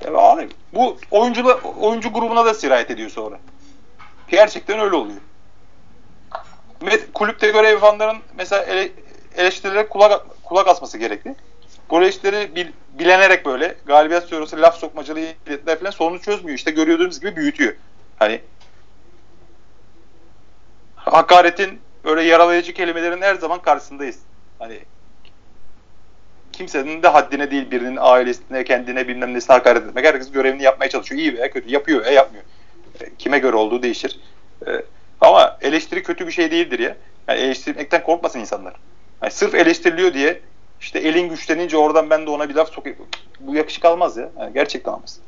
Yani 0.05 0.17
abi, 0.17 0.49
bu 0.73 0.97
oyuncu 1.11 1.59
oyuncu 1.79 2.13
grubuna 2.13 2.45
da 2.45 2.53
sirayet 2.53 2.91
ediyor 2.91 3.09
sonra. 3.09 3.39
Gerçekten 4.27 4.79
öyle 4.79 4.95
oluyor. 4.95 5.17
Kulüpte 7.13 7.51
görev 7.51 7.71
yapanların 7.71 8.17
mesela 8.37 8.63
ele, 8.63 8.91
eleştirilere 9.37 9.87
kulak, 9.87 10.43
kulak 10.43 10.67
asması 10.67 10.97
gerekli. 10.97 11.35
Bu 11.89 12.01
eleştirileri 12.01 12.55
bil, 12.55 12.67
bilenerek 12.99 13.45
böyle 13.45 13.75
galibiyet 13.85 14.23
sonrası 14.23 14.61
laf 14.61 14.77
sokmacalı 14.77 15.19
iletler 15.19 15.79
falan 15.79 15.91
sorunu 15.91 16.21
çözmüyor. 16.21 16.57
İşte 16.57 16.71
görüyordığımız 16.71 17.19
gibi 17.19 17.35
büyütüyor. 17.35 17.73
Hani 18.19 18.41
hakaretin 20.95 21.79
öyle 22.03 22.23
yaralayıcı 22.23 22.73
kelimelerin 22.73 23.21
her 23.21 23.35
zaman 23.35 23.61
karşısındayız. 23.61 24.19
Hani 24.59 24.79
kimsenin 26.51 27.03
de 27.03 27.07
haddine 27.07 27.51
değil 27.51 27.71
birinin 27.71 27.97
ailesine, 28.01 28.63
kendine 28.63 29.07
bilmem 29.07 29.33
nesine 29.33 29.55
hakaret 29.55 29.83
etmek. 29.83 30.05
Herkes 30.05 30.31
görevini 30.31 30.63
yapmaya 30.63 30.89
çalışıyor. 30.89 31.21
İyi 31.21 31.33
veya 31.33 31.51
kötü. 31.51 31.71
Yapıyor 31.71 32.01
veya 32.01 32.11
yapmıyor. 32.11 32.43
E, 33.01 33.15
kime 33.19 33.39
göre 33.39 33.55
olduğu 33.55 33.83
değişir. 33.83 34.19
E, 34.67 34.71
ama 35.21 35.57
eleştiri 35.61 36.03
kötü 36.03 36.27
bir 36.27 36.31
şey 36.31 36.51
değildir 36.51 36.79
ya. 36.79 36.97
Yani 37.27 37.39
eleştirmekten 37.39 38.03
korkmasın 38.03 38.39
insanlar. 38.39 38.73
Yani 39.23 39.31
sırf 39.31 39.55
eleştiriliyor 39.55 40.13
diye 40.13 40.41
işte 40.81 40.99
elin 40.99 41.29
güçlenince 41.29 41.77
oradan 41.77 42.09
ben 42.09 42.25
de 42.25 42.29
ona 42.29 42.49
bir 42.49 42.55
laf 42.55 42.73
sokayım. 42.73 42.97
Bu 43.39 43.55
yakışık 43.55 43.85
almaz 43.85 44.17
ya. 44.17 44.29
Yani 44.39 44.53
gerçekten 44.53 44.91
almaz. 44.91 45.19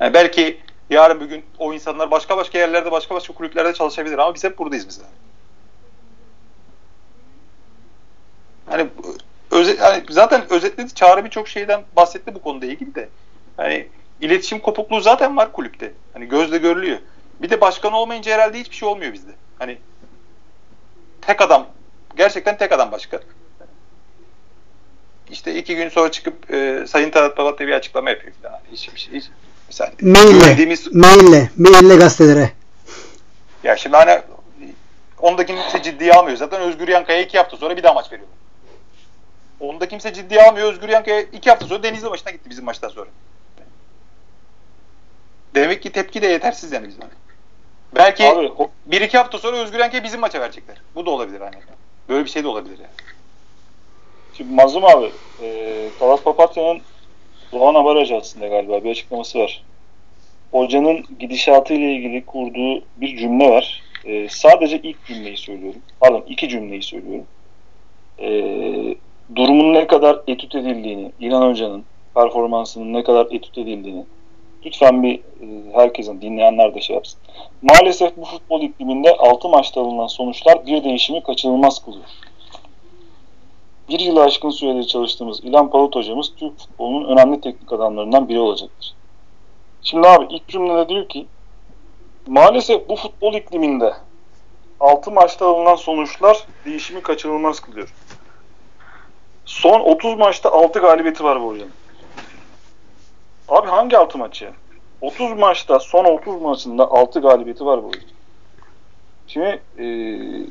Yani 0.00 0.14
belki 0.14 0.60
yarın 0.90 1.20
bir 1.20 1.26
gün 1.26 1.44
o 1.58 1.74
insanlar 1.74 2.10
başka 2.10 2.36
başka 2.36 2.58
yerlerde, 2.58 2.92
başka 2.92 3.14
başka 3.14 3.34
kulüplerde 3.34 3.72
çalışabilir 3.72 4.18
ama 4.18 4.34
biz 4.34 4.44
hep 4.44 4.58
buradayız 4.58 4.84
mesela. 4.86 5.08
Hani 8.66 8.86
özet, 9.50 9.80
yani 9.80 10.02
zaten 10.10 10.52
özetledi 10.52 10.94
Çağrı 10.94 11.24
birçok 11.24 11.48
şeyden 11.48 11.82
bahsetti 11.96 12.34
bu 12.34 12.42
konuda 12.42 12.66
ilgili 12.66 12.94
de. 12.94 13.08
Hani 13.56 13.88
iletişim 14.20 14.58
kopukluğu 14.58 15.00
zaten 15.00 15.36
var 15.36 15.52
kulüpte. 15.52 15.92
Hani 16.12 16.28
gözle 16.28 16.58
görülüyor. 16.58 16.98
Bir 17.42 17.50
de 17.50 17.60
başkan 17.60 17.92
olmayınca 17.92 18.32
herhalde 18.32 18.60
hiçbir 18.60 18.76
şey 18.76 18.88
olmuyor 18.88 19.12
bizde. 19.12 19.32
Hani 19.58 19.78
tek 21.20 21.42
adam 21.42 21.75
gerçekten 22.16 22.56
tek 22.58 22.72
adam 22.72 22.92
başkan. 22.92 23.20
İşte 25.30 25.54
iki 25.54 25.76
gün 25.76 25.88
sonra 25.88 26.10
çıkıp 26.10 26.50
e, 26.54 26.84
Sayın 26.88 27.10
Talat 27.10 27.38
Balat'ta 27.38 27.66
bir 27.66 27.72
açıklama 27.72 28.10
yapıyor 28.10 28.32
falan. 28.42 28.58
Hiç, 28.72 28.88
hiç, 28.94 29.08
hiç. 29.12 29.24
Mesela 29.68 29.92
Maille, 30.00 30.30
güvendiğimiz- 30.38 30.96
maille, 30.98 31.50
maille 31.56 31.96
gazetelere. 31.96 32.50
ya 33.64 33.76
şimdi 33.76 33.96
hani 33.96 34.20
onu 35.18 35.38
da 35.38 35.46
kimse 35.46 35.82
ciddiye 35.82 36.12
almıyor. 36.12 36.36
Zaten 36.36 36.60
Özgür 36.60 36.88
Yankaya 36.88 37.20
iki 37.20 37.38
hafta 37.38 37.56
sonra 37.56 37.76
bir 37.76 37.82
daha 37.82 37.94
maç 37.94 38.12
veriyor. 38.12 38.28
Onu 39.60 39.80
da 39.80 39.88
kimse 39.88 40.12
ciddiye 40.14 40.42
almıyor. 40.42 40.72
Özgür 40.72 40.88
Yankaya 40.88 41.20
iki 41.20 41.50
hafta 41.50 41.66
sonra 41.66 41.82
Denizli 41.82 42.10
başına 42.10 42.30
gitti 42.32 42.50
bizim 42.50 42.64
maçtan 42.64 42.88
sonra. 42.88 43.10
Demek 45.54 45.82
ki 45.82 45.92
tepki 45.92 46.22
de 46.22 46.26
yetersiz 46.26 46.72
yani 46.72 46.88
bizim. 46.88 47.02
Belki 47.94 48.24
Abi 48.26 48.52
o- 48.58 48.70
bir 48.86 49.00
iki 49.00 49.18
hafta 49.18 49.38
sonra 49.38 49.56
Özgür 49.56 49.78
Yankaya 49.78 50.04
bizim 50.04 50.20
maça 50.20 50.40
verecekler. 50.40 50.76
Bu 50.94 51.06
da 51.06 51.10
olabilir 51.10 51.40
hani. 51.40 51.56
Böyle 52.08 52.24
bir 52.24 52.30
şey 52.30 52.44
de 52.44 52.48
olabilir 52.48 52.78
yani. 52.78 52.90
Şimdi 54.32 54.54
Mazlum 54.54 54.84
abi, 54.84 55.12
e, 55.42 55.90
Talat 55.98 56.24
Papatya'nın 56.24 56.80
Doğan 57.52 57.74
Haber 57.74 57.96
Ajansı'nda 57.96 58.46
galiba 58.46 58.84
bir 58.84 58.90
açıklaması 58.90 59.38
var. 59.38 59.64
Hocanın 60.50 61.06
gidişatı 61.18 61.74
ile 61.74 61.92
ilgili 61.92 62.26
kurduğu 62.26 62.82
bir 62.96 63.16
cümle 63.16 63.50
var. 63.50 63.82
E, 64.04 64.28
sadece 64.28 64.78
ilk 64.78 65.04
cümleyi 65.04 65.36
söylüyorum. 65.36 65.82
Pardon 66.00 66.24
iki 66.28 66.48
cümleyi 66.48 66.82
söylüyorum. 66.82 67.26
E, 68.18 68.28
durumun 69.36 69.74
ne 69.74 69.86
kadar 69.86 70.20
etüt 70.26 70.54
edildiğini, 70.54 71.12
İlhan 71.18 71.50
Hoca'nın 71.50 71.84
performansının 72.14 72.92
ne 72.92 73.02
kadar 73.02 73.26
etüt 73.30 73.58
edildiğini 73.58 74.06
lütfen 74.66 75.02
bir 75.02 75.18
e, 75.18 75.72
herkesin 75.72 76.20
dinleyenler 76.20 76.74
de 76.74 76.80
şey 76.80 76.96
yapsın. 76.96 77.20
Maalesef 77.62 78.16
bu 78.16 78.24
futbol 78.24 78.62
ikliminde 78.62 79.16
6 79.16 79.48
maçta 79.48 79.80
alınan 79.80 80.06
sonuçlar 80.06 80.66
bir 80.66 80.84
değişimi 80.84 81.22
kaçınılmaz 81.22 81.84
kılıyor. 81.84 82.04
Bir 83.88 84.00
yılı 84.00 84.22
aşkın 84.22 84.50
süredir 84.50 84.86
çalıştığımız 84.86 85.44
İlhan 85.44 85.70
Palut 85.70 85.96
hocamız 85.96 86.32
Türk 86.36 86.58
futbolunun 86.58 87.08
önemli 87.08 87.40
teknik 87.40 87.72
adamlarından 87.72 88.28
biri 88.28 88.38
olacaktır. 88.38 88.94
Şimdi 89.82 90.08
abi 90.08 90.26
ilk 90.30 90.48
cümlede 90.48 90.88
diyor 90.88 91.08
ki 91.08 91.26
maalesef 92.26 92.88
bu 92.88 92.96
futbol 92.96 93.34
ikliminde 93.34 93.92
6 94.80 95.10
maçta 95.10 95.46
alınan 95.46 95.76
sonuçlar 95.76 96.38
değişimi 96.64 97.00
kaçınılmaz 97.00 97.60
kılıyor. 97.60 97.94
Son 99.44 99.80
30 99.80 100.18
maçta 100.18 100.52
6 100.52 100.78
galibiyeti 100.78 101.24
var 101.24 101.42
bu 101.42 101.48
hocanın. 101.48 101.72
Abi 103.48 103.68
hangi 103.68 103.98
6 103.98 104.18
maç 104.18 104.42
ya? 104.42 104.50
30 105.00 105.32
maçta 105.32 105.78
son 105.80 106.04
30 106.04 106.42
maçında 106.42 106.90
6 106.90 107.20
galibiyeti 107.20 107.66
var 107.66 107.82
bu. 107.82 107.90
Şimdi 109.26 109.60
eee 109.78 110.46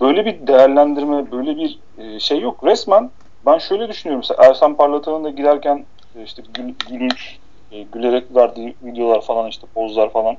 böyle 0.00 0.26
bir 0.26 0.46
değerlendirme, 0.46 1.30
böyle 1.32 1.56
bir 1.56 1.78
e, 1.98 2.20
şey 2.20 2.40
yok. 2.40 2.64
Resmen 2.64 3.10
ben 3.46 3.58
şöyle 3.58 3.88
düşünüyorum. 3.88 4.24
Mesela 4.28 4.48
Ersan 4.48 4.74
Parlatan'ın 4.74 5.24
da 5.24 5.30
girerken 5.30 5.84
e, 6.18 6.22
işte 6.22 6.42
gül, 6.54 6.74
gülünç, 6.90 7.36
e, 7.72 7.82
gülerek 7.82 8.24
verdiği 8.36 8.74
videolar 8.82 9.20
falan 9.20 9.48
işte 9.48 9.66
pozlar 9.74 10.10
falan. 10.12 10.36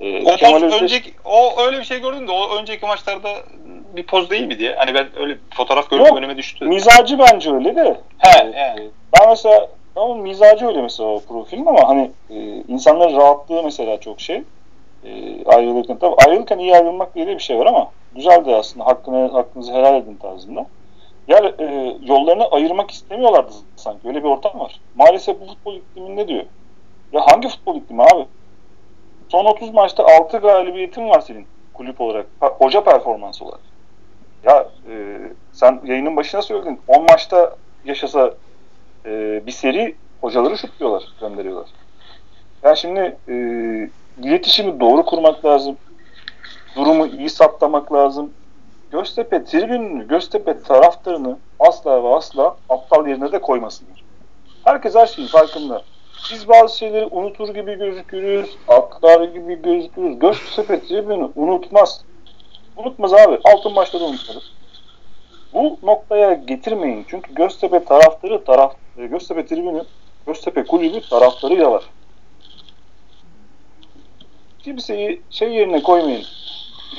E, 0.00 0.32
O 0.32 0.36
Kemal 0.36 0.52
poz 0.60 0.62
Özdeş- 0.62 0.82
önceki 0.82 1.14
o 1.24 1.62
öyle 1.62 1.78
bir 1.78 1.84
şey 1.84 2.00
gördüm 2.00 2.28
de 2.28 2.32
o 2.32 2.56
önceki 2.60 2.86
maçlarda 2.86 3.28
bir 3.96 4.02
poz 4.06 4.30
değil 4.30 4.46
mi 4.46 4.58
diye. 4.58 4.74
Hani 4.74 4.94
ben 4.94 5.08
öyle 5.18 5.38
fotoğraf 5.54 5.90
gördüm 5.90 6.06
Yok, 6.06 6.16
önüme 6.18 6.36
düştü. 6.36 6.64
mizacı 6.64 7.18
bence 7.18 7.54
öyle 7.54 7.76
de. 7.76 8.00
He, 8.18 8.38
E, 8.48 8.52
he. 8.52 8.82
e, 8.82 8.90
Ben 9.20 9.28
mesela 9.28 9.68
tamam 9.94 10.18
mizacı 10.18 10.66
öyle 10.66 10.82
mesela 10.82 11.08
o 11.08 11.20
profilin 11.20 11.66
ama 11.66 11.88
hani 11.88 12.10
e, 12.30 12.36
insanların 12.68 13.16
rahatlığı 13.16 13.62
mesela 13.62 14.00
çok 14.00 14.20
şey. 14.20 14.42
E, 15.04 15.44
ayrılırken 15.44 15.98
tabii 15.98 16.14
ayrılırken 16.26 16.58
iyi 16.58 16.74
ayrılmak 16.74 17.14
diye 17.14 17.26
bir 17.26 17.38
şey 17.38 17.58
var 17.58 17.66
ama 17.66 17.90
güzel 18.14 18.44
de 18.44 18.54
aslında 18.54 18.86
hakkını 18.86 19.28
hakkınızı 19.28 19.72
helal 19.72 19.96
edin 19.96 20.14
tarzında. 20.14 20.66
Yani 21.28 21.52
e, 21.58 21.96
yollarını 22.02 22.46
ayırmak 22.46 22.90
istemiyorlardı 22.90 23.52
sanki. 23.76 24.08
Öyle 24.08 24.24
bir 24.24 24.28
ortam 24.28 24.60
var. 24.60 24.80
Maalesef 24.94 25.40
bu 25.40 25.46
futbol 25.46 25.74
ikliminde 25.74 26.28
diyor. 26.28 26.44
Ya 27.12 27.20
hangi 27.26 27.48
futbol 27.48 27.76
iklimi 27.76 28.02
abi? 28.02 28.26
Son 29.28 29.44
30 29.44 29.74
maçta 29.74 30.04
6 30.04 30.38
galibiyetin 30.38 31.08
var 31.08 31.20
senin 31.20 31.46
kulüp 31.74 32.00
olarak. 32.00 32.26
Hoca 32.40 32.84
performansı 32.84 33.44
olarak. 33.44 33.60
Ya 34.44 34.68
e, 34.90 35.18
sen 35.52 35.80
yayının 35.84 36.16
başına 36.16 36.42
söyledin. 36.42 36.80
10 36.88 37.02
maçta 37.02 37.56
yaşasa 37.84 38.34
e, 39.08 39.42
bir 39.46 39.52
seri 39.52 39.94
hocaları 40.20 40.58
şutluyorlar, 40.58 41.04
gönderiyorlar. 41.20 41.68
Yani 42.62 42.76
şimdi 42.76 43.16
e, 43.28 43.34
iletişimi 44.22 44.80
doğru 44.80 45.04
kurmak 45.04 45.44
lazım. 45.44 45.76
Durumu 46.76 47.06
iyi 47.06 47.30
saptamak 47.30 47.92
lazım. 47.92 48.30
Göztepe 48.90 49.44
tribününü, 49.44 50.08
Göztepe 50.08 50.62
taraftarını 50.62 51.38
asla 51.60 52.04
ve 52.04 52.08
asla 52.08 52.56
aptal 52.68 53.06
yerine 53.06 53.32
de 53.32 53.40
koymasınlar. 53.40 54.04
Herkes 54.64 54.94
her 54.94 55.06
şeyin 55.06 55.28
farkında. 55.28 55.82
Biz 56.32 56.48
bazı 56.48 56.78
şeyleri 56.78 57.06
unutur 57.06 57.54
gibi 57.54 57.78
gözükürüz, 57.78 58.56
atlar 58.68 59.24
gibi 59.24 59.62
gözükürüz. 59.62 60.18
Göztepe 60.18 60.80
tribünü 60.80 61.30
unutmaz. 61.36 62.04
Unutmaz 62.76 63.14
abi. 63.14 63.38
Altın 63.44 63.72
maçta 63.72 64.00
da 64.00 64.04
unutmadı. 64.04 64.40
Bu 65.54 65.78
noktaya 65.82 66.32
getirmeyin. 66.32 67.06
Çünkü 67.08 67.34
Göztepe 67.34 67.84
taraftarı, 67.84 68.44
taraf, 68.44 68.74
e, 68.98 69.06
Göztepe 69.06 69.46
tribünü, 69.46 69.84
Göztepe 70.26 70.64
kulübü 70.64 71.00
taraftarıyla 71.08 71.72
var. 71.72 71.84
Kimseyi 74.58 75.22
şey 75.30 75.52
yerine 75.52 75.82
koymayın. 75.82 76.24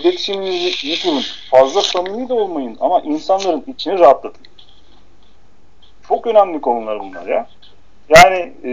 İletişiminizi 0.01 0.87
iyi. 0.87 1.21
Fazla 1.51 1.81
samimi 1.81 2.29
de 2.29 2.33
olmayın 2.33 2.77
ama 2.79 3.01
insanların 3.01 3.63
içini 3.67 3.99
rahatlatın. 3.99 4.45
Çok 6.07 6.27
önemli 6.27 6.61
konular 6.61 6.99
bunlar 6.99 7.27
ya. 7.27 7.47
Yani 8.09 8.53
e, 8.63 8.69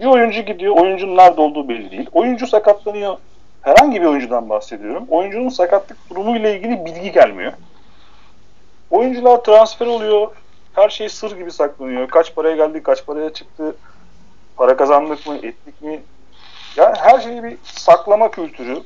bir 0.00 0.06
oyuncu 0.06 0.40
gidiyor, 0.40 0.76
oyuncunun 0.76 1.16
nerede 1.16 1.40
olduğu 1.40 1.68
belli 1.68 1.90
değil. 1.90 2.06
Oyuncu 2.12 2.46
sakatlanıyor. 2.46 3.16
Herhangi 3.62 4.00
bir 4.00 4.06
oyuncudan 4.06 4.48
bahsediyorum. 4.48 5.06
Oyuncunun 5.08 5.48
sakatlık 5.48 6.10
durumuyla 6.10 6.50
ilgili 6.50 6.84
bilgi 6.84 7.12
gelmiyor. 7.12 7.52
Oyuncular 8.90 9.36
transfer 9.36 9.86
oluyor. 9.86 10.28
Her 10.72 10.88
şey 10.88 11.08
sır 11.08 11.36
gibi 11.36 11.52
saklanıyor. 11.52 12.08
Kaç 12.08 12.34
paraya 12.34 12.56
geldi, 12.56 12.82
kaç 12.82 13.06
paraya 13.06 13.32
çıktı, 13.32 13.76
para 14.56 14.76
kazandık 14.76 15.26
mı, 15.26 15.36
ettik 15.36 15.82
mi? 15.82 16.02
Yani 16.76 16.96
her 16.98 17.20
şeyi 17.20 17.42
bir 17.42 17.56
saklama 17.62 18.30
kültürü, 18.30 18.82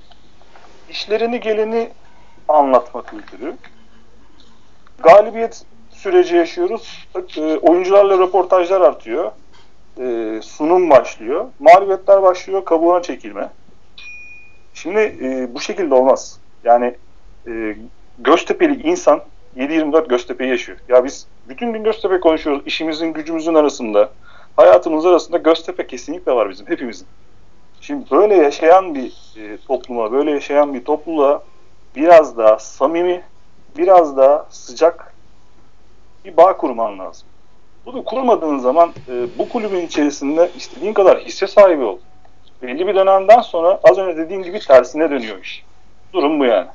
işlerini 0.91 1.41
geleni 1.41 1.91
anlatma 2.49 3.03
kültürü. 3.03 3.57
Galibiyet 5.03 5.65
süreci 5.91 6.37
yaşıyoruz. 6.37 7.09
E, 7.37 7.57
oyuncularla 7.57 8.19
röportajlar 8.19 8.81
artıyor. 8.81 9.33
E, 10.01 10.39
sunum 10.43 10.91
başlıyor. 10.91 11.47
Mağlubiyetler 11.59 12.23
başlıyor. 12.23 12.65
Kabuğuna 12.65 13.03
çekilme. 13.03 13.49
Şimdi 14.75 15.01
e, 15.01 15.55
bu 15.55 15.61
şekilde 15.61 15.95
olmaz. 15.95 16.41
Yani 16.65 16.95
e, 17.47 17.77
Göztepe'li 18.19 18.83
insan 18.83 19.21
7-24 19.57 20.09
Göztepe'yi 20.09 20.51
yaşıyor. 20.51 20.79
Ya 20.89 21.05
biz 21.05 21.27
bütün 21.49 21.73
gün 21.73 21.85
Göztepe 21.85 22.21
konuşuyoruz. 22.21 22.63
İşimizin 22.67 23.13
gücümüzün 23.13 23.55
arasında, 23.55 24.11
hayatımız 24.57 25.07
arasında 25.07 25.39
Göztepe 25.39 25.87
kesinlikle 25.87 26.33
var 26.33 26.51
bizim 26.51 26.67
hepimizin. 26.67 27.07
Şimdi 27.81 28.11
böyle 28.11 28.35
yaşayan 28.35 28.95
bir 28.95 29.13
e, 29.37 29.57
topluma, 29.57 30.13
böyle 30.13 30.31
yaşayan 30.31 30.75
bir 30.75 30.85
topluluğa 30.85 31.43
biraz 31.97 32.37
daha 32.37 32.59
samimi, 32.59 33.23
biraz 33.79 34.17
daha 34.17 34.47
sıcak 34.51 35.15
bir 36.25 36.37
bağ 36.37 36.57
kurman 36.57 36.99
lazım. 36.99 37.29
Bunu 37.87 38.05
kurmadığın 38.05 38.59
zaman 38.59 38.93
e, 39.09 39.39
bu 39.39 39.49
kulübün 39.49 39.87
içerisinde 39.87 40.51
istediğin 40.57 40.93
kadar 40.93 41.19
hisse 41.19 41.47
sahibi 41.47 41.85
ol. 41.85 41.99
Belli 42.63 42.87
bir 42.87 42.95
dönemden 42.95 43.41
sonra 43.41 43.81
az 43.85 43.99
önce 43.99 44.17
dediğim 44.17 44.43
gibi 44.43 44.61
tersine 44.61 45.11
dönüyor 45.11 45.39
iş. 45.43 45.65
Durum 46.13 46.41
bu 46.41 46.45
yani. 46.45 46.69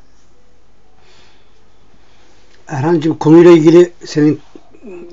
Erhan'cığım 2.72 3.18
konuyla 3.18 3.52
ilgili 3.52 3.92
senin 4.06 4.42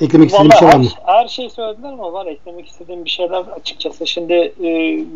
eklemek 0.01 0.31
istediğin 0.31 0.51
bir 0.51 0.57
şey 0.57 0.69
var 0.69 0.77
mı? 0.77 0.87
her, 1.05 1.15
her 1.15 1.29
şey 1.29 1.51
söylediler 1.51 1.89
ama 1.89 2.13
var 2.13 2.27
eklemek 2.27 2.69
istediğim 2.69 3.05
bir 3.05 3.11
şeyler 3.11 3.39
açıkçası. 3.39 4.07
Şimdi 4.07 4.35
e, 4.35 4.69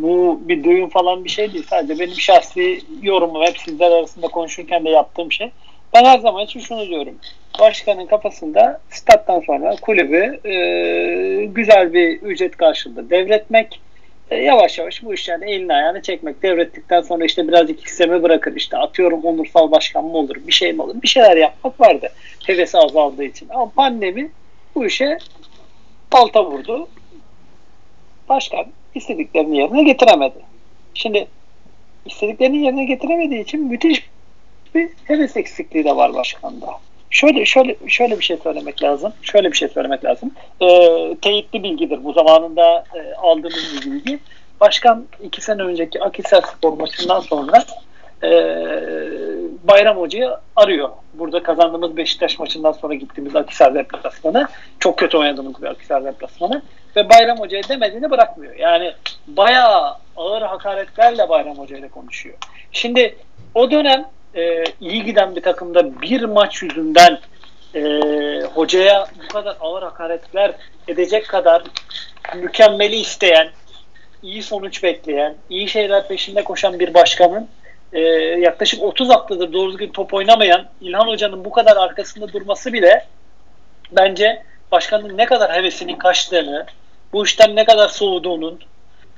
bu 0.02 0.40
bir 0.42 0.64
duyum 0.64 0.88
falan 0.88 1.24
bir 1.24 1.30
şey 1.30 1.52
değil. 1.52 1.66
Sadece 1.70 1.98
benim 1.98 2.14
şahsi 2.14 2.80
yorumum 3.02 3.42
hep 3.42 3.58
sizler 3.58 3.90
arasında 3.90 4.28
konuşurken 4.28 4.84
de 4.84 4.90
yaptığım 4.90 5.32
şey. 5.32 5.50
Ben 5.94 6.04
her 6.04 6.18
zaman 6.18 6.44
için 6.44 6.60
şunu 6.60 6.86
diyorum. 6.86 7.14
Başkanın 7.60 8.06
kafasında 8.06 8.80
stat'tan 8.90 9.42
sonra 9.46 9.76
kulübü 9.82 10.40
e, 10.44 10.54
güzel 11.44 11.92
bir 11.92 12.22
ücret 12.22 12.56
karşılığında 12.56 13.10
devretmek 13.10 13.80
yavaş 14.36 14.78
yavaş 14.78 15.02
bu 15.02 15.14
işlerin 15.14 15.42
elini 15.42 15.72
ayağını 15.72 16.02
çekmek. 16.02 16.42
Devrettikten 16.42 17.00
sonra 17.00 17.24
işte 17.24 17.48
birazcık 17.48 17.86
hissemi 17.86 18.22
bırakır. 18.22 18.56
işte 18.56 18.76
atıyorum 18.76 19.24
onursal 19.24 19.70
başkan 19.70 20.04
mı 20.04 20.16
olur 20.16 20.36
bir 20.46 20.52
şey 20.52 20.72
mi 20.72 20.82
olur 20.82 21.02
bir 21.02 21.08
şeyler 21.08 21.36
yapmak 21.36 21.80
vardı. 21.80 22.12
Hevesi 22.46 22.78
azaldığı 22.78 23.24
için. 23.24 23.48
Ama 23.48 23.70
pandemi 23.70 24.30
bu 24.74 24.86
işe 24.86 25.18
balta 26.12 26.46
vurdu. 26.46 26.88
Başkan 28.28 28.66
istediklerini 28.94 29.58
yerine 29.58 29.82
getiremedi. 29.82 30.38
Şimdi 30.94 31.28
istediklerini 32.06 32.64
yerine 32.64 32.84
getiremediği 32.84 33.42
için 33.42 33.60
müthiş 33.64 34.10
bir 34.74 34.88
heves 35.04 35.36
eksikliği 35.36 35.84
de 35.84 35.96
var 35.96 36.14
başkanda. 36.14 36.66
Şöyle 37.10 37.44
şöyle 37.44 37.76
şöyle 37.88 38.18
bir 38.18 38.24
şey 38.24 38.36
söylemek 38.36 38.82
lazım. 38.82 39.12
Şöyle 39.22 39.52
bir 39.52 39.56
şey 39.56 39.68
söylemek 39.68 40.04
lazım. 40.04 40.30
E, 40.60 40.66
teyitli 41.22 41.62
bilgidir 41.62 42.04
bu 42.04 42.12
zamanında 42.12 42.84
e, 42.94 43.14
aldığımız 43.14 43.76
bir 43.76 43.90
bilgi. 43.90 44.18
Başkan 44.60 45.04
iki 45.22 45.40
sene 45.40 45.62
önceki 45.62 46.02
Akisar 46.02 46.42
Spor 46.42 46.72
maçından 46.72 47.20
sonra 47.20 47.64
e, 48.22 48.30
Bayram 49.64 49.96
Hoca'yı 49.96 50.30
arıyor. 50.56 50.88
Burada 51.14 51.42
kazandığımız 51.42 51.96
Beşiktaş 51.96 52.38
maçından 52.38 52.72
sonra 52.72 52.94
gittiğimiz 52.94 53.36
Akisar 53.36 53.74
deplasmanı. 53.74 54.48
Çok 54.78 54.98
kötü 54.98 55.16
oynadığımız 55.16 55.62
bir 55.62 55.66
Akisar 55.66 56.04
deplasmanı. 56.04 56.62
Ve 56.96 57.08
Bayram 57.08 57.38
Hoca'ya 57.38 57.62
demediğini 57.68 58.10
bırakmıyor. 58.10 58.54
Yani 58.56 58.92
bayağı 59.26 59.94
ağır 60.16 60.42
hakaretlerle 60.42 61.28
Bayram 61.28 61.58
Hoca 61.58 61.76
ile 61.76 61.88
konuşuyor. 61.88 62.36
Şimdi 62.72 63.16
o 63.54 63.70
dönem 63.70 64.04
e, 64.34 64.64
iyi 64.80 65.04
giden 65.04 65.36
bir 65.36 65.42
takımda 65.42 66.02
bir 66.02 66.22
maç 66.22 66.62
yüzünden 66.62 67.18
e, 67.74 67.82
hocaya 68.54 69.06
bu 69.24 69.32
kadar 69.32 69.56
ağır 69.60 69.82
hakaretler 69.82 70.52
edecek 70.88 71.28
kadar 71.28 71.62
mükemmeli 72.36 72.96
isteyen, 72.96 73.48
iyi 74.22 74.42
sonuç 74.42 74.82
bekleyen, 74.82 75.34
iyi 75.50 75.68
şeyler 75.68 76.08
peşinde 76.08 76.44
koşan 76.44 76.80
bir 76.80 76.94
başkanın 76.94 77.48
e, 77.92 78.00
yaklaşık 78.40 78.82
30 78.82 79.10
haftadır 79.10 79.52
doğru 79.52 79.70
düzgün 79.70 79.92
top 79.92 80.14
oynamayan 80.14 80.66
İlhan 80.80 81.06
Hoca'nın 81.06 81.44
bu 81.44 81.50
kadar 81.50 81.76
arkasında 81.76 82.32
durması 82.32 82.72
bile 82.72 83.06
bence 83.92 84.42
başkanın 84.72 85.18
ne 85.18 85.26
kadar 85.26 85.52
hevesinin 85.52 85.96
kaçtığını, 85.96 86.66
bu 87.12 87.24
işten 87.24 87.56
ne 87.56 87.64
kadar 87.64 87.88
soğuduğunun, 87.88 88.60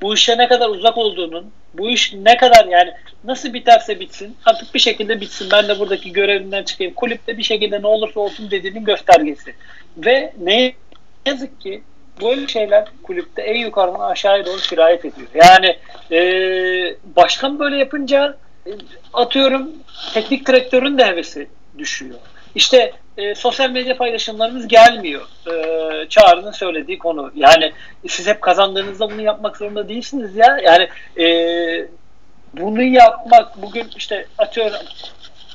bu 0.02 0.14
işe 0.14 0.38
ne 0.38 0.48
kadar 0.48 0.68
uzak 0.68 0.98
olduğunun, 0.98 1.50
bu 1.74 1.90
iş 1.90 2.12
ne 2.12 2.36
kadar 2.36 2.64
yani 2.64 2.90
nasıl 3.24 3.54
biterse 3.54 4.00
bitsin 4.00 4.36
artık 4.46 4.74
bir 4.74 4.78
şekilde 4.78 5.20
bitsin 5.20 5.48
ben 5.52 5.68
de 5.68 5.78
buradaki 5.78 6.12
görevimden 6.12 6.62
çıkayım 6.62 6.94
kulüpte 6.94 7.38
bir 7.38 7.42
şekilde 7.42 7.82
ne 7.82 7.86
olursa 7.86 8.20
olsun 8.20 8.50
dediğinin 8.50 8.84
göstergesi. 8.84 9.54
Ve 9.96 10.32
ne 10.40 10.74
yazık 11.26 11.60
ki 11.60 11.82
böyle 12.22 12.48
şeyler 12.48 12.84
kulüpte 13.02 13.42
en 13.42 13.58
yukarıdan 13.60 14.00
aşağıya 14.00 14.46
doğru 14.46 14.58
sirayet 14.58 15.04
ediyor. 15.04 15.28
Yani 15.34 15.76
e, 16.12 16.20
başkan 17.16 17.58
böyle 17.58 17.76
yapınca 17.76 18.36
e, 18.66 18.70
atıyorum 19.12 19.70
teknik 20.14 20.48
direktörün 20.48 20.98
de 20.98 21.06
hevesi 21.06 21.48
düşüyor. 21.78 22.18
İşte 22.54 22.92
e, 23.16 23.34
sosyal 23.34 23.70
medya 23.70 23.96
paylaşımlarımız 23.96 24.68
gelmiyor. 24.68 25.22
E, 25.46 26.08
Çağrı'nın 26.08 26.52
söylediği 26.52 26.98
konu. 26.98 27.32
Yani 27.34 27.72
siz 28.08 28.26
hep 28.26 28.40
kazandığınızda 28.40 29.10
bunu 29.10 29.20
yapmak 29.20 29.56
zorunda 29.56 29.88
değilsiniz 29.88 30.36
ya. 30.36 30.58
Yani 30.64 30.88
e, 31.24 31.26
bunu 32.52 32.82
yapmak 32.82 33.62
bugün 33.62 33.86
işte 33.96 34.26
atıyorum 34.38 34.80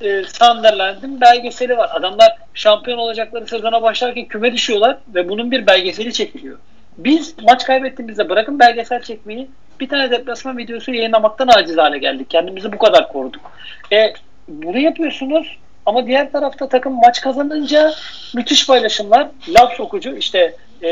e, 0.01 0.23
Sunderland'in 0.23 1.21
belgeseli 1.21 1.77
var. 1.77 1.89
Adamlar 1.93 2.37
şampiyon 2.53 2.97
olacakları 2.97 3.47
sezona 3.47 3.81
başlarken 3.81 4.25
küme 4.25 4.53
düşüyorlar 4.53 4.97
ve 5.15 5.29
bunun 5.29 5.51
bir 5.51 5.67
belgeseli 5.67 6.13
çekiliyor. 6.13 6.57
Biz 6.97 7.35
maç 7.43 7.65
kaybettiğimizde 7.65 8.29
bırakın 8.29 8.59
belgesel 8.59 9.01
çekmeyi 9.01 9.49
bir 9.79 9.89
tane 9.89 10.11
deplasman 10.11 10.57
videosu 10.57 10.93
yayınlamaktan 10.93 11.47
aciz 11.47 11.77
hale 11.77 11.97
geldik. 11.97 12.29
Kendimizi 12.29 12.73
bu 12.73 12.77
kadar 12.77 13.07
koruduk. 13.07 13.51
E, 13.91 14.13
bunu 14.47 14.77
yapıyorsunuz 14.77 15.57
ama 15.87 16.07
diğer 16.07 16.31
tarafta 16.31 16.69
takım 16.69 16.93
maç 16.93 17.21
kazanınca 17.21 17.93
müthiş 18.35 18.67
paylaşımlar, 18.67 19.27
laf 19.49 19.73
sokucu 19.73 20.15
işte 20.15 20.55
e, 20.83 20.87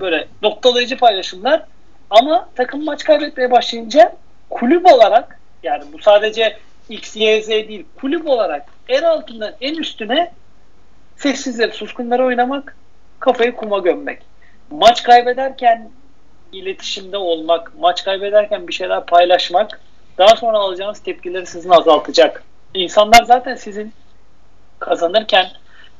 böyle 0.00 0.28
noktalayıcı 0.42 0.96
paylaşımlar 0.96 1.62
ama 2.10 2.48
takım 2.56 2.84
maç 2.84 3.04
kaybetmeye 3.04 3.50
başlayınca 3.50 4.12
kulüp 4.50 4.92
olarak 4.92 5.40
yani 5.62 5.84
bu 5.92 5.98
sadece 5.98 6.56
X, 6.88 7.16
Y, 7.16 7.42
Z 7.42 7.48
değil 7.48 7.86
kulüp 8.00 8.28
olarak 8.28 8.66
en 8.88 9.02
altından 9.02 9.52
en 9.60 9.74
üstüne 9.74 10.32
sessizler, 11.16 11.70
suskunları 11.70 12.24
oynamak, 12.24 12.76
kafayı 13.20 13.56
kuma 13.56 13.78
gömmek. 13.78 14.22
Maç 14.70 15.02
kaybederken 15.02 15.90
iletişimde 16.52 17.16
olmak, 17.16 17.72
maç 17.78 18.04
kaybederken 18.04 18.68
bir 18.68 18.72
şeyler 18.72 19.06
paylaşmak 19.06 19.80
daha 20.18 20.36
sonra 20.36 20.58
alacağınız 20.58 21.02
tepkileri 21.02 21.46
sizin 21.46 21.70
azaltacak. 21.70 22.42
İnsanlar 22.74 23.24
zaten 23.24 23.54
sizin 23.54 23.92
kazanırken 24.78 25.46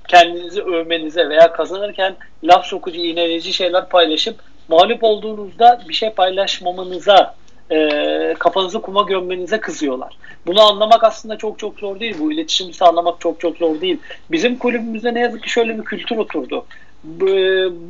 kendinizi 0.09 0.63
övmenize 0.63 1.29
veya 1.29 1.53
kazanırken 1.53 2.17
laf 2.45 2.67
sokucu, 2.67 3.01
iğneleyici 3.01 3.53
şeyler 3.53 3.89
paylaşıp 3.89 4.41
mağlup 4.69 5.05
olduğunuzda 5.05 5.81
bir 5.89 5.95
şey 5.95 6.11
paylaşmamanıza 6.11 7.35
e, 7.71 8.35
kafanızı 8.39 8.83
kuma 8.83 9.03
gömmenize 9.03 9.61
kızıyorlar. 9.61 10.17
Bunu 10.47 10.63
anlamak 10.63 11.05
aslında 11.05 11.39
çok 11.39 11.59
çok 11.59 11.79
zor 11.79 12.01
değil. 12.01 12.17
Bu 12.21 12.33
iletişimi 12.33 12.75
sağlamak 12.75 13.21
çok 13.21 13.41
çok 13.41 13.57
zor 13.57 13.81
değil. 13.81 13.99
Bizim 14.31 14.59
kulübümüzde 14.59 15.15
ne 15.15 15.21
yazık 15.21 15.43
ki 15.43 15.51
şöyle 15.51 15.79
bir 15.79 15.85
kültür 15.85 16.17
oturdu. 16.17 16.65
Bu, 17.05 17.27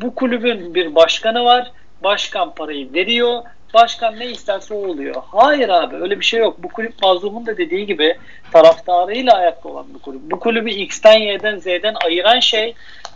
bu 0.00 0.14
kulübün 0.14 0.74
bir 0.74 0.94
başkanı 0.94 1.44
var. 1.44 1.72
Başkan 2.04 2.54
parayı 2.54 2.92
veriyor. 2.94 3.42
Başkan 3.74 4.18
ne 4.18 4.26
isterse 4.26 4.74
o 4.74 4.76
oluyor. 4.76 5.22
Hayır 5.32 5.68
abi 5.68 5.96
öyle 5.96 6.20
bir 6.20 6.24
şey 6.24 6.40
yok. 6.40 6.62
Bu 6.62 6.68
kulüp 6.68 7.02
mazlumun 7.02 7.46
da 7.46 7.56
dediği 7.56 7.86
gibi 7.86 8.18
taraftarıyla 8.52 9.32
ayakta 9.32 9.68
olan 9.68 9.94
bir 9.94 9.98
kulüp. 9.98 10.20
Bu 10.22 10.40
kulübü 10.40 10.70
X'ten 10.70 11.18
Y'den 11.18 11.58
Z'den 11.58 11.94
ayıran 12.04 12.40
şey 12.40 12.74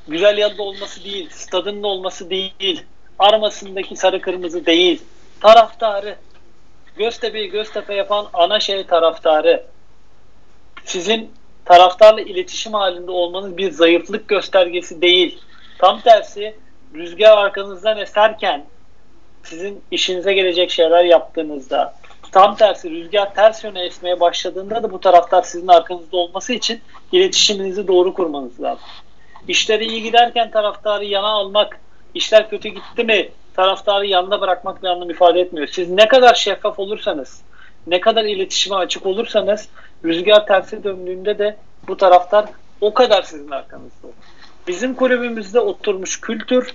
güzel 0.08 0.38
yalı 0.38 0.62
olması 0.62 1.04
değil, 1.04 1.30
stadının 1.30 1.82
olması 1.82 2.30
değil, 2.30 2.82
armasındaki 3.18 3.96
sarı 3.96 4.20
kırmızı 4.20 4.66
değil. 4.66 5.02
Taraftarı. 5.40 6.16
Göztepe'yi 6.96 7.50
Göztepe 7.50 7.94
yapan 7.94 8.26
ana 8.32 8.60
şey 8.60 8.86
taraftarı. 8.86 9.64
Sizin 10.84 11.30
taraftarla 11.64 12.20
iletişim 12.20 12.72
halinde 12.72 13.10
olmanız 13.10 13.56
bir 13.56 13.70
zayıflık 13.70 14.28
göstergesi 14.28 15.02
değil. 15.02 15.40
Tam 15.78 16.00
tersi 16.00 16.54
rüzgar 16.94 17.36
arkanızdan 17.36 17.98
eserken 17.98 18.64
sizin 19.44 19.82
işinize 19.90 20.32
gelecek 20.32 20.70
şeyler 20.70 21.04
yaptığınızda 21.04 21.94
tam 22.32 22.56
tersi 22.56 22.90
rüzgar 22.90 23.34
ters 23.34 23.64
yöne 23.64 23.84
esmeye 23.84 24.20
başladığında 24.20 24.82
da 24.82 24.92
bu 24.92 25.00
taraftar 25.00 25.42
sizin 25.42 25.68
arkanızda 25.68 26.16
olması 26.16 26.52
için 26.52 26.80
iletişiminizi 27.12 27.88
doğru 27.88 28.14
kurmanız 28.14 28.60
lazım. 28.60 28.84
İşleri 29.48 29.84
iyi 29.84 30.02
giderken 30.02 30.50
taraftarı 30.50 31.04
yana 31.04 31.28
almak, 31.28 31.80
işler 32.14 32.50
kötü 32.50 32.68
gitti 32.68 33.04
mi 33.04 33.28
taraftarı 33.56 34.06
yanında 34.06 34.40
bırakmak 34.40 34.82
bir 34.82 34.88
anlam 34.88 35.10
ifade 35.10 35.40
etmiyor. 35.40 35.66
Siz 35.66 35.90
ne 35.90 36.08
kadar 36.08 36.34
şeffaf 36.34 36.78
olursanız, 36.78 37.42
ne 37.86 38.00
kadar 38.00 38.24
iletişime 38.24 38.76
açık 38.76 39.06
olursanız 39.06 39.68
rüzgar 40.04 40.46
tersi 40.46 40.84
döndüğünde 40.84 41.38
de 41.38 41.56
bu 41.88 41.96
taraftar 41.96 42.44
o 42.80 42.94
kadar 42.94 43.22
sizin 43.22 43.50
arkanızda 43.50 44.06
olur. 44.06 44.14
Bizim 44.66 44.94
kulübümüzde 44.94 45.60
oturmuş 45.60 46.20
kültür 46.20 46.74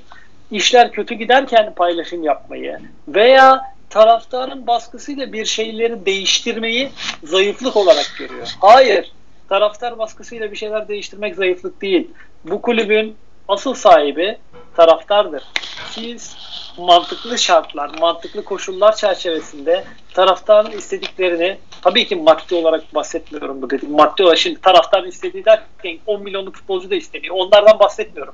işler 0.51 0.91
kötü 0.91 1.15
giderken 1.15 1.73
paylaşım 1.73 2.23
yapmayı 2.23 2.79
veya 3.07 3.75
taraftarın 3.89 4.67
baskısıyla 4.67 5.33
bir 5.33 5.45
şeyleri 5.45 6.05
değiştirmeyi 6.05 6.89
zayıflık 7.23 7.75
olarak 7.75 8.13
görüyor. 8.19 8.47
Hayır. 8.61 9.11
Taraftar 9.49 9.97
baskısıyla 9.97 10.51
bir 10.51 10.55
şeyler 10.55 10.87
değiştirmek 10.87 11.35
zayıflık 11.35 11.81
değil. 11.81 12.11
Bu 12.43 12.61
kulübün 12.61 13.15
asıl 13.47 13.73
sahibi 13.73 14.37
taraftardır. 14.75 15.43
Siz 15.91 16.35
mantıklı 16.77 17.37
şartlar, 17.37 17.91
mantıklı 17.99 18.43
koşullar 18.43 18.95
çerçevesinde 18.95 19.83
taraftarın 20.13 20.71
istediklerini 20.71 21.57
tabii 21.81 22.07
ki 22.07 22.15
maddi 22.15 22.55
olarak 22.55 22.95
bahsetmiyorum 22.95 23.61
bu 23.61 23.69
dedim. 23.69 23.91
Maddi 23.91 24.23
olarak 24.23 24.37
şimdi 24.37 24.61
taraftarın 24.61 25.07
istediği 25.07 25.45
derken 25.45 25.99
10 26.05 26.23
milyonluk 26.23 26.55
futbolcu 26.55 26.89
da 26.89 26.95
isteniyor. 26.95 27.35
Onlardan 27.35 27.79
bahsetmiyorum. 27.79 28.33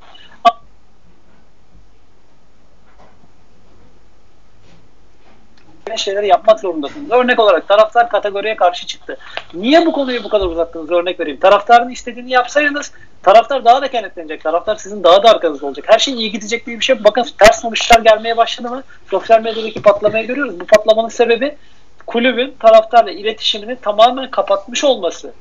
Şeyleri 5.98 6.28
yapmak 6.28 6.60
zorundasınız. 6.60 7.12
Örnek 7.12 7.40
olarak 7.40 7.68
taraftar 7.68 8.10
kategoriye 8.10 8.56
karşı 8.56 8.88
çıktı. 8.88 9.18
Niye 9.54 9.86
bu 9.86 9.92
konuyu 9.92 10.24
bu 10.24 10.30
kadar 10.30 10.46
uzattınız? 10.46 10.92
Örnek 10.92 11.20
vereyim. 11.20 11.40
Taraftarın 11.40 11.90
istediğini 11.90 12.32
yapsaydınız 12.32 12.92
taraftar 13.24 13.66
daha 13.66 13.82
da 13.82 13.88
kenetlenecek. 13.92 14.44
Taraftar 14.44 14.76
sizin 14.76 15.04
daha 15.04 15.24
da 15.24 15.30
arkanızda 15.30 15.66
olacak. 15.68 15.86
Her 15.88 16.00
şey 16.00 16.14
iyi 16.14 16.32
gidecek 16.32 16.66
diye 16.66 16.80
bir 16.80 16.86
şey. 16.86 17.04
Bakın 17.04 17.26
ters 17.40 17.62
sonuçlar 17.62 18.00
gelmeye 18.00 18.38
başladı 18.38 18.70
mı? 18.70 18.84
Sosyal 19.12 19.42
medyadaki 19.42 19.82
patlamayı 19.82 20.28
görüyoruz. 20.28 20.60
Bu 20.60 20.66
patlamanın 20.66 21.10
sebebi 21.10 21.58
kulübün 22.06 22.56
taraftarla 22.60 23.12
iletişimini 23.12 23.76
tamamen 23.76 24.32
kapatmış 24.32 24.84
olması. 24.84 25.34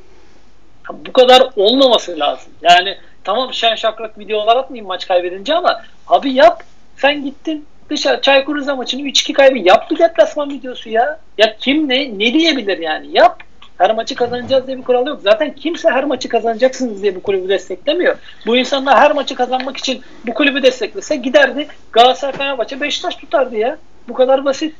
Bu 0.92 1.12
kadar 1.12 1.42
olmaması 1.56 2.18
lazım. 2.18 2.52
Yani 2.62 2.98
tamam 3.24 3.54
şen 3.54 3.74
şakrak 3.74 4.18
videolar 4.18 4.56
atmayayım 4.56 4.86
maç 4.86 5.08
kaybedince 5.08 5.54
ama 5.54 5.82
abi 6.08 6.32
yap. 6.32 6.62
Sen 6.96 7.24
gittin 7.24 7.66
dışarı 7.90 8.20
Çaykur 8.20 8.56
Rize 8.56 8.72
maçını 8.72 9.02
3-2 9.02 9.32
kaybı 9.32 9.58
yap 9.58 9.90
bir 9.90 9.98
deplasman 9.98 10.50
videosu 10.50 10.90
ya. 10.90 11.18
Ya 11.38 11.56
kim 11.56 11.88
ne 11.88 12.18
ne 12.18 12.34
diyebilir 12.34 12.78
yani? 12.78 13.06
Yap. 13.12 13.42
Her 13.78 13.94
maçı 13.94 14.14
kazanacağız 14.14 14.66
diye 14.66 14.78
bir 14.78 14.82
kural 14.82 15.06
yok. 15.06 15.20
Zaten 15.22 15.54
kimse 15.54 15.90
her 15.90 16.04
maçı 16.04 16.28
kazanacaksınız 16.28 17.02
diye 17.02 17.14
bu 17.14 17.22
kulübü 17.22 17.48
desteklemiyor. 17.48 18.16
Bu 18.46 18.56
insanlar 18.56 18.98
her 18.98 19.12
maçı 19.12 19.34
kazanmak 19.34 19.76
için 19.76 20.02
bu 20.26 20.34
kulübü 20.34 20.62
desteklese 20.62 21.16
giderdi 21.16 21.68
Galatasaray 21.92 22.32
Fenerbahçe 22.32 22.80
Beşiktaş 22.80 23.16
tutardı 23.16 23.56
ya. 23.56 23.78
Bu 24.08 24.14
kadar 24.14 24.44
basit. 24.44 24.74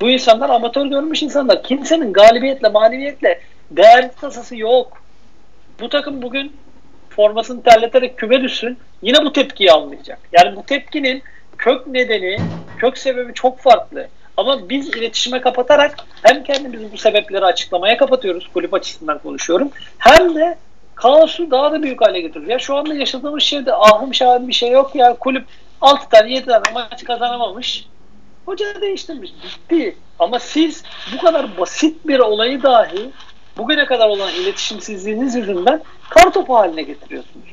Bu 0.00 0.10
insanlar 0.10 0.50
amatör 0.50 0.86
görmüş 0.86 1.22
insanlar. 1.22 1.62
Kimsenin 1.62 2.12
galibiyetle, 2.12 2.68
mağlubiyetle 2.68 3.40
değerli 3.70 4.10
tasası 4.20 4.56
yok. 4.56 5.02
Bu 5.80 5.88
takım 5.88 6.22
bugün 6.22 6.52
formasını 7.10 7.62
terleterek 7.62 8.18
küme 8.18 8.42
düşsün 8.42 8.78
yine 9.02 9.24
bu 9.24 9.32
tepkiyi 9.32 9.72
almayacak. 9.72 10.18
Yani 10.32 10.56
bu 10.56 10.62
tepkinin 10.62 11.22
kök 11.58 11.86
nedeni, 11.86 12.36
kök 12.78 12.98
sebebi 12.98 13.34
çok 13.34 13.60
farklı. 13.60 14.08
Ama 14.36 14.68
biz 14.68 14.88
iletişime 14.88 15.40
kapatarak 15.40 15.96
hem 16.22 16.42
kendimizi 16.42 16.92
bu 16.92 16.98
sebepleri 16.98 17.44
açıklamaya 17.44 17.96
kapatıyoruz. 17.96 18.48
Kulüp 18.54 18.74
açısından 18.74 19.18
konuşuyorum. 19.18 19.70
Hem 19.98 20.34
de 20.34 20.58
kaosu 20.94 21.50
daha 21.50 21.72
da 21.72 21.82
büyük 21.82 22.00
hale 22.00 22.20
getiriyoruz. 22.20 22.50
Ya 22.50 22.58
şu 22.58 22.76
anda 22.76 22.94
yaşadığımız 22.94 23.42
şeyde 23.42 23.74
ahım 23.74 24.14
şahım 24.14 24.48
bir 24.48 24.52
şey 24.52 24.70
yok 24.70 24.94
ya. 24.94 25.14
Kulüp 25.14 25.44
6 25.80 26.08
tane 26.08 26.32
7 26.32 26.46
tane 26.46 26.62
maç 26.74 27.04
kazanamamış. 27.04 27.86
Hoca 28.46 28.80
değiştirmiş. 28.80 29.30
Bitti. 29.44 29.96
Ama 30.18 30.38
siz 30.38 30.82
bu 31.14 31.18
kadar 31.24 31.58
basit 31.58 32.06
bir 32.06 32.18
olayı 32.18 32.62
dahi 32.62 33.10
bugüne 33.56 33.84
kadar 33.84 34.08
olan 34.08 34.32
iletişimsizliğiniz 34.34 35.34
yüzünden 35.34 35.82
kar 36.10 36.32
topu 36.32 36.54
haline 36.54 36.82
getiriyorsunuz. 36.82 37.46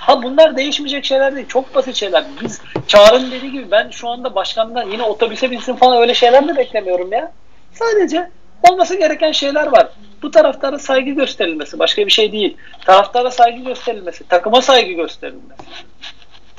Ha 0.00 0.22
bunlar 0.22 0.56
değişmeyecek 0.56 1.04
şeyler 1.04 1.36
değil. 1.36 1.48
Çok 1.48 1.74
basit 1.74 1.96
şeyler. 1.96 2.24
Biz 2.42 2.60
Çağrı'nın 2.86 3.30
dediği 3.30 3.52
gibi 3.52 3.70
ben 3.70 3.90
şu 3.90 4.08
anda 4.08 4.34
başkandan 4.34 4.90
yine 4.90 5.02
otobüse 5.02 5.50
binsin 5.50 5.76
falan 5.76 5.98
öyle 5.98 6.14
şeyler 6.14 6.48
de 6.48 6.56
beklemiyorum 6.56 7.12
ya. 7.12 7.32
Sadece 7.72 8.30
olması 8.70 8.98
gereken 8.98 9.32
şeyler 9.32 9.66
var. 9.66 9.88
Bu 10.22 10.30
taraftara 10.30 10.78
saygı 10.78 11.10
gösterilmesi. 11.10 11.78
Başka 11.78 12.06
bir 12.06 12.10
şey 12.10 12.32
değil. 12.32 12.56
Taraftara 12.84 13.30
saygı 13.30 13.62
gösterilmesi. 13.62 14.28
Takıma 14.28 14.62
saygı 14.62 14.92
gösterilmesi. 14.92 15.62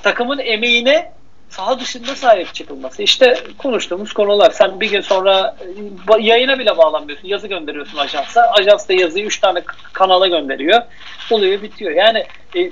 Takımın 0.04 0.40
emeğine 0.40 1.12
saha 1.50 1.80
dışında 1.80 2.16
sahip 2.16 2.54
çıkılması. 2.54 3.04
İşte 3.04 3.38
konuştuğumuz 3.58 4.14
konular. 4.14 4.52
Sen 4.52 4.80
bir 4.80 4.92
gün 4.92 5.02
sonra 5.02 5.56
e, 6.18 6.22
yayına 6.22 6.60
bile 6.60 6.78
bağlanmıyorsun. 6.78 7.28
Yazı 7.28 7.48
gönderiyorsun 7.48 7.98
ajansa. 7.98 8.42
Ajans 8.42 8.90
da 8.90 8.94
yazıyı 8.94 9.26
3 9.26 9.40
tane 9.40 9.62
kanala 9.94 10.28
gönderiyor. 10.28 10.82
Oluyor 11.32 11.62
bitiyor. 11.62 11.92
Yani 11.92 12.26
e, 12.56 12.72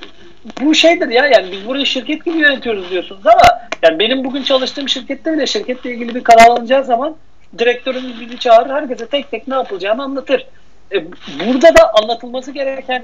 bu 0.61 0.75
şeydir 0.75 1.07
ya 1.07 1.25
yani 1.25 1.51
biz 1.51 1.67
burayı 1.67 1.85
şirket 1.85 2.25
gibi 2.25 2.37
yönetiyoruz 2.37 2.89
diyorsunuz 2.89 3.27
ama 3.27 3.41
yani 3.83 3.99
benim 3.99 4.23
bugün 4.23 4.43
çalıştığım 4.43 4.89
şirkette 4.89 5.33
bile 5.33 5.47
şirketle 5.47 5.91
ilgili 5.91 6.15
bir 6.15 6.23
karar 6.23 6.45
alınacağı 6.45 6.83
zaman 6.83 7.15
direktörümüz 7.57 8.19
bizi 8.19 8.39
çağırır. 8.39 8.69
Herkese 8.69 9.07
tek 9.07 9.31
tek 9.31 9.47
ne 9.47 9.55
yapılacağını 9.55 10.03
anlatır. 10.03 10.47
E, 10.91 11.05
burada 11.45 11.75
da 11.75 11.93
anlatılması 11.93 12.51
gereken 12.51 13.03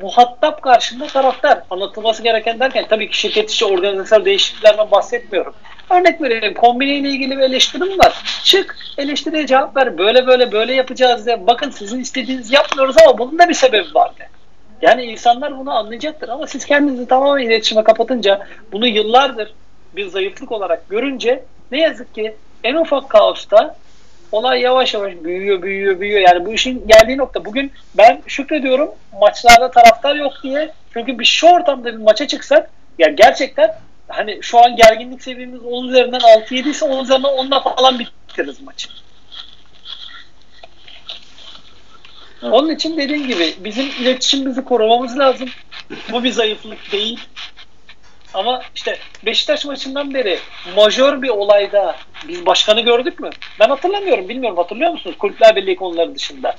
muhatap 0.00 0.62
karşında 0.62 1.06
taraftar 1.06 1.62
anlatılması 1.70 2.22
gereken 2.22 2.60
derken 2.60 2.86
tabii 2.88 3.10
ki 3.10 3.18
şirket 3.18 3.50
içi 3.50 3.64
organizasyon 3.64 4.24
değişikliklerden 4.24 4.90
bahsetmiyorum. 4.90 5.54
Örnek 5.90 6.20
vereyim 6.20 6.54
kombine 6.54 6.96
ile 6.96 7.08
ilgili 7.08 7.38
bir 7.38 7.42
eleştirim 7.42 7.98
var. 7.98 8.40
Çık 8.44 8.76
eleştiriye 8.98 9.46
cevap 9.46 9.76
ver. 9.76 9.98
Böyle 9.98 10.26
böyle 10.26 10.52
böyle 10.52 10.74
yapacağız 10.74 11.26
diye. 11.26 11.46
Bakın 11.46 11.70
sizin 11.70 12.00
istediğiniz 12.00 12.52
yapmıyoruz 12.52 12.96
ama 12.98 13.18
bunun 13.18 13.38
da 13.38 13.48
bir 13.48 13.54
sebebi 13.54 13.94
var 13.94 14.10
de. 14.18 14.28
Yani 14.82 15.02
insanlar 15.02 15.58
bunu 15.58 15.72
anlayacaktır 15.72 16.28
ama 16.28 16.46
siz 16.46 16.64
kendinizi 16.64 17.08
tamamen 17.08 17.42
iletişime 17.42 17.84
kapatınca 17.84 18.46
bunu 18.72 18.86
yıllardır 18.86 19.54
bir 19.96 20.06
zayıflık 20.06 20.52
olarak 20.52 20.88
görünce 20.88 21.44
ne 21.72 21.80
yazık 21.80 22.14
ki 22.14 22.34
en 22.64 22.74
ufak 22.74 23.08
kaosta 23.08 23.76
olay 24.32 24.60
yavaş 24.60 24.94
yavaş 24.94 25.12
büyüyor, 25.24 25.62
büyüyor, 25.62 26.00
büyüyor. 26.00 26.20
Yani 26.20 26.46
bu 26.46 26.52
işin 26.52 26.88
geldiği 26.88 27.16
nokta. 27.16 27.44
Bugün 27.44 27.72
ben 27.94 28.22
şükrediyorum 28.26 28.90
maçlarda 29.20 29.70
taraftar 29.70 30.14
yok 30.16 30.32
diye. 30.42 30.70
Çünkü 30.92 31.18
bir 31.18 31.24
şu 31.24 31.46
ortamda 31.46 31.92
bir 31.92 31.98
maça 31.98 32.26
çıksak 32.26 32.70
ya 32.98 33.08
gerçekten 33.08 33.74
hani 34.08 34.38
şu 34.42 34.58
an 34.58 34.76
gerginlik 34.76 35.22
seviyemiz 35.22 35.60
10 35.64 35.88
üzerinden 35.88 36.20
6-7 36.20 36.68
ise 36.68 36.84
10 36.84 37.04
üzerinden 37.04 37.30
10'la 37.30 37.60
falan 37.60 37.98
bitiririz 37.98 38.62
maçı. 38.62 38.88
Onun 42.42 42.70
için 42.70 42.96
dediğim 42.96 43.26
gibi 43.26 43.54
bizim 43.58 43.86
iletişimimizi 43.86 44.64
korumamız 44.64 45.18
lazım. 45.18 45.48
Bu 46.12 46.24
bir 46.24 46.30
zayıflık 46.30 46.92
değil. 46.92 47.20
Ama 48.34 48.62
işte 48.74 48.98
Beşiktaş 49.26 49.64
maçından 49.64 50.14
beri 50.14 50.38
majör 50.76 51.22
bir 51.22 51.28
olayda 51.28 51.96
biz 52.28 52.46
başkanı 52.46 52.80
gördük 52.80 53.20
mü? 53.20 53.30
Ben 53.60 53.68
hatırlamıyorum. 53.68 54.28
Bilmiyorum 54.28 54.58
hatırlıyor 54.58 54.90
musunuz? 54.90 55.16
Kulüpler 55.18 55.56
Birliği 55.56 55.76
konuları 55.76 56.14
dışında. 56.14 56.56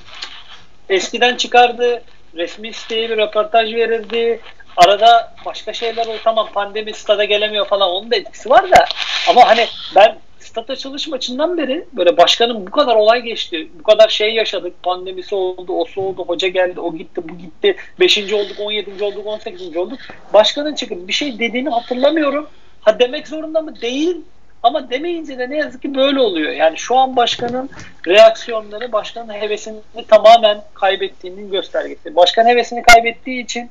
Eskiden 0.90 1.36
çıkardı. 1.36 2.04
Resmi 2.36 2.74
siteye 2.74 3.10
bir 3.10 3.18
röportaj 3.18 3.74
verirdi. 3.74 4.40
Arada 4.78 5.34
başka 5.46 5.74
şeyler 5.74 6.06
oldu. 6.06 6.18
Tamam 6.24 6.50
pandemi 6.54 6.94
stada 6.94 7.24
gelemiyor 7.24 7.68
falan. 7.68 7.90
Onun 7.90 8.12
da 8.12 8.16
etkisi 8.16 8.50
var 8.50 8.72
da. 8.72 8.86
Ama 9.30 9.48
hani 9.48 9.68
ben 9.96 10.18
stat 10.44 10.70
açılış 10.70 11.08
maçından 11.08 11.58
beri 11.58 11.86
böyle 11.94 12.18
başkanın 12.18 12.68
bu 12.68 12.72
kadar 12.72 12.96
olay 12.96 13.22
geçti. 13.22 13.68
Bu 13.80 13.84
kadar 13.84 14.10
şey 14.10 14.34
yaşadık. 14.34 14.84
Pandemisi 14.84 15.36
oldu, 15.36 15.74
o 15.74 16.02
oldu, 16.02 16.26
hoca 16.28 16.48
geldi, 16.48 16.80
o 16.80 16.96
gitti, 16.96 17.22
bu 17.30 17.38
gitti. 17.38 17.76
Beşinci 18.00 18.36
olduk, 18.36 18.60
on 18.60 18.72
yedinci 18.72 19.04
olduk, 19.04 19.28
on 19.28 19.38
sekizinci 19.38 19.80
olduk. 19.80 20.00
Başkanın 20.34 20.76
çıkıp 20.76 21.08
bir 21.08 21.14
şey 21.14 21.40
dediğini 21.40 21.70
hatırlamıyorum. 21.70 22.48
Ha 22.82 23.00
demek 23.00 23.28
zorunda 23.28 23.62
mı? 23.62 23.82
Değil. 23.82 24.18
Ama 24.64 24.90
demeyince 24.90 25.38
de 25.38 25.50
ne 25.50 25.58
yazık 25.58 25.82
ki 25.82 25.96
böyle 25.96 26.20
oluyor. 26.20 26.52
Yani 26.52 26.78
şu 26.78 26.98
an 26.98 27.16
başkanın 27.16 27.70
reaksiyonları 28.08 28.92
başkanın 28.92 29.34
hevesini 29.34 29.80
tamamen 30.08 30.62
kaybettiğinin 30.74 31.52
göstergesi. 31.52 32.16
Başkan 32.16 32.46
hevesini 32.46 32.82
kaybettiği 32.82 33.44
için 33.44 33.70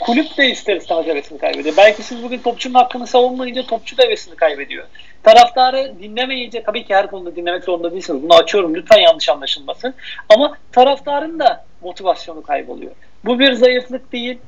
kulüp 0.00 0.36
de 0.36 0.50
ister 0.50 0.76
istemez 0.76 1.06
hevesini 1.06 1.38
kaybediyor. 1.38 1.76
Belki 1.76 2.02
siz 2.02 2.22
bugün 2.22 2.38
topçunun 2.38 2.74
hakkını 2.74 3.06
savunmayınca 3.06 3.66
topçu 3.66 3.98
da 3.98 4.02
hevesini 4.02 4.36
kaybediyor. 4.36 4.84
Taraftarı 5.22 5.92
dinlemeyince 6.02 6.62
tabii 6.62 6.84
ki 6.84 6.94
her 6.94 7.06
konuda 7.06 7.36
dinlemek 7.36 7.64
zorunda 7.64 7.92
değilsiniz. 7.92 8.22
Bunu 8.22 8.34
açıyorum 8.34 8.74
lütfen 8.74 8.98
yanlış 8.98 9.28
anlaşılmasın. 9.28 9.94
Ama 10.28 10.58
taraftarın 10.72 11.38
da 11.38 11.64
motivasyonu 11.80 12.42
kayboluyor. 12.42 12.92
Bu 13.24 13.38
bir 13.38 13.52
zayıflık 13.52 14.12
değil. 14.12 14.38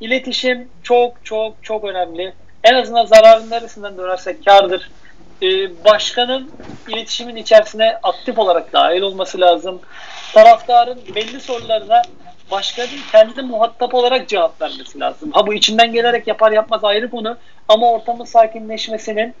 İletişim 0.00 0.68
çok 0.82 1.24
çok 1.24 1.54
çok 1.62 1.84
önemli. 1.84 2.32
En 2.64 2.74
azından 2.74 3.04
zararın 3.04 3.50
neresinden 3.50 3.98
dönersek 3.98 4.44
kardır. 4.44 4.90
Ee, 5.42 5.84
başkanın 5.84 6.50
iletişimin 6.88 7.36
içerisine 7.36 7.98
aktif 8.02 8.38
olarak 8.38 8.72
dahil 8.72 9.00
olması 9.00 9.40
lazım. 9.40 9.80
Taraftarın 10.34 10.98
belli 11.14 11.40
sorularına 11.40 12.02
başkanın 12.50 12.88
kendi 13.12 13.42
muhatap 13.42 13.94
olarak 13.94 14.28
cevap 14.28 14.62
vermesi 14.62 15.00
lazım. 15.00 15.32
Ha 15.32 15.46
bu 15.46 15.54
içinden 15.54 15.92
gelerek 15.92 16.26
yapar 16.26 16.52
yapmaz 16.52 16.84
ayrı 16.84 17.10
konu 17.10 17.36
ama 17.68 17.92
ortamın 17.92 18.24
sakinleşmesinin 18.24 19.34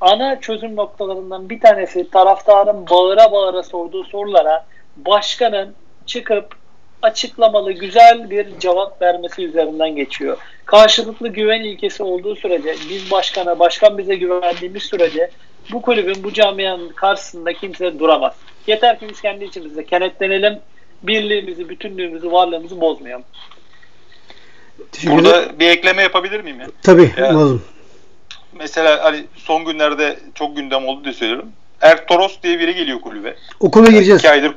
ana 0.00 0.40
çözüm 0.40 0.76
noktalarından 0.76 1.50
bir 1.50 1.60
tanesi 1.60 2.10
taraftarın 2.10 2.86
bağıra 2.90 3.32
bağıra 3.32 3.62
sorduğu 3.62 4.04
sorulara 4.04 4.66
başkanın 4.96 5.74
çıkıp 6.06 6.54
açıklamalı 7.02 7.72
güzel 7.72 8.30
bir 8.30 8.58
cevap 8.58 9.02
vermesi 9.02 9.44
üzerinden 9.44 9.96
geçiyor. 9.96 10.38
Karşılıklı 10.64 11.28
güven 11.28 11.60
ilkesi 11.60 12.02
olduğu 12.02 12.36
sürece 12.36 12.74
biz 12.90 13.10
başkana, 13.10 13.58
başkan 13.58 13.98
bize 13.98 14.14
güvendiğimiz 14.14 14.82
sürece 14.82 15.30
bu 15.72 15.82
kulübün, 15.82 16.24
bu 16.24 16.32
camianın 16.32 16.88
karşısında 16.88 17.52
kimse 17.52 17.98
duramaz. 17.98 18.34
Yeter 18.66 19.00
ki 19.00 19.06
biz 19.10 19.20
kendi 19.20 19.44
içimizde 19.44 19.84
kenetlenelim, 19.84 20.58
birliğimizi, 21.02 21.68
bütünlüğümüzü, 21.68 22.32
varlığımızı 22.32 22.80
bozmayalım. 22.80 23.24
Burada 25.06 25.58
bir 25.58 25.68
ekleme 25.68 26.02
yapabilir 26.02 26.40
miyim 26.40 26.60
ya? 26.60 26.66
Tabii, 26.82 27.12
ya, 27.16 27.24
lazım. 27.24 27.62
Mesela 28.58 29.04
hani 29.04 29.24
son 29.36 29.64
günlerde 29.64 30.18
çok 30.34 30.56
gündem 30.56 30.86
oldu 30.86 31.04
diye 31.04 31.14
söylüyorum. 31.14 31.48
Ertoros 31.80 32.42
diye 32.42 32.58
biri 32.58 32.74
geliyor 32.74 33.00
kulübe. 33.00 33.34
O 33.60 33.70
konuya 33.70 33.90
gireceğiz. 33.90 34.20
İki 34.20 34.30
aydır, 34.30 34.54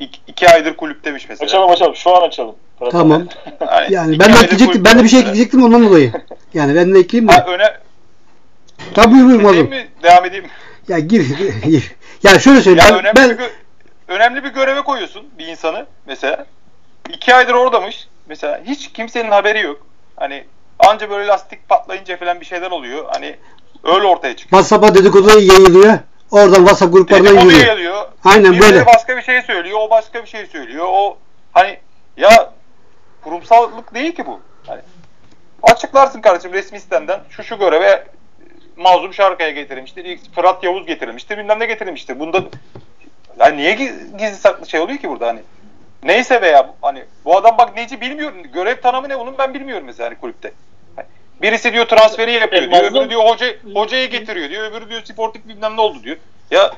iki, 0.00 0.20
iki 0.26 0.48
aydır 0.48 0.76
kulüptemiş 0.76 1.28
mesela. 1.28 1.46
Açalım 1.46 1.70
açalım. 1.70 1.96
Şu 1.96 2.16
an 2.16 2.28
açalım. 2.28 2.54
Tamam. 2.90 3.28
yani, 3.60 3.94
yani 3.94 4.18
ben 4.20 4.32
de 4.32 4.38
ekleyecektim. 4.38 4.84
Ben 4.84 4.98
de 4.98 5.04
bir 5.04 5.08
şey 5.08 5.20
ekleyecektim 5.20 5.64
ondan 5.64 5.84
dolayı. 5.84 6.12
Yani 6.54 6.74
ben 6.74 6.94
de 6.94 6.98
ekleyeyim 6.98 7.26
mi? 7.26 7.32
Ha, 7.32 7.46
öne... 7.48 7.64
Tabii 8.94 9.14
buyur 9.14 9.44
buyur? 9.44 9.70
Devam 10.02 10.24
edeyim 10.24 10.44
mi? 10.44 10.50
Ya 10.88 10.98
gir 10.98 11.38
gir. 11.64 11.94
Yani 12.22 12.40
şöyle 12.40 12.60
söyleyeyim. 12.60 12.94
Ya 12.94 13.04
ben, 13.04 13.16
önemli, 13.16 13.38
ben... 13.38 13.38
Bir 13.38 13.50
önemli 14.14 14.44
bir 14.44 14.48
göreve 14.48 14.82
koyuyorsun 14.82 15.26
bir 15.38 15.46
insanı 15.46 15.86
mesela. 16.06 16.46
İki 17.08 17.34
aydır 17.34 17.54
oradamış. 17.54 18.08
Mesela 18.26 18.60
hiç 18.64 18.92
kimsenin 18.92 19.30
haberi 19.30 19.60
yok. 19.60 19.86
Hani 20.16 20.44
anca 20.78 21.10
böyle 21.10 21.26
lastik 21.26 21.68
patlayınca 21.68 22.16
falan 22.16 22.40
bir 22.40 22.46
şeyler 22.46 22.70
oluyor. 22.70 23.04
Hani 23.12 23.36
öyle 23.84 24.06
ortaya 24.06 24.36
çıkıyor. 24.36 24.62
WhatsApp'a 24.62 24.94
dedikodu 24.94 25.40
yayılıyor. 25.40 25.98
Oradan 26.30 26.56
WhatsApp 26.56 26.92
gruplarına 26.92 27.28
yürüyor. 27.28 27.66
yayılıyor. 27.66 28.08
Aynen 28.24 28.52
Birileri 28.52 28.72
böyle. 28.72 28.86
başka 28.86 29.16
bir 29.16 29.22
şey 29.22 29.42
söylüyor. 29.42 29.78
O 29.80 29.90
başka 29.90 30.22
bir 30.22 30.28
şey 30.28 30.46
söylüyor. 30.46 30.86
O 30.88 31.18
hani 31.52 31.78
ya 32.16 32.52
kurumsallık 33.22 33.94
değil 33.94 34.14
ki 34.14 34.26
bu. 34.26 34.40
Hani 34.66 34.80
açıklarsın 35.62 36.20
kardeşim 36.20 36.52
resmi 36.52 36.80
sitenden 36.80 37.20
şu 37.30 37.44
şu 37.44 37.58
göreve 37.58 38.04
Mazlum 38.76 39.14
Şarkı'ya 39.14 39.50
getirilmiştir. 39.50 40.18
Fırat 40.34 40.64
Yavuz 40.64 40.86
getirilmiştir. 40.86 41.38
Bilmem 41.38 41.60
ne 41.60 41.66
getirilmiştir. 41.66 42.18
Bunda 42.18 42.44
yani 43.38 43.56
niye 43.56 43.72
gizli 44.18 44.36
saklı 44.36 44.68
şey 44.68 44.80
oluyor 44.80 44.98
ki 44.98 45.08
burada 45.08 45.26
hani? 45.26 45.40
Neyse 46.02 46.42
veya 46.42 46.74
hani 46.82 47.04
bu 47.24 47.36
adam 47.36 47.58
bak 47.58 47.76
neci 47.76 48.00
bilmiyorum. 48.00 48.42
Görev 48.52 48.80
tanımı 48.80 49.08
ne 49.08 49.18
bunun 49.18 49.38
ben 49.38 49.54
bilmiyorum 49.54 49.86
mesela 49.86 50.08
hani 50.08 50.18
kulüpte. 50.18 50.52
Birisi 51.42 51.72
diyor 51.72 51.86
transferi 51.86 52.32
yapıyor 52.32 52.70
diyor. 52.70 52.82
Öbürü 52.82 53.10
diyor 53.10 53.24
hoca, 53.24 53.46
hocayı 53.74 54.10
getiriyor 54.10 54.50
diyor. 54.50 54.72
Öbürü 54.72 54.88
diyor 54.88 55.04
sportif 55.04 55.48
bilmem 55.48 55.76
ne 55.76 55.80
oldu 55.80 56.02
diyor. 56.02 56.16
Ya 56.50 56.72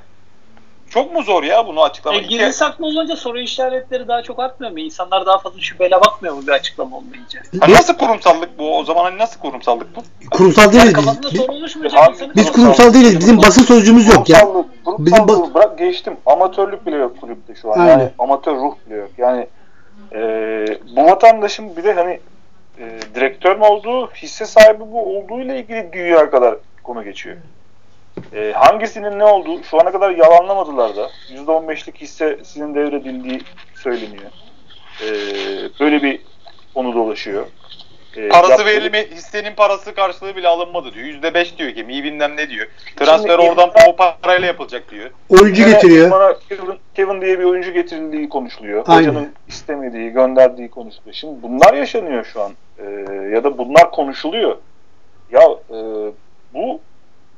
çok 0.91 1.13
mu 1.13 1.23
zor 1.23 1.43
ya 1.43 1.67
bunu 1.67 1.83
açıklamak? 1.83 2.23
E, 2.23 2.27
gizli 2.27 2.53
saklı 2.53 2.87
olunca 2.87 3.17
soru 3.17 3.41
işaretleri 3.41 4.09
daha 4.09 4.23
çok 4.23 4.39
artmıyor 4.39 4.73
mu? 4.73 4.79
İnsanlar 4.79 5.27
daha 5.27 5.39
fazla 5.39 5.61
şüpheyle 5.61 6.01
bakmıyor 6.01 6.35
mu 6.35 6.43
bir 6.47 6.53
açıklama 6.53 6.97
olmayınca? 6.97 7.41
Ha, 7.61 7.73
nasıl 7.73 7.95
kurumsallık 7.95 8.59
bu? 8.59 8.79
O 8.79 8.85
zaman 8.85 9.05
hani 9.05 9.19
nasıl 9.19 9.41
kurumsallık 9.41 9.97
bu? 9.97 10.01
Kurumsal 10.31 10.73
değiliz 10.73 10.95
biz. 10.97 11.09
Abi, 11.09 12.17
Biz 12.37 12.53
kurumsal- 12.53 12.95
değiliz. 12.95 13.21
Bizim 13.21 13.39
basın 13.39 13.63
sözcüğümüz 13.63 14.09
yok 14.09 14.29
ya. 14.29 14.41
Kurumsallık, 14.41 15.07
Bizim 15.07 15.27
kurumsallığı 15.27 15.55
bırak 15.55 15.79
geçtim. 15.79 16.17
Amatörlük 16.27 16.87
bile 16.87 16.97
yok 16.97 17.21
kulüpte 17.21 17.55
şu 17.55 17.73
an. 17.73 17.79
Aynen. 17.79 17.91
Yani 17.91 18.11
amatör 18.19 18.57
ruh 18.57 18.75
bile 18.87 18.97
yok. 18.97 19.11
Yani 19.19 19.47
e, 20.13 20.21
bu 20.97 21.05
vatandaşın 21.05 21.77
bir 21.77 21.85
de 21.85 21.93
hani 21.93 22.21
e, 22.79 22.99
direktör 23.15 23.57
mü 23.57 23.65
olduğu, 23.65 24.11
hisse 24.11 24.47
sahibi 24.47 24.81
bu 24.81 25.19
olduğu 25.19 25.41
ile 25.41 25.61
ilgili 25.61 25.91
dünya 25.93 26.31
kadar 26.31 26.55
konu 26.83 27.05
geçiyor. 27.05 27.37
E, 28.35 28.53
hangisinin 28.53 29.19
ne 29.19 29.25
olduğu 29.25 29.63
şu 29.65 29.81
ana 29.81 29.93
kadar 29.93 30.11
yalanlamadılar 30.11 30.97
da. 30.97 31.11
%15'lik 31.35 31.97
hissesinin 32.01 32.75
devredildiği 32.75 33.41
söyleniyor. 33.75 34.31
E, 35.03 35.09
böyle 35.81 36.03
bir 36.03 36.21
konu 36.75 36.95
dolaşıyor. 36.95 37.47
E, 38.17 38.29
Parası 38.29 38.51
yaptığı- 38.51 38.67
verilme, 38.67 39.07
hissenin 39.11 39.55
parası 39.55 39.95
karşılığı 39.95 40.37
bile 40.37 40.49
alınmadı 40.49 40.95
diyor. 40.95 41.07
%5 41.07 41.59
diyor 41.59 41.75
ki, 41.75 41.87
iyi 41.89 42.05
bilmem 42.05 42.37
ne 42.37 42.49
diyor. 42.51 42.67
Transfer 42.97 43.39
Şimdi- 43.39 43.51
oradan 43.51 43.71
o 43.89 43.97
parayla 44.23 44.47
yapılacak 44.47 44.91
diyor. 44.91 45.11
Oyuncu 45.29 45.63
Yine 45.63 45.73
getiriyor. 45.73 46.11
Bana 46.11 46.35
Kevin, 46.49 46.79
Kevin 46.95 47.21
diye 47.21 47.39
bir 47.39 47.45
oyuncu 47.45 47.73
getirildiği 47.73 48.29
konuşuluyor. 48.29 48.85
Aynen. 48.87 49.09
Hocanın 49.09 49.33
istemediği, 49.49 50.11
gönderdiği 50.11 50.71
konuşuluyor. 50.71 51.15
Şimdi 51.15 51.43
bunlar 51.43 51.75
yaşanıyor 51.75 52.25
şu 52.25 52.43
an. 52.43 52.53
Ee, 52.79 52.85
ya 53.35 53.45
da 53.45 53.59
bunlar 53.59 53.91
konuşuluyor. 53.91 54.57
Ya 55.33 55.43
e, 55.71 55.77
bu 56.55 56.81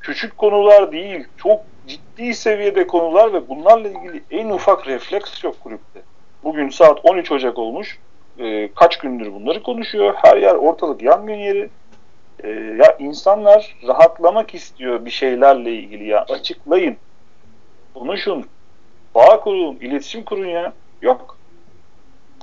küçük 0.00 0.38
konular 0.38 0.92
değil. 0.92 1.24
Çok 1.36 1.60
ciddi 1.86 2.34
seviyede 2.34 2.86
konular 2.86 3.32
ve 3.32 3.48
bunlarla 3.48 3.88
ilgili 3.88 4.22
en 4.30 4.50
ufak 4.50 4.86
refleks 4.86 5.44
yok 5.44 5.60
kulüpte. 5.60 6.00
Bugün 6.44 6.68
saat 6.68 7.04
13 7.04 7.32
Ocak 7.32 7.58
olmuş. 7.58 7.98
Ee, 8.38 8.70
kaç 8.74 8.98
gündür 8.98 9.32
bunları 9.32 9.62
konuşuyor. 9.62 10.14
Her 10.16 10.36
yer 10.36 10.54
ortalık 10.54 11.02
yangın 11.02 11.34
yeri. 11.34 11.70
Ee, 12.44 12.48
ya 12.50 12.96
insanlar 12.98 13.76
rahatlamak 13.86 14.54
istiyor 14.54 15.04
bir 15.04 15.10
şeylerle 15.10 15.72
ilgili 15.72 16.08
ya. 16.08 16.24
Açıklayın 16.28 16.96
konuşun, 17.94 18.46
bağ 19.14 19.40
kurun, 19.40 19.76
iletişim 19.76 20.24
kurun 20.24 20.46
ya. 20.46 20.72
Yok. 21.02 21.36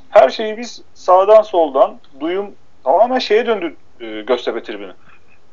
Her 0.09 0.29
şeyi 0.29 0.57
biz 0.57 0.81
sağdan 0.93 1.41
soldan 1.41 1.99
duyum 2.19 2.51
tamamen 2.83 3.19
şeye 3.19 3.45
döndü 3.45 3.75
e, 3.99 4.21
Göztepe 4.21 4.63
tribünü. 4.63 4.93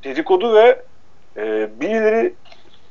Dedikodu 0.04 0.54
ve 0.54 0.82
e, 1.36 1.68
birileri 1.80 2.34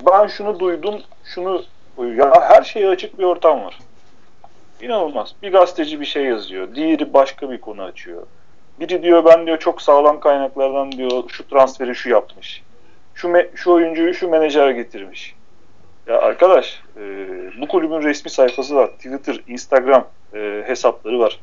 ben 0.05 0.27
şunu 0.27 0.59
duydum, 0.59 1.01
şunu 1.23 1.63
ya 1.97 2.41
her 2.41 2.63
şeye 2.63 2.89
açık 2.89 3.19
bir 3.19 3.23
ortam 3.23 3.65
var. 3.65 3.79
İnanılmaz. 4.81 5.35
Bir 5.43 5.51
gazeteci 5.51 5.99
bir 5.99 6.05
şey 6.05 6.23
yazıyor. 6.23 6.75
Diğeri 6.75 7.13
başka 7.13 7.51
bir 7.51 7.61
konu 7.61 7.83
açıyor. 7.83 8.23
Biri 8.79 9.03
diyor 9.03 9.25
ben 9.25 9.45
diyor 9.45 9.59
çok 9.59 9.81
sağlam 9.81 10.19
kaynaklardan 10.19 10.91
diyor 10.91 11.23
şu 11.27 11.47
transferi 11.47 11.95
şu 11.95 12.09
yapmış. 12.09 12.63
Şu 13.15 13.27
me- 13.27 13.49
şu 13.55 13.71
oyuncuyu 13.71 14.13
şu 14.13 14.29
menajer 14.29 14.69
getirmiş. 14.69 15.35
Ya 16.07 16.19
arkadaş 16.19 16.81
e, 16.97 17.01
bu 17.61 17.67
kulübün 17.67 18.03
resmi 18.03 18.31
sayfası 18.31 18.75
var. 18.75 18.87
Twitter, 18.87 19.41
Instagram 19.47 20.07
e, 20.33 20.63
hesapları 20.67 21.19
var. 21.19 21.39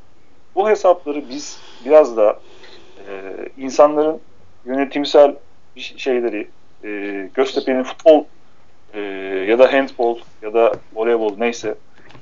Bu 0.55 0.69
hesapları 0.69 1.29
biz 1.29 1.61
biraz 1.85 2.17
da 2.17 2.39
e, 3.09 3.13
insanların 3.59 4.21
yönetimsel 4.65 5.35
şeyleri 5.77 6.49
e, 6.85 7.29
Göztepe'nin 7.35 7.83
futbol 7.83 8.25
e, 8.95 9.01
ya 9.49 9.59
da 9.59 9.73
handbol 9.73 10.19
ya 10.43 10.55
da 10.55 10.73
voleybol 10.95 11.39
neyse 11.39 11.75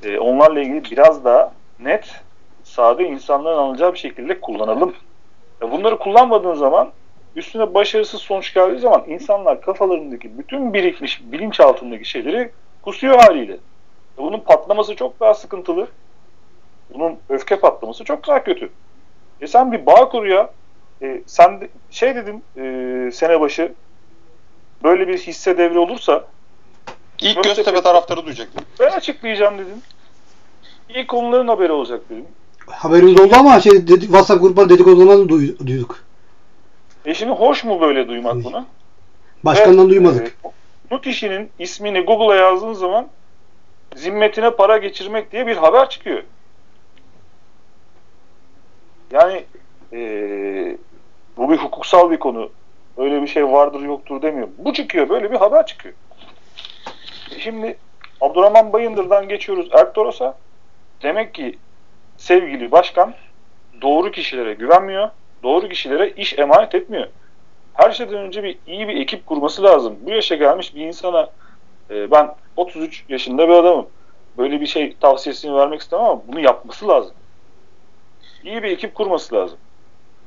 e, 0.04 0.18
onlarla 0.18 0.60
ilgili 0.60 0.90
biraz 0.90 1.24
daha 1.24 1.52
net 1.80 2.20
sade 2.64 3.04
insanların 3.04 3.58
anlayacağı 3.58 3.92
bir 3.92 3.98
şekilde 3.98 4.40
kullanalım. 4.40 4.94
E, 5.62 5.70
bunları 5.70 5.98
kullanmadığın 5.98 6.54
zaman 6.54 6.90
üstüne 7.36 7.74
başarısız 7.74 8.20
sonuç 8.20 8.54
geldiği 8.54 8.78
zaman 8.78 9.04
insanlar 9.06 9.60
kafalarındaki 9.60 10.38
bütün 10.38 10.74
birikmiş 10.74 11.22
bilinç 11.24 11.60
altındaki 11.60 12.04
şeyleri 12.04 12.50
kusuyor 12.82 13.18
haliyle. 13.18 13.52
E 14.18 14.18
bunun 14.18 14.40
patlaması 14.40 14.96
çok 14.96 15.20
daha 15.20 15.34
sıkıntılı. 15.34 15.88
Bunun 16.94 17.16
öfke 17.28 17.60
patlaması 17.60 18.04
çok 18.04 18.28
daha 18.28 18.44
kötü. 18.44 18.70
E 19.40 19.46
sen 19.46 19.72
bir 19.72 19.86
bağ 19.86 20.08
kur 20.08 20.26
ya. 20.26 20.50
E 21.02 21.22
sen 21.26 21.60
de, 21.60 21.68
şey 21.90 22.14
dedim 22.14 22.42
e, 22.56 23.10
sene 23.12 23.40
başı 23.40 23.72
böyle 24.84 25.08
bir 25.08 25.18
hisse 25.18 25.58
devri 25.58 25.78
olursa 25.78 26.24
İlk 27.20 27.36
Göztepe- 27.36 27.42
Göztepe 27.56 27.82
taraftarı 27.82 28.24
duyacak. 28.26 28.48
ben 28.80 28.90
açıklayacağım 28.90 29.58
dedim. 29.58 29.82
İlk 30.88 31.14
onların 31.14 31.48
haberi 31.48 31.72
olacak 31.72 32.00
dedim. 32.10 32.24
Haberimiz 32.66 33.20
oldu 33.20 33.34
ama 33.38 33.60
şey 33.60 33.72
dedi, 33.72 34.00
WhatsApp 34.00 34.40
grupları 34.42 34.68
dedikodularından 34.68 35.24
da 35.28 35.32
duy- 35.32 35.66
duyduk. 35.66 35.98
E 37.04 37.14
şimdi 37.14 37.32
hoş 37.32 37.64
mu 37.64 37.80
böyle 37.80 38.08
duymak 38.08 38.34
bunu? 38.44 38.66
Başkandan 39.44 39.86
Ve, 39.86 39.90
duymadık. 39.90 40.26
e, 40.44 40.48
bu 40.90 41.00
kişinin 41.00 41.50
ismini 41.58 42.00
Google'a 42.00 42.36
yazdığın 42.36 42.72
zaman 42.72 43.08
zimmetine 43.96 44.50
para 44.50 44.78
geçirmek 44.78 45.32
diye 45.32 45.46
bir 45.46 45.56
haber 45.56 45.88
çıkıyor. 45.90 46.22
Yani 49.12 49.44
e, 49.92 49.98
bu 51.36 51.50
bir 51.50 51.56
hukuksal 51.56 52.10
bir 52.10 52.18
konu. 52.18 52.50
Öyle 52.98 53.22
bir 53.22 53.26
şey 53.26 53.46
vardır 53.46 53.80
yoktur 53.80 54.22
demiyorum. 54.22 54.54
Bu 54.58 54.72
çıkıyor. 54.72 55.08
Böyle 55.08 55.32
bir 55.32 55.36
haber 55.36 55.66
çıkıyor. 55.66 55.94
Şimdi 57.38 57.78
Abdurrahman 58.20 58.72
Bayındır'dan 58.72 59.28
geçiyoruz 59.28 59.68
Erktoros'a. 59.72 60.38
Demek 61.02 61.34
ki 61.34 61.58
sevgili 62.16 62.72
başkan 62.72 63.14
doğru 63.82 64.10
kişilere 64.10 64.54
güvenmiyor. 64.54 65.10
Doğru 65.42 65.68
kişilere 65.68 66.10
iş 66.10 66.38
emanet 66.38 66.74
etmiyor. 66.74 67.08
Her 67.74 67.90
şeyden 67.90 68.14
önce 68.14 68.42
bir 68.42 68.58
iyi 68.66 68.88
bir 68.88 69.00
ekip 69.00 69.26
kurması 69.26 69.62
lazım. 69.62 69.96
Bu 70.00 70.10
yaşa 70.10 70.34
gelmiş 70.34 70.74
bir 70.74 70.86
insana 70.86 71.30
e, 71.90 72.10
ben 72.10 72.34
33 72.56 73.04
yaşında 73.08 73.48
bir 73.48 73.52
adamım. 73.52 73.86
Böyle 74.38 74.60
bir 74.60 74.66
şey 74.66 74.96
tavsiyesini 75.00 75.54
vermek 75.54 75.80
istemem 75.80 76.04
ama 76.06 76.22
bunu 76.28 76.40
yapması 76.40 76.88
lazım. 76.88 77.14
İyi 78.44 78.62
bir 78.62 78.70
ekip 78.70 78.94
kurması 78.94 79.34
lazım. 79.34 79.58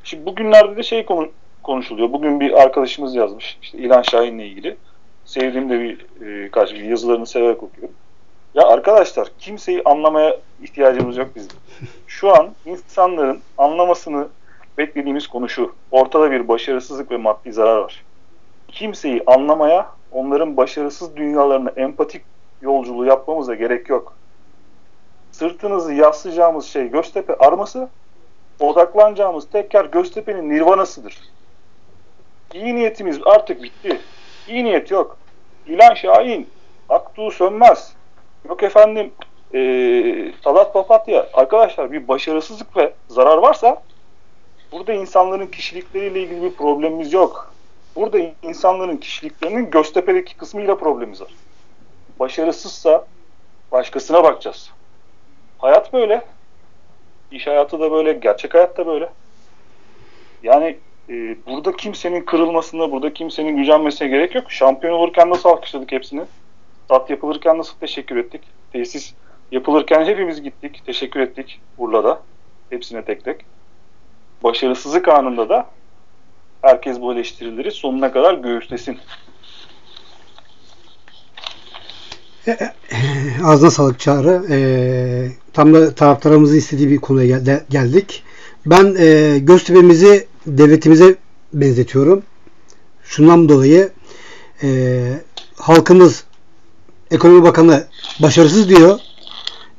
Şimdi 0.03 0.25
bugünlerde 0.25 0.77
de 0.77 0.83
şey 0.83 1.05
konu, 1.05 1.29
konuşuluyor. 1.63 2.13
Bugün 2.13 2.39
bir 2.39 2.61
arkadaşımız 2.61 3.15
yazmış. 3.15 3.57
İşte 3.61 3.77
İlhan 3.77 4.01
Şahin'le 4.01 4.39
ilgili. 4.39 4.77
Sevdiğim 5.25 5.69
de 5.69 5.79
bir 5.79 6.05
e, 6.25 6.51
kaç 6.51 6.73
bir 6.73 6.83
yazılarını 6.83 7.25
severek 7.25 7.63
okuyorum. 7.63 7.95
Ya 8.53 8.67
arkadaşlar 8.67 9.27
kimseyi 9.39 9.81
anlamaya 9.85 10.37
ihtiyacımız 10.63 11.17
yok 11.17 11.27
bizim. 11.35 11.51
Şu 12.07 12.35
an 12.35 12.49
insanların 12.65 13.39
anlamasını 13.57 14.27
beklediğimiz 14.77 15.27
konu 15.27 15.49
şu. 15.49 15.75
Ortada 15.91 16.31
bir 16.31 16.47
başarısızlık 16.47 17.11
ve 17.11 17.17
maddi 17.17 17.53
zarar 17.53 17.77
var. 17.77 18.03
Kimseyi 18.67 19.23
anlamaya, 19.25 19.89
onların 20.11 20.57
başarısız 20.57 21.15
dünyalarına 21.15 21.69
empatik 21.69 22.21
yolculuğu 22.61 23.05
yapmamıza 23.05 23.55
gerek 23.55 23.89
yok. 23.89 24.13
Sırtınızı 25.31 25.93
yaslayacağımız 25.93 26.65
şey 26.65 26.87
Göztepe 26.87 27.35
arması, 27.35 27.89
odaklanacağımız 28.59 29.49
tek 29.49 29.73
yer 29.73 29.85
Göztepe'nin 29.85 30.49
nirvanasıdır. 30.49 31.19
İyi 32.53 32.75
niyetimiz 32.75 33.19
artık 33.25 33.63
bitti. 33.63 34.01
İyi 34.47 34.65
niyet 34.65 34.91
yok. 34.91 35.17
İlan 35.67 35.93
Şahin, 35.93 36.49
Aktuğ 36.89 37.31
Sönmez, 37.31 37.93
yok 38.49 38.63
efendim 38.63 39.11
ee, 39.53 40.31
Talat 40.43 40.73
Papatya. 40.73 41.27
Arkadaşlar 41.33 41.91
bir 41.91 42.07
başarısızlık 42.07 42.77
ve 42.77 42.93
zarar 43.07 43.37
varsa 43.37 43.83
burada 44.71 44.93
insanların 44.93 45.47
kişilikleriyle 45.47 46.21
ilgili 46.21 46.41
bir 46.41 46.53
problemimiz 46.53 47.13
yok. 47.13 47.53
Burada 47.95 48.17
insanların 48.43 48.97
kişiliklerinin 48.97 49.71
Göztepe'deki 49.71 50.37
kısmıyla 50.37 50.77
problemimiz 50.77 51.21
var. 51.21 51.33
Başarısızsa 52.19 53.05
başkasına 53.71 54.23
bakacağız. 54.23 54.71
Hayat 55.57 55.93
böyle. 55.93 56.21
İş 57.31 57.47
hayatı 57.47 57.79
da 57.79 57.91
böyle, 57.91 58.13
gerçek 58.13 58.53
hayat 58.53 58.77
da 58.77 58.87
böyle. 58.87 59.09
Yani 60.43 60.77
e, 61.11 61.35
burada 61.47 61.75
kimsenin 61.75 62.21
kırılmasına, 62.21 62.91
burada 62.91 63.13
kimsenin 63.13 63.57
gücenmesine 63.57 64.07
gerek 64.07 64.35
yok. 64.35 64.51
Şampiyon 64.51 64.93
olurken 64.93 65.29
nasıl 65.29 65.49
alkışladık 65.49 65.91
hepsini? 65.91 66.21
Stat 66.85 67.09
yapılırken 67.09 67.57
nasıl 67.57 67.73
teşekkür 67.73 68.17
ettik? 68.17 68.41
Tesis 68.73 69.13
yapılırken 69.51 70.05
hepimiz 70.05 70.41
gittik, 70.41 70.81
teşekkür 70.85 71.19
ettik 71.19 71.61
Urla'da. 71.77 72.21
Hepsine 72.69 73.05
tek 73.05 73.25
tek. 73.25 73.45
Başarısızlık 74.43 75.07
anında 75.07 75.49
da 75.49 75.69
herkes 76.61 77.01
bu 77.01 77.13
eleştirileri 77.13 77.71
sonuna 77.71 78.11
kadar 78.11 78.33
göğüslesin. 78.33 78.97
Ağzına 83.45 83.71
sağlık 83.71 83.99
Çağrı. 83.99 84.43
Ee, 84.49 85.27
tam 85.53 85.73
da 85.73 85.95
taraftarımızın 85.95 86.57
istediği 86.57 86.89
bir 86.89 86.97
konuya 86.97 87.39
gel- 87.39 87.65
geldik. 87.69 88.23
Ben 88.65 88.95
e, 88.99 89.39
Göztepe'mizi 89.39 90.30
devletimize 90.47 91.15
benzetiyorum. 91.53 92.23
Şundan 93.03 93.49
dolayı 93.49 93.91
e, 94.63 95.01
halkımız 95.55 96.23
Ekonomi 97.11 97.43
Bakanı 97.43 97.87
başarısız 98.21 98.69
diyor. 98.69 98.99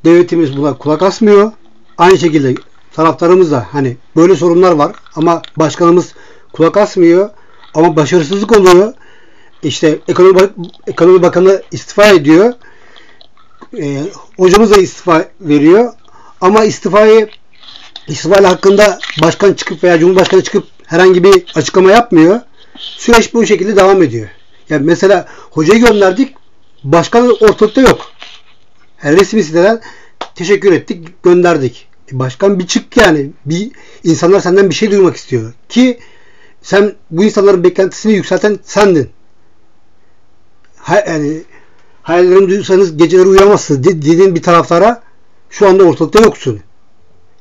Devletimiz 0.04 0.56
buna 0.56 0.78
kulak 0.78 1.02
asmıyor. 1.02 1.52
Aynı 1.98 2.18
şekilde 2.18 2.54
taraftarımız 2.92 3.50
da 3.50 3.66
hani 3.72 3.96
böyle 4.16 4.36
sorunlar 4.36 4.72
var 4.72 4.96
ama 5.16 5.42
başkanımız 5.56 6.14
kulak 6.52 6.76
asmıyor 6.76 7.30
ama 7.74 7.96
başarısızlık 7.96 8.58
oluyor. 8.58 8.94
İşte 9.62 9.98
ekonomi, 10.08 10.40
ekonomi 10.86 11.22
bakanı 11.22 11.62
istifa 11.70 12.06
ediyor. 12.06 12.52
E, 13.78 14.02
hocamız 14.36 14.70
da 14.70 14.76
istifa 14.76 15.24
veriyor. 15.40 15.92
Ama 16.40 16.64
istifayı 16.64 17.28
istifa 18.08 18.48
hakkında 18.48 18.98
başkan 19.22 19.52
çıkıp 19.52 19.84
veya 19.84 19.98
cumhurbaşkanı 19.98 20.42
çıkıp 20.42 20.64
herhangi 20.86 21.24
bir 21.24 21.44
açıklama 21.54 21.90
yapmıyor. 21.90 22.40
Süreç 22.76 23.34
bu 23.34 23.46
şekilde 23.46 23.76
devam 23.76 24.02
ediyor. 24.02 24.28
Yani 24.68 24.86
mesela 24.86 25.26
hocayı 25.50 25.86
gönderdik. 25.86 26.34
Başkan 26.84 27.28
ortalıkta 27.28 27.80
yok. 27.80 28.12
Yani 29.04 29.20
resmi 29.20 29.42
siteden 29.42 29.80
teşekkür 30.34 30.72
ettik, 30.72 31.22
gönderdik. 31.22 31.88
E 32.12 32.18
başkan 32.18 32.58
bir 32.58 32.66
çık 32.66 32.96
yani. 32.96 33.30
Bir 33.46 33.70
insanlar 34.04 34.40
senden 34.40 34.70
bir 34.70 34.74
şey 34.74 34.90
duymak 34.90 35.16
istiyor. 35.16 35.52
Ki 35.68 35.98
sen 36.62 36.94
bu 37.10 37.24
insanların 37.24 37.64
beklentisini 37.64 38.12
yükselten 38.12 38.58
sendin. 38.62 39.10
Ha, 40.76 41.04
yani 41.06 41.42
hayallerimi 42.02 42.48
duysanız 42.48 42.96
geceleri 42.96 43.28
uyuyamazsınız 43.28 43.84
dediğin 43.84 44.34
bir 44.34 44.42
taraftara 44.42 45.02
şu 45.50 45.68
anda 45.68 45.84
ortalıkta 45.84 46.22
yoksun. 46.22 46.60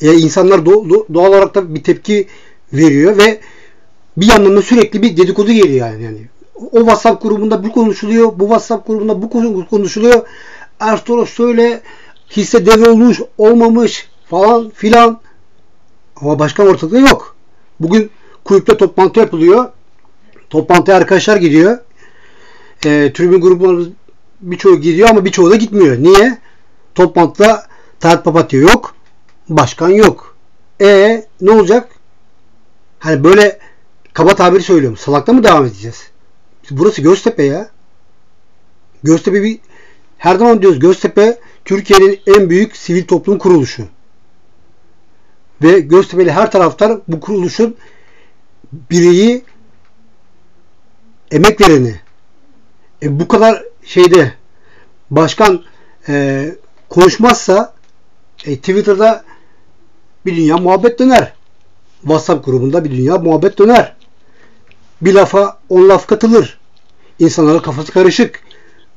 E, 0.01 0.13
insanlar 0.13 0.65
doğal 0.65 1.25
olarak 1.31 1.55
da 1.55 1.75
bir 1.75 1.83
tepki 1.83 2.27
veriyor 2.73 3.17
ve 3.17 3.39
bir 4.17 4.27
yandan 4.27 4.57
da 4.57 4.61
sürekli 4.61 5.01
bir 5.01 5.17
dedikodu 5.17 5.51
geliyor 5.51 5.87
yani. 5.87 6.03
yani 6.03 6.27
o 6.71 6.79
WhatsApp 6.79 7.23
grubunda 7.23 7.63
bu 7.63 7.71
konuşuluyor, 7.71 8.39
bu 8.39 8.43
WhatsApp 8.43 8.87
grubunda 8.87 9.21
bu 9.21 9.29
konuşuluyor. 9.69 10.27
Ertuğrul 10.79 11.25
şöyle 11.25 11.81
hisse 12.29 12.65
devre 12.65 12.89
olmuş, 12.89 13.21
olmamış 13.37 14.09
falan 14.29 14.69
filan. 14.69 15.19
Ama 16.15 16.39
başkan 16.39 16.67
ortada 16.67 16.99
yok. 16.99 17.35
Bugün 17.79 18.09
kulüpte 18.43 18.77
toplantı 18.77 19.19
yapılıyor. 19.19 19.69
Toplantıya 20.49 20.97
arkadaşlar 20.97 21.37
gidiyor. 21.37 21.77
E, 22.85 23.13
tribün 23.13 23.41
grubumuz 23.41 23.87
birçoğu 24.41 24.81
gidiyor 24.81 25.09
ama 25.09 25.25
birçoğu 25.25 25.51
da 25.51 25.55
gitmiyor. 25.55 25.97
Niye? 25.97 26.37
Toplantıda 26.95 27.65
Tayyip 27.99 28.25
Papatya 28.25 28.59
yok. 28.59 28.95
Başkan 29.49 29.89
yok. 29.89 30.37
E 30.81 31.25
ne 31.41 31.51
olacak? 31.51 31.89
Hani 32.99 33.23
böyle 33.23 33.59
kaba 34.13 34.35
tabiri 34.35 34.63
söylüyorum. 34.63 34.97
Salakta 34.97 35.33
mı 35.33 35.43
devam 35.43 35.65
edeceğiz? 35.65 36.11
Burası 36.71 37.01
Göztepe 37.01 37.43
ya. 37.43 37.69
Göztepe 39.03 39.43
bir 39.43 39.59
her 40.17 40.35
zaman 40.35 40.61
diyoruz 40.61 40.79
Göztepe 40.79 41.39
Türkiye'nin 41.65 42.19
en 42.27 42.49
büyük 42.49 42.77
sivil 42.77 43.07
toplum 43.07 43.37
kuruluşu. 43.37 43.87
Ve 45.63 45.79
Göztepe'li 45.79 46.31
her 46.31 46.51
taraftar 46.51 46.99
bu 47.07 47.19
kuruluşun 47.19 47.75
bireyi 48.71 49.43
emek 51.31 51.61
vereni. 51.61 51.99
E, 53.03 53.19
bu 53.19 53.27
kadar 53.27 53.63
şeyde 53.83 54.33
başkan 55.11 55.63
e, 56.07 56.45
konuşmazsa 56.89 57.73
e, 58.45 58.55
Twitter'da 58.55 59.23
bir 60.25 60.35
dünya 60.35 60.57
muhabbet 60.57 60.99
döner. 60.99 61.33
WhatsApp 62.01 62.45
grubunda 62.45 62.83
bir 62.83 62.91
dünya 62.91 63.17
muhabbet 63.17 63.57
döner. 63.57 63.95
Bir 65.01 65.13
lafa 65.13 65.59
on 65.69 65.89
laf 65.89 66.07
katılır. 66.07 66.59
İnsanların 67.19 67.59
kafası 67.59 67.91
karışık. 67.91 68.43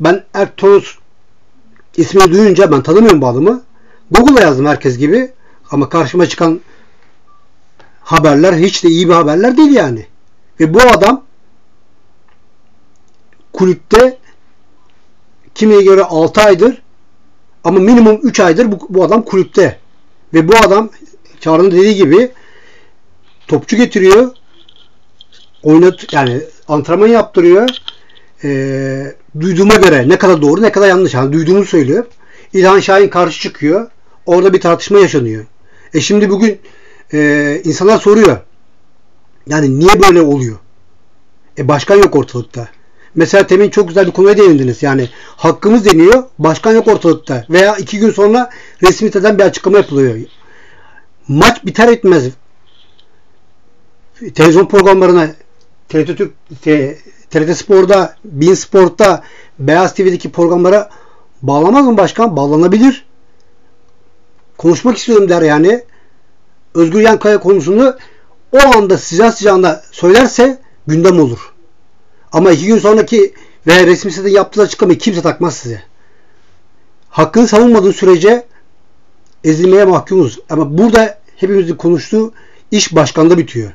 Ben 0.01 0.25
Ertuğrul 0.35 0.83
ismini 1.97 2.33
duyunca 2.33 2.73
ben 2.73 2.83
tanımıyorum 2.83 3.21
bu 3.21 3.27
adamı. 3.27 3.63
Google'a 4.11 4.43
yazdım 4.43 4.67
herkes 4.67 4.99
gibi. 4.99 5.33
Ama 5.71 5.89
karşıma 5.89 6.27
çıkan 6.27 6.61
haberler 8.01 8.53
hiç 8.53 8.85
de 8.85 8.89
iyi 8.89 9.09
bir 9.09 9.15
haberler 9.15 9.57
değil 9.57 9.73
yani. 9.73 10.07
Ve 10.61 10.75
bu 10.75 10.81
adam 10.81 11.25
kulüpte 13.53 14.19
kimiye 15.55 15.83
göre 15.83 16.05
6 16.05 16.41
aydır 16.41 16.83
ama 17.65 17.79
minimum 17.79 18.21
3 18.23 18.41
aydır 18.41 18.73
bu, 18.73 18.79
bu 18.89 19.05
adam 19.05 19.23
kulüpte. 19.23 19.79
Ve 20.35 20.49
bu 20.49 20.57
adam 20.57 20.91
Çağrı'nın 21.41 21.71
dediği 21.71 21.95
gibi 21.95 22.31
topçu 23.49 23.77
getiriyor. 23.77 24.31
Oynat 25.63 26.13
yani 26.13 26.41
antrenman 26.69 27.09
yaptırıyor. 27.09 27.69
E, 28.45 29.15
duyduğuma 29.41 29.75
göre 29.75 30.09
ne 30.09 30.19
kadar 30.19 30.43
doğru 30.43 30.63
ne 30.63 30.73
kadar 30.73 30.89
yanlış. 30.89 31.15
Yani 31.15 31.33
duyduğumu 31.33 31.65
söylüyor. 31.65 32.05
İlhan 32.53 32.81
Şahin 32.81 33.09
karşı 33.09 33.41
çıkıyor. 33.41 33.91
Orada 34.27 34.53
bir 34.53 34.61
tartışma 34.61 34.99
yaşanıyor. 34.99 35.45
E 35.95 36.01
şimdi 36.01 36.31
bugün 36.31 36.61
e, 37.13 37.61
insanlar 37.65 37.99
soruyor. 37.99 38.39
Yani 39.47 39.79
niye 39.79 40.03
böyle 40.03 40.23
oluyor? 40.23 40.57
E 41.59 41.69
başkan 41.69 41.97
yok 41.97 42.17
ortalıkta. 42.17 42.69
Mesela 43.15 43.47
temin 43.47 43.71
çok 43.71 43.89
güzel 43.89 44.07
bir 44.07 44.13
konuya 44.13 44.37
değindiniz. 44.37 44.83
Yani 44.83 45.09
hakkımız 45.37 45.85
deniyor. 45.85 46.23
Başkan 46.39 46.73
yok 46.73 46.89
ortalıkta. 46.89 47.45
Veya 47.51 47.77
iki 47.77 47.99
gün 47.99 48.11
sonra 48.11 48.51
resmi 48.83 49.13
bir 49.13 49.45
açıklama 49.45 49.77
yapılıyor. 49.77 50.17
Maç 51.29 51.65
biter 51.65 51.89
etmez. 51.89 52.25
Televizyon 54.35 54.67
programlarına 54.67 55.29
TRT 55.89 56.07
Türk, 56.07 56.33
TRT 57.31 57.57
Spor'da, 57.57 58.17
Bin 58.25 58.55
Spor'ta, 58.55 59.23
Beyaz 59.59 59.95
TV'deki 59.95 60.33
programlara 60.33 60.91
bağlamaz 61.43 61.87
mı 61.87 61.97
başkan? 61.97 62.37
Bağlanabilir. 62.37 63.07
Konuşmak 64.59 64.97
istiyorum 64.97 65.29
der 65.29 65.43
yani. 65.43 65.85
Özgür 66.75 67.01
Yankaya 67.01 67.41
konusunu 67.41 67.97
o 68.53 68.59
anda 68.77 68.99
sıcağı 68.99 69.33
sıcağında 69.33 69.83
söylerse 69.91 70.59
gündem 70.87 71.21
olur. 71.21 71.53
Ama 72.33 72.51
iki 72.51 72.67
gün 72.67 72.79
sonraki 72.79 73.35
veya 73.67 73.87
resmi 73.87 74.13
sitede 74.13 74.31
yaptığı 74.31 74.63
açıklamayı 74.63 74.99
kimse 74.99 75.23
takmaz 75.23 75.57
size. 75.57 75.83
Hakkını 77.09 77.49
savunmadığı 77.49 77.93
sürece 77.93 78.47
ezilmeye 79.45 79.85
mahkumuz. 79.85 80.39
Ama 80.51 80.79
burada 80.79 81.19
hepimizin 81.37 81.77
konuştuğu 81.77 82.33
iş 82.71 82.95
başkanda 82.95 83.39
bitiyor. 83.39 83.73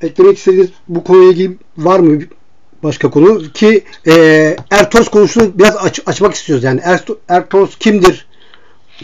Eklemek 0.00 0.38
istediğiniz 0.38 0.70
bu 0.88 1.04
konuyla 1.04 1.32
ilgili 1.32 1.56
var 1.76 2.00
mı 2.00 2.20
başka 2.82 3.10
konu? 3.10 3.52
Ki 3.52 3.84
e, 4.06 4.12
Ertos 4.70 5.08
konusunu 5.08 5.58
biraz 5.58 5.76
aç, 5.76 6.00
açmak 6.06 6.34
istiyoruz. 6.34 6.64
Yani 6.64 6.80
Ertos 7.28 7.78
kimdir? 7.78 8.26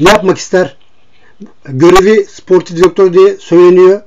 Ne 0.00 0.08
yapmak 0.08 0.38
ister? 0.38 0.76
Görevi 1.64 2.24
sportif 2.24 2.76
direktör 2.76 3.12
diye 3.12 3.36
söyleniyor. 3.36 4.02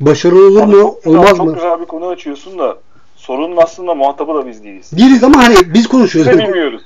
Başarılı 0.00 0.46
olur 0.46 0.62
mu? 0.62 0.72
Çok 1.04 1.06
olmaz 1.06 1.28
çok 1.28 1.38
mı? 1.38 1.44
Çok 1.46 1.54
güzel 1.54 1.80
bir 1.80 1.84
konu 1.84 2.06
açıyorsun 2.06 2.58
da 2.58 2.78
sorunun 3.16 3.56
aslında 3.56 3.94
muhatabı 3.94 4.34
da 4.34 4.46
biz 4.46 4.64
değiliz. 4.64 4.92
Değiliz 4.92 5.24
ama 5.24 5.44
hani 5.44 5.56
biz 5.74 5.88
konuşuyoruz. 5.88 6.32
Biz 6.32 6.38
de 6.38 6.44
bilmiyoruz. 6.44 6.82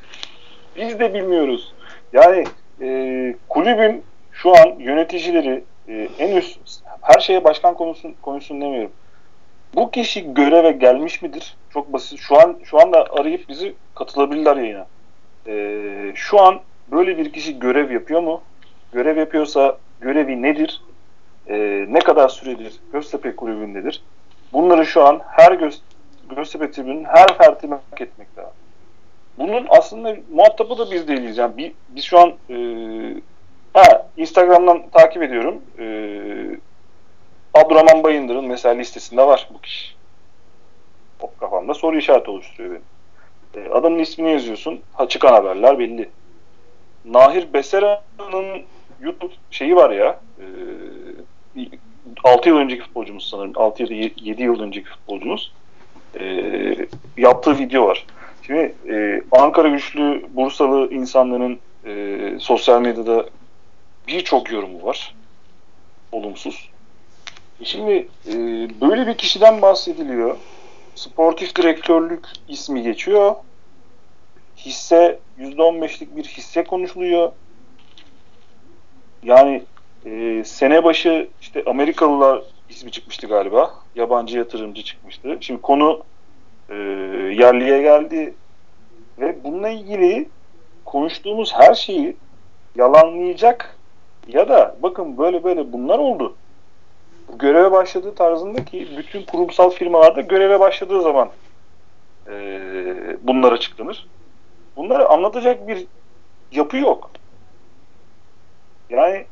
Biz 0.77 1.01
de 1.01 1.15
bilmiyoruz. 1.15 1.73
Yani 2.13 2.45
e, 2.81 3.35
kulübün 3.49 4.03
şu 4.33 4.57
an 4.57 4.75
yöneticileri 4.79 5.65
e, 5.89 6.09
en 6.19 6.37
üst 6.37 6.59
her 7.01 7.21
şeye 7.21 7.45
başkan 7.45 7.75
konuşsun, 7.75 8.15
konuşsun 8.23 8.61
demiyorum. 8.61 8.93
Bu 9.75 9.91
kişi 9.91 10.35
göreve 10.35 10.73
gelmiş 10.73 11.23
midir? 11.23 11.57
Çok 11.71 11.93
basit. 11.93 12.19
Şu 12.21 12.41
an 12.41 12.59
şu 12.65 12.81
anda 12.81 13.07
arayıp 13.11 13.49
bizi 13.49 13.75
katılabilirler 13.95 14.57
yayına. 14.57 14.87
E, 15.47 16.13
şu 16.15 16.41
an 16.41 16.61
böyle 16.91 17.19
bir 17.19 17.33
kişi 17.33 17.59
görev 17.59 17.91
yapıyor 17.91 18.21
mu? 18.21 18.43
Görev 18.93 19.17
yapıyorsa 19.17 19.79
görevi 20.01 20.43
nedir? 20.43 20.81
e, 21.49 21.87
ne 21.89 21.99
kadar 21.99 22.29
süredir 22.29 22.81
Göztepe 22.93 23.37
kulübündedir? 23.37 24.03
Bunları 24.53 24.87
şu 24.87 25.05
an 25.05 25.21
her 25.27 25.53
Göz, 25.53 25.83
Göztepe 26.37 26.71
tribünün 26.71 27.05
her 27.05 27.39
ferdi 27.39 27.67
merak 27.67 28.01
etmekte. 28.01 28.43
Bunun 29.39 29.67
aslında 29.69 30.17
muhatabı 30.33 30.79
da 30.79 30.91
biz 30.91 31.09
değiliz. 31.09 31.39
Yani 31.39 31.57
bir, 31.57 31.73
biz 31.89 32.05
şu 32.05 32.19
an 32.19 32.33
e, 32.51 32.57
ha, 33.75 34.07
Instagram'dan 34.17 34.89
takip 34.93 35.23
ediyorum. 35.23 35.63
E, 35.79 35.85
Abdurrahman 37.55 38.03
Bayındır'ın 38.03 38.45
mesela 38.45 38.75
listesinde 38.75 39.27
var 39.27 39.49
bu 39.55 39.61
kişi. 39.61 39.95
O 41.21 41.31
kafamda 41.41 41.75
soru 41.75 41.99
işareti 41.99 42.31
oluşturuyor 42.31 42.71
benim. 43.55 43.67
E, 43.67 43.71
adamın 43.71 43.99
ismini 43.99 44.33
yazıyorsun. 44.33 44.81
Ha, 44.93 45.09
çıkan 45.09 45.33
haberler 45.33 45.79
belli. 45.79 46.09
Nahir 47.05 47.53
Besera'nın 47.53 48.63
YouTube 49.01 49.33
şeyi 49.51 49.77
var 49.77 49.91
ya. 49.91 50.21
E, 50.39 50.45
6 52.25 52.49
yıl 52.49 52.57
önceki 52.57 52.83
futbolcumuz 52.83 53.29
sanırım. 53.29 53.53
6 53.57 53.83
ya 53.83 53.89
da 53.89 53.95
7 53.95 54.43
yıl 54.43 54.61
önceki 54.61 54.89
futbolcumuz. 54.89 55.53
E, 56.21 56.27
yaptığı 57.17 57.59
video 57.59 57.87
var. 57.87 58.07
Şimdi 58.47 58.75
e, 58.89 59.23
Ankara 59.33 59.69
güçlü 59.69 60.27
Bursalı 60.31 60.95
insanların 60.95 61.59
e, 61.87 62.37
sosyal 62.41 62.81
medyada 62.81 63.27
birçok 64.09 64.53
yorumu 64.53 64.83
var. 64.83 65.15
Olumsuz. 66.13 66.71
E 67.61 67.65
şimdi 67.65 68.09
e, 68.27 68.35
böyle 68.81 69.07
bir 69.07 69.15
kişiden 69.15 69.63
bahsediliyor. 69.63 70.37
sportif 70.95 71.57
direktörlük 71.57 72.25
ismi 72.49 72.83
geçiyor. 72.83 73.35
Hisse 74.57 75.19
%15'lik 75.39 76.17
bir 76.17 76.25
hisse 76.25 76.65
konuşuluyor. 76.65 77.33
Yani 79.23 79.63
e, 80.07 80.43
sene 80.45 80.85
başı 80.85 81.29
işte 81.41 81.63
Amerikalılar 81.67 82.43
ismi 82.71 82.91
çıkmıştı 82.91 83.27
galiba. 83.27 83.75
Yabancı 83.95 84.39
yatırımcı 84.39 84.83
çıkmıştı. 84.83 85.39
Şimdi 85.41 85.61
konu 85.61 86.03
e, 86.73 86.77
yerliye 87.35 87.83
geldi 87.83 88.35
ve 89.21 89.45
bununla 89.45 89.69
ilgili 89.69 90.29
konuştuğumuz 90.85 91.55
her 91.55 91.75
şeyi 91.75 92.17
yalanlayacak 92.77 93.77
ya 94.29 94.49
da 94.49 94.77
bakın 94.83 95.19
böyle 95.19 95.45
böyle 95.45 95.73
bunlar 95.73 95.99
oldu. 95.99 96.37
Göreve 97.39 97.73
başladığı 97.73 98.15
tarzındaki 98.15 98.89
bütün 98.97 99.23
kurumsal 99.23 99.71
firmalarda 99.71 100.21
göreve 100.21 100.61
başladığı 100.61 101.03
zaman 101.03 101.29
e, 102.31 102.33
bunlar 103.23 103.53
açıklanır. 103.53 104.07
Bunları 104.77 105.09
anlatacak 105.09 105.69
bir 105.69 105.87
yapı 106.53 106.77
yok. 106.77 107.11
Yani 108.91 109.25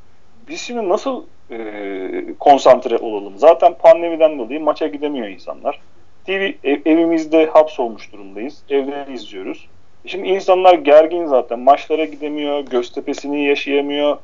biz 0.48 0.60
şimdi 0.60 0.88
nasıl 0.88 1.24
e, 1.50 2.34
konsantre 2.38 2.98
olalım? 2.98 3.38
Zaten 3.38 3.74
pandemiden 3.74 4.38
dolayı 4.38 4.60
maça 4.60 4.86
gidemiyor 4.86 5.28
insanlar. 5.28 5.80
TV 6.26 6.52
ev, 6.64 6.80
evimizde 6.86 7.46
hapsolmuş 7.46 8.12
durumdayız. 8.12 8.62
Evden 8.70 9.12
izliyoruz. 9.12 9.68
Şimdi 10.06 10.28
insanlar 10.28 10.74
gergin 10.74 11.26
zaten. 11.26 11.58
Maçlara 11.58 12.04
gidemiyor, 12.04 12.60
Göztepe'sini 12.60 13.44
yaşayamıyor. 13.44 14.16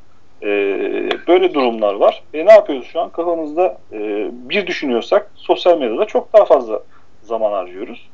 Ee, 0.42 1.08
böyle 1.28 1.54
durumlar 1.54 1.94
var. 1.94 2.22
E 2.34 2.46
ne 2.46 2.52
yapıyoruz 2.52 2.86
şu 2.86 3.00
an? 3.00 3.10
Kafamızda 3.10 3.78
e, 3.92 4.28
bir 4.32 4.66
düşünüyorsak 4.66 5.30
sosyal 5.34 5.78
medyada 5.78 6.04
çok 6.04 6.32
daha 6.32 6.44
fazla 6.44 6.82
zaman 7.22 7.52
harcıyoruz. 7.52 8.08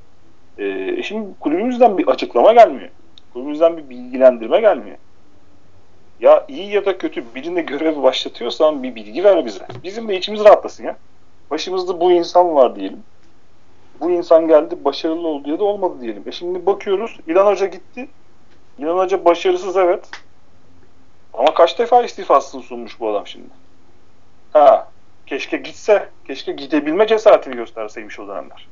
E, 0.59 1.03
şimdi 1.03 1.29
kulübümüzden 1.41 1.99
bir 1.99 2.09
açıklama 2.09 2.53
gelmiyor. 2.53 2.91
Kulübümüzden 3.33 3.77
bir 3.77 3.91
bilgilendirme 3.91 4.61
gelmiyor. 4.61 4.97
Ya 6.21 6.45
iyi 6.49 6.71
ya 6.71 6.87
da 6.87 6.99
kötü 6.99 7.25
birinde 7.35 7.61
görevi 7.61 8.03
başlatıyorsan 8.03 8.83
bir 8.83 8.95
bilgi 8.95 9.25
ver 9.25 9.47
bize. 9.47 9.67
Bizim 9.85 10.09
de 10.09 10.17
içimiz 10.17 10.45
rahatlasın 10.45 10.85
ya. 10.85 10.97
Başımızda 11.51 12.01
bu 12.01 12.13
insan 12.13 12.55
var 12.55 12.77
diyelim 12.77 13.03
bu 14.01 14.11
insan 14.11 14.49
geldi 14.49 14.85
başarılı 14.85 15.29
oldu 15.29 15.51
ya 15.51 15.59
da 15.59 15.65
olmadı 15.65 15.95
diyelim. 16.01 16.23
E 16.27 16.33
şimdi 16.33 16.67
bakıyoruz 16.67 17.19
İlhan 17.27 17.47
Hoca 17.47 17.67
gitti. 17.67 18.09
İlhan 18.79 18.99
Hoca 18.99 19.25
başarısız 19.25 19.77
evet. 19.77 20.11
Ama 21.35 21.55
kaç 21.55 21.79
defa 21.79 22.03
istifasını 22.03 22.63
sunmuş 22.63 23.01
bu 23.01 23.09
adam 23.09 23.27
şimdi. 23.27 23.49
Ha, 24.53 24.89
keşke 25.27 25.57
gitse, 25.57 26.09
keşke 26.27 26.53
gidebilme 26.53 27.07
cesaretini 27.07 27.57
gösterseymiş 27.57 28.21
o 28.21 28.29
dönemler. 28.29 28.69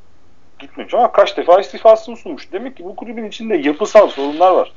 Gitmemiş 0.59 0.95
ama 0.95 1.13
kaç 1.13 1.37
defa 1.37 1.61
istifasını 1.61 2.17
sunmuş. 2.17 2.53
Demek 2.53 2.77
ki 2.77 2.85
bu 2.85 2.97
kulübün 2.97 3.25
içinde 3.25 3.57
yapısal 3.57 4.09
sorunlar 4.09 4.53
var. 4.53 4.73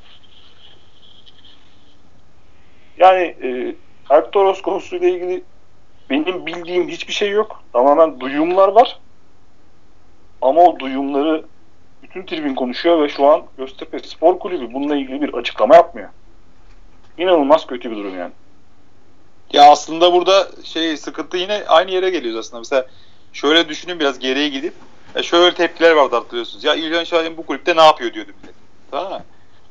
Yani 2.97 3.35
e, 3.43 3.75
Ertuğrul 4.09 4.55
konusuyla 4.55 5.09
ilgili 5.09 5.43
benim 6.09 6.45
bildiğim 6.45 6.87
hiçbir 6.87 7.13
şey 7.13 7.29
yok. 7.29 7.63
Tamamen 7.73 8.19
duyumlar 8.19 8.67
var. 8.67 8.99
Ama 10.43 10.61
o 10.61 10.79
duyumları 10.79 11.45
bütün 12.03 12.25
tribün 12.25 12.55
konuşuyor 12.55 13.03
ve 13.03 13.09
şu 13.09 13.25
an 13.25 13.43
Göztepe 13.57 13.99
Spor 13.99 14.39
Kulübü 14.39 14.73
bununla 14.73 14.95
ilgili 14.95 15.21
bir 15.21 15.33
açıklama 15.33 15.75
yapmıyor. 15.75 16.09
İnanılmaz 17.17 17.67
kötü 17.67 17.91
bir 17.91 17.95
durum 17.95 18.17
yani. 18.17 18.31
Ya 19.53 19.71
aslında 19.71 20.13
burada 20.13 20.47
şey 20.63 20.97
sıkıntı 20.97 21.37
yine 21.37 21.63
aynı 21.67 21.91
yere 21.91 22.09
geliyoruz 22.09 22.39
aslında. 22.39 22.59
Mesela 22.59 22.87
şöyle 23.33 23.69
düşünün 23.69 23.99
biraz 23.99 24.19
geriye 24.19 24.49
gidip 24.49 24.73
ya 25.15 25.23
şöyle 25.23 25.55
tepkiler 25.55 25.91
vardı 25.91 26.15
hatırlıyorsunuz. 26.15 26.63
Ya 26.63 26.75
İlhan 26.75 27.03
Şahin 27.03 27.37
bu 27.37 27.45
kulüpte 27.45 27.75
ne 27.75 27.81
yapıyor 27.81 28.13
diyordu 28.13 28.31
millet. 28.41 28.55
Tamam 28.91 29.11
mı? 29.11 29.23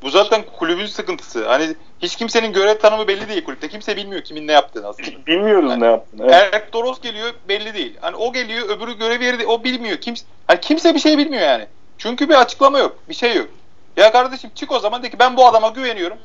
Bu 0.02 0.10
zaten 0.10 0.42
kulübün 0.58 0.86
sıkıntısı. 0.86 1.48
Hani 1.48 1.74
hiç 2.02 2.16
kimsenin 2.16 2.52
görev 2.52 2.78
tanımı 2.78 3.08
belli 3.08 3.28
değil 3.28 3.44
kulüpte. 3.44 3.68
Kimse 3.68 3.96
bilmiyor 3.96 4.22
kimin 4.22 4.46
ne 4.46 4.52
yaptığını 4.52 4.88
aslında. 4.88 5.26
Bilmiyoruz 5.26 5.70
yani, 5.70 5.82
ne 5.82 5.86
yaptığını. 5.86 6.22
Evet. 6.24 6.54
Erk 6.54 6.72
Doros 6.72 7.00
geliyor 7.00 7.30
belli 7.48 7.74
değil. 7.74 7.96
Hani 8.00 8.16
o 8.16 8.32
geliyor 8.32 8.68
öbürü 8.68 8.98
görev 8.98 9.20
yeri 9.20 9.46
o 9.46 9.64
bilmiyor. 9.64 9.96
Kimse, 9.96 10.24
hani 10.46 10.60
kimse 10.60 10.94
bir 10.94 11.00
şey 11.00 11.18
bilmiyor 11.18 11.42
yani. 11.42 11.66
Çünkü 11.98 12.28
bir 12.28 12.34
açıklama 12.34 12.78
yok. 12.78 12.96
Bir 13.08 13.14
şey 13.14 13.36
yok. 13.36 13.48
Ya 13.96 14.12
kardeşim 14.12 14.50
çık 14.54 14.72
o 14.72 14.78
zaman 14.78 15.02
de 15.02 15.10
ki 15.10 15.18
ben 15.18 15.36
bu 15.36 15.46
adama 15.46 15.68
güveniyorum. 15.68 16.18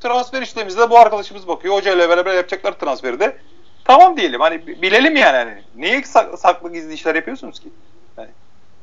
Transfer 0.00 0.42
işlemimizde 0.42 0.90
bu 0.90 0.98
arkadaşımız 0.98 1.48
bakıyor. 1.48 1.74
Hocayla 1.74 2.08
beraber 2.08 2.34
yapacaklar 2.34 2.72
transferi 2.72 3.20
de. 3.20 3.36
Tamam 3.84 4.16
diyelim. 4.16 4.40
Hani 4.40 4.66
bilelim 4.66 5.16
yani. 5.16 5.36
Hani 5.36 5.62
niye 5.76 6.02
saklı 6.36 6.72
gizli 6.72 6.94
işler 6.94 7.14
yapıyorsunuz 7.14 7.60
ki? 7.60 7.68
Yani, 8.18 8.28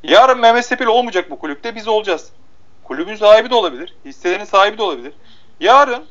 yarın 0.03 0.40
Mehmet 0.40 0.66
Sepil 0.66 0.86
olmayacak 0.86 1.32
bu 1.32 1.40
kulüpte 1.40 1.76
biz 1.76 1.88
olacağız. 1.88 2.32
Kulübün 2.90 3.16
sahibi 3.16 3.49
de 3.49 3.56
olabilir. 3.56 3.95
Hisselerin 4.06 4.45
sahibi 4.45 4.78
de 4.78 4.84
olabilir. 4.84 5.14
Yarın 5.60 6.06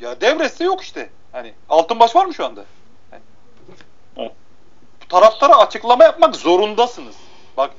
ya 0.00 0.20
devresi 0.20 0.64
yok 0.64 0.82
işte. 0.82 1.10
Hani 1.32 1.54
Altınbaş 1.68 2.16
var 2.16 2.26
mı 2.26 2.34
şu 2.34 2.46
anda? 2.46 2.64
Yani. 3.12 4.32
Taraftara 5.08 5.56
açıklama 5.56 6.04
yapmak 6.04 6.36
zorundasınız. 6.36 7.16
Bak 7.56 7.70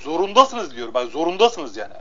zorundasınız 0.00 0.76
diyorum. 0.76 0.94
Bak 0.94 1.10
zorundasınız 1.10 1.76
yani. 1.76 1.92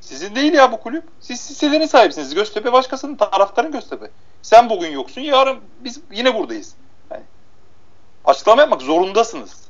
Sizin 0.00 0.34
değil 0.34 0.52
ya 0.52 0.72
bu 0.72 0.80
kulüp. 0.80 1.04
Siz 1.20 1.50
hisselerin 1.50 1.86
sahibisiniz. 1.86 2.34
Göztepe 2.34 2.72
başkasının, 2.72 3.16
taraftarın 3.16 3.72
Göztepe. 3.72 4.10
Sen 4.42 4.70
bugün 4.70 4.90
yoksun, 4.90 5.20
yarın 5.20 5.60
biz 5.80 6.00
yine 6.12 6.34
buradayız. 6.34 6.74
Yani, 7.10 7.22
açıklama 8.24 8.62
yapmak 8.62 8.82
zorundasınız. 8.82 9.63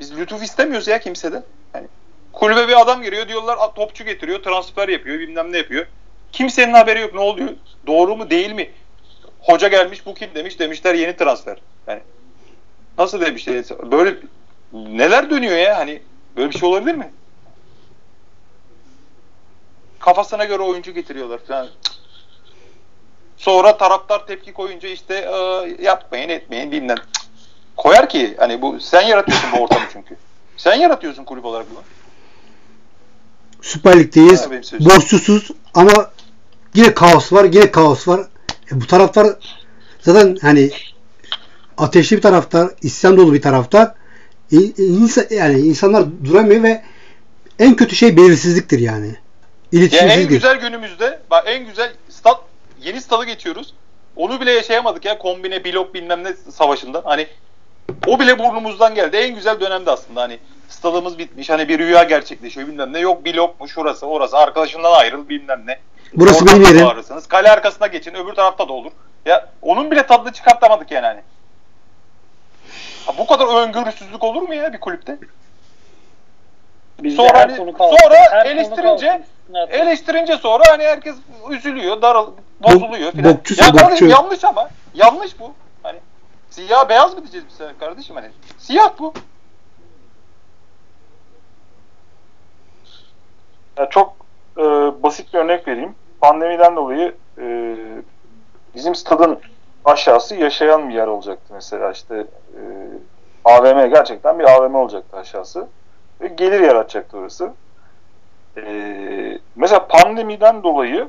Biz 0.00 0.18
lütuf 0.18 0.42
istemiyoruz 0.42 0.88
ya 0.88 1.00
kimseden. 1.00 1.44
Yani 1.74 1.86
kulübe 2.32 2.68
bir 2.68 2.80
adam 2.80 3.02
giriyor 3.02 3.28
diyorlar 3.28 3.74
topçu 3.74 4.04
getiriyor, 4.04 4.42
transfer 4.42 4.88
yapıyor, 4.88 5.18
bilmem 5.18 5.52
ne 5.52 5.56
yapıyor. 5.56 5.86
Kimsenin 6.32 6.72
haberi 6.72 7.00
yok 7.00 7.14
ne 7.14 7.20
oluyor? 7.20 7.50
Doğru 7.86 8.16
mu 8.16 8.30
değil 8.30 8.52
mi? 8.52 8.70
Hoca 9.40 9.68
gelmiş 9.68 10.06
bu 10.06 10.14
kim 10.14 10.34
demiş 10.34 10.58
demişler 10.58 10.94
yeni 10.94 11.16
transfer. 11.16 11.58
Yani 11.86 12.00
nasıl 12.98 13.20
demişler? 13.20 13.64
Böyle 13.90 14.16
neler 14.72 15.30
dönüyor 15.30 15.56
ya 15.56 15.78
hani 15.78 16.02
böyle 16.36 16.50
bir 16.50 16.58
şey 16.58 16.68
olabilir 16.68 16.94
mi? 16.94 17.12
Kafasına 19.98 20.44
göre 20.44 20.62
oyuncu 20.62 20.94
getiriyorlar 20.94 21.38
falan. 21.38 21.68
Sonra 23.36 23.76
taraftar 23.76 24.26
tepki 24.26 24.52
koyunca 24.52 24.88
işte 24.88 25.14
yapmayın 25.80 26.28
etmeyin 26.28 26.72
bilmem 26.72 26.98
koyar 27.76 28.08
ki 28.08 28.34
hani 28.38 28.62
bu 28.62 28.80
sen 28.80 29.02
yaratıyorsun 29.02 29.50
bu 29.52 29.62
ortamı 29.62 29.84
çünkü. 29.92 30.16
Sen 30.56 30.74
yaratıyorsun 30.74 31.24
kulüp 31.24 31.44
olarak 31.44 31.66
bunu. 31.70 31.82
Süper 33.62 33.98
Lig'deyiz. 33.98 34.50
Borçsuzuz 34.80 35.50
ama 35.74 36.10
yine 36.74 36.94
kaos 36.94 37.32
var. 37.32 37.44
Yine 37.44 37.70
kaos 37.70 38.08
var. 38.08 38.20
E, 38.72 38.80
bu 38.80 38.86
taraftar 38.86 39.26
zaten 40.00 40.36
hani 40.42 40.70
ateşli 41.78 42.16
bir 42.16 42.22
taraftar, 42.22 42.70
isyan 42.82 43.16
dolu 43.16 43.32
bir 43.34 43.42
taraftar. 43.42 43.94
İnsan, 44.78 45.24
yani 45.30 45.58
insanlar 45.60 46.04
duramıyor 46.24 46.62
ve 46.62 46.82
en 47.58 47.76
kötü 47.76 47.96
şey 47.96 48.16
belirsizliktir 48.16 48.78
yani. 48.78 49.16
İletişimsizlik. 49.72 50.10
Yani 50.10 50.22
en 50.22 50.28
güzel 50.28 50.56
günümüzde 50.56 51.20
bak 51.30 51.44
en 51.46 51.66
güzel 51.66 51.92
stat 52.08 52.40
yeni 52.82 53.00
stadı 53.00 53.24
geçiyoruz. 53.24 53.74
Onu 54.16 54.40
bile 54.40 54.52
yaşayamadık 54.52 55.04
ya 55.04 55.18
kombine 55.18 55.64
blok 55.64 55.94
bilmem 55.94 56.24
ne 56.24 56.34
savaşında. 56.52 57.02
Hani 57.04 57.26
o 58.06 58.20
bile 58.20 58.38
burnumuzdan 58.38 58.94
geldi. 58.94 59.16
En 59.16 59.34
güzel 59.34 59.60
dönemde 59.60 59.90
aslında 59.90 60.22
hani 60.22 60.38
stadımız 60.68 61.18
bitmiş. 61.18 61.50
Hani 61.50 61.68
bir 61.68 61.78
rüya 61.78 62.02
gerçekleşiyor 62.02 62.68
bilmem 62.68 62.92
ne. 62.92 62.98
Yok 62.98 63.24
blok 63.24 63.60
mu 63.60 63.68
şurası 63.68 64.06
orası 64.06 64.38
arkadaşından 64.38 64.92
ayrıl 64.92 65.28
bilmem 65.28 65.62
ne. 65.66 65.78
Burası 66.14 66.46
benim 66.46 66.62
yerim. 66.62 66.86
Bağırırsınız. 66.86 67.26
Kale 67.26 67.50
arkasına 67.50 67.86
geçin 67.86 68.14
öbür 68.14 68.32
tarafta 68.32 68.68
da 68.68 68.72
olur. 68.72 68.92
Ya 69.26 69.48
onun 69.62 69.90
bile 69.90 70.06
tadını 70.06 70.32
çıkartamadık 70.32 70.90
yani 70.90 71.06
hani. 71.06 71.20
Ha, 73.06 73.12
bu 73.18 73.26
kadar 73.26 73.62
öngörüsüzlük 73.62 74.24
olur 74.24 74.42
mu 74.42 74.54
ya 74.54 74.72
bir 74.72 74.80
kulüpte? 74.80 75.18
Bizde 77.02 77.16
sonra 77.16 77.38
hani, 77.38 77.56
sonra 77.78 78.16
her 78.30 78.46
eleştirince 78.46 79.22
eleştirince 79.70 80.36
sonra 80.36 80.64
hani 80.68 80.82
herkes 80.82 81.16
üzülüyor, 81.50 82.02
darıl, 82.02 82.30
bozuluyor 82.60 83.12
filan. 83.12 83.30
Ya 83.58 83.90
bokçu. 83.90 84.06
yanlış 84.06 84.44
ama. 84.44 84.68
Yanlış 84.94 85.40
bu. 85.40 85.54
Siyah 86.54 86.88
beyaz 86.88 87.14
mı 87.14 87.20
diyeceğiz 87.20 87.46
biz 87.48 87.54
sana 87.54 87.78
kardeşim 87.78 88.16
hani? 88.16 88.30
Siyah 88.58 88.98
bu. 88.98 89.12
Ya 93.78 93.88
çok 93.90 94.16
e, 94.56 94.62
basit 95.02 95.34
bir 95.34 95.38
örnek 95.38 95.68
vereyim. 95.68 95.94
Pandemiden 96.20 96.76
dolayı 96.76 97.14
e, 97.38 97.76
bizim 98.74 98.94
stadın 98.94 99.40
aşağısı 99.84 100.34
yaşayan 100.34 100.88
bir 100.88 100.94
yer 100.94 101.06
olacaktı 101.06 101.54
mesela 101.54 101.90
işte 101.90 102.26
e, 102.54 102.60
AVM 103.44 103.90
gerçekten 103.90 104.38
bir 104.38 104.44
AVM 104.44 104.74
olacaktı 104.74 105.16
aşağısı 105.16 105.68
ve 106.20 106.28
gelir 106.28 106.60
yaratacaktı 106.60 107.18
orası. 107.18 107.52
E, 108.56 109.38
mesela 109.56 109.86
pandemiden 109.86 110.62
dolayı 110.62 111.08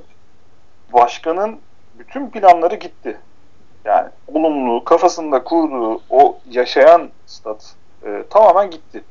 başkanın 0.93 1.59
bütün 1.99 2.29
planları 2.29 2.75
gitti. 2.75 3.19
Yani 3.85 4.09
olumlu, 4.27 4.83
kafasında 4.83 5.43
kurduğu 5.43 6.01
o 6.09 6.37
yaşayan 6.51 7.09
stat 7.25 7.73
e, 8.05 8.23
tamamen 8.29 8.71
gitti. 8.71 9.03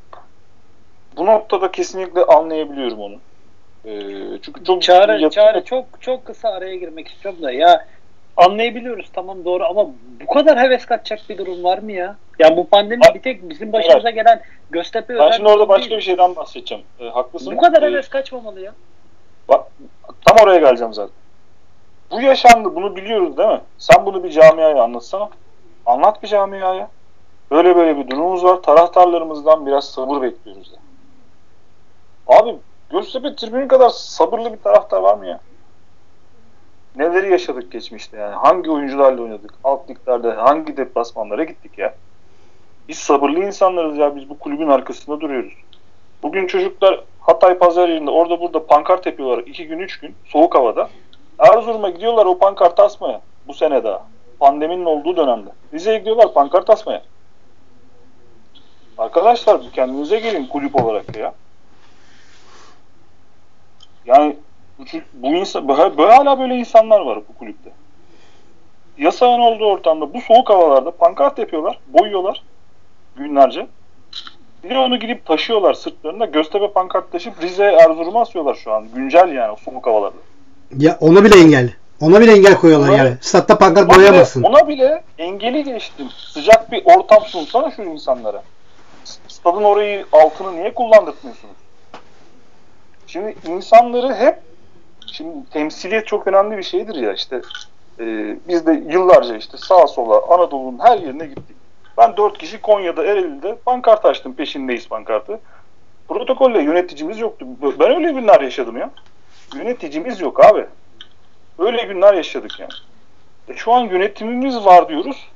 Bu 1.17 1.27
noktada 1.27 1.71
kesinlikle 1.71 2.25
anlayabiliyorum 2.25 3.01
onu. 3.01 3.15
E, 3.85 3.91
çünkü 4.43 4.65
çok 4.65 4.83
ciddi 4.83 4.87
Çağrı 4.87 5.21
yatırım- 5.21 5.65
çok 5.65 5.85
çok 6.01 6.25
kısa 6.25 6.49
araya 6.49 6.77
girmek 6.77 7.09
istiyorum 7.09 7.43
da 7.43 7.53
ya 7.53 7.87
anlayabiliyoruz 8.37 9.07
tamam 9.13 9.45
doğru 9.45 9.65
ama 9.65 9.87
bu 10.23 10.35
kadar 10.35 10.59
heves 10.59 10.87
kaçacak 10.87 11.29
bir 11.29 11.39
durum 11.39 11.65
var 11.65 11.79
mı 11.79 11.93
ya? 11.93 12.17
Ya 12.39 12.57
bu 12.57 12.69
pandemi 12.69 13.01
Bak- 13.01 13.15
bir 13.15 13.23
tek 13.23 13.49
bizim 13.51 13.73
başımıza 13.73 14.11
gelen 14.11 14.41
Göztepe 14.71 15.19
Ben 15.19 15.31
şimdi 15.31 15.49
orada 15.49 15.69
başka 15.69 15.91
değil. 15.91 15.97
bir 15.99 16.05
şeyden 16.05 16.37
bahsedeceğim. 16.37 16.85
E, 17.01 17.09
haklısın. 17.09 17.57
Bu 17.57 17.61
kadar 17.61 17.83
E, 17.83 17.87
heves 17.87 18.09
kaçmamalı 18.09 18.61
ya. 18.61 18.73
Bak, 19.49 19.65
tam 20.27 20.37
oraya 20.43 20.59
geleceğim 20.61 20.95
zaten. 20.95 21.15
Bu 22.15 22.21
yaşandı, 22.21 22.75
bunu 22.75 22.97
biliyoruz 22.97 23.37
değil 23.37 23.49
mi? 23.49 23.61
Sen 23.79 24.07
bunu 24.07 24.25
bir 24.25 24.31
camiaya 24.31 24.83
anlatsana. 24.83 25.29
Anlat 25.87 26.23
bir 26.23 26.29
camiaya. 26.29 26.89
Böyle 27.51 27.77
böyle 27.77 27.97
bir 27.97 28.11
durumumuz 28.11 28.45
var. 28.45 28.57
Taraftarlarımızdan 28.57 29.67
biraz 29.67 29.85
sabır 29.91 30.23
bekliyoruz 30.23 30.73
ya. 30.73 30.79
Abi 32.37 32.57
Göztepe 32.91 33.37
tribünü 33.37 33.69
kadar 33.69 33.89
sabırlı 33.89 34.53
bir 34.53 34.59
taraftar 34.59 35.01
var 35.01 35.15
mı 35.15 35.27
ya? 35.27 35.41
Neleri 36.97 37.33
yaşadık 37.33 37.73
geçmişte 37.73 38.19
yani? 38.19 38.35
Hangi 38.35 38.71
oyuncularla 38.71 39.23
oynadık? 39.23 39.55
Alt 39.65 39.91
liglerde 39.91 40.33
hangi 40.33 40.77
deplasmanlara 40.77 41.45
gittik 41.45 41.79
ya? 41.79 41.95
Biz 42.89 42.99
sabırlı 42.99 43.39
insanlarız 43.39 43.99
ya. 43.99 44.17
Biz 44.17 44.29
bu 44.29 44.39
kulübün 44.39 44.69
arkasında 44.69 45.21
duruyoruz. 45.21 45.53
Bugün 46.23 46.47
çocuklar 46.47 47.05
Hatay 47.21 47.59
pazar 47.59 47.89
yerinde 47.89 48.11
orada 48.11 48.41
burada 48.41 48.67
pankart 48.67 49.07
yapıyorlar. 49.07 49.39
iki 49.39 49.67
gün 49.67 49.79
üç 49.79 50.01
gün 50.01 50.15
soğuk 50.27 50.55
havada. 50.55 50.89
Erzurum'a 51.39 51.91
gidiyorlar 51.91 52.27
o 52.27 52.39
pankart 52.39 52.81
asmaya. 52.81 53.21
Bu 53.49 53.55
sene 53.55 53.85
daha. 53.85 54.03
Pandeminin 54.39 54.85
olduğu 54.85 55.17
dönemde. 55.17 55.51
Rize'ye 55.73 55.99
gidiyorlar 55.99 56.35
pankart 56.35 56.71
asmaya. 56.71 57.03
Arkadaşlar 58.99 59.61
kendinize 59.73 60.21
gelin 60.21 60.47
kulüp 60.47 60.83
olarak 60.85 61.17
ya. 61.17 61.35
Yani 64.07 64.37
bu, 65.15 65.27
insan, 65.27 65.69
böyle, 65.69 66.13
hala 66.13 66.39
böyle 66.39 66.57
insanlar 66.57 67.01
var 67.01 67.19
bu 67.29 67.39
kulüpte. 67.39 67.71
Yasağın 68.99 69.41
olduğu 69.41 69.67
ortamda 69.67 70.15
bu 70.15 70.21
soğuk 70.21 70.51
havalarda 70.51 70.91
pankart 70.91 71.39
yapıyorlar, 71.39 71.79
boyuyorlar 71.87 72.43
günlerce. 73.17 73.67
Bir 74.65 74.71
de 74.71 74.79
onu 74.79 74.99
gidip 74.99 75.27
taşıyorlar 75.27 75.75
sırtlarında. 75.75 76.25
Göztepe 76.25 76.73
pankart 76.73 77.13
taşıp 77.13 77.43
Rize, 77.43 77.65
Erzurum'a 77.65 78.21
asıyorlar 78.21 78.55
şu 78.55 78.73
an. 78.73 78.89
Güncel 78.95 79.33
yani 79.33 79.57
soğuk 79.65 79.87
havalarda. 79.87 80.17
Ya 80.79 80.99
ona 81.01 81.25
bile 81.25 81.41
engel. 81.41 81.71
Ona 82.01 82.21
bile 82.21 82.33
engel 82.33 82.55
koyuyorlar 82.55 82.89
Ona- 82.89 82.97
yani. 82.97 83.15
Statta 83.21 83.59
pankart 83.59 83.97
boyayamazsın. 83.97 84.43
ona 84.43 84.69
bile 84.69 85.03
engeli 85.19 85.65
geçtim. 85.65 86.07
Sıcak 86.17 86.73
bir 86.73 86.83
ortam 86.85 87.23
sunsana 87.25 87.71
şu 87.71 87.83
insanlara. 87.83 88.43
Stadın 89.29 89.63
orayı 89.65 90.07
altını 90.13 90.57
niye 90.57 90.75
kullandırtmıyorsunuz? 90.75 91.55
Şimdi 93.07 93.37
insanları 93.49 94.15
hep 94.15 94.39
şimdi 95.13 95.51
temsiliyet 95.51 96.07
çok 96.07 96.27
önemli 96.27 96.59
bir 96.59 96.63
şeydir 96.63 96.95
ya 96.95 97.13
işte 97.13 97.41
e, 98.01 98.05
biz 98.49 98.67
de 98.67 98.83
yıllarca 98.89 99.37
işte 99.37 99.57
sağa 99.57 99.87
sola 99.87 100.35
Anadolu'nun 100.35 100.79
her 100.79 100.99
yerine 100.99 101.27
gittik. 101.27 101.57
Ben 101.99 102.17
dört 102.17 102.39
kişi 102.39 102.61
Konya'da 102.61 103.05
Ereğli'de 103.05 103.57
pankart 103.65 104.05
açtım 104.05 104.35
peşindeyiz 104.35 104.89
pankartı. 104.89 105.41
Protokolle 106.09 106.63
yöneticimiz 106.63 107.19
yoktu. 107.19 107.47
Ben 107.81 107.95
öyle 107.95 108.13
günler 108.13 108.41
yaşadım 108.41 108.77
ya. 108.77 108.91
Yöneticimiz 109.55 110.21
yok 110.21 110.45
abi. 110.45 110.67
Öyle 111.59 111.83
günler 111.83 112.15
yaşadık 112.15 112.61
yani. 112.61 112.73
E 113.49 113.55
şu 113.57 113.73
an 113.73 113.81
yönetimimiz 113.81 114.65
var 114.65 114.89
diyoruz. 114.89 115.29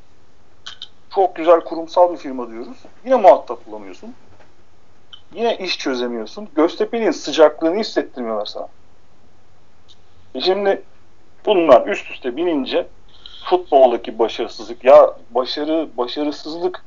Çok 1.15 1.37
güzel 1.37 1.61
kurumsal 1.61 2.13
bir 2.13 2.19
firma 2.19 2.51
diyoruz. 2.51 2.79
Yine 3.05 3.17
muhatap 3.17 3.67
bulamıyorsun. 3.67 4.15
Yine 5.35 5.57
iş 5.57 5.79
çözemiyorsun. 5.79 6.49
Göztepe'nin 6.55 7.11
sıcaklığını 7.11 7.79
hissettirmiyorlar 7.79 8.47
sana. 8.47 8.69
E 10.35 10.41
şimdi 10.41 10.83
bunlar 11.47 11.87
üst 11.87 12.11
üste 12.11 12.37
binince 12.37 12.87
futboldaki 13.45 14.19
başarısızlık 14.19 14.85
ya 14.85 15.15
başarı 15.31 15.89
başarısızlık 15.97 16.85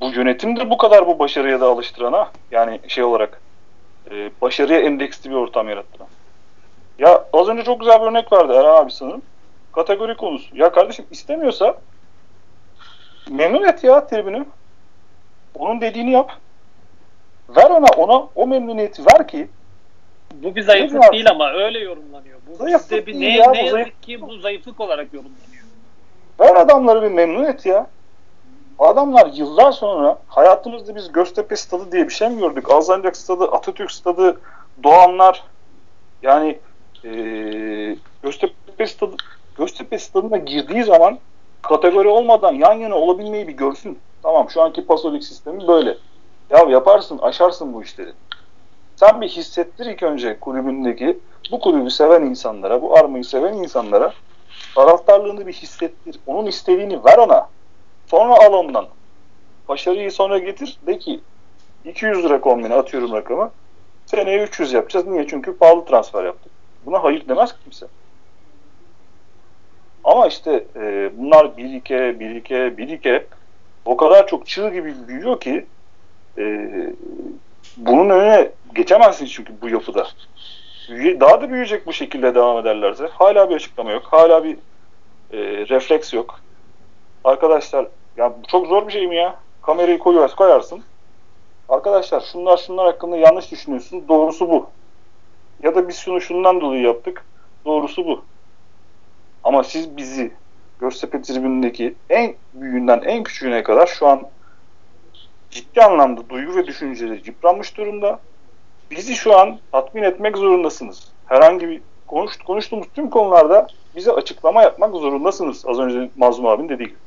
bu 0.00 0.10
yönetimdir 0.10 0.70
bu 0.70 0.76
kadar 0.76 1.06
bu 1.06 1.18
başarıya 1.18 1.60
da 1.60 1.66
alıştırana 1.66 2.30
yani 2.50 2.80
şey 2.88 3.04
olarak 3.04 3.40
e, 4.10 4.30
başarıya 4.42 4.80
endeksli 4.80 5.30
bir 5.30 5.34
ortam 5.34 5.68
yarattıran. 5.68 6.08
Ya 7.02 7.24
az 7.32 7.48
önce 7.48 7.64
çok 7.64 7.80
güzel 7.80 8.00
bir 8.00 8.06
örnek 8.06 8.32
verdi 8.32 8.52
Erhan 8.52 8.82
abi 8.82 8.90
sanırım. 8.90 9.22
Kategori 9.72 10.16
konusu. 10.16 10.56
Ya 10.56 10.72
kardeşim 10.72 11.06
istemiyorsa 11.10 11.78
memnun 13.30 13.62
et 13.64 13.84
ya 13.84 14.06
tribünü. 14.06 14.46
Onun 15.54 15.80
dediğini 15.80 16.10
yap. 16.10 16.32
Ver 17.48 17.70
ona 17.70 17.86
ona 17.96 18.28
o 18.34 18.46
memnuniyeti 18.46 19.02
ver 19.06 19.28
ki 19.28 19.48
Bu 20.34 20.54
bir 20.54 20.62
zayıflık 20.62 21.12
değil 21.12 21.30
ama 21.30 21.52
öyle 21.52 21.78
yorumlanıyor. 21.78 22.38
Bu 22.46 22.56
Zayıflık 22.56 22.90
bizde 22.90 23.06
bir 23.06 23.20
ne, 23.20 23.36
ya, 23.36 23.50
ne 23.50 23.58
yazık 23.58 23.78
zayıf- 23.78 24.00
ki 24.00 24.20
bu 24.20 24.38
zayıflık 24.38 24.80
olarak 24.80 25.12
yorumlanıyor. 25.12 25.64
ver 26.40 26.56
adamları 26.56 27.02
bir 27.02 27.10
memnun 27.10 27.44
et 27.44 27.66
ya. 27.66 27.86
Adamlar 28.78 29.26
yıllar 29.26 29.72
sonra 29.72 30.18
hayatımızda 30.26 30.94
biz 30.94 31.12
Göztepe 31.12 31.56
Stadı 31.56 31.92
diye 31.92 32.08
bir 32.08 32.12
şey 32.12 32.28
mi 32.28 32.38
gördük? 32.38 32.70
Alsancak 32.70 33.16
Stadı, 33.16 33.44
Atatürk 33.44 33.90
Stadı, 33.90 34.40
Doğanlar 34.82 35.44
yani 36.22 36.58
eee 37.04 37.96
Göztepe 38.22 38.86
Stadı 38.86 39.16
Göztepe 39.56 39.98
Stadı'na 39.98 40.36
girdiği 40.36 40.84
zaman 40.84 41.18
kategori 41.62 42.08
olmadan 42.08 42.52
yan 42.52 42.74
yana 42.74 42.94
olabilmeyi 42.94 43.48
bir 43.48 43.52
görsün. 43.52 43.98
Tamam 44.22 44.50
şu 44.50 44.62
anki 44.62 44.86
pasolik 44.86 45.24
sistemi 45.24 45.68
böyle. 45.68 45.96
Ya 46.50 46.58
yaparsın, 46.58 47.18
aşarsın 47.18 47.74
bu 47.74 47.82
işleri. 47.82 48.12
Sen 48.96 49.20
bir 49.20 49.28
hissettir 49.28 49.86
ilk 49.86 50.02
önce 50.02 50.40
kulübündeki 50.40 51.18
bu 51.50 51.60
kulübü 51.60 51.90
seven 51.90 52.22
insanlara, 52.22 52.82
bu 52.82 52.96
armayı 52.96 53.24
seven 53.24 53.52
insanlara 53.52 54.12
taraftarlığını 54.74 55.46
bir 55.46 55.52
hissettir. 55.52 56.20
Onun 56.26 56.46
istediğini 56.46 57.04
ver 57.04 57.18
ona. 57.18 57.48
Sonra 58.06 58.34
al 58.46 58.52
ondan. 58.52 58.86
Başarıyı 59.68 60.12
sonra 60.12 60.38
getir. 60.38 60.78
De 60.86 60.98
ki 60.98 61.20
200 61.84 62.24
lira 62.24 62.40
kombine 62.40 62.74
atıyorum 62.74 63.12
rakamı. 63.12 63.50
Seneye 64.06 64.42
300 64.42 64.72
yapacağız. 64.72 65.06
Niye? 65.06 65.26
Çünkü 65.26 65.58
pahalı 65.58 65.84
transfer 65.84 66.24
yaptık. 66.24 66.51
Buna 66.86 67.04
hayır 67.04 67.28
demez 67.28 67.54
kimse. 67.64 67.86
Ama 70.04 70.26
işte 70.26 70.64
e, 70.76 71.10
bunlar 71.18 71.56
birike, 71.56 72.20
birike, 72.20 72.76
birike 72.76 73.26
o 73.84 73.96
kadar 73.96 74.26
çok 74.26 74.46
çığ 74.46 74.68
gibi 74.68 74.94
büyüyor 75.08 75.40
ki 75.40 75.66
e, 76.38 76.68
bunun 77.76 78.10
önüne 78.10 78.50
geçemezsin 78.74 79.26
çünkü 79.26 79.52
bu 79.62 79.68
yapıda. 79.68 80.06
Daha 81.20 81.40
da 81.40 81.50
büyüyecek 81.50 81.86
bu 81.86 81.92
şekilde 81.92 82.34
devam 82.34 82.58
ederlerse. 82.58 83.06
Hala 83.06 83.50
bir 83.50 83.54
açıklama 83.54 83.90
yok. 83.90 84.02
Hala 84.04 84.44
bir 84.44 84.56
e, 85.32 85.38
refleks 85.68 86.14
yok. 86.14 86.40
Arkadaşlar 87.24 87.86
ya 88.16 88.32
çok 88.48 88.66
zor 88.66 88.86
bir 88.86 88.92
şey 88.92 89.06
mi 89.06 89.16
ya? 89.16 89.36
Kamerayı 89.62 89.98
koyarsın, 89.98 90.36
koyarsın. 90.36 90.82
Arkadaşlar 91.68 92.20
şunlar 92.20 92.56
şunlar 92.56 92.86
hakkında 92.86 93.16
yanlış 93.16 93.50
düşünüyorsunuz. 93.50 94.08
Doğrusu 94.08 94.50
bu. 94.50 94.70
Ya 95.62 95.74
da 95.74 95.88
biz 95.88 95.96
şunu 95.96 96.20
şundan 96.20 96.60
dolayı 96.60 96.82
yaptık. 96.82 97.24
Doğrusu 97.64 98.06
bu. 98.06 98.24
Ama 99.42 99.64
siz 99.64 99.96
bizi 99.96 100.32
Göztepe 100.82 101.22
tribünündeki 101.22 101.94
en 102.10 102.34
büyüğünden 102.54 103.00
en 103.04 103.22
küçüğüne 103.22 103.62
kadar 103.62 103.86
şu 103.86 104.06
an 104.06 104.22
ciddi 105.50 105.82
anlamda 105.82 106.28
duygu 106.28 106.56
ve 106.56 106.66
düşünceleri 106.66 107.22
yıpranmış 107.26 107.76
durumda. 107.76 108.20
Bizi 108.90 109.14
şu 109.14 109.38
an 109.38 109.58
tatmin 109.72 110.02
etmek 110.02 110.36
zorundasınız. 110.38 111.12
Herhangi 111.24 111.68
bir 111.68 111.80
konuş, 112.06 112.36
konuştuğumuz 112.36 112.86
tüm 112.94 113.10
konularda 113.10 113.66
bize 113.96 114.12
açıklama 114.12 114.62
yapmak 114.62 114.94
zorundasınız. 114.94 115.66
Az 115.66 115.78
önce 115.78 116.10
Mazlum 116.16 116.46
abinin 116.46 116.68
dediği 116.68 116.88
gibi. 116.88 116.98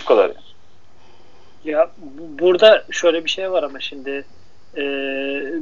Bu 0.00 0.04
kadar 0.04 0.24
yani. 0.28 0.36
Ya 1.64 1.90
bu- 1.96 2.38
burada 2.38 2.84
şöyle 2.90 3.24
bir 3.24 3.30
şey 3.30 3.52
var 3.52 3.62
ama 3.62 3.80
şimdi 3.80 4.24
e, 4.76 4.82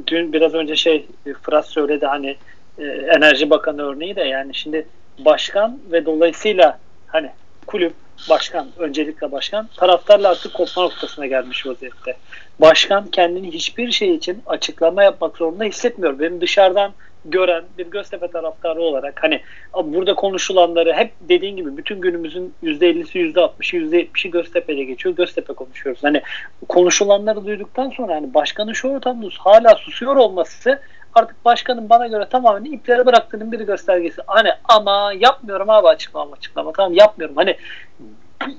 dün 0.07 0.33
biraz 0.33 0.53
önce 0.53 0.75
şey 0.75 1.05
e, 1.25 1.33
Fırat 1.33 1.67
söyledi 1.67 2.05
hani 2.05 2.37
e, 2.79 2.83
Enerji 2.85 3.49
Bakanı 3.49 3.81
örneği 3.81 4.15
de 4.15 4.21
yani 4.21 4.55
şimdi 4.55 4.87
başkan 5.19 5.79
ve 5.91 6.05
dolayısıyla 6.05 6.79
hani 7.07 7.29
kulüp 7.67 7.93
başkan 8.29 8.67
öncelikle 8.77 9.31
başkan 9.31 9.69
taraftarla 9.77 10.29
artık 10.29 10.53
kopma 10.53 10.83
noktasına 10.83 11.25
gelmiş 11.25 11.65
vaziyette. 11.65 12.17
Başkan 12.59 13.07
kendini 13.11 13.51
hiçbir 13.51 13.91
şey 13.91 14.15
için 14.15 14.43
açıklama 14.45 15.03
yapmak 15.03 15.37
zorunda 15.37 15.63
hissetmiyor. 15.63 16.19
Benim 16.19 16.41
dışarıdan 16.41 16.93
gören 17.25 17.63
bir 17.77 17.87
Göztepe 17.87 18.27
taraftarı 18.27 18.81
olarak 18.81 19.23
hani 19.23 19.41
burada 19.83 20.15
konuşulanları 20.15 20.93
hep 20.93 21.11
dediğin 21.21 21.57
gibi 21.57 21.77
bütün 21.77 22.01
günümüzün 22.01 22.53
%50'si 22.63 23.33
%60'ı 23.33 23.79
%70'i 23.79 24.31
Göztepe'de 24.31 24.83
geçiyor. 24.83 25.15
Göztepe 25.15 25.53
konuşuyoruz. 25.53 26.03
Hani 26.03 26.21
konuşulanları 26.69 27.45
duyduktan 27.45 27.89
sonra 27.89 28.15
hani 28.15 28.33
başkanın 28.33 28.73
şu 28.73 28.87
ortamda 28.87 29.27
hala 29.37 29.75
susuyor 29.75 30.15
olması 30.15 30.79
artık 31.15 31.45
başkanın 31.45 31.89
bana 31.89 32.07
göre 32.07 32.29
tamamen 32.29 32.71
ipleri 32.71 33.05
bıraktığının 33.05 33.51
bir 33.51 33.59
göstergesi. 33.59 34.21
Hani 34.27 34.49
ama 34.63 35.13
yapmıyorum 35.19 35.69
abi 35.69 35.87
açıklama 35.87 36.33
açıklama 36.33 36.71
tamam 36.71 36.93
yapmıyorum. 36.93 37.35
Hani 37.35 37.57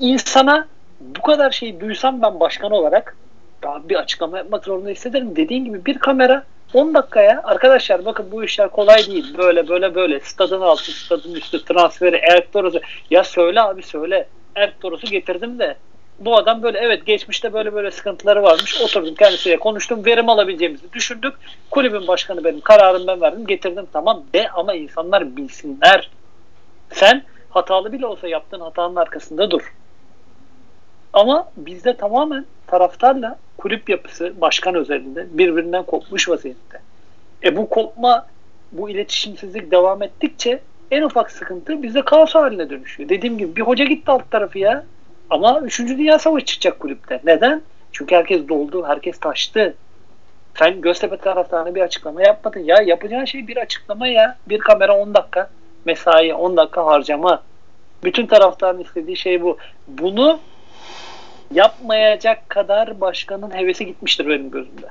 insana 0.01 0.67
bu 1.01 1.23
kadar 1.23 1.51
şey 1.51 1.81
duysam 1.81 2.23
ben 2.23 2.41
başkan 2.41 2.71
olarak 2.71 3.17
daha 3.63 3.89
bir 3.89 3.97
açıklama 3.97 4.39
yapmak 4.39 4.65
zorunda 4.65 4.89
hissederim. 4.89 5.37
Dediğin 5.37 5.65
gibi 5.65 5.85
bir 5.85 5.99
kamera 5.99 6.45
10 6.75 6.95
dakikaya 6.95 7.41
arkadaşlar 7.45 8.05
bakın 8.05 8.29
bu 8.33 8.45
işler 8.45 8.69
kolay 8.69 9.07
değil. 9.07 9.39
Böyle 9.39 9.69
böyle 9.69 9.95
böyle. 9.95 10.21
Stadın 10.21 10.61
altı, 10.61 10.93
stadın 10.93 11.35
üstü, 11.35 11.65
transferi, 11.65 12.17
Erk 12.17 12.47
Ya 13.11 13.25
söyle 13.25 13.61
abi 13.61 13.83
söyle. 13.83 14.29
Erk 14.57 14.75
getirdim 15.11 15.59
de 15.59 15.77
bu 16.19 16.37
adam 16.37 16.63
böyle 16.63 16.79
evet 16.79 17.07
geçmişte 17.07 17.53
böyle 17.53 17.75
böyle 17.75 17.91
sıkıntıları 17.91 18.43
varmış. 18.43 18.81
Oturdum 18.83 19.15
kendisiyle 19.15 19.59
konuştum. 19.59 20.05
Verim 20.07 20.29
alabileceğimizi 20.29 20.93
düşündük. 20.93 21.35
Kulübün 21.71 22.07
başkanı 22.07 22.45
benim. 22.45 22.61
Kararını 22.61 23.07
ben 23.07 23.21
verdim. 23.21 23.47
Getirdim. 23.47 23.87
Tamam 23.93 24.25
de 24.35 24.49
ama 24.49 24.75
insanlar 24.75 25.37
bilsinler. 25.37 26.11
Sen 26.93 27.25
hatalı 27.51 27.93
bile 27.93 28.07
olsa 28.07 28.29
yaptığın 28.29 28.61
hatanın 28.61 28.97
arkasında 28.97 29.51
dur. 29.51 29.73
Ama 31.13 31.49
bizde 31.57 31.97
tamamen 31.97 32.45
taraftarla 32.67 33.39
kulüp 33.59 33.89
yapısı 33.89 34.41
başkan 34.41 34.75
özelinde 34.75 35.27
birbirinden 35.31 35.83
kopmuş 35.83 36.29
vaziyette. 36.29 36.81
E 37.45 37.57
bu 37.57 37.69
kopma, 37.69 38.27
bu 38.73 38.91
iletişimsizlik 38.91 39.71
devam 39.71 40.03
ettikçe 40.03 40.61
en 40.91 41.03
ufak 41.03 41.31
sıkıntı 41.31 41.83
bizde 41.83 42.05
kaos 42.05 42.35
haline 42.35 42.71
dönüşüyor. 42.71 43.09
Dediğim 43.09 43.39
gibi 43.39 43.57
bir 43.57 43.63
hoca 43.63 43.85
gitti 43.85 44.11
alt 44.11 44.31
tarafı 44.31 44.59
ya. 44.59 44.85
Ama 45.31 45.61
3. 45.61 45.79
Dünya 45.81 46.19
Savaşı 46.19 46.47
çıkacak 46.47 46.81
kulüpte. 46.81 47.21
Neden? 47.25 47.63
Çünkü 47.93 48.15
herkes 48.15 48.49
doldu, 48.49 48.85
herkes 48.87 49.21
taştı. 49.21 49.75
Sen 50.59 50.81
Göztepe 50.81 51.17
taraftarına 51.17 51.75
bir 51.75 51.81
açıklama 51.81 52.23
yapmadın. 52.23 52.61
Ya 52.61 52.77
yapacağın 52.83 53.25
şey 53.25 53.49
bir 53.49 53.57
açıklama 53.57 54.07
ya. 54.07 54.37
Bir 54.49 54.59
kamera 54.59 54.99
10 54.99 55.15
dakika. 55.15 55.51
Mesai 55.85 56.35
10 56.35 56.57
dakika 56.57 56.87
harcama. 56.87 57.43
Bütün 58.05 58.27
taraftarın 58.27 58.81
istediği 58.81 59.17
şey 59.17 59.43
bu. 59.43 59.59
Bunu 59.89 60.41
yapmayacak 61.55 62.49
kadar 62.49 63.01
başkanın 63.01 63.55
hevesi 63.55 63.87
gitmiştir 63.87 64.29
benim 64.29 64.51
gözümde. 64.51 64.87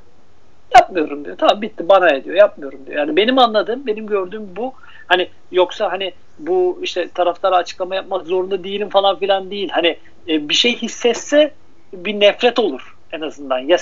Yapmıyorum 0.76 1.26
diyor. 1.26 1.38
Tamam 1.38 1.62
bitti 1.62 1.90
bana 1.90 2.10
ediyor. 2.10 2.36
Yapmıyorum 2.36 2.80
diyor. 2.86 2.98
Yani 2.98 3.16
benim 3.16 3.40
anladığım, 3.40 3.88
benim 3.88 4.08
gördüğüm 4.08 4.56
bu. 4.56 4.74
Hani 5.08 5.28
yoksa 5.52 5.92
hani 5.92 6.14
bu 6.40 6.80
işte 6.82 7.10
taraftara 7.10 7.56
açıklama 7.56 7.96
yapmak 7.96 8.28
zorunda 8.28 8.64
değilim 8.64 8.90
falan 8.90 9.20
filan 9.20 9.52
değil. 9.52 9.70
Hani 9.72 9.98
e, 10.28 10.50
bir 10.50 10.54
şey 10.54 10.76
hissetse 10.76 11.52
bir 11.94 12.20
nefret 12.20 12.60
olur 12.60 12.96
en 13.12 13.22
azından. 13.22 13.60
Ya 13.60 13.78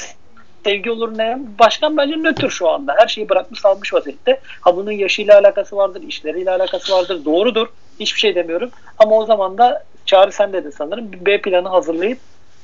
sevgi 0.63 0.91
olur 0.91 1.17
ne? 1.17 1.39
Başkan 1.59 1.97
bence 1.97 2.15
nötr 2.15 2.49
şu 2.49 2.69
anda. 2.69 2.95
Her 2.97 3.07
şeyi 3.07 3.29
bırakmış 3.29 3.59
salmış 3.59 3.93
vaziyette. 3.93 4.39
Ha 4.61 4.75
bunun 4.75 4.91
yaşıyla 4.91 5.39
alakası 5.39 5.75
vardır, 5.75 6.01
işleriyle 6.01 6.51
alakası 6.51 6.93
vardır. 6.93 7.25
Doğrudur. 7.25 7.67
Hiçbir 7.99 8.19
şey 8.19 8.35
demiyorum. 8.35 8.69
Ama 8.97 9.17
o 9.17 9.25
zaman 9.25 9.57
da 9.57 9.83
Çağrı 10.05 10.31
sen 10.31 10.53
dedin 10.53 10.69
sanırım. 10.69 11.11
Bir 11.11 11.25
B 11.25 11.41
planı 11.41 11.69
hazırlayıp 11.69 12.19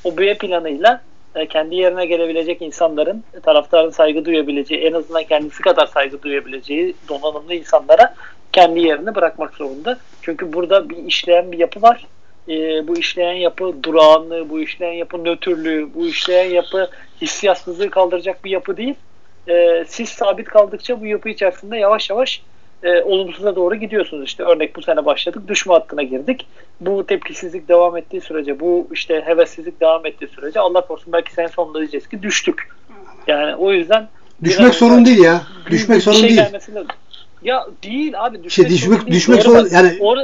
o 0.06 0.18
B 0.18 0.38
planıyla 0.38 1.02
e, 1.36 1.48
kendi 1.48 1.76
yerine 1.76 2.06
gelebilecek 2.06 2.62
insanların 2.62 3.24
taraftarın 3.44 3.90
saygı 3.90 4.26
duyabileceği, 4.26 4.82
en 4.82 4.94
azından 4.94 5.24
kendisi 5.24 5.62
kadar 5.62 5.88
saygı 5.88 6.22
duyabileceği 6.22 6.96
donanımlı 7.10 7.54
insanlara 7.54 8.16
kendi 8.52 8.80
yerini 8.80 9.16
bırakmak 9.16 9.54
zorunda. 9.54 10.00
Çünkü 10.22 10.54
burada 10.54 10.90
bir 10.90 10.98
işleyen 10.98 11.52
bir 11.52 11.60
yapı 11.60 11.82
var. 11.82 12.08
E, 12.50 12.88
bu 12.88 12.98
işleyen 12.98 13.34
yapı 13.34 13.84
durağanlığı, 13.84 14.50
bu 14.50 14.60
işleyen 14.60 14.94
yapı 14.94 15.24
nötrlüğü, 15.24 15.90
bu 15.96 16.08
işleyen 16.08 16.50
yapı 16.50 16.90
hissiyatsızlığı 17.22 17.90
kaldıracak 17.90 18.46
bir 18.46 18.52
yapı 18.52 18.78
değil. 18.78 18.96
E, 19.48 19.86
siz 19.88 20.10
sabit 20.10 20.48
kaldıkça 20.48 21.02
bu 21.02 21.06
yapı 21.06 21.30
içerisinde 21.30 21.78
yavaş 21.78 22.10
yavaş 22.10 22.42
e, 22.86 23.02
olumsuza 23.02 23.56
doğru 23.56 23.76
gidiyorsunuz. 23.76 24.26
İşte 24.26 24.44
örnek 24.44 24.76
bu 24.76 24.82
sene 24.82 25.06
başladık. 25.06 25.48
Düşme 25.48 25.74
hattına 25.74 26.04
girdik. 26.04 26.48
Bu 26.82 27.06
tepkisizlik 27.08 27.70
devam 27.70 27.98
ettiği 27.98 28.22
sürece, 28.22 28.60
bu 28.60 28.88
işte 28.92 29.22
hevessizlik 29.26 29.82
devam 29.82 30.06
ettiği 30.06 30.28
sürece 30.28 30.60
Allah 30.60 30.82
korusun 30.82 31.14
belki 31.14 31.34
sene 31.34 31.48
sonunda 31.48 31.80
diyeceğiz 31.80 32.08
ki 32.08 32.24
düştük. 32.24 32.70
Yani 33.28 33.56
o 33.56 33.72
yüzden 33.72 34.08
Düşmek 34.44 34.76
sorun 34.76 35.06
değil 35.06 35.24
ya. 35.24 35.42
Düşmek 35.70 36.04
sorun 36.04 36.18
şey 36.18 36.30
değil. 36.30 36.42
Ya 37.44 37.68
değil 37.84 38.14
abi. 38.26 38.44
Düşmek, 38.44 38.50
işte 38.50 38.70
düşmek, 38.70 39.00
sorun 39.00 39.12
düşmek 39.12 39.44
sorun 39.44 39.70
yani. 39.72 39.98
Or, 40.00 40.18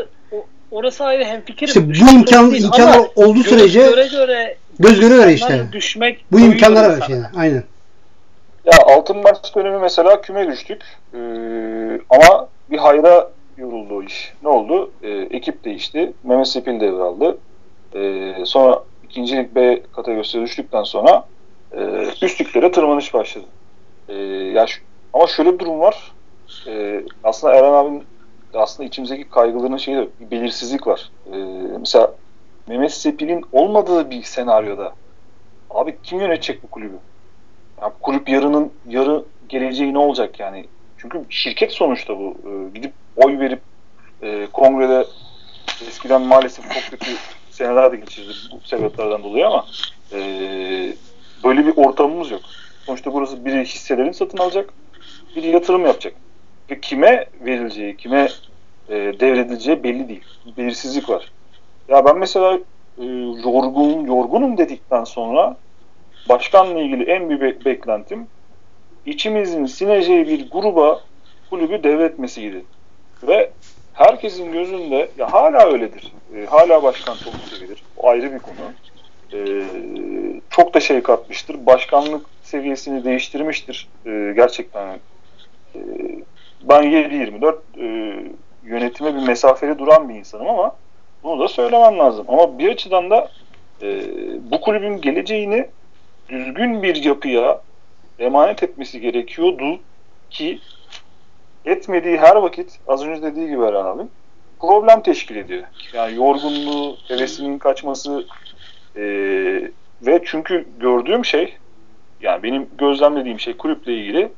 orası 0.72 1.04
ayrı 1.04 1.24
hemfikirim. 1.24 1.68
İşte 1.68 2.06
bu 2.06 2.16
imkan 2.16 2.54
imkan 2.54 3.08
olduğu 3.16 3.44
sürece 3.44 3.80
göre 3.80 4.08
göre 4.08 4.58
göz 4.80 5.00
göre 5.00 5.16
göre 5.16 5.34
işte. 5.34 5.68
Düşmek 5.72 6.26
bu 6.32 6.40
imkanlara 6.40 6.90
var 6.90 7.08
şeyler. 7.08 7.30
Aynen. 7.36 7.64
Ya 8.66 8.78
altın 8.86 9.18
maç 9.18 9.56
dönemi 9.56 9.80
mesela 9.80 10.22
küme 10.22 10.48
düştük. 10.48 10.84
Ee, 11.14 11.18
ama 12.10 12.50
bir 12.70 12.78
hayra 12.78 13.32
yoruldu 13.58 14.04
iş. 14.04 14.34
Ne 14.42 14.50
oldu? 14.50 14.92
Ee, 15.02 15.10
ekip 15.10 15.64
değişti. 15.66 16.14
Mehmet 16.24 16.48
Sepil 16.48 16.80
devraldı. 16.80 17.38
Ee, 17.96 18.46
sonra 18.46 18.84
ikinci 19.04 19.38
lig 19.38 19.56
B 19.56 19.84
kategorisine 19.84 20.42
düştükten 20.44 20.84
sonra 20.84 21.30
e, 21.72 21.78
üst 22.22 22.42
liglere 22.42 22.72
tırmanış 22.72 23.14
başladı. 23.14 23.46
Ee, 24.10 24.14
ya 24.56 24.68
şu, 24.68 24.82
ama 25.14 25.28
şöyle 25.28 25.54
bir 25.54 25.60
durum 25.60 25.80
var. 25.80 26.12
Ee, 26.68 27.02
aslında 27.24 27.54
Eren 27.56 27.74
abinin 27.74 28.04
aslında 28.54 28.88
içimizdeki 28.88 29.30
kaygılarının 29.30 29.78
şeyi 29.78 29.98
de 29.98 30.10
bir 30.20 30.32
belirsizlik 30.32 30.88
var. 30.88 31.12
Ee, 31.26 31.38
mesela 31.80 32.16
Mehmet 32.68 32.94
Sepil'in 32.94 33.46
olmadığı 33.52 34.10
bir 34.12 34.24
senaryoda 34.24 34.96
abi 35.70 36.00
kim 36.04 36.20
yönetecek 36.20 36.64
bu 36.64 36.68
kulübü? 36.70 37.00
Yani 37.82 37.94
kulüp 38.02 38.30
yarının 38.30 38.72
yarı 38.88 39.26
geleceği 39.50 39.94
ne 39.94 39.98
olacak 39.98 40.40
yani? 40.40 40.66
Çünkü 40.98 41.26
şirket 41.30 41.72
sonuçta 41.72 42.18
bu. 42.18 42.36
E, 42.46 42.78
gidip 42.78 42.94
oy 43.16 43.40
verip 43.40 43.62
e, 44.22 44.48
kongrede 44.54 45.06
eskiden 45.88 46.22
maalesef 46.22 46.74
çok 46.74 46.84
kötü 46.84 47.12
seneler 47.52 47.92
de 47.92 47.96
geçirdi 47.96 48.34
bu 48.52 48.68
sebeplerden 48.68 49.24
dolayı 49.24 49.48
ama 49.48 49.66
e, 50.14 50.20
böyle 51.44 51.66
bir 51.68 51.74
ortamımız 51.76 52.32
yok. 52.32 52.42
Sonuçta 52.86 53.14
burası 53.14 53.46
biri 53.46 53.66
hisselerini 53.66 54.14
satın 54.14 54.38
alacak, 54.38 54.74
biri 55.36 55.48
yatırım 55.48 55.86
yapacak. 55.86 56.14
Ve 56.70 56.82
kime 56.82 57.26
verileceği, 57.42 57.98
kime 57.98 58.30
e, 58.90 58.96
devredileceği 58.96 59.84
belli 59.84 60.10
değil. 60.10 60.24
Belirsizlik 60.58 61.10
var. 61.10 61.32
Ya 61.88 62.06
ben 62.06 62.18
mesela 62.18 62.60
e, 62.98 63.06
yorgun, 63.46 64.06
yorgunum 64.06 64.58
dedikten 64.58 65.04
sonra 65.04 65.58
başkanla 66.30 66.80
ilgili 66.80 67.04
en 67.04 67.30
büyük 67.30 67.42
be- 67.42 67.66
beklentim 67.66 68.28
içimizin 69.06 69.66
sineceği 69.66 70.28
bir 70.28 70.50
gruba 70.52 71.02
kulübü 71.50 71.84
devretmesiydi. 71.84 72.66
Ve 73.24 73.52
herkesin 73.94 74.52
gözünde 74.52 75.10
ya 75.18 75.34
hala 75.34 75.72
öyledir. 75.72 76.12
E, 76.36 76.46
hala 76.46 76.84
başkan 76.84 77.16
çok 77.16 77.34
sevilir. 77.34 77.84
O 77.98 78.10
ayrı 78.10 78.34
bir 78.34 78.40
konu. 78.40 78.56
E, 79.34 79.40
çok 80.50 80.74
da 80.74 80.80
şey 80.80 81.04
katmıştır. 81.04 81.66
Başkanlık 81.66 82.26
seviyesini 82.44 83.04
değiştirmiştir. 83.04 83.88
E, 84.06 84.34
gerçekten 84.36 85.00
e, 85.76 85.80
ben 86.64 86.84
7-24 86.84 87.56
e, 87.78 88.16
yönetime 88.64 89.16
bir 89.16 89.28
mesafeli 89.28 89.80
duran 89.80 90.10
bir 90.10 90.16
insanım 90.16 90.48
ama 90.48 90.76
bunu 91.24 91.40
da 91.40 91.48
söylemem 91.48 92.00
lazım. 92.00 92.26
Ama 92.28 92.60
bir 92.60 92.70
açıdan 92.70 93.10
da 93.10 93.30
e, 93.82 94.02
bu 94.52 94.62
kulübün 94.62 95.02
geleceğini 95.02 95.68
düzgün 96.32 96.84
bir 96.84 96.96
yapıya 96.96 97.62
emanet 98.20 98.64
etmesi 98.64 99.02
gerekiyordu 99.02 99.80
ki 100.30 100.60
etmediği 101.66 102.18
her 102.18 102.36
vakit 102.36 102.80
az 102.88 103.04
önce 103.04 103.22
dediği 103.22 103.48
gibi 103.48 103.64
Eren 103.64 103.86
abi 103.86 104.04
problem 104.60 105.04
teşkil 105.04 105.36
ediyor. 105.36 105.64
Yani 105.94 106.16
yorgunluğu, 106.16 106.98
hevesinin 107.08 107.58
kaçması 107.58 108.26
e, 108.96 109.04
ve 110.02 110.22
çünkü 110.26 110.68
gördüğüm 110.80 111.26
şey 111.26 111.58
yani 112.22 112.44
benim 112.44 112.70
gözlemlediğim 112.78 113.40
şey 113.40 113.58
kulüple 113.58 113.94
ilgili 113.94 114.32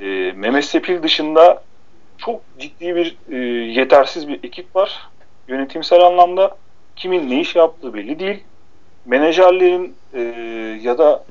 e, 0.00 0.32
Mehmet 0.32 0.64
Sepil 0.64 1.02
dışında 1.02 1.62
çok 2.18 2.40
ciddi 2.58 2.96
bir 2.96 3.16
e, 3.30 3.36
yetersiz 3.72 4.28
bir 4.28 4.40
ekip 4.44 4.76
var. 4.76 5.08
Yönetimsel 5.48 6.00
anlamda 6.00 6.56
kimin 6.96 7.30
ne 7.30 7.40
iş 7.40 7.56
yaptığı 7.56 7.94
belli 7.94 8.18
değil. 8.18 8.44
Menajerlerin 9.06 9.96
e, 10.14 10.20
ya 10.82 10.98
da 10.98 11.24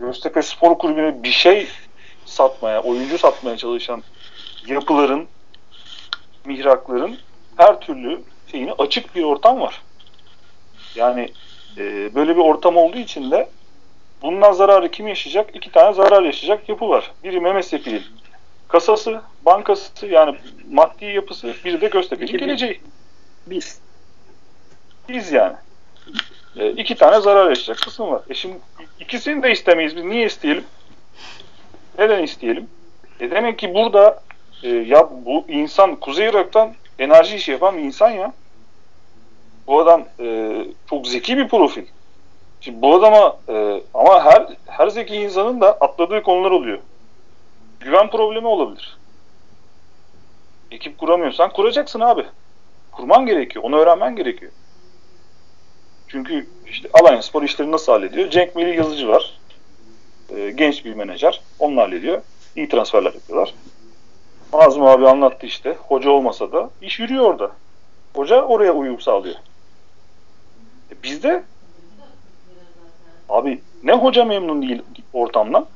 Göztepe 0.00 0.42
Spor 0.42 0.78
Kulübü'ne 0.78 1.22
bir 1.22 1.30
şey 1.30 1.68
satmaya, 2.24 2.82
oyuncu 2.82 3.18
satmaya 3.18 3.56
çalışan 3.56 4.02
yapıların, 4.66 5.26
mihrakların 6.44 7.18
her 7.56 7.80
türlü 7.80 8.22
şeyini 8.50 8.72
açık 8.72 9.14
bir 9.14 9.22
ortam 9.22 9.60
var. 9.60 9.82
Yani 10.94 11.32
e, 11.78 12.14
böyle 12.14 12.36
bir 12.36 12.40
ortam 12.40 12.76
olduğu 12.76 12.98
için 12.98 13.30
de 13.30 13.48
bundan 14.22 14.52
zararı 14.52 14.90
kim 14.90 15.08
yaşayacak? 15.08 15.56
İki 15.56 15.72
tane 15.72 15.94
zarar 15.94 16.22
yaşayacak 16.22 16.68
yapı 16.68 16.88
var. 16.88 17.12
Biri 17.24 17.40
Mehmet 17.40 17.64
Sepil'in 17.64 18.02
kasası, 18.68 19.20
bankası 19.44 20.06
yani 20.06 20.36
maddi 20.70 21.04
yapısı, 21.04 21.54
biri 21.64 21.80
de 21.80 21.86
Göztepe'nin 21.86 22.38
geleceği. 22.38 22.80
Biz. 23.46 23.80
Biz 25.08 25.32
yani. 25.32 25.56
E, 26.56 26.70
iki 26.70 26.94
tane 26.94 27.20
zarar 27.20 27.48
yaşayacak 27.48 27.78
kısım 27.78 28.10
var. 28.10 28.22
E 28.28 28.34
şimdi 28.34 28.56
ikisini 29.00 29.42
de 29.42 29.52
istemeyiz. 29.52 29.96
Biz 29.96 30.04
niye 30.04 30.26
isteyelim? 30.26 30.64
Neden 31.98 32.22
isteyelim? 32.22 32.68
E 33.20 33.30
demek 33.30 33.58
ki 33.58 33.74
burada 33.74 34.22
e, 34.62 34.68
ya 34.68 35.08
bu 35.24 35.44
insan 35.48 35.96
Kuzey 35.96 36.28
Irak'tan 36.28 36.74
enerji 36.98 37.36
işi 37.36 37.52
yapan 37.52 37.76
bir 37.76 37.82
insan 37.82 38.10
ya. 38.10 38.32
Bu 39.66 39.80
adam 39.80 40.04
e, 40.20 40.56
çok 40.90 41.06
zeki 41.06 41.36
bir 41.36 41.48
profil. 41.48 41.86
Şimdi 42.60 42.82
bu 42.82 42.94
adama 42.94 43.36
e, 43.48 43.82
ama 43.94 44.24
her 44.24 44.46
her 44.66 44.88
zeki 44.88 45.16
insanın 45.16 45.60
da 45.60 45.72
atladığı 45.72 46.22
konular 46.22 46.50
oluyor. 46.50 46.78
Güven 47.80 48.10
problemi 48.10 48.46
olabilir. 48.46 48.96
Ekip 50.70 50.98
kuramıyorsan 50.98 51.52
kuracaksın 51.52 52.00
abi. 52.00 52.24
Kurman 52.92 53.26
gerekiyor. 53.26 53.64
Onu 53.64 53.76
öğrenmen 53.76 54.16
gerekiyor. 54.16 54.52
Çünkü 56.12 56.46
işte 56.66 56.88
Alanya 56.92 57.22
Spor 57.22 57.42
işleri 57.42 57.72
nasıl 57.72 57.92
hallediyor? 57.92 58.30
Cenk 58.30 58.56
Melih 58.56 58.76
Yazıcı 58.76 59.08
var. 59.08 59.40
E, 60.36 60.50
genç 60.50 60.84
bir 60.84 60.94
menajer. 60.94 61.40
Onu 61.58 61.80
hallediyor. 61.80 62.22
İyi 62.56 62.68
transferler 62.68 63.14
yapıyorlar. 63.14 63.54
Nazım 64.52 64.82
abi 64.82 65.08
anlattı 65.08 65.46
işte. 65.46 65.76
Hoca 65.88 66.10
olmasa 66.10 66.52
da 66.52 66.70
iş 66.82 67.00
yürüyor 67.00 67.24
orada. 67.24 67.50
Hoca 68.14 68.42
oraya 68.42 68.72
uyum 68.72 69.00
sağlıyor. 69.00 69.34
E 70.92 71.02
bizde 71.02 71.42
abi 73.28 73.60
ne 73.82 73.92
hoca 73.92 74.24
memnun 74.24 74.62
değil 74.62 74.82
ortamdan 75.12 75.66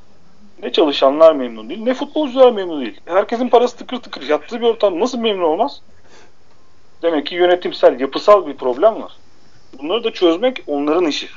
ne 0.63 0.71
çalışanlar 0.71 1.35
memnun 1.35 1.69
değil 1.69 1.83
ne 1.83 1.93
futbolcular 1.93 2.51
memnun 2.51 2.81
değil. 2.81 3.01
Herkesin 3.05 3.49
parası 3.49 3.77
tıkır 3.77 3.97
tıkır 3.97 4.21
yattığı 4.21 4.61
bir 4.61 4.65
ortam 4.65 4.99
nasıl 4.99 5.19
memnun 5.19 5.43
olmaz? 5.43 5.81
Demek 7.01 7.25
ki 7.25 7.35
yönetimsel, 7.35 7.99
yapısal 7.99 8.47
bir 8.47 8.53
problem 8.53 9.01
var. 9.01 9.11
Bunları 9.79 10.03
da 10.03 10.11
çözmek 10.13 10.63
onların 10.67 11.05
işi. 11.05 11.27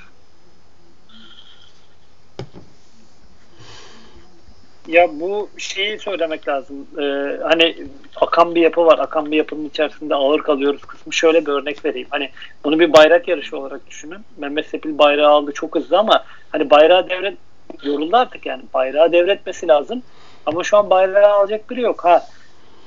Ya 4.89 5.09
bu 5.21 5.49
şeyi 5.59 5.99
söylemek 5.99 6.49
lazım. 6.49 6.87
Ee, 6.99 7.39
hani 7.43 7.77
akan 8.17 8.55
bir 8.55 8.61
yapı 8.61 8.87
var. 8.87 8.99
Akan 8.99 9.31
bir 9.31 9.37
yapının 9.37 9.69
içerisinde 9.69 10.15
ağır 10.15 10.43
kalıyoruz 10.43 10.81
kısmı. 10.81 11.13
Şöyle 11.13 11.47
bir 11.47 11.53
örnek 11.53 11.85
vereyim. 11.85 12.07
Hani 12.11 12.31
bunu 12.65 12.79
bir 12.79 12.93
bayrak 12.93 13.29
yarışı 13.29 13.59
olarak 13.59 13.87
düşünün. 13.87 14.19
Mehmet 14.37 14.67
Sepil 14.67 14.99
bayrağı 14.99 15.31
aldı 15.31 15.53
çok 15.55 15.75
hızlı 15.75 15.99
ama 15.99 16.25
hani 16.51 16.71
bayrağı 16.71 17.09
devret 17.09 17.39
yoruldu 17.83 18.17
artık 18.17 18.47
yani. 18.47 18.63
Bayrağı 18.75 19.13
devretmesi 19.13 19.69
lazım. 19.69 20.03
Ama 20.47 20.65
şu 20.65 20.77
an 20.77 20.91
bayrağı 20.91 21.33
alacak 21.33 21.71
biri 21.71 21.81
yok. 21.81 22.05
Ha 22.05 22.27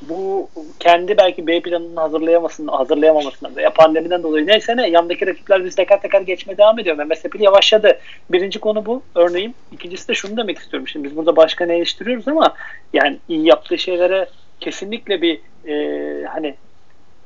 bu 0.10 0.50
kendi 0.80 1.18
belki 1.18 1.48
B 1.48 1.62
planını 1.62 2.00
hazırlayamasın, 2.00 2.68
hazırlayamamasından 2.68 3.56
veya 3.56 3.74
pandemiden 3.74 4.24
dolayı 4.24 4.48
neyse 4.48 4.78
ne 4.78 4.90
yandaki 4.90 5.28
rakipler 5.28 5.66
biz 5.66 5.76
teker 5.76 6.02
teker 6.02 6.22
geçmeye 6.22 6.58
devam 6.58 6.80
ediyor. 6.80 7.16
Sepil 7.16 7.42
yavaşladı. 7.42 8.00
Birinci 8.30 8.60
konu 8.60 8.86
bu 8.86 9.04
örneğin. 9.16 9.56
İkincisi 9.72 10.08
de 10.08 10.14
şunu 10.14 10.38
demek 10.38 10.58
istiyorum. 10.58 10.88
Şimdi 10.88 11.08
biz 11.08 11.18
burada 11.18 11.36
başkanı 11.36 11.74
eleştiriyoruz 11.74 12.28
ama 12.28 12.54
yani 12.94 13.18
iyi 13.30 13.48
yaptığı 13.48 13.78
şeylere 13.78 14.28
kesinlikle 14.60 15.22
bir 15.22 15.40
e, 15.68 16.26
hani 16.26 16.56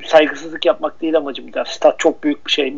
saygısızlık 0.06 0.66
yapmak 0.66 1.02
değil 1.02 1.18
amacım 1.18 1.54
da 1.54 1.66
stat 1.66 2.00
çok 2.00 2.24
büyük 2.24 2.46
bir 2.46 2.52
şey. 2.52 2.74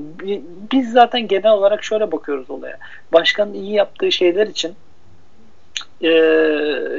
Biz 0.71 0.91
zaten 0.91 1.27
genel 1.27 1.51
olarak 1.51 1.83
şöyle 1.83 2.11
bakıyoruz 2.11 2.49
olaya. 2.49 2.77
Başkanın 3.13 3.53
iyi 3.53 3.73
yaptığı 3.73 4.11
şeyler 4.11 4.47
için 4.47 4.75
e, 6.01 6.09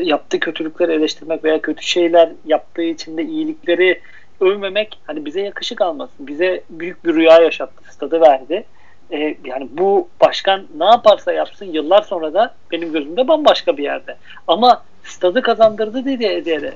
yaptığı 0.03 0.41
kötülükleri 0.41 0.93
eleştirmek 0.93 1.45
veya 1.45 1.63
kötü 1.63 1.83
şeyler 1.83 2.29
yaptığı 2.47 2.83
için 2.83 3.17
de 3.17 3.23
iyilikleri 3.23 4.01
övmemek 4.41 4.99
hani 5.07 5.25
bize 5.25 5.41
yakışık 5.41 5.81
almasın. 5.81 6.27
Bize 6.27 6.63
büyük 6.71 7.05
bir 7.05 7.15
rüya 7.15 7.39
yaşattı, 7.39 7.95
stadı 7.95 8.21
verdi. 8.21 8.65
E, 9.13 9.37
yani 9.45 9.69
bu 9.71 10.09
başkan 10.21 10.67
ne 10.79 10.85
yaparsa 10.85 11.33
yapsın 11.33 11.67
yıllar 11.67 12.03
sonra 12.03 12.35
da 12.35 12.55
benim 12.73 12.93
gözümde 12.93 13.29
bambaşka 13.29 13.77
bir 13.77 13.83
yerde. 13.83 14.17
Ama 14.47 14.83
stadı 15.05 15.43
kazandırdı 15.43 16.05
diye 16.05 16.45
diye 16.45 16.63
de 16.63 16.75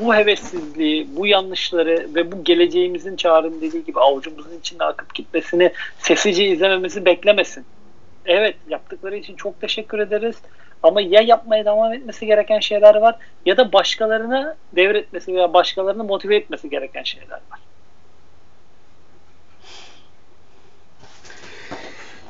bu 0.00 0.14
hevessizliği, 0.14 1.16
bu 1.16 1.26
yanlışları 1.26 2.06
ve 2.14 2.32
bu 2.32 2.44
geleceğimizin 2.44 3.16
çağrının 3.16 3.60
dediği 3.60 3.84
gibi 3.84 4.00
avucumuzun 4.00 4.58
içinde 4.58 4.84
akıp 4.84 5.14
gitmesini 5.14 5.72
sessizce 5.98 6.46
izlememizi 6.46 7.04
beklemesin. 7.04 7.64
Evet 8.26 8.56
yaptıkları 8.68 9.16
için 9.16 9.36
çok 9.36 9.60
teşekkür 9.60 9.98
ederiz. 9.98 10.36
Ama 10.82 11.00
ya 11.00 11.20
yapmaya 11.20 11.64
devam 11.64 11.92
etmesi 11.92 12.26
gereken 12.26 12.60
şeyler 12.60 12.94
var 12.94 13.16
ya 13.46 13.56
da 13.56 13.72
başkalarına 13.72 14.56
devretmesi 14.76 15.34
veya 15.34 15.52
başkalarını 15.52 16.04
motive 16.04 16.36
etmesi 16.36 16.70
gereken 16.70 17.02
şeyler 17.02 17.40
var. 17.50 17.60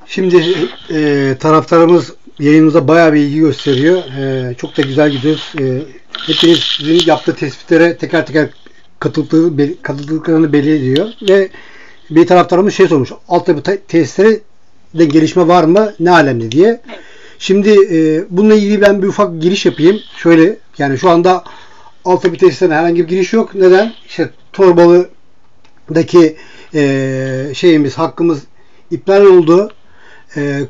Şimdi 0.07 0.45
e, 0.91 1.35
taraftarımız 1.41 2.15
yayınımıza 2.39 2.89
bayağı 2.89 3.13
bir 3.13 3.21
ilgi 3.21 3.39
gösteriyor. 3.41 4.03
E, 4.19 4.55
çok 4.55 4.77
da 4.77 4.83
güzel 4.83 5.11
gidiyoruz. 5.11 5.53
E, 5.61 5.83
hepinizin 6.27 7.11
yaptığı 7.11 7.37
tespitlere 7.37 7.97
teker 7.97 8.27
teker 8.27 8.49
katıldığı, 8.99 9.83
katıldıklarını 9.83 10.53
belli 10.53 10.77
ediyor. 10.77 11.09
Ve 11.29 11.49
bir 12.11 12.27
taraftarımız 12.27 12.75
şey 12.75 12.89
sormuş. 12.89 13.13
Altyapı 13.29 13.63
tesisleri 13.89 14.41
de 14.95 15.05
gelişme 15.05 15.49
var 15.49 15.65
mı? 15.65 15.93
Ne 16.01 16.11
alemde 16.11 16.51
diye. 16.51 16.81
Şimdi 17.43 17.71
e, 17.71 18.25
bununla 18.31 18.55
ilgili 18.55 18.81
ben 18.81 19.03
bir 19.03 19.07
ufak 19.07 19.43
giriş 19.43 19.67
yapayım. 19.67 20.01
Şöyle 20.17 20.57
yani 20.79 20.99
şu 20.99 21.11
anda 21.11 21.45
altyapı 22.05 22.37
tesislerine 22.37 22.75
herhangi 22.75 23.03
bir 23.03 23.09
giriş 23.09 23.33
yok. 23.33 23.55
Neden? 23.55 23.93
İşte 24.07 24.31
Torbalı'daki 24.53 26.37
e, 26.75 27.53
şeyimiz, 27.55 27.99
hakkımız 27.99 28.43
iptal 28.91 29.25
oldu. 29.25 29.73
E, 30.37 30.61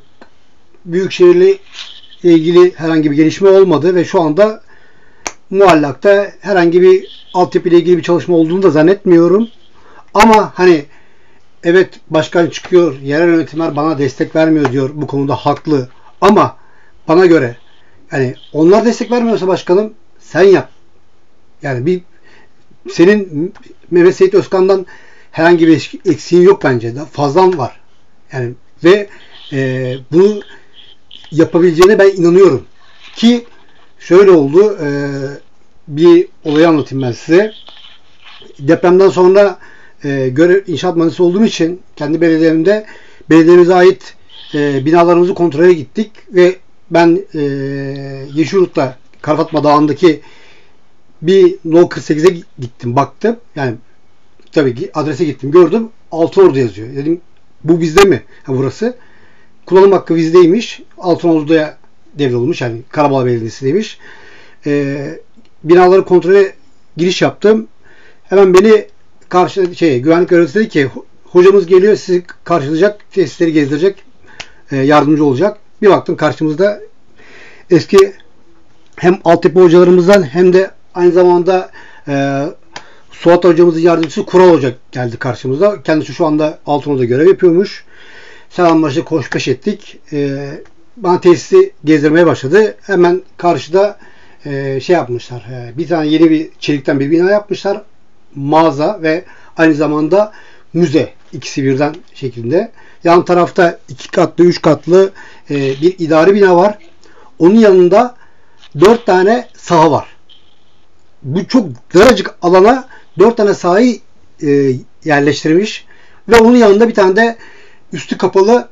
Büyükşehir'le 0.85 1.59
ilgili 2.23 2.75
herhangi 2.75 3.11
bir 3.11 3.17
gelişme 3.17 3.49
olmadı 3.49 3.95
ve 3.95 4.05
şu 4.05 4.21
anda 4.21 4.63
muallakta 5.51 6.33
herhangi 6.41 6.83
bir 6.83 7.27
altyapı 7.35 7.69
ile 7.69 7.77
ilgili 7.77 7.99
bir 7.99 8.03
çalışma 8.03 8.37
olduğunu 8.37 8.63
da 8.63 8.71
zannetmiyorum. 8.71 9.49
Ama 10.15 10.53
hani 10.55 10.85
evet 11.65 12.01
başkan 12.11 12.47
çıkıyor, 12.47 13.01
yerel 13.01 13.29
yönetimler 13.29 13.77
bana 13.77 13.99
destek 13.99 14.37
vermiyor 14.37 14.73
diyor. 14.73 14.91
Bu 14.95 15.07
konuda 15.07 15.35
haklı. 15.35 15.89
Ama 16.21 16.62
bana 17.13 17.27
göre 17.27 17.57
yani 18.13 18.35
onlar 18.53 18.85
destek 18.85 19.11
vermiyorsa 19.11 19.49
başkanım 19.49 19.95
sen 20.19 20.43
yap. 20.43 20.71
Yani 21.63 21.87
bir 21.87 22.03
senin 22.91 23.53
Mehmet 23.91 24.17
Seyit 24.17 24.35
Özkan'dan 24.35 24.87
herhangi 25.31 25.67
bir 25.67 25.91
eksiğin 26.07 26.43
yok 26.43 26.65
bence. 26.65 26.95
Fazlan 27.13 27.59
var. 27.59 27.81
Yani 28.33 28.53
ve 28.85 29.09
e, 29.53 29.95
bunu 30.13 30.41
yapabileceğine 31.31 31.99
ben 31.99 32.11
inanıyorum. 32.11 32.65
Ki 33.17 33.45
şöyle 33.99 34.31
oldu. 34.31 34.79
E, 34.83 34.89
bir 35.89 36.29
olayı 36.45 36.69
anlatayım 36.69 37.03
ben 37.03 37.13
size. 37.13 37.53
Depremden 38.59 39.09
sonra 39.09 39.59
e, 40.05 40.29
görev 40.29 40.63
inşaat 40.67 40.97
mühendisi 40.97 41.23
olduğum 41.23 41.45
için 41.45 41.81
kendi 41.97 42.21
belediyemde 42.21 42.87
belediyemize 43.31 43.75
ait 43.75 44.15
e, 44.55 44.87
binalarımızı 44.87 45.35
kontrole 45.35 45.73
gittik 45.73 46.11
ve 46.29 46.57
ben 46.93 47.25
e, 47.35 47.41
Yeşilurt'ta 48.35 48.97
Karafatma 49.23 49.65
Dağı'ndaki 49.65 50.21
bir 51.23 51.59
No 51.65 51.81
48'e 51.81 52.41
gittim 52.59 52.97
baktım. 52.97 53.37
Yani 53.57 53.75
tabii 54.53 54.91
adrese 54.95 55.25
gittim 55.25 55.51
gördüm. 55.51 55.89
Altınordu 56.13 56.59
yazıyor. 56.59 56.97
Dedim 56.97 57.21
bu 57.65 57.81
bizde 57.81 58.05
mi? 58.05 58.23
Ha, 58.43 58.53
burası. 58.57 58.97
Kullanım 59.67 59.93
hakkı 59.93 60.17
bizdeymiş. 60.17 60.83
Altınordu'ya 60.99 61.79
devrolmuş. 62.15 62.61
Yani 62.61 62.81
Karabağ 62.89 63.27
Belediyesi 63.27 63.67
demiş. 63.67 63.99
E, 64.67 65.19
binaları 65.65 66.05
kontrole 66.05 66.55
giriş 66.97 67.23
yaptım. 67.23 67.69
Hemen 68.25 68.55
beni 68.55 68.87
karşı 69.29 69.75
şey 69.75 70.01
güvenlik 70.01 70.29
görevlisi 70.29 70.55
dedi 70.55 70.69
ki 70.69 70.89
hocamız 71.25 71.67
geliyor 71.67 71.97
sizi 71.97 72.25
karşılayacak, 72.45 73.13
tesisleri 73.13 73.53
gezdirecek, 73.53 74.05
e, 74.71 74.77
yardımcı 74.77 75.25
olacak. 75.25 75.59
Bir 75.83 75.91
baktım 75.91 76.17
karşımızda 76.17 76.81
eski 77.71 78.13
hem 78.97 79.19
altyapı 79.25 79.61
hocalarımızdan 79.61 80.23
hem 80.23 80.53
de 80.53 80.71
aynı 80.95 81.13
zamanda 81.13 81.71
e, 82.09 82.45
Suat 83.11 83.45
hocamızın 83.45 83.81
yardımcısı 83.81 84.27
Kural 84.27 84.51
Hoca 84.55 84.73
geldi 84.93 85.17
karşımıza. 85.17 85.83
Kendisi 85.83 86.15
şu 86.15 86.27
anda 86.27 86.59
Altınordu'da 86.67 87.05
görev 87.05 87.29
yapıyormuş. 87.29 87.85
Selamlaştık, 88.51 89.11
hoşbeş 89.11 89.49
ettik. 89.49 89.99
E, 90.13 90.51
bana 90.97 91.21
tesisi 91.21 91.73
gezdirmeye 91.85 92.27
başladı. 92.27 92.77
Hemen 92.83 93.23
karşıda 93.37 93.99
e, 94.47 94.81
şey 94.81 94.97
yapmışlar. 94.97 95.41
E, 95.41 95.79
bir 95.79 95.89
tane 95.89 96.07
yeni 96.07 96.31
bir 96.31 96.49
çelikten 96.59 97.01
bir 97.01 97.11
bina 97.11 97.31
yapmışlar. 97.31 97.83
Mağaza 98.35 99.03
ve 99.03 99.25
aynı 99.57 99.75
zamanda 99.75 100.33
müze. 100.73 101.13
ikisi 101.33 101.65
birden 101.65 101.95
şeklinde. 102.15 102.73
Yan 103.05 103.25
tarafta 103.25 103.79
iki 103.89 104.11
katlı, 104.11 104.45
üç 104.45 104.63
katlı 104.63 105.13
e, 105.51 105.57
bir 105.57 105.99
idari 105.99 106.35
bina 106.35 106.57
var. 106.57 106.79
Onun 107.39 107.55
yanında 107.55 108.15
dört 108.81 109.07
tane 109.07 109.49
saha 109.57 109.91
var. 109.91 110.09
Bu 111.23 111.47
çok 111.47 111.69
daracık 111.95 112.35
alana 112.43 112.89
dört 113.19 113.37
tane 113.37 113.55
sahayı 113.55 113.99
e, 114.43 114.73
yerleştirmiş 115.05 115.87
ve 116.29 116.37
onun 116.37 116.57
yanında 116.57 116.89
bir 116.89 116.95
tane 116.95 117.17
de 117.17 117.37
üstü 117.93 118.19
kapalı 118.19 118.69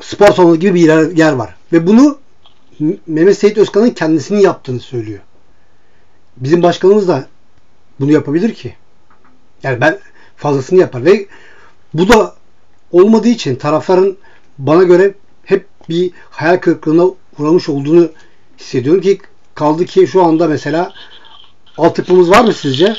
spor 0.00 0.26
salonu 0.26 0.56
gibi 0.56 0.74
bir 0.74 1.16
yer, 1.16 1.32
var. 1.32 1.54
Ve 1.72 1.86
bunu 1.86 2.18
Mehmet 3.06 3.38
Seyit 3.38 3.58
Özkan'ın 3.58 3.90
kendisinin 3.90 4.40
yaptığını 4.40 4.80
söylüyor. 4.80 5.20
Bizim 6.36 6.62
başkanımız 6.62 7.08
da 7.08 7.26
bunu 8.00 8.12
yapabilir 8.12 8.54
ki. 8.54 8.74
Yani 9.62 9.80
ben 9.80 9.98
fazlasını 10.36 10.80
yapar 10.80 11.04
ve 11.04 11.26
bu 11.94 12.08
da 12.08 12.34
olmadığı 12.92 13.28
için 13.28 13.56
tarafların 13.56 14.16
bana 14.58 14.82
göre 14.82 15.14
hep 15.44 15.66
bir 15.88 16.10
hayal 16.30 16.56
kırıklığına 16.56 17.04
uğramış 17.38 17.68
olduğunu 17.68 18.08
hissediyorum 18.58 19.02
ki 19.02 19.18
kaldı 19.54 19.84
ki 19.84 20.06
şu 20.06 20.22
anda 20.22 20.48
mesela 20.48 20.92
altyapımız 21.78 22.30
var 22.30 22.44
mı 22.44 22.52
sizce? 22.52 22.96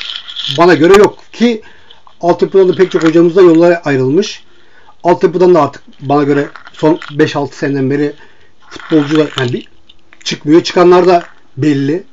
Bana 0.57 0.73
göre 0.73 0.93
yok 0.97 1.17
ki 1.33 1.61
altyapıdan 2.21 2.69
da 2.69 2.75
pek 2.75 2.91
çok 2.91 3.03
hocamızla 3.03 3.41
yollara 3.41 3.81
ayrılmış. 3.85 4.43
Altyapıdan 5.03 5.55
da 5.55 5.61
artık 5.61 5.83
bana 6.01 6.23
göre 6.23 6.47
son 6.73 6.95
5-6 6.95 7.53
seneden 7.53 7.91
beri 7.91 8.13
futbolcu 8.69 9.17
da 9.17 9.27
yani 9.39 9.53
bir 9.53 9.67
çıkmıyor. 10.23 10.63
Çıkanlar 10.63 11.07
da 11.07 11.23
belli. 11.57 12.03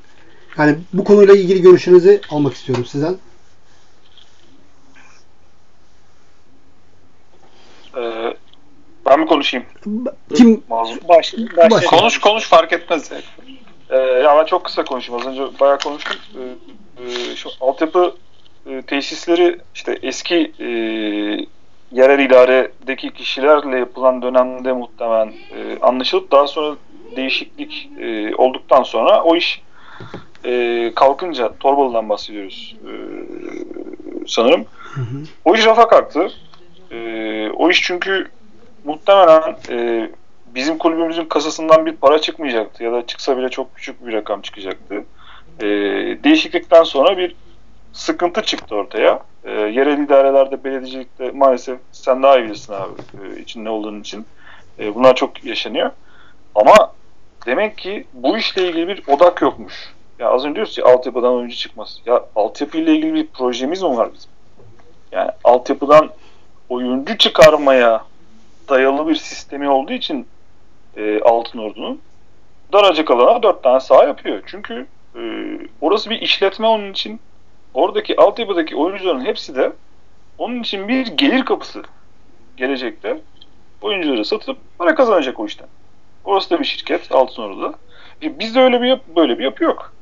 Yani 0.58 0.76
bu 0.92 1.04
konuyla 1.04 1.34
ilgili 1.34 1.62
görüşlerinizi 1.62 2.20
almak 2.30 2.54
istiyorum 2.54 2.84
sizden. 2.84 3.16
Ee, 7.96 8.34
ben 9.06 9.20
mi 9.20 9.26
konuşayım? 9.26 9.66
Kim 10.36 10.64
Mazlum. 10.68 10.98
Baş, 11.08 11.34
Baş- 11.56 11.70
başla. 11.70 11.98
Konuş 11.98 12.18
konuş 12.18 12.44
fark 12.44 12.72
etmez. 12.72 13.10
yani. 13.10 13.22
Ee, 13.90 13.96
ya 13.96 14.36
ben 14.38 14.44
çok 14.44 14.64
kısa 14.64 14.84
konuşayım. 14.84 15.20
Az 15.20 15.26
önce 15.26 15.60
bayağı 15.60 15.78
konuştum. 15.78 16.16
Ee, 16.98 17.02
e, 17.04 17.36
şu 17.36 17.50
altyapı 17.60 18.14
e, 18.66 18.82
tesisleri 18.82 19.58
işte 19.74 19.98
eski 20.02 20.52
e, 20.58 20.66
yerel 21.92 22.18
idaredeki 22.18 23.10
kişilerle 23.12 23.78
yapılan 23.78 24.22
dönemde 24.22 24.72
muhtemelen 24.72 25.28
e, 25.28 25.78
anlaşılıp 25.80 26.32
daha 26.32 26.46
sonra 26.46 26.76
değişiklik 27.16 27.88
e, 28.00 28.34
olduktan 28.34 28.82
sonra 28.82 29.22
o 29.22 29.36
iş 29.36 29.62
e, 30.44 30.92
kalkınca 30.96 31.52
Torbalı'dan 31.60 32.08
bahsediyoruz 32.08 32.76
e, 32.84 32.92
sanırım. 34.26 34.64
O 35.44 35.54
iş 35.54 35.66
rafa 35.66 35.88
kalktı. 35.88 36.32
E, 36.90 37.50
o 37.50 37.70
iş 37.70 37.82
çünkü 37.82 38.28
muhtemelen 38.84 39.56
e, 39.70 40.08
bizim 40.54 40.78
kulübümüzün 40.78 41.24
kasasından 41.24 41.86
bir 41.86 41.92
para 41.96 42.18
çıkmayacaktı 42.18 42.84
ya 42.84 42.92
da 42.92 43.06
çıksa 43.06 43.38
bile 43.38 43.48
çok 43.48 43.74
küçük 43.74 44.06
bir 44.06 44.12
rakam 44.12 44.42
çıkacaktı. 44.42 45.04
E, 45.60 45.66
değişiklikten 46.24 46.82
sonra 46.82 47.18
bir 47.18 47.34
sıkıntı 47.92 48.42
çıktı 48.42 48.74
ortaya. 48.74 49.22
E, 49.44 49.50
yerel 49.50 49.98
idarelerde, 49.98 50.64
belediyecilikte 50.64 51.30
maalesef 51.30 51.78
sen 51.92 52.22
daha 52.22 52.38
iyi 52.38 52.44
bilirsin 52.44 52.72
abi 52.72 52.92
e, 53.24 53.40
için 53.40 53.64
ne 53.64 53.70
olduğunu 53.70 54.00
için. 54.00 54.26
E, 54.78 54.94
bunlar 54.94 55.16
çok 55.16 55.44
yaşanıyor. 55.44 55.90
Ama 56.54 56.92
demek 57.46 57.78
ki 57.78 58.04
bu 58.12 58.38
işle 58.38 58.68
ilgili 58.68 58.88
bir 58.88 59.02
odak 59.08 59.42
yokmuş. 59.42 59.94
Ya 60.18 60.28
az 60.28 60.44
önce 60.44 60.54
diyoruz 60.54 60.74
ki 60.74 60.84
altyapıdan 60.84 61.34
oyuncu 61.34 61.56
çıkmaz. 61.56 62.00
Ya 62.06 62.24
altyapı 62.36 62.78
ile 62.78 62.92
ilgili 62.92 63.14
bir 63.14 63.26
projemiz 63.26 63.82
mi 63.82 63.96
var 63.96 64.08
bizim? 64.14 64.30
Yani 65.12 65.30
altyapıdan 65.44 66.10
oyuncu 66.68 67.18
çıkarmaya 67.18 68.04
dayalı 68.68 69.08
bir 69.08 69.14
sistemi 69.14 69.68
olduğu 69.68 69.92
için 69.92 70.26
e, 70.96 71.20
Altın 71.20 71.58
Ordu'nun 71.58 72.00
daracık 72.72 73.10
alana 73.10 73.42
dört 73.42 73.62
tane 73.62 73.80
saha 73.80 74.04
yapıyor. 74.04 74.42
Çünkü 74.46 74.86
e, 75.16 75.20
orası 75.80 76.10
bir 76.10 76.20
işletme 76.20 76.66
onun 76.66 76.90
için. 76.90 77.20
Oradaki 77.74 78.16
altyapıdaki 78.20 78.76
oyuncuların 78.76 79.24
hepsi 79.24 79.56
de 79.56 79.72
onun 80.38 80.60
için 80.60 80.88
bir 80.88 81.06
gelir 81.06 81.44
kapısı 81.44 81.82
gelecekte. 82.56 83.20
Oyuncuları 83.82 84.24
satıp 84.24 84.58
para 84.78 84.94
kazanacak 84.94 85.40
o 85.40 85.46
işten. 85.46 85.66
Orası 86.24 86.50
da 86.50 86.60
bir 86.60 86.64
şirket 86.64 87.12
Altın 87.12 87.42
Ordu'da. 87.42 87.74
E, 88.22 88.38
bizde 88.38 88.60
öyle 88.60 88.82
bir 88.82 88.98
böyle 89.16 89.38
bir 89.38 89.44
yapı 89.44 89.64
yok. 89.64 89.92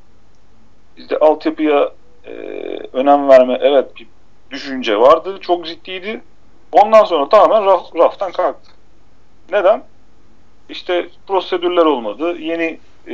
Bizde 0.97 1.17
altyapıya 1.17 1.91
e, 2.25 2.31
önem 2.93 3.29
verme 3.29 3.57
evet 3.61 3.95
bir 3.95 4.07
düşünce 4.51 4.99
vardı. 4.99 5.37
Çok 5.41 5.65
ciddiydi. 5.65 6.21
Ondan 6.73 7.03
sonra 7.03 7.29
tamamen 7.29 7.65
raf, 7.65 7.95
raftan 7.95 8.31
kalktı. 8.31 8.71
Neden? 9.51 9.83
İşte 10.69 11.09
prosedürler 11.27 11.85
olmadı. 11.85 12.37
Yeni 12.39 12.79
e, 13.07 13.11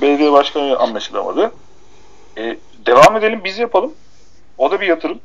belediye 0.00 0.32
başkanı 0.32 0.78
anlaşılamadı. 0.78 1.52
E, 2.38 2.56
devam 2.86 3.16
edelim 3.16 3.40
biz 3.44 3.58
yapalım. 3.58 3.94
O 4.58 4.70
da 4.70 4.80
bir 4.80 4.86
yatırım. 4.86 5.20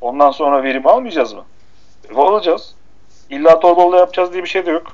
Ondan 0.00 0.30
sonra 0.30 0.62
verim 0.62 0.86
almayacağız 0.86 1.32
mı? 1.32 1.44
E, 2.10 2.14
alacağız. 2.14 2.74
İlla 3.30 3.60
Torbalı'da 3.60 3.96
yapacağız 3.96 4.32
diye 4.32 4.42
bir 4.42 4.48
şey 4.48 4.66
de 4.66 4.70
yok. 4.70 4.86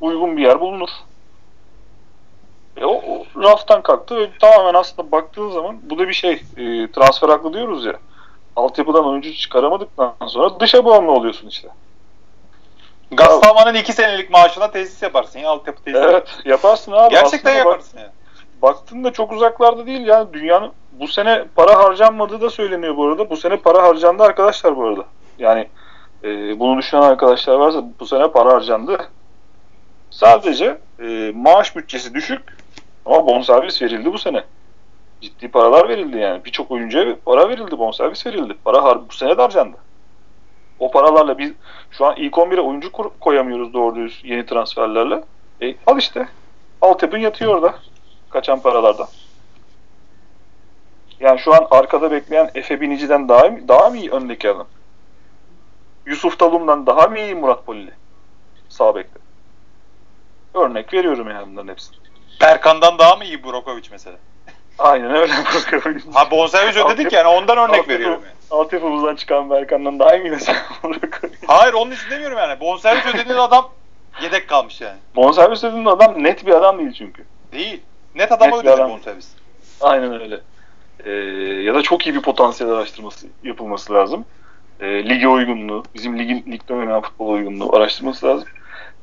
Uygun 0.00 0.36
bir 0.36 0.42
yer 0.42 0.60
bulunur. 0.60 0.88
E, 2.76 2.84
o, 2.84 2.92
o 2.92 3.26
raftan 3.42 3.82
kalktı 3.82 4.16
ve 4.16 4.30
tamamen 4.40 4.74
aslında 4.74 5.12
baktığın 5.12 5.50
zaman 5.50 5.76
bu 5.82 5.98
da 5.98 6.08
bir 6.08 6.12
şey. 6.12 6.32
E, 6.32 6.90
transfer 6.92 7.28
haklı 7.28 7.52
diyoruz 7.52 7.84
ya. 7.84 7.98
Altyapıdan 8.56 9.06
oyuncu 9.06 9.34
çıkaramadıktan 9.34 10.14
sonra 10.26 10.60
dışa 10.60 10.84
bağımlı 10.84 11.10
oluyorsun 11.12 11.48
işte. 11.48 11.68
Gastaman'ın 13.10 13.74
2 13.74 13.92
senelik 13.92 14.30
maaşına 14.30 14.70
tesis 14.70 15.02
yaparsın 15.02 15.38
ya 15.38 15.50
altyapı 15.50 15.82
tesisi. 15.82 16.04
Evet 16.04 16.28
yaparsın 16.44 16.92
abi. 16.92 17.10
Gerçekten 17.10 17.50
Aslında 17.50 17.64
bak- 17.64 17.72
yaparsın 17.72 17.98
ya. 17.98 18.12
baktığında 18.62 19.12
çok 19.12 19.32
uzaklarda 19.32 19.86
değil 19.86 20.06
yani 20.06 20.32
dünyanın 20.32 20.72
bu 20.92 21.08
sene 21.08 21.44
para 21.56 21.78
harcanmadığı 21.78 22.40
da 22.40 22.50
söyleniyor 22.50 22.96
bu 22.96 23.06
arada. 23.06 23.30
Bu 23.30 23.36
sene 23.36 23.56
para 23.56 23.82
harcandı 23.82 24.22
arkadaşlar 24.22 24.76
bu 24.76 24.84
arada. 24.84 25.04
Yani 25.38 25.68
e, 26.24 26.58
bunu 26.60 26.78
düşünen 26.78 27.02
arkadaşlar 27.02 27.54
varsa 27.54 27.84
bu 28.00 28.06
sene 28.06 28.28
para 28.28 28.52
harcandı. 28.54 29.08
Sadece 30.10 30.78
e, 31.02 31.32
maaş 31.34 31.76
bütçesi 31.76 32.14
düşük 32.14 32.42
ama 33.06 33.26
bonservis 33.26 33.82
verildi 33.82 34.12
bu 34.12 34.18
sene. 34.18 34.44
Ciddi 35.20 35.48
paralar 35.48 35.88
verildi 35.88 36.18
yani. 36.18 36.44
Birçok 36.44 36.70
oyuncuya 36.70 37.16
para 37.24 37.48
verildi, 37.48 37.78
bonservis 37.78 38.26
verildi. 38.26 38.54
Para 38.64 38.82
har 38.82 39.08
bu 39.08 39.14
sene 39.14 39.38
de 39.38 39.42
harcandı. 39.42 39.76
O 40.78 40.90
paralarla 40.90 41.38
biz 41.38 41.52
şu 41.90 42.06
an 42.06 42.16
ilk 42.16 42.34
11'e 42.34 42.60
oyuncu 42.60 42.92
koyamıyoruz 43.20 43.74
doğru 43.74 43.94
düz 43.94 44.20
yeni 44.24 44.46
transferlerle. 44.46 45.24
E, 45.62 45.74
al 45.86 45.98
işte. 45.98 46.28
Altyapın 46.80 47.18
yatıyor 47.18 47.54
orada 47.54 47.74
kaçan 48.30 48.60
paralardan. 48.60 49.06
Yani 51.20 51.40
şu 51.40 51.54
an 51.54 51.66
arkada 51.70 52.10
bekleyen 52.10 52.50
Efe 52.54 52.80
Binici'den 52.80 53.28
daha 53.28 53.68
daha 53.68 53.90
mı 53.90 53.96
iyi 53.96 54.10
öndeki 54.10 54.50
adam? 54.50 54.66
Yusuf 56.06 56.38
Talum'dan 56.38 56.86
daha 56.86 57.08
mı 57.08 57.18
iyi 57.18 57.34
Murat 57.34 57.66
Polili? 57.66 57.90
Sağ 58.68 58.94
bekte. 58.94 59.20
Örnek 60.54 60.94
veriyorum 60.94 61.30
yani 61.30 61.46
bunların 61.52 61.68
hepsini. 61.68 61.96
Berkan'dan 62.40 62.98
daha 62.98 63.16
mı 63.16 63.24
iyi 63.24 63.44
Brokovic 63.44 63.88
mesela? 63.90 64.16
Aynen 64.80 65.10
öyle. 65.14 65.32
bakıyorum. 65.54 66.02
Ha 66.14 66.30
bonservis 66.30 66.76
ödedik 66.76 67.12
yani 67.12 67.28
ondan 67.28 67.58
örnek 67.58 67.88
veriyorum 67.88 68.20
yani. 68.24 68.34
Altyapımızdan 68.50 69.16
çıkan 69.16 69.50
Berkan'dan 69.50 69.98
daha 69.98 70.16
iyi 70.16 70.30
mesela. 70.30 70.58
Hayır 71.46 71.72
onun 71.72 71.90
için 71.90 72.10
demiyorum 72.10 72.38
yani. 72.38 72.60
Bonservis 72.60 73.14
ödediğin 73.14 73.38
adam 73.38 73.68
yedek 74.22 74.48
kalmış 74.48 74.80
yani. 74.80 74.98
Bonservis 75.16 75.62
dediğin 75.62 75.84
adam 75.84 76.24
net 76.24 76.46
bir 76.46 76.52
adam 76.52 76.78
değil 76.78 76.92
çünkü. 76.92 77.24
Değil. 77.52 77.80
Net 78.14 78.32
adama 78.32 78.56
Net 78.56 78.66
adam. 78.66 78.90
bonservis. 78.90 79.28
Aynen 79.80 80.20
öyle. 80.20 80.40
Ee, 81.04 81.10
ya 81.62 81.74
da 81.74 81.82
çok 81.82 82.06
iyi 82.06 82.14
bir 82.14 82.22
potansiyel 82.22 82.72
araştırması 82.72 83.26
yapılması 83.44 83.94
lazım. 83.94 84.24
Ee, 84.80 84.86
lige 85.08 85.28
uygunluğu, 85.28 85.84
bizim 85.94 86.18
ligin 86.18 86.52
ligde 86.52 86.74
oynanan 86.74 87.00
futbol 87.00 87.28
uygunluğu 87.28 87.76
araştırması 87.76 88.26
lazım. 88.26 88.48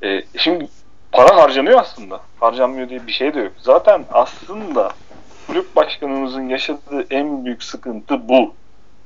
Ee, 0.04 0.22
şimdi 0.38 0.68
para 1.12 1.36
harcanıyor 1.36 1.80
aslında. 1.80 2.20
Harcanmıyor 2.40 2.90
diye 2.90 3.08
bir 3.08 3.12
şey 3.12 3.34
de 3.34 3.40
yok. 3.40 3.52
Zaten 3.58 4.06
aslında 4.12 4.92
kulüp 5.48 5.76
başkanımızın 5.76 6.50
yaşadığı 6.50 7.08
en 7.10 7.46
büyük 7.46 7.64
sıkıntı 7.64 8.30
bu. 8.30 8.56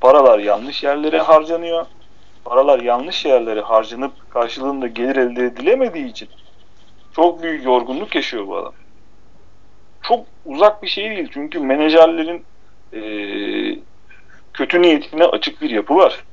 Paralar 0.01 0.39
yanlış 0.39 0.83
yerlere 0.83 1.19
harcanıyor. 1.19 1.85
Paralar 2.45 2.79
yanlış 2.79 3.25
yerlere 3.25 3.61
harcanıp 3.61 4.29
karşılığında 4.29 4.87
gelir 4.87 5.15
elde 5.15 5.45
edilemediği 5.45 6.05
için 6.07 6.29
çok 7.11 7.43
büyük 7.43 7.65
yorgunluk 7.65 8.15
yaşıyor 8.15 8.47
bu 8.47 8.57
adam 8.57 8.73
çok 10.01 10.27
uzak 10.45 10.83
bir 10.83 10.87
şey 10.87 11.09
değil. 11.09 11.29
Çünkü 11.33 11.59
menajerlerin 11.59 12.45
eee, 12.93 13.79
kötü 14.53 14.81
niyetine 14.81 15.25
açık 15.25 15.61
bir 15.61 15.69
yapı 15.69 15.95
var. 15.95 16.23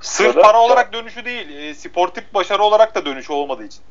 Sırf 0.00 0.26
Ya 0.26 0.36
da- 0.36 0.42
para 0.42 0.60
olarak 0.60 0.92
dönüşü 0.92 1.24
değil, 1.24 1.48
e, 1.48 1.74
sportif 1.74 2.34
başarı 2.34 2.62
olarak 2.62 2.94
da 2.94 3.06
dönüşü 3.06 3.32
olmadığı 3.32 3.64
için. 3.64 3.84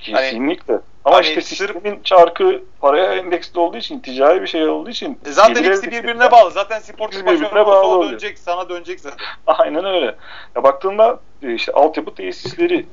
Kesinlikle. 0.00 0.80
Ama 1.04 1.16
hani 1.16 1.26
işte 1.26 1.40
sistemin 1.40 2.02
çarkı 2.02 2.64
paraya 2.80 3.14
endeksli 3.14 3.60
olduğu 3.60 3.76
için, 3.76 4.00
ticari 4.00 4.42
bir 4.42 4.46
şey 4.46 4.68
olduğu 4.68 4.90
için. 4.90 5.20
E 5.26 5.30
zaten 5.30 5.64
ikisi 5.64 5.90
birbirine 5.90 6.30
bağlı. 6.30 6.50
Zaten 6.50 6.80
İkisi 6.80 7.26
birbirine 7.26 7.66
bağlı 7.66 7.86
oluyor. 7.86 8.10
dönecek, 8.10 8.38
sana 8.38 8.68
dönecek 8.68 9.00
zaten. 9.00 9.26
Aynen 9.46 9.84
öyle. 9.84 10.16
Ya 10.56 10.62
baktığında 10.62 11.20
e, 11.42 11.54
işte 11.54 11.72
altyapı 11.72 12.14
tesisleri 12.14 12.86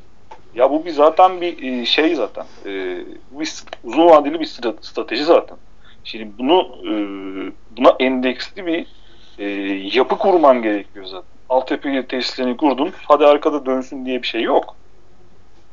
ya 0.54 0.72
bu 0.72 0.86
bir 0.86 0.92
zaten 0.92 1.42
bir 1.42 1.64
e, 1.82 1.86
şey 1.86 2.16
zaten. 2.16 2.46
E, 2.66 2.72
bir 3.32 3.64
uzun 3.84 4.06
vadeli 4.10 4.40
bir 4.40 4.46
stra- 4.46 4.82
strateji 4.82 5.24
zaten. 5.24 5.58
Şimdi 6.04 6.38
bunu 6.40 6.76
buna 7.70 7.96
endeksli 8.00 8.66
bir 8.66 8.88
yapı 9.98 10.18
kurman 10.18 10.62
gerekiyor 10.62 11.06
zaten. 11.06 11.38
Altyapı 11.50 12.08
tesislerini 12.08 12.58
kurdun. 12.58 12.94
Hadi 13.08 13.26
arkada 13.26 13.66
dönsün 13.66 14.06
diye 14.06 14.22
bir 14.22 14.28
şey 14.28 14.42
yok. 14.42 14.78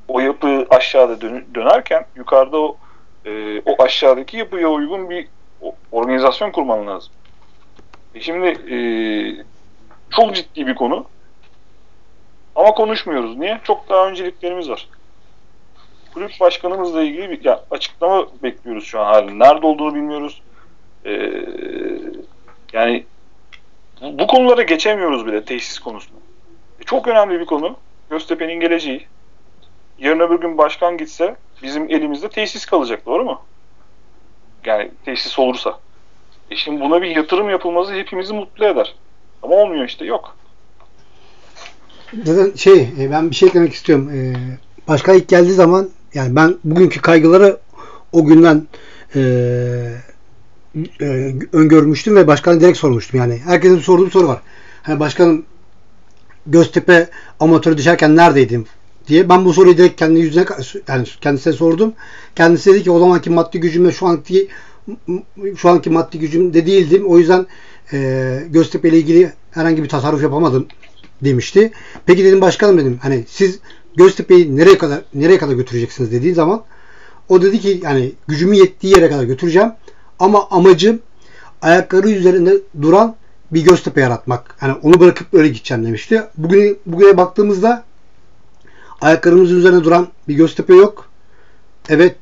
O 0.09 0.21
yapı 0.21 0.67
aşağıda 0.71 1.21
dön- 1.21 1.45
dönerken 1.55 2.07
yukarıda 2.17 2.59
o 2.59 2.77
e, 3.25 3.61
o 3.61 3.83
aşağıdaki 3.83 4.37
yapıya 4.37 4.69
uygun 4.69 5.11
bir 5.11 5.27
organizasyon 5.93 6.51
kurman 6.51 6.87
lazım. 6.87 7.13
E 8.15 8.21
şimdi 8.21 8.47
e, 8.47 8.77
çok 10.11 10.35
ciddi 10.35 10.67
bir 10.67 10.75
konu. 10.75 11.07
Ama 12.55 12.75
konuşmuyoruz. 12.75 13.37
Niye? 13.37 13.61
Çok 13.65 13.89
daha 13.89 14.09
önceliklerimiz 14.09 14.71
var. 14.71 14.89
Kulüp 16.15 16.41
başkanımızla 16.41 17.03
ilgili 17.03 17.31
bir 17.31 17.45
ya, 17.45 17.65
açıklama 17.71 18.27
bekliyoruz 18.43 18.85
şu 18.85 19.01
an 19.01 19.05
halinde. 19.05 19.45
Nerede 19.45 19.67
olduğunu 19.67 19.95
bilmiyoruz. 19.95 20.43
Ee, 21.07 21.33
yani 22.73 23.05
bu, 24.03 24.19
bu 24.19 24.27
konulara 24.27 24.63
geçemiyoruz 24.63 25.27
bile 25.27 25.45
tesis 25.45 25.79
konusunda. 25.79 26.21
E, 26.81 26.85
çok 26.85 27.09
önemli 27.09 27.41
bir 27.41 27.47
konu. 27.47 27.77
Göztepe'nin 28.11 28.61
geleceği. 28.61 29.07
Yarın 29.99 30.21
öbür 30.21 30.41
gün 30.41 30.59
başkan 30.59 30.99
gitse 30.99 31.37
bizim 31.63 31.91
elimizde 31.91 32.29
tesis 32.29 32.67
kalacak. 32.67 33.07
Doğru 33.07 33.25
mu? 33.25 33.41
Yani 34.65 34.91
tesis 35.05 35.39
olursa. 35.39 35.79
E 36.51 36.57
şimdi 36.57 36.81
buna 36.81 37.03
bir 37.03 37.17
yatırım 37.17 37.51
yapılması 37.51 37.93
hepimizi 37.93 38.33
mutlu 38.33 38.67
eder. 38.67 38.95
Ama 39.43 39.55
olmuyor 39.55 39.85
işte. 39.85 40.05
Yok. 40.05 40.37
Zaten 42.25 42.57
şey 42.57 42.89
e, 43.01 43.11
ben 43.11 43.31
bir 43.31 43.35
şey 43.35 43.49
eklemek 43.49 43.73
istiyorum. 43.73 44.11
E, 44.11 44.35
başkan 44.89 45.17
ilk 45.17 45.29
geldiği 45.29 45.53
zaman 45.53 45.91
yani 46.15 46.37
ben 46.37 46.55
bugünkü 46.65 47.01
kaygıları 47.01 47.59
o 48.13 48.25
günden 48.25 48.67
e, 49.15 49.21
e, 51.01 51.35
öngörmüştüm 51.53 52.17
ve 52.17 52.27
başkana 52.27 52.61
direkt 52.61 52.79
sormuştum. 52.79 53.21
Yani 53.21 53.41
herkesin 53.45 53.79
sorduğu 53.79 54.07
bir 54.07 54.11
soru 54.11 54.29
var. 54.29 54.39
Hani 54.83 55.01
başkanım 55.01 55.45
Göztepe 56.47 57.09
amatörü 57.41 57.77
düşerken 57.77 58.17
neredeydim 58.17 58.67
diye. 59.09 59.29
Ben 59.29 59.45
bu 59.45 59.53
soruyu 59.53 59.79
direkt 59.79 59.99
kendi 59.99 60.21
yüzüne 60.21 60.45
yani 60.89 61.07
kendisine 61.21 61.53
sordum. 61.53 61.93
Kendisi 62.37 62.73
dedi 62.73 62.83
ki 62.83 62.91
o 62.91 62.99
zamanki 62.99 63.31
maddi 63.31 63.61
gücümle 63.61 63.93
şu 63.93 64.07
anki 64.07 64.49
şu 65.57 65.69
anki 65.69 65.91
maddi 65.91 66.19
gücümde 66.19 66.67
değildim. 66.67 67.07
O 67.07 67.19
yüzden 67.19 67.47
e, 67.93 68.41
Göztepe 68.51 68.89
ile 68.89 68.99
ilgili 68.99 69.33
herhangi 69.51 69.83
bir 69.83 69.89
tasarruf 69.89 70.23
yapamadım 70.23 70.67
demişti. 71.23 71.73
Peki 72.07 72.25
dedim 72.25 72.41
başkanım 72.41 72.79
dedim 72.79 72.99
hani 73.03 73.25
siz 73.29 73.59
Göztepe'yi 73.97 74.57
nereye 74.57 74.79
kadar 74.79 75.03
nereye 75.15 75.39
kadar 75.39 75.55
götüreceksiniz 75.55 76.13
dediği 76.13 76.35
zaman 76.35 76.63
o 77.29 77.43
dedi 77.43 77.61
ki 77.61 77.81
yani 77.85 78.13
gücümün 78.29 78.57
yettiği 78.57 78.95
yere 78.95 79.09
kadar 79.09 79.25
götüreceğim 79.25 79.73
ama 80.19 80.49
amacım 80.51 81.01
ayakları 81.63 82.11
üzerinde 82.11 82.55
duran 82.83 83.17
bir 83.53 83.65
Göztepe 83.65 84.01
yaratmak. 84.01 84.57
Yani 84.63 84.75
onu 84.83 85.01
bırakıp 85.01 85.35
öyle 85.35 85.49
gideceğim 85.49 85.87
demişti. 85.87 86.23
Bugün 86.37 86.79
bugüne 86.87 87.17
baktığımızda 87.17 87.85
ayaklarımızın 89.01 89.59
üzerine 89.59 89.85
duran 89.85 90.09
bir 90.29 90.35
Göztepe 90.35 90.75
yok. 90.75 91.09
Evet 91.89 92.17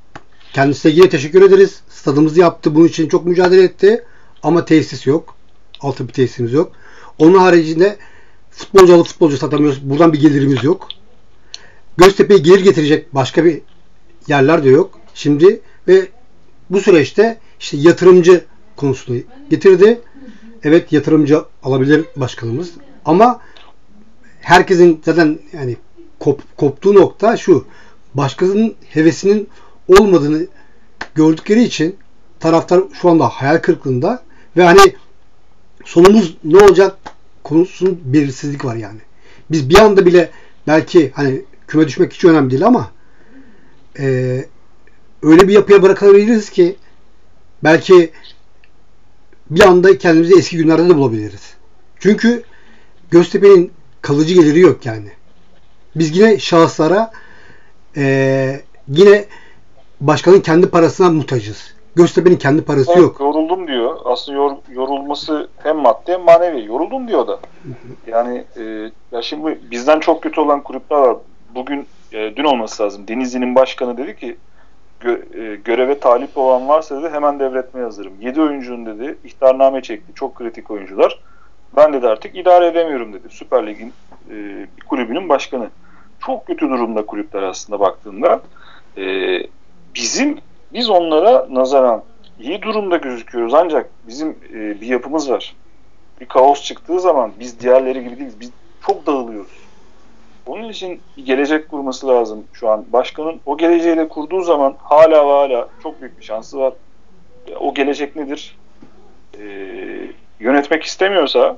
kendisine 0.53 0.93
yine 0.93 1.09
teşekkür 1.09 1.43
ederiz. 1.43 1.81
Stadımızı 1.89 2.41
yaptı. 2.41 2.75
Bunun 2.75 2.87
için 2.87 3.09
çok 3.09 3.27
mücadele 3.27 3.63
etti. 3.63 4.05
Ama 4.43 4.65
tesis 4.65 5.07
yok. 5.07 5.35
Altı 5.81 6.09
bir 6.09 6.13
tesisimiz 6.13 6.53
yok. 6.53 6.73
Onun 7.19 7.39
haricinde 7.39 7.97
futbolcu 8.51 8.95
alıp 8.95 9.07
futbolcu 9.07 9.37
satamıyoruz. 9.37 9.91
Buradan 9.91 10.13
bir 10.13 10.21
gelirimiz 10.21 10.65
yok. 10.65 10.89
Göztepe'ye 11.97 12.41
gelir 12.41 12.61
getirecek 12.61 13.15
başka 13.15 13.45
bir 13.45 13.61
yerler 14.29 14.65
de 14.65 14.69
yok. 14.69 14.99
Şimdi 15.15 15.61
ve 15.89 16.09
bu 16.71 16.81
süreçte 16.81 17.39
işte 17.61 17.77
yatırımcı 17.77 18.45
konusunu 18.77 19.17
getirdi. 19.51 20.01
Evet 20.65 20.93
yatırımcı 20.93 21.43
alabilir 21.63 22.05
başkanımız. 22.17 22.71
Ama 23.05 23.41
herkesin 24.41 25.03
zaten 25.05 25.39
yani 25.53 25.77
kop, 26.23 26.57
koptuğu 26.57 26.95
nokta 26.95 27.37
şu. 27.37 27.65
Başkasının 28.15 28.75
hevesinin 28.89 29.49
olmadığını 29.89 30.47
gördükleri 31.15 31.63
için 31.63 31.97
taraftar 32.41 32.83
şu 33.01 33.11
anda 33.11 33.29
hayal 33.29 33.59
kırıklığında 33.59 34.23
ve 34.57 34.63
hani 34.63 34.95
sonumuz 35.85 36.37
ne 36.45 36.57
olacak 36.57 36.97
konusunun 37.43 38.01
belirsizlik 38.05 38.65
var 38.65 38.77
yani. 38.77 39.01
Biz 39.51 39.71
bir 39.71 39.79
anda 39.79 40.07
bile 40.07 40.31
belki 40.67 41.11
hani 41.15 41.43
küme 41.67 41.89
düşmek 41.89 42.13
hiç 42.13 42.25
önemli 42.25 42.51
değil 42.51 42.67
ama 42.67 42.91
e, 43.99 44.05
öyle 45.23 45.49
bir 45.49 45.53
yapıya 45.53 45.83
bırakabiliriz 45.83 46.51
ki 46.51 46.77
belki 47.65 48.11
bir 49.51 49.61
anda 49.61 49.99
kendimizi 49.99 50.39
eski 50.39 50.57
günlerde 50.57 50.89
de 50.89 50.97
bulabiliriz. 50.97 51.55
Çünkü 52.01 52.43
Göztepe'nin 53.11 53.73
kalıcı 54.03 54.35
geliri 54.35 54.61
yok 54.61 54.87
yani. 54.87 55.13
Biz 55.97 56.17
yine 56.17 56.39
şahıslara 56.39 57.11
e, 57.97 58.61
yine 58.89 59.25
başkanın 60.01 60.41
kendi 60.41 60.71
parasına 60.71 61.11
muhtacız. 61.11 61.75
Göztepe'nin 61.97 62.37
kendi 62.37 62.63
parası 62.63 62.93
evet, 62.93 63.03
yok. 63.03 63.21
Yoruldum 63.21 63.69
diyor. 63.69 63.97
Aslında 64.05 64.39
yor, 64.39 64.57
yorulması 64.71 65.49
hem 65.63 65.77
maddi 65.77 66.13
hem 66.13 66.21
manevi. 66.21 66.65
Yoruldum 66.65 67.09
diyor 67.09 67.27
da. 67.27 67.39
Yani 68.07 68.45
e, 68.57 68.63
ya 69.13 69.23
şimdi 69.23 69.59
bizden 69.71 70.01
çok 70.01 70.23
kötü 70.23 70.41
olan 70.41 70.63
kulüpler 70.63 70.97
var. 70.97 71.17
Bugün 71.55 71.87
e, 72.13 72.37
dün 72.37 72.45
olması 72.45 72.83
lazım. 72.83 73.09
Denizli'nin 73.09 73.55
başkanı 73.55 73.97
dedi 73.97 74.17
ki 74.17 74.37
gö, 75.01 75.13
e, 75.13 75.57
göreve 75.57 75.99
talip 75.99 76.39
olan 76.39 76.69
varsa 76.69 77.03
dedi 77.03 77.15
hemen 77.15 77.41
devretmeye 77.41 77.85
hazırım. 77.85 78.13
7 78.21 78.41
oyuncunun 78.41 78.87
dedi 78.87 79.19
ihtarname 79.25 79.83
çekti. 79.83 80.13
Çok 80.15 80.35
kritik 80.35 80.71
oyuncular. 80.71 81.21
Ben 81.77 81.93
dedi 81.93 82.09
artık 82.09 82.37
idare 82.37 82.67
edemiyorum 82.67 83.13
dedi. 83.13 83.29
Süper 83.31 83.67
Lig'in 83.67 83.93
e, 84.33 84.67
kulübünün 84.89 85.29
başkanı. 85.29 85.71
Çok 86.27 86.47
kötü 86.47 86.69
durumda 86.69 87.07
kulüpler 87.07 87.43
aslında 87.43 87.81
baktığında. 87.81 88.41
E, 88.97 89.03
bizim 89.95 90.39
biz 90.73 90.91
onlara 90.91 91.47
nazaran 91.51 92.03
iyi 92.41 92.63
durumda 92.63 92.97
gözüküyoruz 92.97 93.55
ancak 93.55 93.91
bizim 94.09 94.37
e, 94.55 94.81
bir 94.81 94.87
yapımız 94.87 95.31
var. 95.31 95.57
Bir 96.21 96.27
kaos 96.27 96.63
çıktığı 96.63 97.01
zaman 97.01 97.33
biz 97.41 97.61
diğerleri 97.61 98.05
gibi 98.05 98.19
değiliz. 98.19 98.41
Biz 98.41 98.51
çok 98.87 99.07
dağılıyoruz. 99.07 99.63
Onun 100.47 100.69
için 100.69 101.01
gelecek 101.25 101.71
kurması 101.71 102.09
lazım 102.09 102.45
şu 102.53 102.69
an. 102.69 102.85
Başkanın 102.93 103.41
o 103.47 103.57
geleceğiyle 103.57 104.09
kurduğu 104.09 104.43
zaman 104.43 104.75
hala 104.79 105.27
ve 105.27 105.31
hala 105.31 105.69
çok 105.83 106.01
büyük 106.01 106.19
bir 106.19 106.25
şansı 106.25 106.59
var. 106.59 106.73
O 107.61 107.75
gelecek 107.75 108.17
nedir? 108.17 108.57
Ee, 109.39 109.43
yönetmek 110.41 110.83
istemiyorsa 110.83 111.57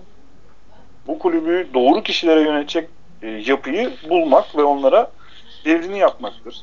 bu 1.06 1.18
kulübü 1.18 1.68
doğru 1.74 2.02
kişilere 2.02 2.40
yönetecek 2.40 2.89
e, 3.22 3.28
yapıyı 3.28 3.90
bulmak 4.09 4.56
ve 4.56 4.62
onlara 4.62 5.10
devrini 5.64 5.98
yapmaktır. 5.98 6.56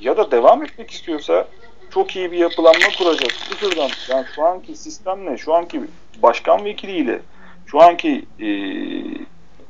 Ya 0.00 0.16
da 0.16 0.30
devam 0.30 0.64
etmek 0.64 0.90
istiyorsa 0.90 1.48
çok 1.90 2.16
iyi 2.16 2.32
bir 2.32 2.38
yapılanma 2.38 2.86
kuracak. 2.98 3.32
Sıfırdan 3.32 3.90
yani 4.08 4.26
şu 4.34 4.44
anki 4.44 4.76
sistemle, 4.76 5.38
şu 5.38 5.54
anki 5.54 5.80
başkan 6.22 6.64
vekiliyle, 6.64 7.20
şu 7.66 7.82
anki 7.82 8.24
e, 8.40 8.48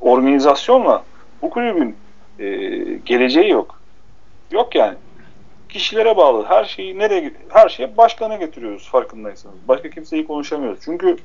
organizasyonla 0.01 1.03
bu 1.41 1.49
kulübün 1.49 1.95
e, 2.39 2.47
geleceği 3.05 3.49
yok. 3.49 3.81
Yok 4.51 4.75
yani. 4.75 4.97
Kişilere 5.69 6.17
bağlı. 6.17 6.45
Her 6.45 6.65
şeyi 6.65 6.99
nereye 6.99 7.33
her 7.49 7.69
şeye 7.69 7.97
başkana 7.97 8.35
getiriyoruz 8.35 8.89
farkındaysanız. 8.89 9.55
Başka 9.67 9.89
kimseyi 9.89 10.27
konuşamıyoruz. 10.27 10.79
Çünkü 10.85 11.17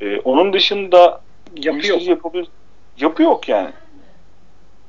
e, 0.00 0.20
onun 0.20 0.52
dışında 0.52 1.20
yapı 1.56 1.86
yok. 1.86 2.06
Yapabilir, 2.06 2.48
yapı 2.98 3.22
yok 3.22 3.48
yani. 3.48 3.70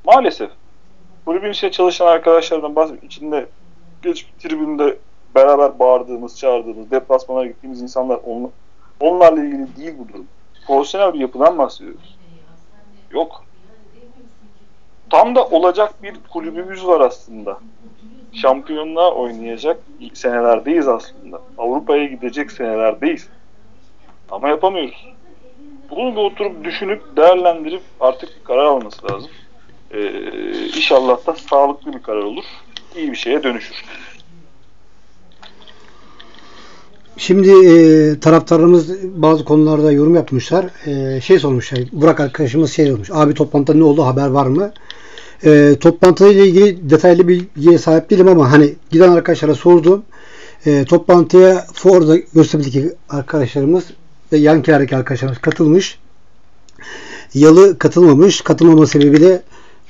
Maalesef. 0.04 0.50
Kulübün 1.24 1.50
içinde 1.50 1.70
çalışan 1.70 2.06
arkadaşlardan 2.06 2.76
bazı 2.76 2.96
içinde 2.96 3.46
geç 4.02 4.26
tribünde 4.38 4.96
beraber 5.34 5.78
bağırdığımız, 5.78 6.38
çağırdığımız, 6.38 6.90
deplasmana 6.90 7.46
gittiğimiz 7.46 7.82
insanlar 7.82 8.18
on, 8.26 8.50
onlarla 9.00 9.44
ilgili 9.44 9.76
değil 9.76 9.94
bu 9.98 10.08
durum. 10.08 10.26
Profesyonel 10.66 11.14
bir 11.14 11.18
yapıdan 11.18 11.58
bahsediyoruz. 11.58 12.18
Yok. 13.10 13.44
Tam 15.10 15.34
da 15.34 15.46
olacak 15.46 16.02
bir 16.02 16.16
kulübümüz 16.32 16.86
var 16.86 17.00
aslında. 17.00 17.58
Şampiyonluğa 18.32 19.14
oynayacak 19.14 19.80
senelerdeyiz 20.14 20.88
aslında. 20.88 21.40
Avrupa'ya 21.58 22.04
gidecek 22.04 22.52
senelerdeyiz. 22.52 23.28
Ama 24.30 24.48
yapamıyoruz. 24.48 25.08
Bunu 25.90 26.12
bir 26.12 26.20
oturup 26.20 26.64
düşünüp 26.64 27.16
değerlendirip 27.16 27.82
artık 28.00 28.28
bir 28.40 28.44
karar 28.44 28.64
alması 28.64 29.12
lazım. 29.12 29.30
Ee, 29.90 30.68
inşallah 30.76 31.26
da 31.26 31.34
sağlıklı 31.34 31.92
bir 31.92 32.02
karar 32.02 32.22
olur. 32.22 32.44
İyi 32.96 33.12
bir 33.12 33.16
şeye 33.16 33.42
dönüşür. 33.42 33.84
Şimdi 37.16 37.50
e, 37.50 38.20
taraftarlarımız 38.20 39.02
bazı 39.02 39.44
konularda 39.44 39.92
yorum 39.92 40.14
yapmışlar. 40.14 40.66
E, 40.86 41.20
şey 41.20 41.38
sormuşlar. 41.38 41.80
Burak 41.92 42.20
arkadaşımız 42.20 42.72
şey 42.72 42.86
sormuş. 42.86 43.10
Abi 43.12 43.34
toplantıda 43.34 43.76
ne 43.76 43.84
oldu? 43.84 44.02
Haber 44.06 44.26
var 44.28 44.46
mı? 44.46 44.72
E, 45.44 45.76
toplantıyla 45.80 46.44
ilgili 46.44 46.90
detaylı 46.90 47.28
bilgiye 47.28 47.78
sahip 47.78 48.10
değilim 48.10 48.28
ama 48.28 48.52
hani 48.52 48.74
giden 48.90 49.08
arkadaşlara 49.08 49.54
sordum. 49.54 50.02
E, 50.66 50.84
toplantıya 50.84 51.64
Ford'a 51.74 52.16
Göztepe'deki 52.16 52.92
arkadaşlarımız 53.08 53.84
ve 54.32 54.36
yan 54.36 54.62
kenardaki 54.62 54.96
arkadaşlarımız 54.96 55.38
katılmış. 55.38 55.98
Yalı 57.34 57.78
katılmamış. 57.78 58.40
Katılmama 58.40 58.86
sebebiyle 58.86 59.42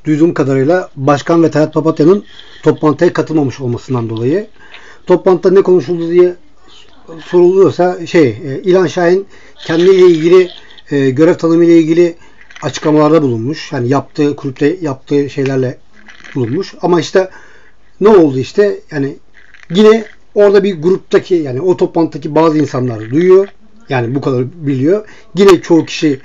duyduğum 0.05 0.35
kadarıyla 0.35 0.90
Başkan 0.97 1.43
ve 1.43 1.51
Tayyip 1.51 1.74
Papatya'nın 1.74 2.24
toplantıya 2.62 3.12
katılmamış 3.12 3.60
olmasından 3.60 4.10
dolayı. 4.10 4.47
Toplantıda 5.06 5.55
ne 5.55 5.62
konuşuldu 5.62 6.10
diye 6.10 6.36
soruluyorsa 7.24 8.06
şey 8.06 8.28
e, 8.28 8.62
İlhan 8.65 8.86
Şahin 8.86 9.27
kendiyle 9.66 10.06
ilgili 10.06 10.51
e, 10.90 11.10
görev 11.10 11.35
tanımı 11.35 11.65
ile 11.65 11.78
ilgili 11.78 12.16
açıklamalarda 12.62 13.23
bulunmuş. 13.23 13.73
Yani 13.73 13.89
yaptığı 13.89 14.36
kulüpte 14.36 14.77
yaptığı 14.81 15.31
şeylerle 15.31 15.78
bulunmuş. 16.35 16.74
Ama 16.82 17.01
işte 17.01 17.31
ne 18.01 18.09
oldu 18.09 18.39
işte 18.39 18.81
yani 18.90 19.16
yine 19.70 20.05
orada 20.35 20.65
bir 20.65 20.82
gruptaki 20.82 21.35
yani 21.35 21.60
o 21.60 21.77
toplantıdaki 21.77 22.35
bazı 22.35 22.59
insanlar 22.59 23.10
duyuyor. 23.10 23.48
Yani 23.89 24.15
bu 24.15 24.20
kadar 24.20 24.44
biliyor. 24.66 25.09
Yine 25.36 25.60
çoğu 25.60 25.85
kişi 25.85 26.20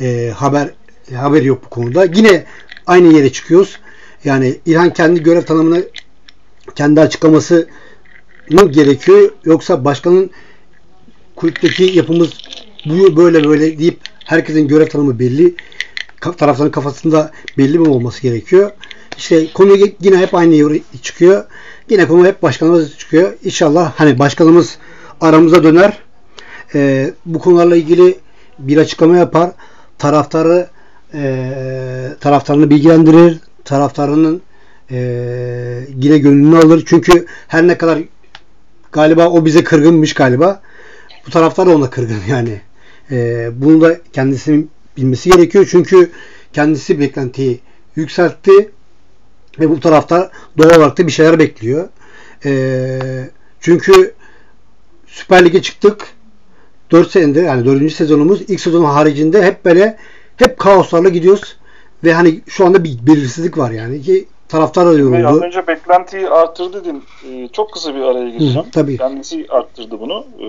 e, 0.00 0.32
haber 0.36 0.70
haber 1.14 1.42
yok 1.42 1.64
bu 1.64 1.68
konuda. 1.68 2.04
Yine 2.04 2.44
aynı 2.86 3.12
yere 3.14 3.32
çıkıyoruz. 3.32 3.78
Yani 4.24 4.56
İlhan 4.66 4.92
kendi 4.92 5.22
görev 5.22 5.42
tanımını 5.42 5.84
kendi 6.74 7.00
açıklaması 7.00 7.68
mı 8.50 8.70
gerekiyor 8.72 9.30
yoksa 9.44 9.84
başkanın 9.84 10.30
kulüpteki 11.36 11.84
yapımız 11.84 12.30
bu 12.86 13.16
böyle 13.16 13.44
böyle 13.44 13.78
deyip 13.78 14.00
herkesin 14.24 14.68
görev 14.68 14.86
tanımı 14.86 15.18
belli 15.18 15.54
tarafların 16.36 16.70
kafasında 16.70 17.32
belli 17.58 17.78
mi 17.78 17.88
olması 17.88 18.22
gerekiyor. 18.22 18.70
İşte 19.16 19.52
konu 19.52 19.76
yine 20.00 20.16
hep 20.16 20.34
aynı 20.34 20.54
yere 20.54 20.80
çıkıyor. 21.02 21.44
Yine 21.90 22.08
konu 22.08 22.26
hep 22.26 22.42
başkanımız 22.42 22.98
çıkıyor. 22.98 23.32
İnşallah 23.44 23.92
hani 23.96 24.18
başkanımız 24.18 24.78
aramıza 25.20 25.62
döner. 25.62 25.98
Ee, 26.74 27.10
bu 27.26 27.38
konularla 27.38 27.76
ilgili 27.76 28.18
bir 28.58 28.76
açıklama 28.76 29.16
yapar. 29.16 29.50
Taraftarı 29.98 30.68
e, 31.14 31.52
taraftarını 32.20 32.70
bilgilendirir. 32.70 33.40
Taraftarının 33.64 34.42
e, 34.90 34.98
yine 35.96 36.18
gönlünü 36.18 36.58
alır. 36.58 36.82
Çünkü 36.86 37.26
her 37.48 37.66
ne 37.66 37.78
kadar 37.78 37.98
galiba 38.92 39.28
o 39.28 39.44
bize 39.44 39.64
kırgınmış 39.64 40.14
galiba. 40.14 40.62
Bu 41.26 41.30
taraftar 41.30 41.66
da 41.66 41.76
ona 41.76 41.90
kırgın 41.90 42.20
yani. 42.28 42.60
E, 43.10 43.48
bunu 43.54 43.80
da 43.80 43.98
kendisinin 44.12 44.70
bilmesi 44.96 45.30
gerekiyor. 45.30 45.68
Çünkü 45.70 46.10
kendisi 46.52 47.00
beklentiyi 47.00 47.60
yükseltti 47.96 48.70
ve 49.60 49.70
bu 49.70 49.80
taraftar 49.80 50.30
doğal 50.58 50.70
olarak 50.70 50.98
da 50.98 51.06
bir 51.06 51.12
şeyler 51.12 51.38
bekliyor. 51.38 51.88
E, 52.44 53.00
çünkü 53.60 54.14
Süper 55.06 55.44
Lig'e 55.44 55.62
çıktık. 55.62 56.17
4 56.90 57.10
senedir 57.10 57.42
yani 57.42 57.64
4. 57.64 57.92
sezonumuz 57.92 58.42
ilk 58.42 58.60
sezonun 58.60 58.84
haricinde 58.84 59.42
hep 59.42 59.64
böyle 59.64 59.96
hep 60.36 60.58
kaoslarla 60.58 61.08
gidiyoruz. 61.08 61.56
Ve 62.04 62.12
hani 62.12 62.40
şu 62.46 62.66
anda 62.66 62.84
bir 62.84 62.98
belirsizlik 63.06 63.58
var 63.58 63.70
yani 63.70 64.02
ki 64.02 64.28
taraftar 64.48 64.86
da 64.86 64.92
yoruldu. 64.92 65.26
Az 65.26 65.42
önce 65.42 65.66
beklentiyi 65.66 66.28
arttırdı 66.28 66.84
dedin. 66.84 67.02
Ee, 67.30 67.48
çok 67.52 67.72
kısa 67.72 67.94
bir 67.94 68.00
araya 68.00 68.28
gireceğim. 68.28 68.66
Hı, 68.66 68.70
tabii. 68.70 68.96
Kendisi 68.96 69.46
arttırdı 69.48 70.00
bunu. 70.00 70.24
Ee, 70.40 70.44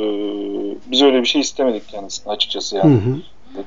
biz 0.92 1.02
öyle 1.02 1.22
bir 1.22 1.28
şey 1.28 1.42
istemedik 1.42 1.88
kendisine 1.88 2.34
açıkçası 2.34 2.78
yani. 2.78 2.94
Hı 2.94 3.10
hı. 3.10 3.16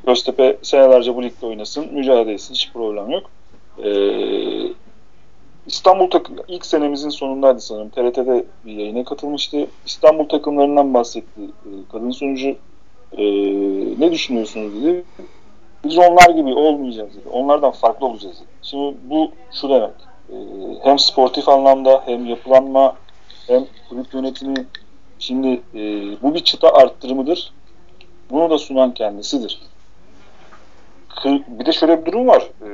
Göztepe 0.07 0.59
senelerce 0.63 1.17
bu 1.17 1.23
ligde 1.23 1.47
oynasın. 1.47 1.95
Mücadele 1.95 2.33
etsin. 2.33 2.55
Hiç 2.55 2.71
problem 2.73 3.11
yok. 3.11 3.31
Ee, 3.79 3.91
İstanbul 5.67 6.11
takım 6.11 6.37
ilk 6.49 6.67
senemizin 6.67 7.09
sonundaydı 7.09 7.61
sanırım. 7.61 7.89
TRT'de 7.89 8.45
bir 8.67 8.73
yayına 8.73 9.05
katılmıştı. 9.05 9.67
İstanbul 9.87 10.29
takımlarından 10.29 10.95
bahsetti 10.95 11.41
e, 11.41 11.71
kadın 11.93 12.11
sunucu. 12.11 12.57
E, 13.13 13.25
ne 13.99 14.13
düşünüyorsunuz 14.13 14.83
dedi. 14.83 15.05
Biz 15.85 15.99
onlar 15.99 16.31
gibi 16.31 16.55
olmayacağız 16.55 17.11
dedi. 17.11 17.29
Onlardan 17.33 17.71
farklı 17.71 18.07
olacağız 18.07 18.37
dedi. 18.37 18.49
Şimdi 18.63 18.97
bu 19.05 19.31
şu 19.53 19.69
demek. 19.69 19.91
E, 20.31 20.37
hem 20.83 20.99
sportif 20.99 21.49
anlamda 21.49 22.03
hem 22.07 22.27
yapılanma 22.27 22.97
hem 23.47 23.67
kulüp 23.89 24.15
yönetimi 24.15 24.67
şimdi 25.19 25.61
e, 25.75 25.81
bu 26.23 26.35
bir 26.35 26.45
çıta 26.45 26.73
arttırımıdır. 26.73 27.53
Bunu 28.31 28.51
da 28.51 28.59
sunan 28.59 28.95
kendisidir. 28.95 29.61
Bir 31.49 31.67
de 31.67 31.73
şöyle 31.73 32.01
bir 32.01 32.13
durum 32.13 32.27
var. 32.27 32.43
E, 32.43 32.69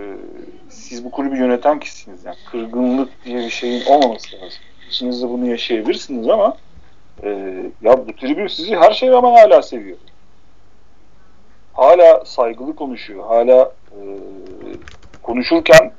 siz 0.89 1.05
bu 1.05 1.11
kulübü 1.11 1.37
yöneten 1.37 1.81
kişisiniz. 1.81 2.25
Yani 2.25 2.37
kırgınlık 2.51 3.25
diye 3.25 3.39
bir 3.39 3.51
şeyin 3.51 3.87
olmaması 3.87 4.37
lazım. 4.37 4.59
İçinizde 4.89 5.29
bunu 5.29 5.47
yaşayabilirsiniz 5.47 6.29
ama 6.29 6.57
e, 7.23 7.29
ya 7.83 8.07
bu 8.07 8.13
tribün 8.13 8.47
sizi 8.47 8.77
her 8.77 8.93
şeye 8.93 9.13
rağmen 9.13 9.33
hala 9.33 9.63
seviyor. 9.63 9.99
Hala 11.73 12.25
saygılı 12.25 12.77
konuşuyor. 12.77 13.27
Hala 13.27 13.73
e, 13.93 14.01
konuşurken 15.23 15.93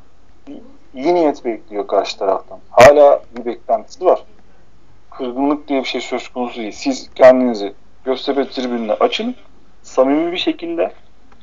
iyi 0.94 1.16
niyet 1.16 1.46
bekliyor 1.46 1.88
karşı 1.88 2.18
taraftan. 2.18 2.60
Hala 2.70 3.24
bir 3.38 3.46
beklentisi 3.46 4.06
var. 4.06 4.24
Kırgınlık 5.12 5.68
diye 5.68 5.80
bir 5.80 5.88
şey 5.88 6.02
söz 6.02 6.28
konusu 6.28 6.62
değil. 6.62 6.72
Siz 6.72 7.10
kendinizi 7.16 7.74
Göztepe 8.06 8.50
tribününe 8.50 8.94
açın. 8.94 9.36
Samimi 9.84 10.32
bir 10.32 10.38
şekilde 10.38 10.92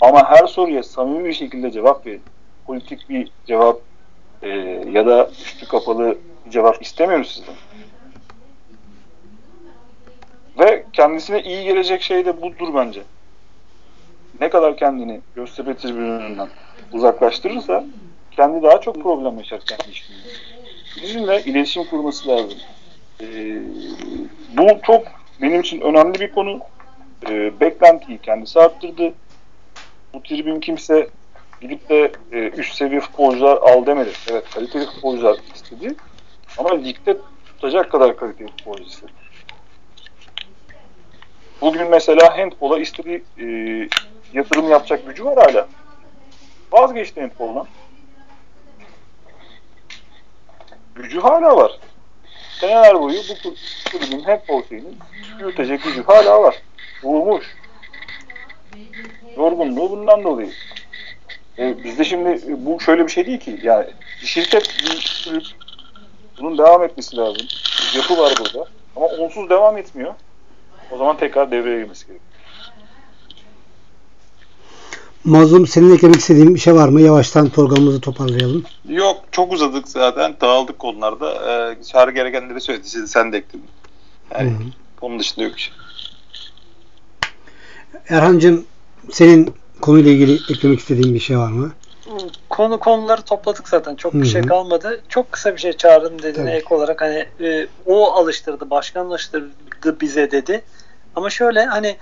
ama 0.00 0.30
her 0.30 0.46
soruya 0.46 0.82
samimi 0.82 1.24
bir 1.24 1.32
şekilde 1.32 1.70
cevap 1.70 2.06
verin 2.06 2.22
politik 2.66 3.08
bir 3.08 3.32
cevap 3.46 3.80
e, 4.42 4.48
ya 4.92 5.06
da 5.06 5.30
üstü 5.30 5.68
kapalı 5.68 6.18
bir 6.46 6.50
cevap 6.50 6.82
istemiyoruz 6.82 7.34
sizden. 7.34 7.54
Ve 10.58 10.84
kendisine 10.92 11.42
iyi 11.42 11.64
gelecek 11.64 12.02
şey 12.02 12.24
de 12.24 12.42
budur 12.42 12.74
bence. 12.74 13.02
Ne 14.40 14.50
kadar 14.50 14.76
kendini 14.76 15.20
Göztepe 15.34 15.76
tribününden 15.76 16.48
uzaklaştırırsa 16.92 17.84
kendi 18.30 18.62
daha 18.62 18.80
çok 18.80 19.02
problem 19.02 19.38
yaşar 19.38 19.60
kendi 19.60 19.90
işinde. 19.90 20.16
Bizimle 21.02 21.42
iletişim 21.42 21.84
kurması 21.84 22.28
lazım. 22.28 22.58
Ee, 23.22 23.58
bu 24.56 24.66
çok 24.82 25.02
benim 25.42 25.60
için 25.60 25.80
önemli 25.80 26.20
bir 26.20 26.32
konu. 26.32 26.60
Ee, 27.28 27.60
beklentiyi 27.60 28.18
kendisi 28.18 28.60
arttırdı. 28.60 29.12
Bu 30.14 30.22
tribün 30.22 30.60
kimse 30.60 31.08
gidip 31.60 31.88
de 31.88 32.12
e, 32.32 32.38
üst 32.38 32.74
seviye 32.74 33.00
futbolcular 33.00 33.56
al 33.56 33.86
demedi. 33.86 34.10
Evet 34.30 34.50
kaliteli 34.50 34.86
futbolcular 34.86 35.38
istedi. 35.54 35.94
Ama 36.58 36.74
ligde 36.74 37.16
tutacak 37.46 37.92
kadar 37.92 38.16
kaliteli 38.16 38.48
futbolcu 38.48 38.84
istedi. 38.84 39.12
Bugün 41.60 41.90
mesela 41.90 42.38
handbola 42.38 42.78
istediği 42.78 43.24
e, 43.38 43.44
yatırım 44.32 44.70
yapacak 44.70 45.06
gücü 45.06 45.24
var 45.24 45.36
hala. 45.36 45.68
Vazgeçti 46.72 47.20
handboldan. 47.20 47.66
Gücü 50.94 51.20
hala 51.20 51.56
var. 51.56 51.78
Seneler 52.60 53.00
boyu 53.00 53.18
bu 53.44 53.54
kulübün 53.90 54.20
handbol 54.20 54.62
şeyinin 54.68 54.98
yürütecek 55.38 55.82
gücü 55.82 56.02
hala 56.02 56.42
var. 56.42 56.62
Vurmuş. 57.02 57.56
Yorgunluğu 59.36 59.90
bundan 59.90 60.24
dolayı. 60.24 60.52
E, 61.58 61.84
bizde 61.84 62.04
şimdi 62.04 62.40
bu 62.58 62.80
şöyle 62.80 63.06
bir 63.06 63.10
şey 63.12 63.26
değil 63.26 63.40
ki. 63.40 63.60
Yani 63.62 63.86
şirket, 64.24 64.68
bunun 66.40 66.58
devam 66.58 66.82
etmesi 66.82 67.16
lazım. 67.16 67.46
Bir 67.92 67.98
yapı 67.98 68.18
var 68.18 68.34
burada. 68.40 68.68
Ama 68.96 69.06
onsuz 69.06 69.50
devam 69.50 69.78
etmiyor. 69.78 70.14
O 70.90 70.98
zaman 70.98 71.16
tekrar 71.16 71.50
devreye 71.50 71.80
girmesi 71.80 72.06
gerekiyor. 72.06 72.26
Mazlum 75.24 75.66
senin 75.66 75.94
eklemek 75.94 76.16
istediğin 76.16 76.54
bir 76.54 76.60
şey 76.60 76.74
var 76.74 76.88
mı? 76.88 77.00
Yavaştan 77.00 77.48
programımızı 77.48 78.00
toparlayalım. 78.00 78.64
Yok 78.88 79.24
çok 79.32 79.52
uzadık 79.52 79.88
zaten. 79.88 80.36
Dağıldık 80.40 80.78
konularda. 80.78 81.32
Ee, 81.32 81.82
çağrı 81.82 82.10
gerekenleri 82.10 82.60
söyledi. 82.60 82.88
Siz, 82.88 83.10
sen 83.10 83.32
de 83.32 83.38
ekledin. 83.38 83.66
Yani 84.34 84.50
Hı-hı. 84.50 84.62
onun 85.00 85.18
dışında 85.18 85.44
yok 85.44 85.54
bir 85.56 85.60
şey. 85.60 85.74
Erhan'cığım 88.08 88.64
senin 89.12 89.54
konuyla 89.80 90.10
ilgili 90.10 90.34
eklemek 90.52 90.80
istediğin 90.80 91.14
bir 91.14 91.20
şey 91.20 91.38
var 91.38 91.50
mı? 91.50 91.72
Konu 92.50 92.78
konuları 92.78 93.22
topladık 93.22 93.68
zaten. 93.68 93.94
Çok 93.96 94.14
Hı-hı. 94.14 94.22
bir 94.22 94.26
şey 94.26 94.42
kalmadı. 94.42 95.02
Çok 95.08 95.32
kısa 95.32 95.54
bir 95.54 95.60
şey 95.60 95.72
çağırdım 95.72 96.22
dediğine 96.22 96.52
ek 96.52 96.74
olarak 96.74 97.00
hani 97.00 97.26
e, 97.40 97.66
o 97.86 98.12
alıştırdı, 98.12 98.70
başkan 98.70 99.06
alıştırdı 99.06 100.00
bize 100.00 100.30
dedi. 100.30 100.62
Ama 101.16 101.30
şöyle 101.30 101.64
hani 101.64 101.96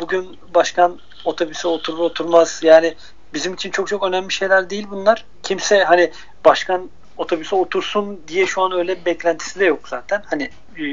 bugün 0.00 0.38
başkan 0.54 0.98
otobüse 1.24 1.68
oturur 1.68 1.98
oturmaz 1.98 2.60
yani 2.62 2.94
bizim 3.34 3.54
için 3.54 3.70
çok 3.70 3.88
çok 3.88 4.02
önemli 4.02 4.32
şeyler 4.32 4.70
değil 4.70 4.86
bunlar. 4.90 5.24
Kimse 5.42 5.84
hani 5.84 6.10
başkan 6.44 6.90
otobüse 7.18 7.56
otursun 7.56 8.20
diye 8.28 8.46
şu 8.46 8.62
an 8.62 8.72
öyle 8.72 9.00
bir 9.00 9.04
beklentisi 9.04 9.60
de 9.60 9.64
yok 9.64 9.88
zaten. 9.88 10.22
Hani 10.26 10.50
e, 10.78 10.84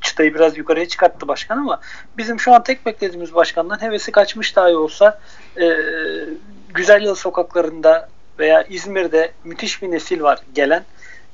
çıtayı 0.00 0.34
biraz 0.34 0.58
yukarıya 0.58 0.88
çıkarttı 0.88 1.28
başkan 1.28 1.58
ama 1.58 1.80
bizim 2.16 2.40
şu 2.40 2.54
an 2.54 2.62
tek 2.62 2.86
beklediğimiz 2.86 3.34
başkandan 3.34 3.82
hevesi 3.82 4.12
kaçmış 4.12 4.56
dahi 4.56 4.76
olsa 4.76 5.20
e, 5.60 5.66
Güzel 6.74 7.02
Yıl 7.02 7.14
sokaklarında 7.14 8.08
veya 8.38 8.62
İzmir'de 8.62 9.32
müthiş 9.44 9.82
bir 9.82 9.90
nesil 9.90 10.20
var 10.20 10.38
gelen 10.54 10.84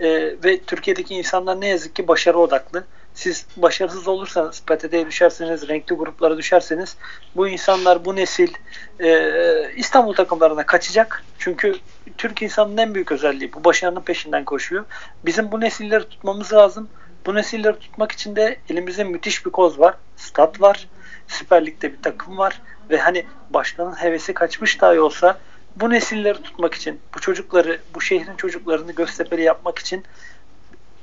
e, 0.00 0.08
ve 0.44 0.60
Türkiye'deki 0.66 1.14
insanlar 1.14 1.60
ne 1.60 1.68
yazık 1.68 1.96
ki 1.96 2.08
başarı 2.08 2.38
odaklı. 2.38 2.84
Siz 3.14 3.46
başarısız 3.56 4.08
olursanız, 4.08 4.60
PTT'ye 4.60 5.06
düşerseniz, 5.06 5.68
renkli 5.68 5.94
gruplara 5.94 6.36
düşerseniz 6.36 6.96
bu 7.36 7.48
insanlar, 7.48 8.04
bu 8.04 8.16
nesil 8.16 8.52
e, 9.00 9.74
İstanbul 9.76 10.14
takımlarına 10.14 10.66
kaçacak. 10.66 11.24
Çünkü 11.38 11.74
Türk 12.18 12.42
insanının 12.42 12.76
en 12.76 12.94
büyük 12.94 13.12
özelliği 13.12 13.52
bu 13.52 13.64
başarının 13.64 14.00
peşinden 14.00 14.44
koşuyor. 14.44 14.84
Bizim 15.24 15.52
bu 15.52 15.60
nesilleri 15.60 16.08
tutmamız 16.08 16.52
lazım. 16.52 16.88
Bu 17.26 17.34
nesilleri 17.34 17.78
tutmak 17.78 18.12
için 18.12 18.36
de 18.36 18.58
elimizde 18.70 19.04
müthiş 19.04 19.46
bir 19.46 19.50
koz 19.50 19.78
var. 19.78 19.94
Stat 20.16 20.60
var. 20.60 20.88
Süper 21.28 21.66
Lig'de 21.66 21.92
bir 21.92 22.02
takım 22.02 22.38
var. 22.38 22.62
Ve 22.90 22.98
hani 22.98 23.26
başkanın 23.50 23.94
hevesi 23.94 24.34
kaçmış 24.34 24.80
dahi 24.80 25.00
olsa 25.00 25.38
bu 25.76 25.90
nesilleri 25.90 26.42
tutmak 26.42 26.74
için, 26.74 27.00
bu 27.14 27.20
çocukları, 27.20 27.80
bu 27.94 28.00
şehrin 28.00 28.36
çocuklarını 28.36 28.92
Göztepe'li 28.92 29.42
yapmak 29.42 29.78
için 29.78 30.04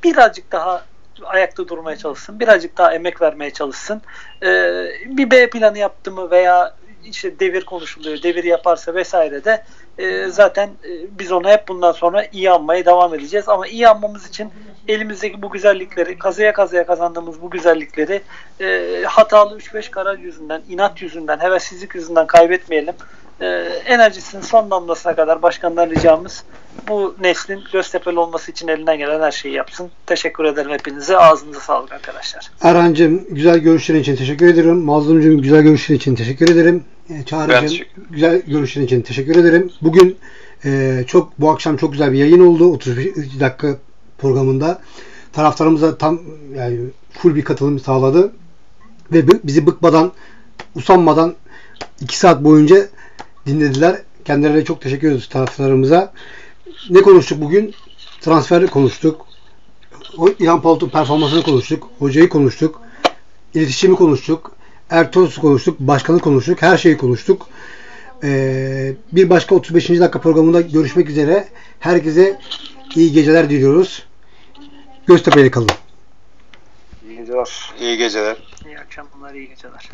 birazcık 0.04 0.52
daha 0.52 0.86
ayakta 1.24 1.68
durmaya 1.68 1.98
çalışsın. 1.98 2.40
Birazcık 2.40 2.78
daha 2.78 2.94
emek 2.94 3.22
vermeye 3.22 3.52
çalışsın. 3.52 4.02
Ee, 4.44 4.86
bir 5.06 5.32
B 5.32 5.50
planı 5.50 5.78
yaptı 5.78 6.12
mı 6.12 6.32
veya 6.32 6.76
işte 7.06 7.40
devir 7.40 7.66
konuşuluyor, 7.66 8.24
devir 8.24 8.44
yaparsa 8.44 8.96
vesaire 8.96 9.44
de 9.44 9.64
e, 9.98 10.28
zaten 10.28 10.68
e, 10.68 10.90
biz 11.20 11.32
onu 11.32 11.50
hep 11.50 11.68
bundan 11.68 11.92
sonra 11.92 12.26
iyi 12.32 12.52
anmaya 12.52 12.86
devam 12.86 13.14
edeceğiz. 13.14 13.50
Ama 13.50 13.68
iyi 13.68 13.88
anmamız 13.88 14.28
için 14.28 14.52
elimizdeki 14.88 15.42
bu 15.42 15.52
güzellikleri, 15.52 16.18
kazıya 16.18 16.54
kazıya 16.54 16.86
kazandığımız 16.86 17.42
bu 17.42 17.50
güzellikleri 17.50 18.22
e, 18.62 19.04
hatalı 19.06 19.58
3-5 19.58 19.90
karar 19.90 20.18
yüzünden, 20.18 20.62
inat 20.70 21.02
yüzünden, 21.02 21.40
hevessizlik 21.40 21.96
yüzünden 21.96 22.28
kaybetmeyelim. 22.28 22.96
E, 23.42 23.48
enerjisinin 23.86 24.42
son 24.42 24.72
damlasına 24.72 25.16
kadar 25.16 25.42
başkandan 25.42 25.90
ricamız 25.90 26.44
bu 26.88 27.16
neslin 27.22 27.60
Göztepe'li 27.74 28.20
olması 28.20 28.52
için 28.52 28.68
elinden 28.68 28.98
gelen 28.98 29.22
her 29.22 29.32
şeyi 29.32 29.56
yapsın. 29.56 29.90
Teşekkür 30.06 30.44
ederim 30.44 30.72
hepinize. 30.72 31.18
Ağzınıza 31.18 31.60
sağlık 31.60 31.92
arkadaşlar. 31.92 32.52
Erhan'cığım 32.62 33.24
güzel 33.30 33.58
görüşlerin 33.60 34.00
için 34.00 34.16
teşekkür 34.16 34.48
ederim. 34.48 34.78
Mazlum'cum 34.84 35.42
güzel 35.42 35.62
görüşlerin 35.62 35.98
için 35.98 36.16
teşekkür 36.16 36.50
ederim. 36.50 36.84
Çağrı'cığım 37.26 37.88
güzel 38.10 38.42
görüşlerin 38.42 38.86
için 38.86 39.02
teşekkür 39.02 39.36
ederim. 39.36 39.72
Bugün 39.82 40.18
e, 40.66 41.04
çok 41.08 41.40
bu 41.40 41.50
akşam 41.52 41.78
çok 41.78 41.92
güzel 41.92 42.12
bir 42.12 42.18
yayın 42.18 42.48
oldu. 42.48 42.72
35 42.74 43.16
dakika 43.40 43.78
programında. 44.18 44.82
Taraftarımıza 45.34 45.98
tam 45.98 46.20
yani 46.56 46.80
full 47.12 47.36
bir 47.36 47.44
katılım 47.44 47.80
sağladı. 47.80 48.32
Ve 49.12 49.28
bi- 49.28 49.40
bizi 49.44 49.66
bıkmadan, 49.68 50.12
usanmadan 50.76 51.36
2 52.02 52.18
saat 52.18 52.44
boyunca 52.44 52.88
dinlediler. 53.46 54.02
Kendilerine 54.26 54.66
çok 54.66 54.82
teşekkür 54.82 55.08
ediyoruz 55.08 55.30
taraftarlarımıza. 55.30 56.14
Ne 56.90 57.02
konuştuk 57.02 57.42
bugün? 57.42 57.76
Transfer 58.22 58.68
konuştuk. 58.68 59.26
O 60.18 60.30
İlhan 60.30 60.62
Palut'un 60.62 60.90
performansını 60.90 61.44
konuştuk. 61.44 61.90
Hocayı 62.00 62.30
konuştuk. 62.30 62.82
iletişimi 63.54 63.96
konuştuk. 63.96 64.52
Ertuğrul'u 64.90 65.42
konuştuk. 65.42 65.80
Başkanı 65.80 66.20
konuştuk. 66.20 66.62
Her 66.62 66.78
şeyi 66.78 66.98
konuştuk. 66.98 67.48
Ee, 68.24 68.94
bir 69.12 69.30
başka 69.30 69.56
35. 69.56 69.90
dakika 69.90 70.22
programında 70.22 70.62
görüşmek 70.62 71.10
üzere. 71.10 71.48
Herkese 71.80 72.40
iyi 72.96 73.12
geceler 73.12 73.50
diliyoruz. 73.50 74.06
Göztepe'yle 75.08 75.52
kalın. 75.52 75.70
İyi 77.08 77.18
geceler. 77.18 77.72
İyi 77.80 77.98
geceler. 77.98 78.38
İyi 78.66 78.80
akşamlar, 78.80 79.34
iyi 79.34 79.50
geceler. 79.50 79.90